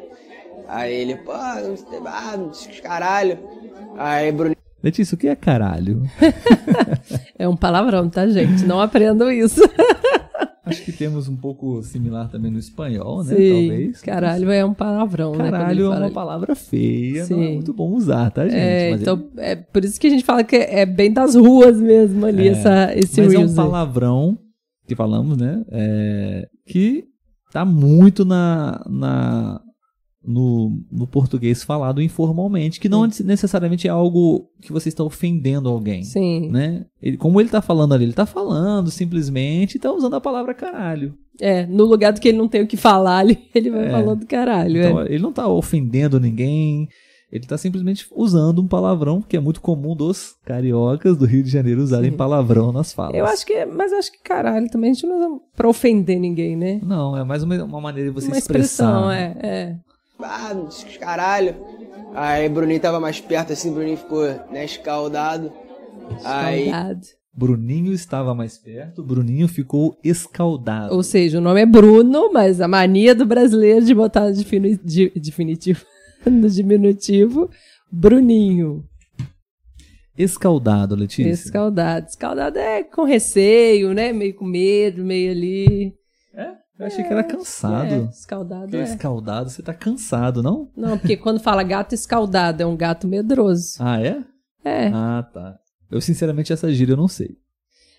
Aí 0.67 0.93
ele, 0.93 1.15
pô, 1.15 1.33
não 1.33 1.75
sei, 1.77 1.99
ah, 2.05 2.81
caralho. 2.81 3.37
Aí, 3.97 4.31
Bruno, 4.31 4.55
Letícia, 4.83 5.15
o 5.15 5.17
que 5.17 5.27
é 5.27 5.35
caralho? 5.35 6.01
É 7.37 7.47
um 7.47 7.55
palavrão, 7.55 8.07
tá, 8.09 8.27
gente? 8.27 8.65
Não 8.65 8.79
aprendam 8.79 9.31
isso. 9.31 9.61
Acho 10.63 10.83
que 10.85 10.91
temos 10.91 11.27
um 11.27 11.35
pouco 11.35 11.81
similar 11.81 12.29
também 12.29 12.51
no 12.51 12.59
espanhol, 12.59 13.23
né? 13.23 13.35
Sim, 13.35 13.67
Talvez. 13.67 14.01
caralho 14.01 14.51
é 14.51 14.63
um 14.63 14.73
palavrão, 14.75 15.31
né? 15.31 15.37
quando 15.37 15.47
ele 15.47 15.51
Caralho 15.51 15.81
é 15.81 15.89
fala 15.89 15.97
uma 15.99 16.05
ali. 16.05 16.13
palavra 16.13 16.55
feia, 16.55 17.27
não 17.29 17.41
é 17.41 17.45
Sim. 17.47 17.53
muito 17.55 17.73
bom 17.73 17.89
usar, 17.91 18.29
tá, 18.29 18.43
gente? 18.47 18.55
É, 18.59 18.91
Mas 18.91 19.01
então, 19.01 19.27
é 19.37 19.55
por 19.55 19.83
isso 19.83 19.99
que 19.99 20.05
a 20.07 20.09
gente 20.11 20.23
fala 20.23 20.43
que 20.43 20.55
é 20.55 20.85
bem 20.85 21.11
das 21.11 21.35
ruas 21.35 21.77
mesmo 21.81 22.25
ali, 22.27 22.47
É, 22.47 22.51
essa, 22.51 22.93
esse 22.95 23.19
Mas 23.21 23.33
é 23.33 23.37
um 23.37 23.41
Reels 23.41 23.55
palavrão 23.55 24.37
que 24.87 24.95
falamos, 24.95 25.35
né? 25.35 25.63
É, 25.71 26.47
que 26.67 27.05
tá 27.51 27.65
muito 27.65 28.23
na, 28.23 28.85
na 28.87 29.59
no, 30.25 30.79
no 30.91 31.07
português 31.07 31.63
falado 31.63 32.01
informalmente, 32.01 32.79
que 32.79 32.87
não 32.89 33.07
necessariamente 33.25 33.87
é 33.87 33.91
algo 33.91 34.49
que 34.61 34.71
você 34.71 34.89
está 34.89 35.03
ofendendo 35.03 35.67
alguém. 35.69 36.03
Sim. 36.03 36.49
Né? 36.49 36.85
Ele, 37.01 37.17
como 37.17 37.39
ele 37.41 37.49
tá 37.49 37.61
falando 37.61 37.93
ali, 37.93 38.05
ele 38.05 38.13
tá 38.13 38.25
falando 38.25 38.91
simplesmente 38.91 39.75
e 39.75 39.79
tá 39.79 39.91
usando 39.91 40.15
a 40.15 40.21
palavra 40.21 40.53
caralho. 40.53 41.13
É, 41.39 41.65
no 41.65 41.85
lugar 41.85 42.13
do 42.13 42.21
que 42.21 42.27
ele 42.29 42.37
não 42.37 42.47
tem 42.47 42.61
o 42.61 42.67
que 42.67 42.77
falar 42.77 43.17
ali, 43.17 43.39
ele 43.55 43.71
vai 43.71 43.87
É. 43.87 43.89
falando 43.89 44.25
caralho. 44.27 44.77
Então, 44.77 45.01
é. 45.01 45.05
ele 45.05 45.23
não 45.23 45.33
tá 45.33 45.47
ofendendo 45.47 46.19
ninguém, 46.19 46.87
ele 47.31 47.47
tá 47.47 47.57
simplesmente 47.57 48.05
usando 48.15 48.61
um 48.61 48.67
palavrão 48.67 49.21
que 49.23 49.35
é 49.35 49.39
muito 49.39 49.59
comum 49.59 49.95
dos 49.95 50.35
cariocas 50.45 51.17
do 51.17 51.25
Rio 51.25 51.41
de 51.41 51.49
Janeiro 51.49 51.81
usarem 51.81 52.11
Sim. 52.11 52.17
palavrão 52.17 52.71
nas 52.71 52.93
falas. 52.93 53.15
Eu 53.15 53.25
acho 53.25 53.43
que, 53.43 53.53
é- 53.53 53.65
mas 53.65 53.91
eu 53.91 53.97
acho 53.97 54.11
que 54.11 54.21
caralho 54.21 54.69
também 54.69 54.91
a 54.91 54.93
gente 54.93 55.07
não 55.07 55.17
usa 55.17 55.41
pra 55.55 55.67
ofender 55.67 56.19
ninguém, 56.19 56.55
né? 56.55 56.79
Não, 56.83 57.17
é 57.17 57.23
mais 57.23 57.41
uma, 57.41 57.55
uma 57.63 57.81
maneira 57.81 58.09
de 58.09 58.13
você 58.13 58.27
Uma 58.27 58.37
expressar. 58.37 58.85
expressão, 58.85 59.11
é, 59.11 59.35
é. 59.41 59.75
Ah, 60.23 60.53
caralho. 60.99 61.55
Aí, 62.13 62.47
Bruninho 62.49 62.79
tava 62.79 62.99
mais 62.99 63.19
perto 63.21 63.53
assim, 63.53 63.73
Bruninho 63.73 63.97
ficou, 63.97 64.25
né, 64.51 64.65
escaldado. 64.65 65.51
Aí, 66.23 66.65
Saudade. 66.65 67.07
Bruninho 67.33 67.93
estava 67.93 68.35
mais 68.35 68.57
perto, 68.57 69.01
Bruninho 69.01 69.47
ficou 69.47 69.97
escaldado. 70.03 70.93
Ou 70.93 71.01
seja, 71.01 71.37
o 71.37 71.41
nome 71.41 71.61
é 71.61 71.65
Bruno, 71.65 72.31
mas 72.33 72.59
a 72.59 72.67
mania 72.67 73.15
do 73.15 73.25
brasileiro 73.25 73.85
de 73.85 73.95
botar 73.95 74.27
no 74.29 74.35
defini- 74.35 74.77
de- 74.83 75.11
definitivo, 75.15 75.85
no 76.29 76.49
diminutivo, 76.49 77.49
Bruninho. 77.89 78.83
escaldado, 80.17 80.93
Letícia? 80.95 81.31
Escaldado. 81.31 82.07
Escaldado 82.07 82.59
é 82.59 82.83
com 82.83 83.03
receio, 83.05 83.93
né? 83.93 84.11
Meio 84.11 84.35
com 84.35 84.45
medo, 84.45 85.03
meio 85.03 85.31
ali. 85.31 85.93
Eu 86.81 86.87
achei 86.87 87.03
que 87.03 87.13
era 87.13 87.23
cansado. 87.23 87.93
É, 87.93 88.09
escaldado 88.09 88.75
é. 88.75 88.83
escaldado, 88.83 89.49
você 89.49 89.61
tá 89.61 89.73
cansado, 89.73 90.41
não? 90.41 90.69
Não, 90.75 90.97
porque 90.97 91.15
quando 91.15 91.39
fala 91.39 91.63
gato 91.63 91.93
escaldado, 91.93 92.63
é 92.63 92.65
um 92.65 92.75
gato 92.75 93.07
medroso. 93.07 93.75
Ah, 93.79 94.01
é? 94.01 94.23
É. 94.63 94.87
Ah, 94.87 95.27
tá. 95.31 95.59
Eu, 95.89 96.01
sinceramente, 96.01 96.51
essa 96.51 96.71
gíria 96.73 96.93
eu 96.93 96.97
não 96.97 97.07
sei. 97.07 97.37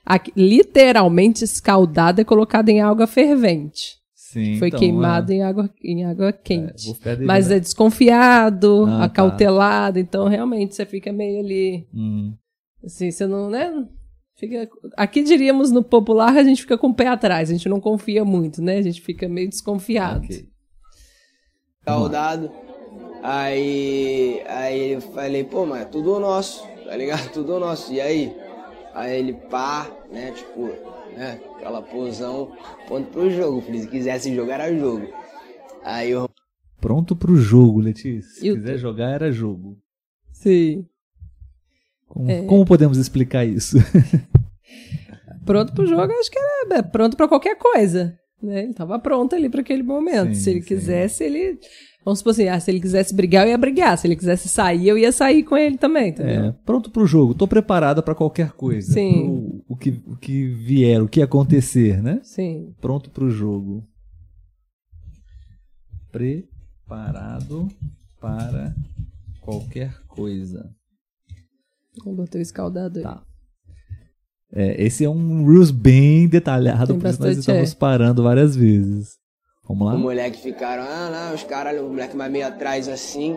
Aqui, 0.04 0.32
literalmente 0.36 1.44
escaldado 1.44 2.20
é 2.20 2.24
colocado 2.24 2.68
em 2.68 2.80
água 2.80 3.06
fervente. 3.06 3.98
Sim. 4.14 4.58
Foi 4.58 4.68
então, 4.68 4.80
queimado 4.80 5.30
é. 5.30 5.36
em 5.36 5.42
água, 5.42 5.70
em 5.84 6.04
água 6.04 6.32
quente. 6.32 6.86
vou 6.86 6.94
ficar 6.94 7.10
devendo. 7.10 7.26
Mas 7.26 7.50
é 7.50 7.60
desconfiado, 7.60 8.86
Ah, 8.86 8.98
tá. 8.98 9.04
acautelado, 9.04 9.98
então 9.98 10.26
realmente 10.26 10.74
você 10.74 10.86
fica 10.86 11.12
meio 11.12 11.40
ali. 11.40 11.86
Hum. 11.94 12.34
Assim, 12.84 13.10
você 13.10 13.26
não, 13.26 13.48
né? 13.50 13.86
Fica, 14.42 14.68
aqui 14.96 15.22
diríamos 15.22 15.70
no 15.70 15.84
popular, 15.84 16.36
a 16.36 16.42
gente 16.42 16.62
fica 16.62 16.76
com 16.76 16.88
o 16.88 16.94
pé 16.94 17.06
atrás, 17.06 17.48
a 17.48 17.52
gente 17.52 17.68
não 17.68 17.80
confia 17.80 18.24
muito, 18.24 18.60
né? 18.60 18.78
A 18.78 18.82
gente 18.82 19.00
fica 19.00 19.28
meio 19.28 19.48
desconfiado. 19.48 20.26
Escaldado. 21.78 22.50
Aí, 23.22 24.42
aí 24.48 24.94
eu 24.94 25.00
falei, 25.00 25.44
pô, 25.44 25.64
mas 25.64 25.82
é 25.82 25.84
tudo 25.84 26.18
nosso, 26.18 26.66
tá 26.84 26.96
ligado? 26.96 27.30
Tudo 27.32 27.60
nosso. 27.60 27.92
E 27.92 28.00
aí? 28.00 28.36
Aí 28.92 29.16
ele 29.16 29.34
pá, 29.34 29.88
né? 30.10 30.32
Tipo, 30.32 30.66
né? 31.16 31.40
Aquela 31.54 31.80
posão, 31.80 32.50
ponto 32.88 33.12
pro 33.12 33.30
jogo. 33.30 33.60
Falei, 33.60 33.82
se 33.82 33.86
quisesse 33.86 34.34
jogar, 34.34 34.54
era 34.54 34.76
jogo. 34.76 35.06
Aí 35.84 36.10
eu 36.10 36.28
Pronto 36.80 37.14
pro 37.14 37.36
jogo, 37.36 37.78
Letícia. 37.78 38.28
Se 38.40 38.44
E 38.48 38.50
o 38.50 38.56
quiser 38.56 38.76
jogar, 38.76 39.10
era 39.10 39.30
jogo. 39.30 39.78
Sim. 40.32 40.84
Como, 42.08 42.28
É. 42.28 42.42
como 42.44 42.64
podemos 42.64 42.98
explicar 42.98 43.44
isso? 43.44 43.76
Pronto 45.44 45.72
pro 45.72 45.86
jogo, 45.86 46.12
acho 46.12 46.30
que 46.30 46.38
era 46.38 46.78
é, 46.78 46.82
pronto 46.82 47.16
pra 47.16 47.28
qualquer 47.28 47.56
coisa. 47.56 48.16
Né? 48.42 48.64
Ele 48.64 48.74
tava 48.74 48.98
pronto 48.98 49.34
ali 49.34 49.48
pra 49.48 49.60
aquele 49.60 49.82
momento. 49.82 50.34
Sim, 50.34 50.40
se 50.40 50.50
ele 50.50 50.62
sim. 50.62 50.68
quisesse, 50.68 51.24
ele. 51.24 51.58
Vamos 52.04 52.18
supor 52.18 52.32
assim, 52.32 52.48
ah, 52.48 52.58
se 52.58 52.68
ele 52.70 52.80
quisesse 52.80 53.14
brigar, 53.14 53.46
eu 53.46 53.50
ia 53.50 53.58
brigar. 53.58 53.96
Se 53.96 54.06
ele 54.08 54.16
quisesse 54.16 54.48
sair, 54.48 54.88
eu 54.88 54.98
ia 54.98 55.12
sair 55.12 55.44
com 55.44 55.56
ele 55.56 55.78
também, 55.78 56.08
entendeu? 56.08 56.46
É, 56.46 56.52
pronto 56.64 56.90
pro 56.90 57.06
jogo. 57.06 57.34
Tô 57.34 57.46
preparada 57.46 58.02
pra 58.02 58.14
qualquer 58.14 58.50
coisa. 58.52 58.92
Sim. 58.92 59.12
Pro- 59.24 59.64
o, 59.68 59.76
que, 59.76 59.90
o 60.06 60.16
que 60.16 60.48
vier, 60.48 61.00
o 61.00 61.08
que 61.08 61.22
acontecer, 61.22 62.02
né? 62.02 62.20
Sim. 62.24 62.74
Pronto 62.80 63.08
pro 63.10 63.30
jogo. 63.30 63.86
Preparado 66.10 67.68
para 68.20 68.74
qualquer 69.40 69.94
coisa. 70.08 70.68
Eu 72.04 72.14
botei 72.14 72.40
o 72.40 72.42
escaldado 72.42 72.98
aí. 72.98 73.04
Tá. 73.04 73.22
É, 74.54 74.82
esse 74.84 75.04
é 75.04 75.08
um 75.08 75.46
Reels 75.46 75.70
bem 75.70 76.28
detalhado, 76.28 76.88
Tem 76.92 76.98
por 77.00 77.08
isso 77.08 77.22
nós 77.22 77.38
estamos 77.38 77.72
é. 77.72 77.76
parando 77.76 78.22
várias 78.22 78.54
vezes. 78.54 79.16
Vamos 79.66 79.86
lá? 79.86 79.94
Os 79.94 80.00
moleques 80.00 80.40
ficaram, 80.40 80.82
ah, 80.82 81.10
não, 81.28 81.34
os 81.34 81.42
caras, 81.44 81.80
o 81.80 81.84
moleque 81.88 82.16
mais 82.16 82.30
meio 82.30 82.46
atrás 82.46 82.88
assim. 82.88 83.36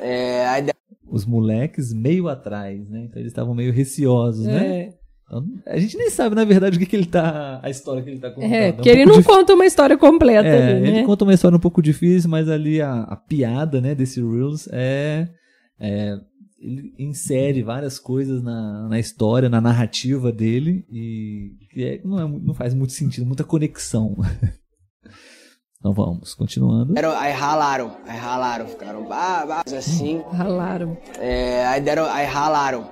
É, 0.00 0.46
aí 0.48 0.62
de- 0.62 0.72
Os 1.10 1.24
moleques 1.24 1.92
meio 1.92 2.28
atrás, 2.28 2.88
né? 2.88 3.04
Então 3.04 3.20
eles 3.20 3.30
estavam 3.32 3.54
meio 3.54 3.72
receosos, 3.72 4.46
né? 4.46 4.66
É, 4.66 4.92
Então, 5.26 5.44
a 5.66 5.78
gente 5.78 5.96
nem 5.96 6.08
sabe, 6.10 6.34
na 6.34 6.44
verdade, 6.44 6.76
o 6.76 6.80
que, 6.80 6.86
que 6.86 6.96
ele 6.96 7.06
tá. 7.06 7.60
A 7.62 7.68
história 7.70 8.02
que 8.02 8.08
ele 8.10 8.18
tá 8.18 8.30
contando. 8.30 8.52
é 8.52 8.68
um 8.70 8.72
porque 8.72 8.88
ele 8.88 9.02
pouco 9.04 9.10
não 9.10 9.18
dif- 9.22 9.28
conta 9.28 9.54
uma 9.54 9.66
história 9.66 9.96
completa 9.98 10.48
É, 10.48 10.72
ali, 10.72 10.80
né? 10.80 10.88
ele 10.88 11.04
conta 11.06 11.24
uma 11.24 11.34
história 11.34 11.56
um 11.56 11.60
pouco 11.60 11.82
difícil, 11.82 12.30
mas 12.30 12.48
ali 12.48 12.80
a, 12.80 13.02
a 13.02 13.14
piada, 13.16 13.80
né, 13.80 13.94
desse 13.94 14.20
Reels 14.22 14.68
é, 14.72 15.28
é- 15.78 16.18
ele 16.58 16.92
insere 16.98 17.62
várias 17.62 17.98
coisas 17.98 18.42
na, 18.42 18.88
na 18.88 18.98
história, 18.98 19.48
na 19.48 19.60
narrativa 19.60 20.32
dele 20.32 20.84
e 20.90 21.52
que 21.70 21.84
é- 21.84 22.00
não, 22.04 22.18
é 22.18 22.26
não 22.26 22.54
faz 22.54 22.74
muito 22.74 22.92
sentido, 22.92 23.24
muita 23.26 23.44
conexão. 23.44 24.16
então 25.78 25.92
vamos, 25.92 26.34
continuando. 26.34 26.94
deram, 26.94 27.12
aí 27.16 27.32
ralaram, 27.32 27.96
aí 28.06 28.18
ralaram, 28.18 28.66
ficaram 28.66 29.06
bah, 29.06 29.46
bah, 29.46 29.62
assim. 29.76 30.20
Ralaram. 30.32 30.96
É, 31.18 31.64
aí 31.66 31.80
deram, 31.80 32.06
aí 32.06 32.26
ralaram. 32.26 32.90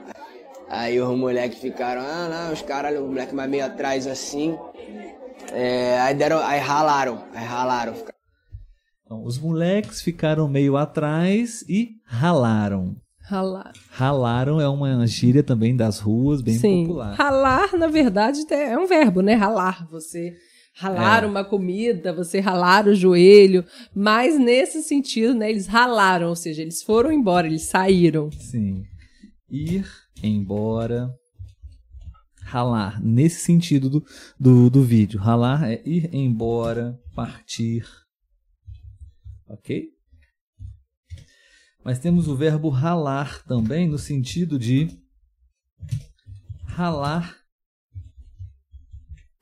Aí 0.68 1.01
os 1.01 1.16
moleques 1.18 1.59
ficaram, 1.60 2.02
ah, 2.02 2.28
não, 2.28 2.52
os 2.52 2.62
caras, 2.62 2.98
o 2.98 3.06
moleque 3.06 3.34
mais 3.34 3.48
meio 3.51 3.64
atrás 3.64 4.06
assim. 4.06 4.56
É, 5.52 5.98
aí 6.01 6.14
deram, 6.14 6.38
aí 6.44 6.59
ralaram, 6.60 7.22
aí 7.34 7.44
ralaram. 7.44 7.94
ficaram- 7.94 8.16
Então, 9.05 9.24
os 9.24 9.38
moleques 9.38 10.01
ficaram 10.02 10.48
meio 10.48 10.76
atrás 10.76 11.62
e 11.68 11.90
ralaram. 12.05 12.97
Ralar. 13.28 13.73
Ralaram 13.90 14.61
é 14.61 14.69
uma 14.69 15.05
gíria 15.07 15.43
também 15.43 15.74
das 15.77 15.98
ruas, 15.98 16.40
bem 16.40 16.59
Sim. 16.59 16.86
popular. 16.86 17.15
Ralar, 17.15 17.77
na 17.77 17.89
verdade, 17.89 18.40
é 18.51 18.78
um 18.78 18.86
verbo, 18.86 19.20
né? 19.20 19.35
Ralar. 19.35 19.85
Você 19.90 20.32
ralar 20.78 21.24
É. 21.24 21.27
uma 21.27 21.44
comida, 21.44 22.12
você 22.12 22.39
ralar 22.39 22.86
o 22.86 22.94
joelho. 22.94 23.65
Mas 23.93 24.39
nesse 24.39 24.81
sentido, 24.82 25.35
né? 25.35 25.51
Eles 25.51 25.66
ralaram, 25.66 26.28
ou 26.28 26.36
seja, 26.36 26.62
eles 26.62 26.82
foram 26.85 27.11
embora, 27.11 27.48
eles 27.48 27.62
saíram. 27.62 28.31
Sim. 28.31 28.85
Ir 29.51 29.85
embora. 30.23 31.11
Ralar. 32.43 33.03
Nesse 33.03 33.40
sentido 33.40 33.90
do, 33.90 34.05
do, 34.39 34.70
do 34.70 34.82
vídeo. 34.85 35.19
Ralar 35.19 35.69
é 35.69 35.82
ir 35.85 36.15
embora, 36.15 36.97
partir. 37.12 37.85
Ok? 39.48 39.89
Mas 41.86 42.00
temos 42.00 42.26
o 42.26 42.34
verbo 42.34 42.68
ralar 42.68 43.44
também 43.44 43.88
no 43.88 43.96
sentido 43.96 44.58
de 44.58 44.88
ralar 46.64 47.36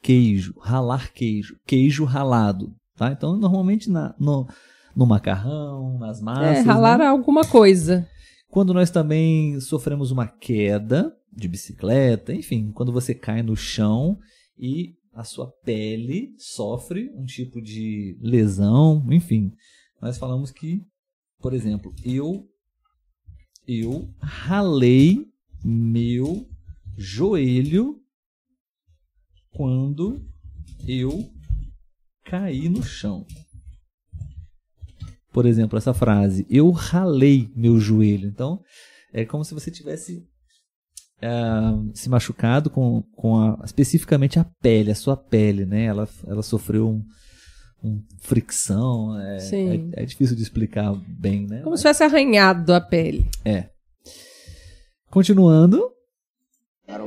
queijo. 0.02 0.52
Ralar 0.60 1.10
queijo. 1.14 1.58
Queijo 1.64 2.04
ralado. 2.04 2.76
Tá? 2.96 3.12
Então, 3.12 3.34
normalmente 3.38 3.88
na, 3.88 4.14
no, 4.20 4.46
no 4.94 5.06
macarrão, 5.06 5.96
nas 5.98 6.20
massas. 6.20 6.58
é, 6.58 6.60
ralar 6.60 6.98
né? 6.98 7.06
alguma 7.06 7.46
coisa. 7.46 8.06
Quando 8.50 8.74
nós 8.74 8.90
também 8.90 9.58
sofremos 9.58 10.10
uma 10.10 10.28
queda 10.28 11.16
de 11.32 11.48
bicicleta, 11.48 12.34
enfim, 12.34 12.72
quando 12.72 12.92
você 12.92 13.14
cai 13.14 13.42
no 13.42 13.56
chão 13.56 14.18
e 14.58 14.94
a 15.14 15.24
sua 15.24 15.50
pele 15.64 16.34
sofre 16.36 17.10
um 17.14 17.24
tipo 17.24 17.62
de 17.62 18.18
lesão, 18.20 19.02
enfim, 19.10 19.50
nós 19.98 20.18
falamos 20.18 20.50
que, 20.50 20.84
por 21.44 21.52
exemplo, 21.52 21.94
eu 22.02 22.48
eu 23.68 24.10
ralei 24.18 25.26
meu 25.62 26.48
joelho 26.96 28.00
quando 29.50 30.26
eu 30.88 31.30
caí 32.24 32.66
no 32.70 32.82
chão. 32.82 33.26
Por 35.34 35.44
exemplo, 35.44 35.76
essa 35.76 35.92
frase, 35.92 36.46
eu 36.48 36.70
ralei 36.70 37.52
meu 37.54 37.78
joelho. 37.78 38.26
Então, 38.26 38.62
é 39.12 39.26
como 39.26 39.44
se 39.44 39.52
você 39.52 39.70
tivesse 39.70 40.26
ah, 41.20 41.74
se 41.92 42.08
machucado 42.08 42.70
com, 42.70 43.02
com 43.14 43.36
a, 43.36 43.60
especificamente 43.66 44.38
a 44.38 44.44
pele, 44.62 44.90
a 44.90 44.94
sua 44.94 45.14
pele, 45.14 45.66
né? 45.66 45.84
Ela, 45.84 46.08
ela 46.26 46.42
sofreu 46.42 46.88
um, 46.88 47.04
um 47.84 48.02
fricção. 48.18 49.18
É, 49.20 49.38
Sim. 49.38 49.92
é, 49.94 50.02
é 50.02 50.06
difícil 50.06 50.34
de 50.34 50.42
explicar 50.42 50.94
bem, 51.06 51.46
né? 51.46 51.60
Como 51.62 51.76
se 51.76 51.82
tivesse 51.82 52.02
arranhado 52.02 52.72
a 52.72 52.80
pele. 52.80 53.28
É. 53.44 53.68
Continuando, 55.10 55.94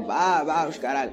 bah, 0.07 0.43
bah, 0.45 0.67
os 0.67 0.77
caralho. 0.77 1.11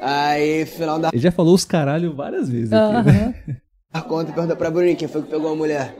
Aí, 0.00 0.66
final 0.66 0.98
da 0.98 1.10
ele 1.12 1.22
já 1.22 1.30
falou 1.30 1.54
os 1.54 1.64
caralho 1.64 2.14
várias 2.14 2.48
vezes 2.48 2.72
aqui, 2.72 3.06
né? 3.06 3.60
conta, 4.08 4.32
pergunta 4.32 4.56
pra 4.56 4.70
Bruninho 4.70 4.96
quem 4.96 5.08
foi 5.08 5.22
que 5.22 5.30
pegou 5.30 5.52
a 5.52 5.56
mulher. 5.56 5.96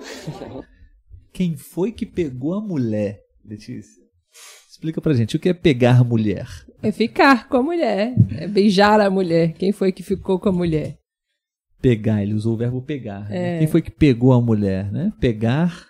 Quem 1.32 1.56
foi 1.56 1.93
que 1.93 2.05
pegou 2.05 2.55
a 2.55 2.60
mulher, 2.60 3.20
Letícia? 3.44 4.02
Explica 4.69 5.01
pra 5.01 5.15
gente, 5.15 5.36
o 5.36 5.40
que 5.40 5.48
é 5.48 5.55
pegar 5.55 6.05
mulher? 6.05 6.48
É 6.82 6.93
ficar 6.93 7.48
com 7.48 7.56
a 7.56 7.62
mulher. 7.62 8.15
É 8.36 8.47
beijar 8.47 9.01
a 9.01 9.10
mulher. 9.10 9.52
Quem 9.55 9.73
foi 9.73 9.90
que 9.90 10.02
ficou 10.02 10.39
com 10.39 10.48
a 10.48 10.52
mulher? 10.52 10.97
Pegar, 11.80 12.22
ele 12.22 12.34
usou 12.34 12.55
o 12.55 12.56
verbo 12.56 12.82
pegar. 12.82 13.28
né? 13.28 13.56
É. 13.56 13.59
Quem 13.60 13.68
foi 13.68 13.80
que 13.82 13.90
pegou 13.90 14.32
a 14.32 14.40
mulher, 14.40 14.90
né? 14.90 15.12
Pegar 15.20 15.86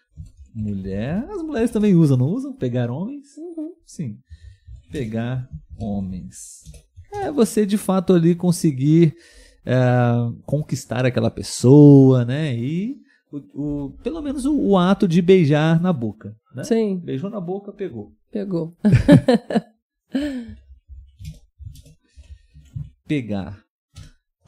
mulher. 0.54 1.24
As 1.30 1.42
mulheres 1.42 1.70
também 1.70 1.94
usam, 1.94 2.16
não 2.16 2.26
usam? 2.26 2.52
Pegar 2.52 2.90
homens? 2.90 3.28
Sim. 3.86 4.18
Pegar 4.90 5.48
homens. 5.78 6.62
É 7.12 7.30
você 7.32 7.64
de 7.64 7.78
fato 7.78 8.12
ali 8.12 8.34
conseguir 8.34 9.14
é, 9.64 9.76
conquistar 10.44 11.06
aquela 11.06 11.30
pessoa, 11.30 12.24
né? 12.24 12.54
E 12.54 12.96
o, 13.32 13.38
o- 13.86 13.90
pelo 14.02 14.20
menos 14.20 14.44
o, 14.44 14.54
o 14.58 14.76
ato 14.76 15.08
de 15.08 15.22
beijar 15.22 15.80
na 15.80 15.92
boca. 15.92 16.36
Né? 16.54 16.64
Sim. 16.64 16.98
Beijou 16.98 17.30
na 17.30 17.40
boca, 17.40 17.72
pegou. 17.72 18.12
Pegou. 18.30 18.76
pegar. 23.06 23.62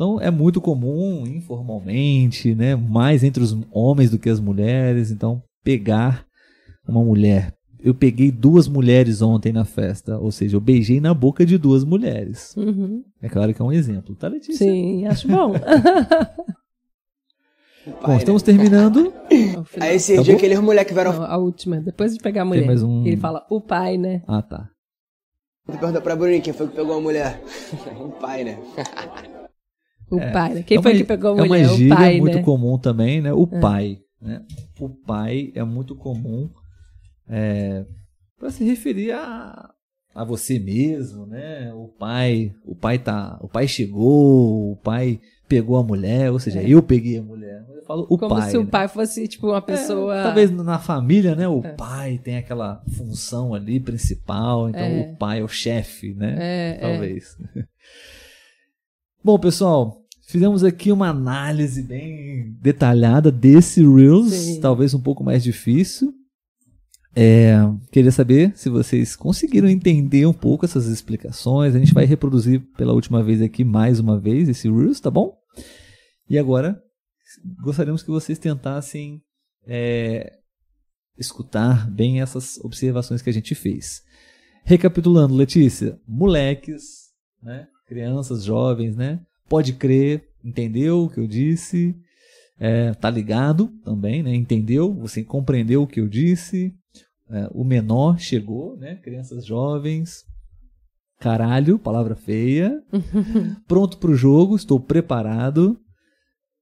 Então 0.01 0.19
é 0.19 0.31
muito 0.31 0.63
comum 0.63 1.27
informalmente, 1.27 2.55
né, 2.55 2.75
mais 2.75 3.23
entre 3.23 3.43
os 3.43 3.55
homens 3.71 4.11
do 4.11 4.19
que 4.19 4.31
as 4.31 4.41
mulheres, 4.41 5.11
então 5.11 5.43
pegar 5.63 6.25
uma 6.89 7.05
mulher, 7.05 7.53
eu 7.79 7.95
peguei 7.95 8.31
duas 8.31 8.67
mulheres 8.67 9.21
ontem 9.21 9.53
na 9.53 9.67
festa. 9.67 10.17
Ou 10.19 10.33
seja, 10.33 10.57
eu 10.57 10.61
beijei 10.61 11.03
na 11.03 11.13
boca 11.13 11.45
de 11.45 11.59
duas 11.59 11.85
mulheres. 11.85 12.57
Uhum. 12.57 13.05
É 13.21 13.29
claro 13.29 13.53
que 13.53 13.61
é 13.61 13.65
um 13.65 13.71
exemplo, 13.71 14.15
tá, 14.15 14.27
Letícia? 14.29 14.67
Sim, 14.67 15.05
acho 15.05 15.29
bom. 15.29 15.53
Bom, 18.07 18.17
estamos 18.17 18.43
terminando. 18.43 19.13
Ao 19.57 19.65
final. 19.65 19.89
Aí 19.89 19.97
esse 19.97 20.13
Acabou? 20.13 20.25
dia 20.25 20.37
aqueles 20.37 20.61
moleques 20.61 20.95
vieram 20.95 21.13
Não, 21.13 21.25
a 21.25 21.37
última, 21.37 21.79
depois 21.79 22.15
de 22.15 22.21
pegar 22.21 22.43
a 22.43 22.45
mulher. 22.47 22.65
mais 22.65 22.83
um- 22.83 23.05
Ele 23.07 23.17
fala, 23.19 23.45
o 23.51 23.61
pai, 23.61 23.99
né? 23.99 24.23
Ah, 24.27 24.41
tá. 24.43 24.71
perguntar 25.67 26.01
pra 26.01 26.17
Bruninho 26.17 26.41
quem 26.43 26.53
foi 26.55 26.69
que 26.69 26.77
pegou 26.77 26.97
a 26.97 27.01
mulher. 27.01 27.43
o 27.99 28.09
pai, 28.21 28.45
né? 28.45 28.59
O 30.11 30.19
pai, 30.33 30.55
né? 30.55 30.63
Quem 30.63 30.79
É 30.79 30.83
foi 30.83 30.93
uma- 30.93 30.99
que 30.99 31.05
pegou 31.05 31.33
a 31.35 31.45
É 31.45 31.49
mulher? 31.49 31.67
uma 31.67 31.73
o 31.73 31.77
gíria 31.77 31.97
pai, 31.97 32.19
muito 32.21 32.37
né? 32.37 32.43
comum 32.43 32.79
também, 32.79 33.21
né? 33.21 33.33
O 33.33 33.49
É. 33.51 33.61
pai. 33.61 33.99
Né? 34.21 34.43
O 34.79 34.89
pai 34.89 35.51
é 35.55 35.63
muito 35.65 35.95
comum 35.97 36.51
é, 37.29 37.85
para 38.39 38.51
se 38.51 38.65
referir 38.65 39.13
a, 39.13 39.71
a 40.15 40.25
você 40.25 40.59
mesmo, 40.59 41.25
né? 41.27 41.73
O 41.75 41.89
pai, 41.89 42.53
o 42.65 42.75
pai 42.75 42.99
tá, 42.99 43.39
o 43.41 43.49
pai 43.49 43.69
chegou, 43.69 44.73
o 44.73 44.77
pai 44.77 45.21
pegou 45.49 45.77
a 45.77 45.83
mulher, 45.83 46.31
ou 46.31 46.39
seja, 46.39 46.63
eu 46.63 46.83
peguei 46.83 47.19
a 47.19 47.23
mulher. 47.23 47.65
Eu 47.75 47.83
falo 47.85 48.07
o 48.11 48.15
É. 48.15 48.19
Como 48.19 48.35
pai. 48.37 48.51
se 48.51 48.57
o 48.59 48.63
né? 48.65 48.69
pai 48.71 48.89
fosse, 48.89 49.27
tipo, 49.27 49.49
uma 49.49 49.63
pessoa... 49.63 50.17
É, 50.19 50.23
talvez 50.23 50.51
na 50.51 50.79
família, 50.79 51.35
né? 51.35 51.49
O 51.49 51.61
É. 51.65 51.73
pai 51.73 52.19
tem 52.23 52.37
aquela 52.37 52.83
função 52.97 53.55
ali 53.55 53.81
principal, 53.81 54.69
então 54.69 54.81
É. 54.83 55.01
o 55.13 55.17
pai 55.17 55.41
é 55.41 55.43
o 55.45 55.49
chefe, 55.49 56.15
né? 56.15 56.37
É, 56.39 56.71
é. 56.77 56.79
Talvez. 56.81 57.37
Bom, 59.23 59.39
pessoal, 59.39 60.00
fizemos 60.31 60.65
aqui 60.65 60.93
uma 60.93 61.09
análise 61.09 61.83
bem 61.83 62.57
detalhada 62.61 63.31
desse 63.31 63.83
Reels, 63.83 64.33
Sim. 64.33 64.61
talvez 64.61 64.95
um 64.95 65.01
pouco 65.01 65.25
mais 65.25 65.43
difícil. 65.43 66.15
É, 67.15 67.57
queria 67.91 68.13
saber 68.13 68.53
se 68.57 68.69
vocês 68.69 69.17
conseguiram 69.17 69.69
entender 69.69 70.27
um 70.27 70.33
pouco 70.33 70.65
essas 70.65 70.87
explicações. 70.87 71.75
A 71.75 71.79
gente 71.79 71.93
vai 71.93 72.05
reproduzir 72.05 72.61
pela 72.77 72.93
última 72.93 73.23
vez 73.23 73.43
aqui 73.43 73.65
mais 73.65 73.99
uma 73.99 74.19
vez 74.19 74.49
esse 74.49 74.71
Reels, 74.71 75.01
tá 75.01 75.11
bom? 75.11 75.37
E 76.29 76.39
agora 76.39 76.81
gostaríamos 77.63 78.03
que 78.03 78.11
vocês 78.11 78.39
tentassem 78.39 79.21
é, 79.67 80.33
escutar 81.19 81.91
bem 81.91 82.21
essas 82.21 82.59
observações 82.59 83.21
que 83.21 83.31
a 83.31 83.33
gente 83.33 83.55
fez. 83.55 84.03
Recapitulando, 84.65 85.35
Letícia, 85.35 85.99
moleques, 86.07 87.11
né? 87.43 87.67
crianças, 87.87 88.45
jovens, 88.45 88.95
né? 88.95 89.21
Pode 89.51 89.73
crer, 89.75 90.25
entendeu 90.45 91.03
o 91.05 91.11
que 91.11 91.19
eu 91.21 91.27
disse, 91.27 91.95
é, 92.59 92.95
tá 92.95 93.11
ligado 93.11 93.67
também, 93.85 94.23
né? 94.23 94.33
Entendeu, 94.35 94.95
você 94.95 95.25
compreendeu 95.25 95.83
o 95.83 95.87
que 95.87 96.01
eu 96.01 96.09
disse. 96.09 96.73
É, 97.29 97.49
o 97.53 97.65
menor 97.65 98.19
chegou, 98.19 98.77
né? 98.77 98.95
Crianças 99.03 99.45
jovens. 99.45 100.25
Caralho, 101.19 101.79
palavra 101.79 102.15
feia. 102.15 102.81
Pronto 103.69 103.99
pro 103.99 104.15
jogo, 104.15 104.55
estou 104.57 104.79
preparado. 104.81 105.79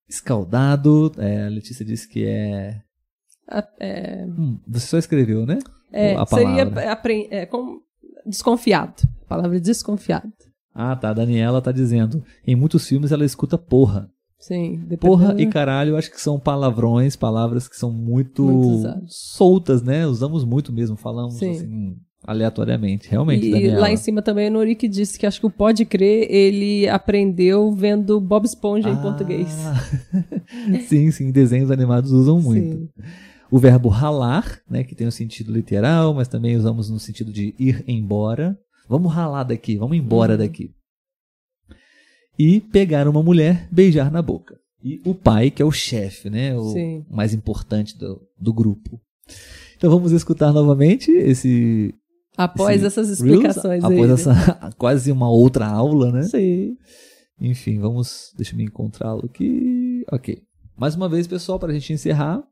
Escaldado. 0.09 1.12
É, 1.19 1.44
a 1.47 1.48
Letícia 1.48 1.85
disse 1.85 2.09
que 2.09 2.24
é. 2.24 2.81
É, 3.78 4.24
Hum, 4.27 4.59
você 4.66 4.86
só 4.86 4.98
escreveu, 4.98 5.44
né? 5.47 5.59
é, 5.93 6.15
a 6.16 6.27
seria 6.27 6.62
apre- 6.93 7.28
é, 7.31 7.47
com- 7.47 7.81
desconfiado. 8.27 8.94
A 9.23 9.28
palavra 9.28 9.59
desconfiado. 9.60 10.32
Ah, 10.80 10.94
tá. 10.94 11.10
A 11.10 11.12
Daniela 11.14 11.60
tá 11.60 11.72
dizendo. 11.72 12.22
Em 12.46 12.55
muitos 12.55 12.86
filmes 12.86 13.10
ela 13.10 13.24
escuta 13.24 13.59
porra. 13.59 14.09
Sim. 14.38 14.80
Porra 15.00 15.34
e 15.36 15.46
caralho, 15.48 15.96
acho 15.96 16.10
que 16.12 16.20
são 16.20 16.38
palavrões, 16.38 17.16
palavras 17.16 17.66
que 17.66 17.76
são 17.76 17.90
muito, 17.92 18.44
Muito 18.44 19.02
soltas, 19.09 19.82
né? 19.82 20.06
Usamos 20.06 20.44
muito 20.44 20.72
mesmo, 20.72 20.96
falamos 20.96 21.34
Sim. 21.34 21.50
assim, 21.50 21.96
aleatoriamente. 22.24 23.10
Realmente, 23.10 23.48
E 23.48 23.50
Daniela. 23.50 23.80
lá 23.80 23.90
em 23.90 23.96
cima 23.96 24.22
também 24.22 24.48
o 24.48 24.52
Norik 24.52 24.86
disse 24.86 25.18
que 25.18 25.26
acho 25.26 25.40
que 25.40 25.46
o 25.46 25.50
Pode 25.50 25.84
Crer 25.84 26.28
ele 26.30 26.88
aprendeu 26.88 27.72
vendo 27.72 28.20
Bob 28.20 28.44
Esponja 28.44 28.88
em 28.88 28.92
Ah, 28.92 28.96
português. 29.02 29.48
sim, 30.86 31.10
sim, 31.10 31.30
desenhos 31.32 31.70
animados 31.72 32.12
usam 32.12 32.40
muito. 32.40 32.76
Sim. 32.76 32.88
O 33.50 33.59
verbo 33.59 33.88
ralar, 33.88 34.60
né, 34.70 34.84
que 34.84 34.94
tem 34.94 35.06
um 35.06 35.10
sentido 35.10 35.50
literal, 35.50 36.12
mas 36.14 36.28
também 36.28 36.55
usamos 36.56 36.90
no 36.90 36.98
sentido 37.00 37.32
de 37.32 37.55
ir 37.59 37.82
embora. 37.88 38.56
Vamos 38.89 39.12
ralar 39.12 39.44
daqui, 39.44 39.77
vamos 39.77 39.97
embora 39.97 40.32
Uhum. 40.32 40.39
daqui. 40.39 40.70
E 42.39 42.60
pegar 42.60 43.09
uma 43.09 43.23
mulher, 43.23 43.69
beijar 43.70 44.10
na 44.10 44.23
boca. 44.23 44.56
E 44.82 45.01
o 45.05 45.15
pai, 45.15 45.51
que 45.51 45.60
é 45.60 45.65
o 45.65 45.73
chefe, 45.73 46.31
né, 46.31 46.56
o 46.56 46.73
Sim. 46.73 47.05
mais 47.10 47.35
importante 47.35 47.98
do, 47.98 48.20
do 48.40 48.52
grupo. 48.52 49.01
Então 49.77 49.90
vamos 49.90 50.12
escutar 50.12 50.52
novamente 50.52 51.10
esse 51.10 51.93
Após 52.36 52.77
esse 52.77 52.86
essas 52.86 53.20
Reels, 53.20 53.40
explicações 53.40 53.85
aí. 53.85 53.93
após 54.01 54.10
essa 54.12 54.70
quase 54.78 55.10
uma 55.10 55.28
outra 55.28 55.66
aula, 55.66 56.12
né? 56.12 56.23
Sim. 56.23 56.77
Enfim, 57.40 57.78
vamos. 57.81 58.32
Deixa 58.36 58.52
eu 58.52 58.56
me 58.56 58.65
encontrá-lo 58.65 59.27
aqui. 59.27 60.05
Ok. 60.12 60.40
Mais 60.77 60.94
uma 60.94 61.09
vez, 61.09 61.27
pessoal, 61.27 61.59
pra 61.59 61.73
gente 61.73 61.93
encerrar. 61.93 62.43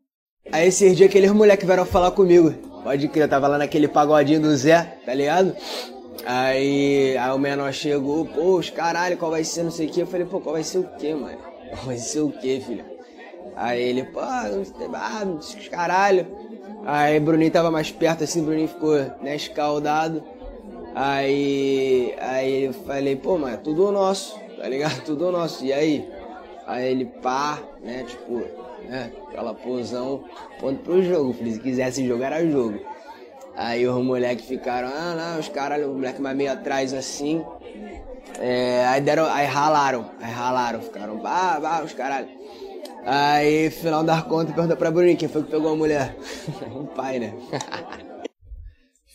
Aí 0.53 0.67
esses 0.69 0.97
dias 0.97 1.09
aqueles 1.09 1.31
moleques 1.33 1.65
vieram 1.67 1.85
falar 1.87 2.11
comigo. 2.11 2.53
Pode 2.83 3.07
crer, 3.09 3.25
eu 3.25 3.29
tava 3.29 3.47
lá 3.49 3.59
naquele 3.59 3.87
pagodinho 3.89 4.41
do 4.41 4.57
Zé, 4.57 4.83
tá 5.05 5.15
ligado? 5.15 5.55
Aí, 6.25 7.17
aí 7.17 7.31
o 7.31 7.39
menor 7.39 7.73
chegou, 7.73 8.25
pô, 8.25 8.57
os 8.57 8.71
caralho, 8.71 9.17
qual 9.17 9.31
vai 9.31 9.45
ser, 9.45 9.63
não 9.63 9.71
sei 9.71 9.87
o 9.87 9.91
que. 9.91 10.01
Eu 10.01 10.07
falei, 10.07 10.27
pô, 10.27 10.41
qual 10.41 10.55
vai 10.55 10.65
ser 10.65 10.79
o 10.79 10.89
quê, 10.99 11.15
mano? 11.15 11.39
Qual 11.67 11.87
vai 11.87 11.99
ser 11.99 12.21
o 12.21 12.31
quê, 12.31 12.63
filho? 12.65 12.85
Aí 13.57 13.83
ele, 13.83 14.05
pô, 14.05 14.21
não 14.21 14.65
sei, 14.65 14.87
ah, 14.95 15.25
os 15.27 15.69
caralho. 15.69 16.27
Aí 16.85 17.19
Bruninho 17.19 17.51
tava 17.51 17.71
mais 17.71 17.91
perto 17.91 18.23
assim, 18.23 18.45
Bruninho 18.45 18.69
ficou, 18.69 18.95
né, 19.21 19.35
escaldado. 19.35 20.23
Aí, 20.95 22.15
aí 22.21 22.65
eu 22.65 22.73
falei, 22.73 23.17
pô, 23.17 23.37
mas 23.37 23.55
é 23.55 23.57
tudo 23.57 23.91
nosso, 23.91 24.39
tá 24.57 24.69
ligado? 24.69 25.03
Tudo 25.05 25.31
nosso. 25.33 25.65
E 25.65 25.73
aí? 25.73 26.09
Aí 26.67 26.91
ele, 26.91 27.05
pá, 27.05 27.63
né, 27.83 28.05
tipo, 28.05 28.43
né, 28.89 29.13
aquela 29.29 29.53
posão, 29.53 30.25
ponto 30.59 30.83
pro 30.83 31.03
jogo. 31.03 31.33
Falei, 31.33 31.53
se 31.53 31.61
quisesse 31.61 32.07
jogar, 32.07 32.33
era 32.33 32.47
jogo. 32.49 32.79
Aí 33.57 33.87
os 33.89 34.05
moleques 34.05 34.45
ficaram, 34.45 34.89
ah, 34.89 35.15
não, 35.17 35.41
os 35.41 35.49
caralho, 35.49 35.91
o 35.91 35.95
moleque 35.95 36.21
mais 36.21 36.37
meio 36.37 36.53
atrás 36.53 36.93
assim. 36.93 37.45
É, 38.39 38.85
aí 38.87 39.01
deram, 39.01 39.27
aí 39.27 39.47
ralaram, 39.47 40.11
aí 40.21 40.31
ralaram, 40.31 40.81
ficaram, 40.83 41.17
bah, 41.17 41.59
bah, 41.61 41.83
os 41.83 41.93
caralho. 41.95 42.29
Aí, 43.05 43.71
final 43.71 44.03
da 44.03 44.21
conta, 44.21 44.53
pergunta 44.53 44.77
pra 44.77 44.91
Bruninho, 44.91 45.17
quem 45.17 45.29
foi 45.29 45.43
que 45.45 45.51
pegou 45.51 45.73
a 45.73 45.77
mulher? 45.77 46.17
o 46.75 46.85
pai, 46.95 47.19
né? 47.21 47.33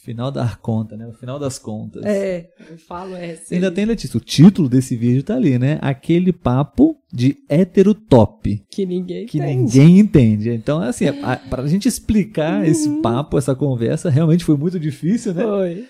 Final 0.04 0.32
dar 0.32 0.58
conta, 0.60 0.98
né? 0.98 1.06
O 1.08 1.14
final 1.14 1.38
das 1.38 1.60
contas. 1.60 2.04
É, 2.06 2.50
eu 2.72 2.78
falo 2.78 3.16
essa. 3.16 3.54
Ainda 3.54 3.72
tem, 3.72 3.86
Letícia, 3.86 4.18
o 4.18 4.22
título 4.22 4.68
desse 4.68 4.96
vídeo 4.96 5.22
tá 5.22 5.36
ali, 5.36 5.60
né? 5.60 5.78
Aquele 5.82 6.34
papo 6.34 6.98
de 7.14 7.38
hétero 7.48 7.94
top. 7.94 8.64
Que 8.72 8.84
ninguém 8.86 9.28
Que 9.28 9.38
entende. 9.38 9.80
ninguém 9.80 10.00
entende. 10.00 10.50
Então, 10.50 10.80
assim, 10.82 11.08
a, 11.08 11.38
pra 11.38 11.68
gente 11.68 11.88
explicar 11.88 12.68
esse 12.68 12.90
Uhum. 12.90 13.02
papo, 13.04 13.38
essa 13.38 13.54
conversa, 13.54 14.10
realmente 14.10 14.44
foi 14.44 14.58
muito 14.58 14.80
difícil, 14.80 15.34
né? 15.36 15.44
Foi. 15.44 15.86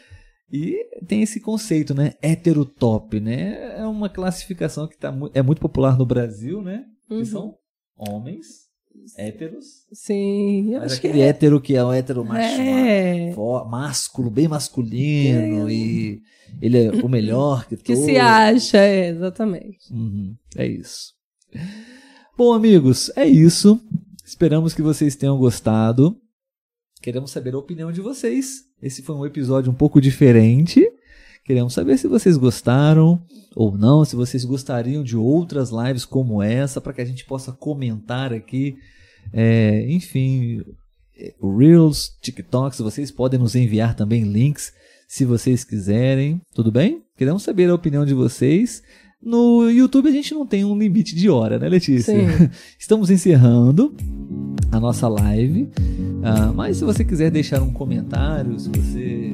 E 0.51 0.75
tem 1.07 1.21
esse 1.21 1.39
conceito, 1.39 1.93
né? 1.93 2.11
Hétero 2.21 2.65
top, 2.65 3.17
né? 3.21 3.77
É 3.77 3.85
uma 3.85 4.09
classificação 4.09 4.87
que 4.89 4.97
tá, 4.97 5.09
mu- 5.09 5.31
é 5.33 5.41
muito 5.41 5.61
popular 5.61 5.97
no 5.97 6.05
Brasil, 6.05 6.61
né? 6.61 6.83
Uhum. 7.09 7.19
Que 7.19 7.25
são 7.25 7.55
homens 7.97 8.69
héteros. 9.17 9.85
Sim, 9.91 10.73
eu 10.73 10.79
Mas 10.79 10.93
acho 10.93 11.01
que 11.01 11.07
aquele 11.07 11.21
hétero 11.23 11.59
que 11.61 11.75
é 11.75 11.83
o 11.83 11.91
hétero 11.91 12.23
macho, 12.23 12.61
É. 12.61 13.33
másculo, 13.69 14.29
bem 14.29 14.47
masculino 14.47 15.69
e 15.69 16.21
ele 16.61 16.85
é 16.85 16.91
o 16.91 17.09
melhor 17.09 17.67
que, 17.67 17.77
que 17.77 17.95
se 17.95 18.17
acha, 18.17 18.77
é, 18.77 19.09
exatamente. 19.09 19.91
Uhum, 19.91 20.35
é 20.55 20.67
isso. 20.67 21.13
Bom, 22.37 22.53
amigos, 22.53 23.11
é 23.15 23.25
isso. 23.27 23.79
Esperamos 24.25 24.73
que 24.73 24.81
vocês 24.81 25.15
tenham 25.15 25.37
gostado. 25.37 26.17
Queremos 27.01 27.31
saber 27.31 27.53
a 27.53 27.57
opinião 27.57 27.91
de 27.91 27.99
vocês. 28.01 28.61
Esse 28.81 29.01
foi 29.01 29.15
um 29.15 29.25
episódio 29.25 29.71
um 29.71 29.75
pouco 29.75 29.99
diferente. 29.99 30.87
Queremos 31.43 31.73
saber 31.73 31.97
se 31.97 32.07
vocês 32.07 32.37
gostaram 32.37 33.21
ou 33.55 33.77
não, 33.77 34.05
se 34.05 34.15
vocês 34.15 34.45
gostariam 34.45 35.03
de 35.03 35.17
outras 35.17 35.69
lives 35.71 36.05
como 36.05 36.41
essa, 36.41 36.79
para 36.79 36.93
que 36.93 37.01
a 37.01 37.05
gente 37.05 37.25
possa 37.25 37.51
comentar 37.51 38.31
aqui. 38.31 38.77
É, 39.33 39.85
enfim, 39.89 40.63
é, 41.17 41.33
Reels, 41.41 42.15
TikToks, 42.21 42.79
vocês 42.79 43.11
podem 43.11 43.39
nos 43.39 43.55
enviar 43.55 43.95
também 43.95 44.23
links 44.23 44.71
se 45.07 45.25
vocês 45.25 45.63
quiserem. 45.63 46.41
Tudo 46.53 46.71
bem? 46.71 47.03
Queremos 47.17 47.43
saber 47.43 47.69
a 47.69 47.75
opinião 47.75 48.05
de 48.05 48.13
vocês. 48.13 48.81
No 49.21 49.69
YouTube 49.69 50.09
a 50.09 50.11
gente 50.11 50.33
não 50.33 50.47
tem 50.47 50.65
um 50.65 50.77
limite 50.77 51.15
de 51.15 51.29
hora, 51.29 51.59
né, 51.59 51.69
Letícia? 51.69 52.13
Sim. 52.13 52.49
Estamos 52.79 53.11
encerrando 53.11 53.95
a 54.71 54.79
nossa 54.79 55.07
live. 55.07 55.69
Ah, 56.23 56.51
mas 56.53 56.77
se 56.77 56.83
você 56.83 57.03
quiser 57.03 57.29
deixar 57.29 57.61
um 57.61 57.73
comentário, 57.73 58.59
se 58.59 58.69
você 58.69 59.31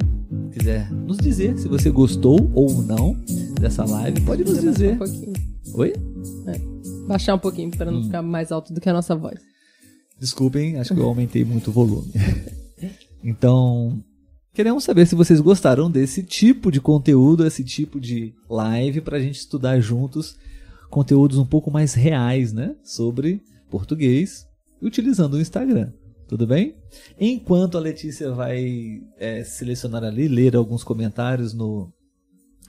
quiser 0.58 0.90
nos 0.90 1.16
dizer 1.18 1.56
se 1.56 1.68
você 1.68 1.88
gostou 1.90 2.50
ou 2.54 2.82
não 2.82 3.14
dessa 3.60 3.84
live, 3.84 4.20
pode 4.22 4.44
nos 4.44 4.60
dizer. 4.60 4.94
Um 4.94 4.98
pouquinho. 4.98 5.32
Oi? 5.74 5.92
Baixar 7.06 7.34
um 7.34 7.38
pouquinho 7.38 7.70
para 7.70 7.90
Hum. 7.90 7.94
não 7.94 8.04
ficar 8.04 8.22
mais 8.22 8.50
alto 8.52 8.72
do 8.72 8.80
que 8.80 8.88
a 8.88 8.92
nossa 8.92 9.14
voz. 9.14 9.40
Desculpem, 10.18 10.76
acho 10.78 10.94
que 10.94 11.00
eu 11.00 11.06
aumentei 11.06 11.44
muito 11.44 11.68
o 11.68 11.72
volume. 11.72 12.12
Então, 13.24 14.00
queremos 14.54 14.84
saber 14.84 15.04
se 15.04 15.16
vocês 15.16 15.40
gostaram 15.40 15.90
desse 15.90 16.22
tipo 16.22 16.70
de 16.70 16.80
conteúdo, 16.80 17.44
esse 17.44 17.64
tipo 17.64 17.98
de 17.98 18.32
live 18.48 19.00
para 19.00 19.16
a 19.16 19.20
gente 19.20 19.40
estudar 19.40 19.80
juntos 19.80 20.36
conteúdos 20.88 21.36
um 21.36 21.44
pouco 21.44 21.68
mais 21.68 21.94
reais, 21.94 22.52
né, 22.52 22.76
sobre 22.84 23.42
português, 23.68 24.46
utilizando 24.80 25.34
o 25.34 25.40
Instagram. 25.40 25.90
Tudo 26.28 26.46
bem? 26.46 26.76
Enquanto 27.18 27.78
a 27.78 27.80
Letícia 27.80 28.30
vai 28.32 29.00
é, 29.18 29.42
selecionar 29.44 30.04
ali, 30.04 30.28
ler 30.28 30.54
alguns 30.54 30.84
comentários 30.84 31.54
no, 31.54 31.90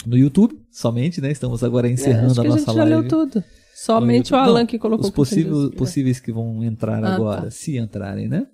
no 0.06 0.18
YouTube, 0.18 0.58
somente, 0.72 1.20
né? 1.20 1.30
Estamos 1.32 1.62
agora 1.64 1.90
encerrando 1.90 2.30
É, 2.30 2.32
a 2.32 2.34
que 2.36 2.40
a 2.40 2.44
nossa 2.46 2.58
gente 2.60 2.76
já 2.76 2.84
live. 2.86 2.90
leu 3.02 3.08
tudo. 3.08 3.44
Somente 3.76 4.34
o. 4.34 4.38
Alan 4.38 4.60
Não, 4.62 4.66
que 4.66 4.80
colocou 4.80 5.06
os 5.08 5.12
possíveis, 5.12 5.48
entendido. 5.58 5.76
possíveis 5.78 6.20
que 6.20 6.32
vão 6.32 6.64
entrar 6.64 7.04
Ah, 7.04 7.16
agora, 7.16 7.42
tá. 7.44 7.52
se 7.52 7.78
entrarem, 7.78 8.28
né? 8.30 8.48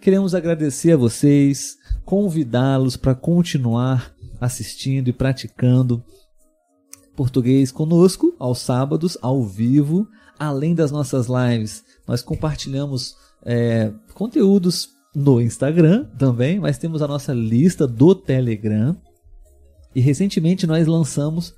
Queremos 0.00 0.34
agradecer 0.34 0.92
a 0.92 0.96
vocês, 0.96 1.76
convidá-los 2.04 2.96
para 2.96 3.14
continuar 3.14 4.14
assistindo 4.40 5.08
e 5.08 5.12
praticando 5.12 6.02
português 7.16 7.70
conosco 7.70 8.34
aos 8.38 8.58
sábados, 8.58 9.16
ao 9.22 9.44
vivo, 9.44 10.06
além 10.38 10.74
das 10.74 10.90
nossas 10.90 11.26
lives. 11.28 11.84
Nós 12.06 12.20
compartilhamos 12.22 13.16
é, 13.44 13.92
conteúdos 14.14 14.88
no 15.14 15.40
Instagram 15.40 16.06
também, 16.18 16.58
mas 16.58 16.78
temos 16.78 17.02
a 17.02 17.08
nossa 17.08 17.32
lista 17.32 17.86
do 17.86 18.14
Telegram. 18.14 18.96
E 19.94 20.00
recentemente 20.00 20.66
nós 20.66 20.86
lançamos 20.86 21.54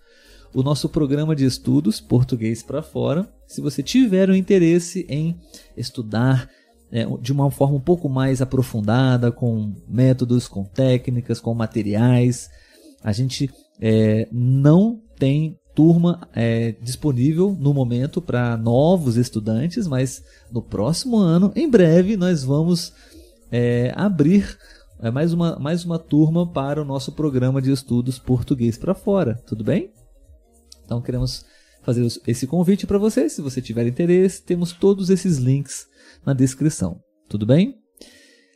o 0.52 0.62
nosso 0.62 0.88
programa 0.88 1.34
de 1.34 1.44
estudos 1.44 2.00
Português 2.00 2.62
para 2.62 2.82
Fora. 2.82 3.28
Se 3.46 3.60
você 3.60 3.82
tiver 3.82 4.28
o 4.28 4.34
interesse 4.34 5.06
em 5.08 5.38
estudar 5.76 6.48
é, 6.90 7.04
de 7.20 7.32
uma 7.32 7.50
forma 7.50 7.76
um 7.76 7.80
pouco 7.80 8.08
mais 8.08 8.42
aprofundada, 8.42 9.32
com 9.32 9.74
métodos, 9.88 10.46
com 10.46 10.64
técnicas, 10.64 11.40
com 11.40 11.54
materiais, 11.54 12.48
a 13.02 13.12
gente 13.12 13.50
é, 13.80 14.28
não 14.32 15.00
tem 15.18 15.58
turma 15.76 16.26
é, 16.34 16.74
disponível 16.80 17.54
no 17.60 17.74
momento 17.74 18.22
para 18.22 18.56
novos 18.56 19.18
estudantes, 19.18 19.86
mas 19.86 20.24
no 20.50 20.62
próximo 20.62 21.18
ano, 21.18 21.52
em 21.54 21.68
breve, 21.68 22.16
nós 22.16 22.42
vamos 22.42 22.94
é, 23.52 23.92
abrir 23.94 24.58
é, 25.02 25.10
mais, 25.10 25.34
uma, 25.34 25.58
mais 25.58 25.84
uma 25.84 25.98
turma 25.98 26.50
para 26.50 26.80
o 26.80 26.84
nosso 26.84 27.12
programa 27.12 27.60
de 27.60 27.70
estudos 27.70 28.18
português 28.18 28.78
para 28.78 28.94
fora, 28.94 29.34
tudo 29.46 29.62
bem? 29.62 29.92
Então 30.82 31.02
queremos 31.02 31.44
fazer 31.82 32.08
esse 32.26 32.46
convite 32.46 32.86
para 32.86 32.96
você, 32.96 33.28
se 33.28 33.42
você 33.42 33.60
tiver 33.60 33.86
interesse, 33.86 34.42
temos 34.42 34.72
todos 34.72 35.10
esses 35.10 35.36
links 35.36 35.86
na 36.24 36.32
descrição, 36.32 36.98
tudo 37.28 37.44
bem? 37.44 37.76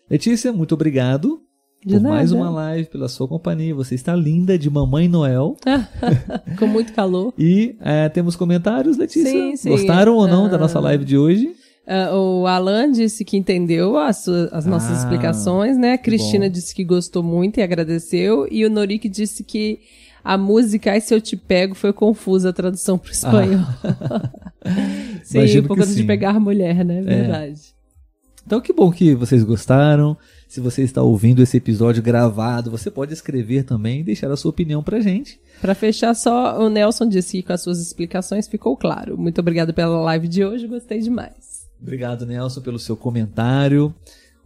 Letícia, 0.08 0.54
muito 0.54 0.72
obrigado 0.72 1.42
De 1.84 1.94
por 1.94 2.02
mais 2.02 2.30
nada. 2.30 2.42
uma 2.44 2.50
live, 2.50 2.88
pela 2.90 3.08
sua 3.08 3.26
companhia. 3.26 3.74
Você 3.74 3.94
está 3.94 4.14
linda 4.14 4.58
de 4.58 4.68
Mamãe 4.68 5.08
Noel. 5.08 5.56
Com 6.58 6.66
muito 6.66 6.92
calor. 6.92 7.32
E 7.38 7.74
é, 7.80 8.08
temos 8.08 8.36
comentários, 8.36 8.98
Letícia? 8.98 9.30
Sim, 9.30 9.56
sim. 9.56 9.70
Gostaram 9.70 10.14
ou 10.16 10.26
não 10.28 10.48
da 10.48 10.56
Ah. 10.56 10.58
nossa 10.60 10.78
live 10.78 11.04
de 11.04 11.16
hoje? 11.16 11.54
Ah, 11.86 12.14
o 12.14 12.46
Alan 12.46 12.92
disse 12.92 13.24
que 13.24 13.36
entendeu 13.36 13.96
as, 13.96 14.28
as 14.28 14.66
nossas 14.66 14.90
Ah, 14.90 15.00
explicações, 15.00 15.78
né? 15.78 15.94
A 15.94 15.98
Cristina 15.98 16.46
bom. 16.46 16.52
disse 16.52 16.74
que 16.74 16.84
gostou 16.84 17.22
muito 17.22 17.58
e 17.58 17.62
agradeceu. 17.62 18.46
E 18.50 18.64
o 18.66 18.70
Norik 18.70 19.08
disse 19.08 19.42
que 19.42 19.78
a 20.22 20.36
música 20.36 20.92
Ai 20.92 21.00
Se 21.00 21.14
Eu 21.14 21.20
Te 21.20 21.34
Pego 21.34 21.74
foi 21.74 21.92
confusa 21.94 22.50
a 22.50 22.52
tradução 22.52 22.98
para 22.98 23.08
o 23.08 23.12
espanhol. 23.12 23.64
sim, 25.24 25.38
Ah. 25.38 25.40
Imagino 25.40 25.66
por 25.66 25.76
causa 25.78 25.94
de 25.94 26.00
sim. 26.02 26.06
pegar 26.06 26.38
mulher, 26.38 26.84
né? 26.84 27.00
Verdade. 27.00 27.60
Então 28.46 28.60
que 28.60 28.72
bom 28.72 28.90
que 28.92 29.14
vocês 29.14 29.42
gostaram. 29.42 30.16
Se 30.50 30.60
você 30.60 30.82
está 30.82 31.00
ouvindo 31.00 31.40
esse 31.40 31.58
episódio 31.58 32.02
gravado, 32.02 32.72
você 32.72 32.90
pode 32.90 33.12
escrever 33.12 33.62
também 33.62 34.00
e 34.00 34.02
deixar 34.02 34.32
a 34.32 34.36
sua 34.36 34.50
opinião 34.50 34.82
pra 34.82 34.98
gente. 34.98 35.40
Para 35.60 35.76
fechar 35.76 36.12
só, 36.12 36.58
o 36.58 36.68
Nelson 36.68 37.08
disse 37.08 37.36
que 37.36 37.46
com 37.46 37.52
as 37.52 37.62
suas 37.62 37.78
explicações 37.78 38.48
ficou 38.48 38.76
claro. 38.76 39.16
Muito 39.16 39.40
obrigado 39.40 39.72
pela 39.72 40.00
live 40.00 40.26
de 40.26 40.44
hoje, 40.44 40.66
gostei 40.66 40.98
demais. 40.98 41.68
Obrigado, 41.80 42.26
Nelson, 42.26 42.60
pelo 42.62 42.80
seu 42.80 42.96
comentário. 42.96 43.94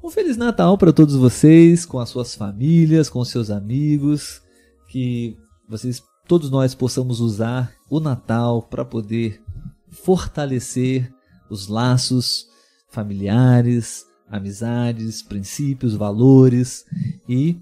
Um 0.03 0.11
Feliz 0.11 0.37
Natal 0.37 0.77
para 0.77 0.93
todos 0.93 1.17
vocês, 1.17 1.87
com 1.87 1.99
as 1.99 2.11
suas 2.11 2.35
famílias, 2.35 3.09
com 3.09 3.21
os 3.21 3.31
seus 3.31 3.49
amigos. 3.49 4.43
Que 4.91 5.39
vocês, 5.67 6.03
todos 6.29 6.51
nós, 6.51 6.75
possamos 6.75 7.19
usar 7.19 7.73
o 7.89 7.99
Natal 7.99 8.61
para 8.61 8.85
poder 8.85 9.41
fortalecer 9.89 11.11
os 11.49 11.67
laços 11.67 12.47
familiares, 12.91 14.05
amizades, 14.29 15.23
princípios, 15.23 15.95
valores 15.95 16.85
e 17.29 17.57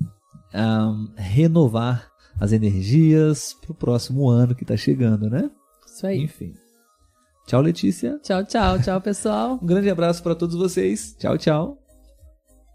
ahn, 0.52 1.08
renovar 1.16 2.10
as 2.40 2.52
energias 2.52 3.54
para 3.60 3.72
o 3.72 3.74
próximo 3.74 4.28
ano 4.28 4.54
que 4.54 4.64
está 4.64 4.76
chegando, 4.76 5.28
né? 5.28 5.50
Isso 5.86 6.06
aí. 6.06 6.18
Enfim. 6.22 6.54
Tchau, 7.46 7.60
Letícia. 7.60 8.18
Tchau, 8.22 8.44
tchau. 8.44 8.80
Tchau, 8.80 9.00
pessoal. 9.00 9.58
Um 9.62 9.66
grande 9.66 9.90
abraço 9.90 10.22
para 10.22 10.34
todos 10.34 10.56
vocês. 10.56 11.14
Tchau, 11.18 11.36
tchau. 11.36 11.81